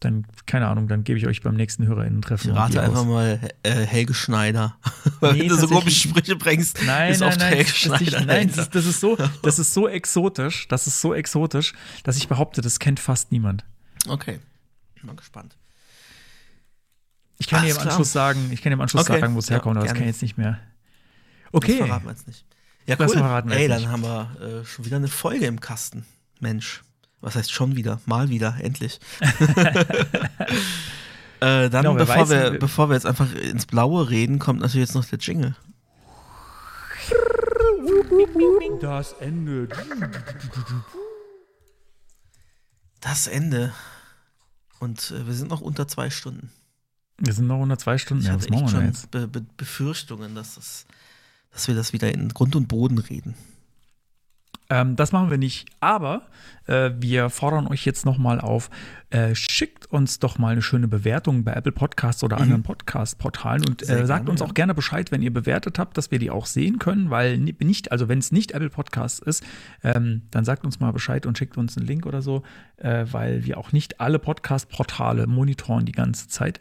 dann, 0.00 0.26
keine 0.46 0.66
Ahnung, 0.66 0.88
dann 0.88 1.04
gebe 1.04 1.20
ich 1.20 1.28
euch 1.28 1.40
beim 1.40 1.54
nächsten 1.54 1.86
HörerInnen-Treffen. 1.86 2.50
Ich 2.50 2.56
rate 2.56 2.82
einfach 2.82 3.02
aus. 3.02 3.06
mal 3.06 3.38
äh, 3.62 3.70
Helge 3.86 4.12
Schneider. 4.12 4.76
Weil 5.20 5.34
Nee, 5.34 5.40
wenn 5.42 5.48
du 5.50 5.54
so 5.56 5.68
komische 5.68 6.08
Sprüche 6.08 6.34
bringst, 6.34 6.82
Nein, 6.84 7.12
ist 7.12 7.20
nein, 7.20 7.28
oft 7.28 7.38
nein, 7.38 7.52
Helge 7.54 7.70
Schneider. 7.70 8.18
ist- 8.18 8.26
nein 8.26 8.48
das, 8.48 8.58
ist, 8.58 8.74
das 8.74 8.86
ist 8.86 8.98
so, 9.00 9.16
das 9.44 9.60
ist 9.60 9.72
so 9.72 9.86
exotisch, 9.86 10.66
das 10.66 10.88
ist 10.88 11.00
so 11.00 11.14
exotisch, 11.14 11.74
dass 12.02 12.16
ich 12.16 12.26
behaupte, 12.26 12.60
das 12.60 12.80
kennt 12.80 12.98
fast 12.98 13.30
niemand. 13.30 13.64
Okay. 14.08 14.40
Bin 14.96 15.06
mal 15.06 15.14
gespannt. 15.14 15.56
Ich 17.38 17.48
kann 17.48 17.62
dir 17.64 17.70
im 17.70 17.76
klar. 17.76 17.88
Anschluss 17.88 18.12
sagen, 18.12 18.50
ich 18.52 18.62
kann 18.62 18.70
dir 18.70 18.74
im 18.74 18.80
Anschluss 18.80 19.02
Okay. 19.08 19.20
sagen, 19.20 19.34
wo 19.34 19.38
es 19.40 19.48
Ja, 19.48 19.56
herkommt, 19.56 19.76
aber 19.76 19.84
das 19.86 19.94
kann 19.94 20.02
ich 20.02 20.08
jetzt 20.08 20.22
nicht 20.22 20.38
mehr. 20.38 20.52
Das 20.52 21.52
Okay. 21.52 21.76
verraten 21.78 22.04
wir 22.06 22.10
jetzt 22.12 22.26
nicht. 22.26 22.44
Ja, 22.86 22.96
Das 22.96 23.10
cool. 23.12 23.18
verraten 23.18 23.50
wir 23.50 23.56
Ey, 23.56 23.68
dann 23.68 23.78
nicht. 23.80 23.88
haben 23.88 24.02
wir 24.02 24.30
äh, 24.40 24.64
schon 24.64 24.84
wieder 24.84 24.96
eine 24.96 25.08
Folge 25.08 25.46
im 25.46 25.60
Kasten. 25.60 26.06
Mensch. 26.40 26.82
Was 27.20 27.34
heißt 27.34 27.52
schon 27.52 27.76
wieder? 27.76 28.00
Mal 28.06 28.28
wieder, 28.28 28.56
endlich. 28.60 29.00
äh, 31.40 31.68
dann, 31.70 31.70
Genau, 31.70 31.94
bevor, 31.94 32.16
weiß, 32.16 32.28
wir, 32.30 32.52
wir- 32.52 32.58
bevor 32.58 32.88
wir 32.90 32.94
jetzt 32.94 33.06
einfach 33.06 33.32
ins 33.34 33.66
Blaue 33.66 34.08
reden, 34.10 34.38
kommt 34.38 34.60
natürlich 34.60 34.86
jetzt 34.88 34.94
noch 34.94 35.04
der 35.04 35.18
Jingle. 35.18 35.54
Das 38.80 39.12
Ende. 39.14 39.68
Das 43.00 43.26
Ende. 43.26 43.72
Und 44.78 45.10
äh, 45.10 45.26
wir 45.26 45.34
sind 45.34 45.50
noch 45.50 45.60
unter 45.60 45.88
zwei 45.88 46.10
Stunden. 46.10 46.50
Wir 47.18 47.32
sind 47.32 47.46
noch 47.46 47.58
unter 47.60 47.78
zwei 47.78 47.98
Stunden. 47.98 48.22
Ich 48.22 48.28
Ja, 48.28 48.34
hatte 48.34 48.48
echt 48.48 48.70
schon? 48.70 48.92
Be 49.10 49.26
Be 49.28 49.44
Befürchtungen, 49.56 50.34
dass, 50.34 50.56
das, 50.56 50.86
dass 51.50 51.68
wir 51.68 51.74
das 51.74 51.92
wieder 51.92 52.12
in 52.12 52.28
Grund 52.28 52.56
und 52.56 52.68
Boden 52.68 52.98
reden. 52.98 53.34
Ähm, 54.68 54.96
das 54.96 55.12
machen 55.12 55.30
wir 55.30 55.38
nicht, 55.38 55.68
aber 55.80 56.26
äh, 56.66 56.90
wir 56.98 57.30
fordern 57.30 57.68
euch 57.68 57.84
jetzt 57.84 58.04
nochmal 58.04 58.40
auf, 58.40 58.68
äh, 59.10 59.34
schickt 59.36 59.86
uns 59.86 60.18
doch 60.18 60.36
mal 60.38 60.48
eine 60.52 60.62
schöne 60.62 60.88
Bewertung 60.88 61.44
bei 61.44 61.52
Apple 61.52 61.70
Podcasts 61.72 62.24
oder 62.24 62.38
anderen 62.38 62.64
Podcast-Portalen 62.64 63.64
und 63.68 63.82
Mhm. 63.82 63.88
Äh, 63.94 64.06
sagt 64.06 64.20
gerne, 64.24 64.30
uns 64.30 64.40
ja. 64.40 64.46
auch 64.46 64.54
gerne 64.54 64.74
Bescheid, 64.74 65.12
wenn 65.12 65.22
ihr 65.22 65.32
bewertet 65.32 65.78
habt, 65.78 65.96
dass 65.96 66.10
wir 66.10 66.18
die 66.18 66.30
auch 66.30 66.46
sehen 66.46 66.78
können, 66.80 67.08
weil 67.10 67.38
ni- 67.38 67.54
nicht, 67.62 67.92
also 67.92 68.08
wenn 68.08 68.18
es 68.18 68.32
nicht 68.32 68.50
Apple 68.52 68.70
Podcasts 68.70 69.20
ist, 69.20 69.44
ähm, 69.84 70.22
dann 70.32 70.44
sagt 70.44 70.64
uns 70.64 70.80
mal 70.80 70.90
Bescheid 70.92 71.24
und 71.24 71.38
schickt 71.38 71.56
uns 71.56 71.76
einen 71.76 71.86
Link 71.86 72.04
oder 72.04 72.20
so, 72.20 72.42
äh, 72.78 73.06
weil 73.10 73.44
wir 73.44 73.58
auch 73.58 73.70
nicht 73.72 74.00
alle 74.00 74.18
Podcast-Portale 74.18 75.26
monitoren 75.28 75.84
die 75.84 75.92
ganze 75.92 76.26
Zeit. 76.28 76.58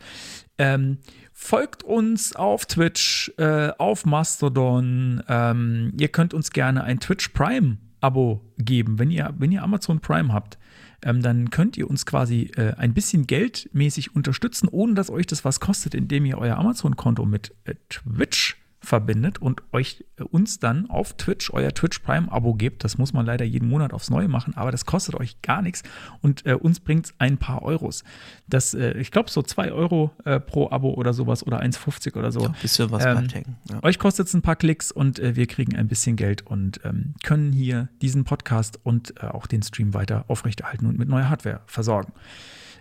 Ähm, 0.58 1.00
folgt 1.34 1.84
uns 1.84 2.36
auf 2.36 2.66
Twitch, 2.68 3.32
äh, 3.38 3.72
auf 3.78 4.06
Mastodon. 4.06 5.24
Ähm, 5.28 5.94
ihr 6.00 6.08
könnt 6.10 6.34
uns 6.34 6.52
gerne 6.52 6.84
ein 6.84 7.00
Twitch 7.00 7.30
Prime 7.30 7.78
Abo 8.02 8.42
geben, 8.60 9.00
wenn 9.00 9.10
ihr, 9.10 9.34
wenn 9.38 9.52
ihr 9.52 9.64
Amazon 9.64 10.00
Prime 10.00 10.32
habt. 10.32 10.60
Ähm, 11.02 11.22
dann 11.22 11.50
könnt 11.50 11.78
ihr 11.78 11.90
uns 11.90 12.06
quasi 12.06 12.52
äh, 12.56 12.74
ein 12.76 12.94
bisschen 12.94 13.28
geldmäßig 13.28 14.16
unterstützen, 14.16 14.68
ohne 14.70 14.94
dass 14.94 15.10
euch 15.10 15.28
das 15.28 15.46
was 15.46 15.60
kostet, 15.60 15.94
indem 15.94 16.26
ihr 16.26 16.38
euer 16.38 16.58
Amazon-Konto 16.58 17.26
mit 17.26 17.54
äh, 17.66 17.76
Twitch 17.90 18.58
verbindet 18.86 19.40
und 19.40 19.64
euch 19.74 20.06
äh, 20.18 20.24
uns 20.24 20.60
dann 20.60 20.90
auf 20.90 21.14
Twitch 21.18 21.52
euer 21.52 21.74
Twitch 21.74 22.00
Prime 22.00 22.32
Abo 22.32 22.54
gebt. 22.54 22.84
Das 22.84 22.98
muss 22.98 23.14
man 23.14 23.26
leider 23.26 23.46
jeden 23.46 23.68
Monat 23.68 23.94
aufs 23.94 24.10
Neue 24.10 24.28
machen, 24.28 24.56
aber 24.56 24.72
das 24.72 24.86
kostet 24.86 25.16
euch 25.16 25.42
gar 25.42 25.62
nichts 25.62 25.84
und 26.22 26.46
äh, 26.46 26.54
uns 26.54 26.80
bringt 26.80 27.14
ein 27.18 27.38
paar 27.38 27.64
Euros. 27.64 28.04
Das, 28.48 28.74
äh, 28.74 28.98
ich 28.98 29.12
glaube, 29.12 29.30
so 29.30 29.42
2 29.42 29.72
Euro 29.72 30.12
äh, 30.24 30.40
pro 30.40 30.70
Abo 30.70 30.94
oder 30.94 31.14
sowas 31.14 31.46
oder 31.46 31.62
1,50 31.62 32.16
oder 32.16 32.32
so. 32.32 32.42
Ja, 32.42 32.54
bisschen 32.62 32.92
was 32.92 33.04
Ähm. 33.06 33.28
Ja. 33.70 33.84
Euch 33.84 34.00
kostet 34.00 34.28
es 34.28 34.34
ein 34.34 34.42
paar 34.42 34.56
Klicks 34.56 34.92
und 34.92 35.20
äh, 35.20 35.36
wir 35.36 35.48
kriegen 35.48 35.76
ein 35.76 35.88
bisschen 35.88 36.16
Geld 36.16 36.46
und 36.46 36.80
ähm, 36.84 37.16
können 37.24 37.52
hier 37.52 37.90
diesen 38.02 38.24
Podcast 38.24 38.80
und 38.84 39.14
äh, 39.22 39.28
auch 39.28 39.48
den 39.48 39.64
Stream 39.64 39.94
weiter 39.94 40.26
aufrechterhalten 40.28 40.86
und 40.86 40.98
mit 40.98 41.10
neuer 41.10 41.30
Hardware 41.30 41.62
versorgen. 41.66 42.14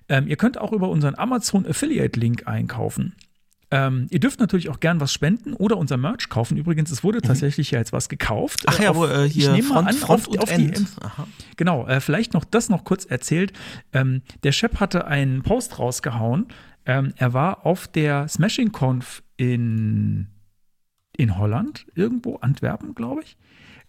Ähm, 0.09 0.26
ihr 0.26 0.36
könnt 0.36 0.59
auch 0.59 0.72
über 0.72 0.89
unseren 0.89 1.14
Amazon 1.14 1.66
Affiliate 1.66 2.18
Link 2.18 2.47
einkaufen. 2.47 3.14
Ähm, 3.76 4.06
ihr 4.10 4.20
dürft 4.20 4.38
natürlich 4.38 4.68
auch 4.70 4.78
gern 4.78 5.01
was 5.01 5.12
spenden 5.12 5.52
oder 5.52 5.76
unser 5.78 5.96
Merch 5.96 6.28
kaufen. 6.28 6.56
Übrigens, 6.56 6.92
es 6.92 7.02
wurde 7.02 7.20
tatsächlich 7.20 7.72
ja 7.72 7.80
jetzt 7.80 7.92
was 7.92 8.09
gekauft. 8.09 8.62
Mhm. 8.62 8.68
Ach 8.72 8.78
ja, 8.78 8.90
auf- 8.90 8.96
wo 8.96 9.06
äh, 9.06 9.26
ich 9.26 9.32
hier 9.32 9.51
nehme 9.51 9.66
mal 9.68 9.74
Front, 9.74 9.88
an, 9.88 9.94
Front 9.94 10.28
auf, 10.28 10.38
auf 10.38 10.55
die. 10.55 10.72
Genau, 11.56 11.84
äh, 11.88 12.01
vielleicht 12.01 12.34
noch 12.34 12.44
das 12.44 12.68
noch 12.68 12.84
kurz 12.84 13.05
erzählt. 13.05 13.52
Ähm, 13.92 14.22
der 14.44 14.52
Shep 14.52 14.78
hatte 14.78 15.09
einen 15.09 15.42
Post 15.42 15.80
rausgehauen. 15.80 16.46
Ähm, 16.86 17.14
er 17.16 17.32
war 17.32 17.66
auf 17.66 17.88
der 17.88 18.28
Smashing 18.28 18.70
Conf 18.70 19.24
in, 19.36 20.28
in 21.16 21.36
Holland, 21.36 21.86
irgendwo, 21.96 22.36
Antwerpen, 22.36 22.94
glaube 22.94 23.22
ich. 23.24 23.36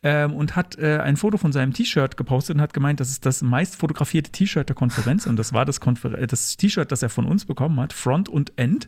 Ähm, 0.08 0.36
und 0.36 0.56
hat 0.56 0.78
äh, 0.78 1.00
ein 1.00 1.18
Foto 1.18 1.40
von 1.40 1.52
seinem 1.52 1.74
T-Shirt 1.74 2.16
gepostet 2.16 2.58
und 2.58 2.62
hat 2.62 2.76
gemeint, 2.76 3.00
das 3.00 3.10
ist 3.10 3.26
das 3.26 3.42
meist 3.42 3.76
fotografierte 3.76 4.32
T-Shirt 4.32 4.70
der 4.70 4.76
Konferenz. 4.76 5.26
Und 5.26 5.36
das 5.38 5.52
war 5.52 5.66
das, 5.66 5.80
äh, 5.80 6.28
das 6.28 6.58
T-Shirt, 6.58 6.92
das 6.92 7.02
er 7.02 7.10
von 7.10 7.26
uns 7.26 7.46
bekommen 7.46 7.80
hat, 7.80 7.92
Front 7.92 8.30
und 8.30 8.54
End, 8.56 8.88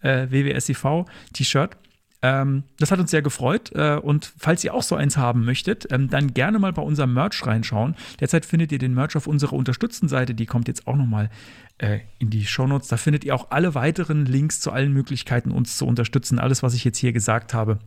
äh, 0.00 0.26
WWSIV-T-Shirt. 0.30 1.76
Ähm, 2.22 2.62
das 2.78 2.90
hat 2.90 2.98
uns 2.98 3.10
sehr 3.10 3.20
gefreut. 3.20 3.72
Äh, 3.74 3.96
und 3.96 4.32
falls 4.38 4.64
ihr 4.64 4.72
auch 4.72 4.82
so 4.82 4.96
eins 4.96 5.18
haben 5.18 5.44
möchtet, 5.44 5.86
ähm, 5.92 6.08
dann 6.08 6.32
gerne 6.32 6.58
mal 6.58 6.72
bei 6.72 6.80
unserem 6.80 7.12
Merch 7.12 7.44
reinschauen. 7.44 7.94
Derzeit 8.18 8.46
findet 8.46 8.72
ihr 8.72 8.78
den 8.78 8.94
Merch 8.94 9.16
auf 9.16 9.26
unserer 9.26 9.52
Unterstützen-Seite. 9.52 10.34
Die 10.34 10.46
kommt 10.46 10.66
jetzt 10.66 10.86
auch 10.86 10.96
nochmal 10.96 11.28
äh, 11.76 11.98
in 12.18 12.30
die 12.30 12.46
Shownotes. 12.46 12.88
Da 12.88 12.96
findet 12.96 13.24
ihr 13.24 13.34
auch 13.34 13.50
alle 13.50 13.74
weiteren 13.74 14.24
Links 14.24 14.60
zu 14.60 14.72
allen 14.72 14.94
Möglichkeiten, 14.94 15.50
uns 15.50 15.76
zu 15.76 15.86
unterstützen. 15.86 16.38
Alles, 16.38 16.62
was 16.62 16.72
ich 16.72 16.84
jetzt 16.84 16.96
hier 16.96 17.12
gesagt 17.12 17.52
habe, 17.52 17.80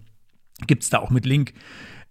gibt 0.67 0.83
es 0.83 0.91
da 0.91 0.99
auch 0.99 1.09
mit 1.09 1.25
Link. 1.25 1.55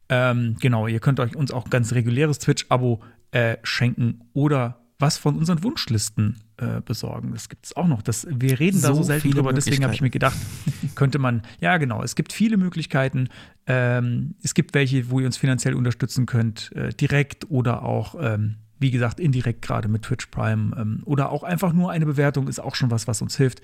Ähm, 0.09 0.57
genau, 0.61 0.87
ihr 0.87 1.01
könnt 1.01 1.21
euch 1.21 1.37
uns 1.37 1.51
auch 1.51 1.69
ganz 1.71 1.93
reguläres 1.93 2.39
Twitch-Abo 2.39 3.03
äh, 3.33 3.57
schenken 3.63 4.21
oder 4.33 4.79
was 4.99 5.19
von 5.19 5.37
unseren 5.37 5.63
Wunschlisten 5.63 6.37
äh, 6.57 6.81
besorgen. 6.81 7.33
Das 7.33 7.49
gibt 7.49 7.67
es 7.67 7.77
auch 7.77 7.87
noch. 7.87 8.03
Das, 8.03 8.27
wir 8.31 8.59
reden 8.59 8.81
da 8.81 8.89
So 8.89 8.95
so 8.95 9.03
selten 9.03 9.31
drüber, 9.31 9.53
deswegen 9.53 9.85
habe 9.85 9.95
ich 9.95 10.01
mir 10.01 10.11
gedacht, 10.11 10.37
könnte 10.95 11.19
man, 11.19 11.43
ja 11.61 11.77
genau, 11.77 12.03
es 12.03 12.15
gibt 12.15 12.33
viele 12.33 12.57
Möglichkeiten. 12.57 13.29
Ähm, 13.67 14.37
es 14.43 14.55
gibt 14.55 14.75
welche, 14.75 15.11
wo 15.11 15.21
ihr 15.21 15.27
uns 15.27 15.37
finanziell 15.37 15.75
unterstützen 15.75 16.25
könnt, 16.25 16.73
äh, 16.75 16.91
direkt 16.95 17.51
oder 17.51 17.83
auch, 17.83 18.15
ähm, 18.19 18.57
wie 18.79 18.91
gesagt, 18.91 19.21
indirekt 19.21 19.63
gerade 19.63 19.89
mit 19.89 20.03
Twitch 20.03 20.27
Prime 20.27 20.75
ähm, 20.79 21.03
oder 21.05 21.31
auch 21.31 21.43
einfach 21.43 21.73
nur 21.73 21.91
eine 21.91 22.07
Bewertung 22.07 22.49
ist 22.49 22.59
auch 22.59 22.75
schon 22.75 22.91
was, 22.91 23.07
was 23.07 23.21
uns 23.21 23.37
hilft. 23.37 23.61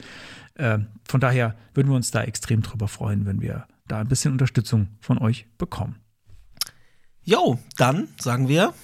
Ähm, 0.57 0.89
von 1.09 1.21
daher 1.21 1.55
würden 1.73 1.89
wir 1.89 1.97
uns 1.97 2.11
da 2.11 2.23
extrem 2.23 2.63
drüber 2.63 2.89
freuen, 2.89 3.25
wenn 3.25 3.41
wir 3.41 3.67
da 3.89 4.01
ein 4.01 4.09
bisschen 4.09 4.33
Unterstützung 4.33 4.89
von 5.01 5.19
euch 5.19 5.47
bekommen. 5.57 6.02
Jo, 7.25 7.59
dann 7.77 8.09
sagen 8.21 8.49
wir. 8.49 8.75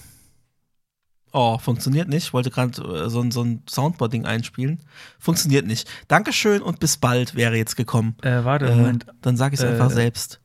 Oh, 1.32 1.58
funktioniert 1.58 2.08
nicht. 2.08 2.24
Ich 2.28 2.32
wollte 2.32 2.50
gerade 2.50 2.80
äh, 2.82 3.10
so, 3.10 3.20
ein- 3.20 3.30
so 3.30 3.42
ein 3.42 3.62
Soundboard-Ding 3.68 4.24
einspielen. 4.24 4.80
Funktioniert 5.18 5.66
nicht. 5.66 5.88
Dankeschön 6.08 6.62
und 6.62 6.80
bis 6.80 6.96
bald 6.96 7.34
wäre 7.34 7.56
jetzt 7.56 7.76
gekommen. 7.76 8.16
Äh, 8.22 8.44
warte, 8.44 8.66
Äh, 8.66 8.74
Moment. 8.74 9.06
dann 9.20 9.36
sage 9.36 9.54
ich 9.54 9.60
es 9.60 9.64
Äh, 9.66 9.70
einfach 9.70 9.90
selbst. 9.90 10.40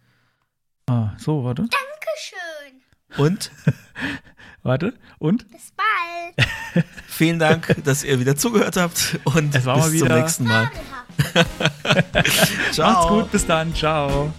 Ah, 0.87 1.11
so, 1.17 1.43
warte. 1.45 1.61
Dankeschön. 1.63 3.23
Und 3.25 3.51
Warte. 4.65 4.93
Und? 5.19 5.49
Bis 5.51 5.71
bald. 5.75 6.85
vielen 7.07 7.37
Dank, 7.37 7.75
dass 7.83 8.03
ihr 8.05 8.17
wieder 8.19 8.35
zugehört 8.37 8.77
habt. 8.77 9.19
Und 9.25 9.53
Es 9.53 9.65
war 9.65 9.75
bis 9.75 9.83
mal 9.85 9.91
zum 9.97 10.05
wieder- 10.05 10.19
nächsten 10.21 10.43
Mal. 10.45 10.71
Ciao. 12.71 12.91
Macht's 12.93 13.07
gut, 13.09 13.31
bis 13.31 13.45
dann. 13.45 13.75
Ciao. 13.75 14.33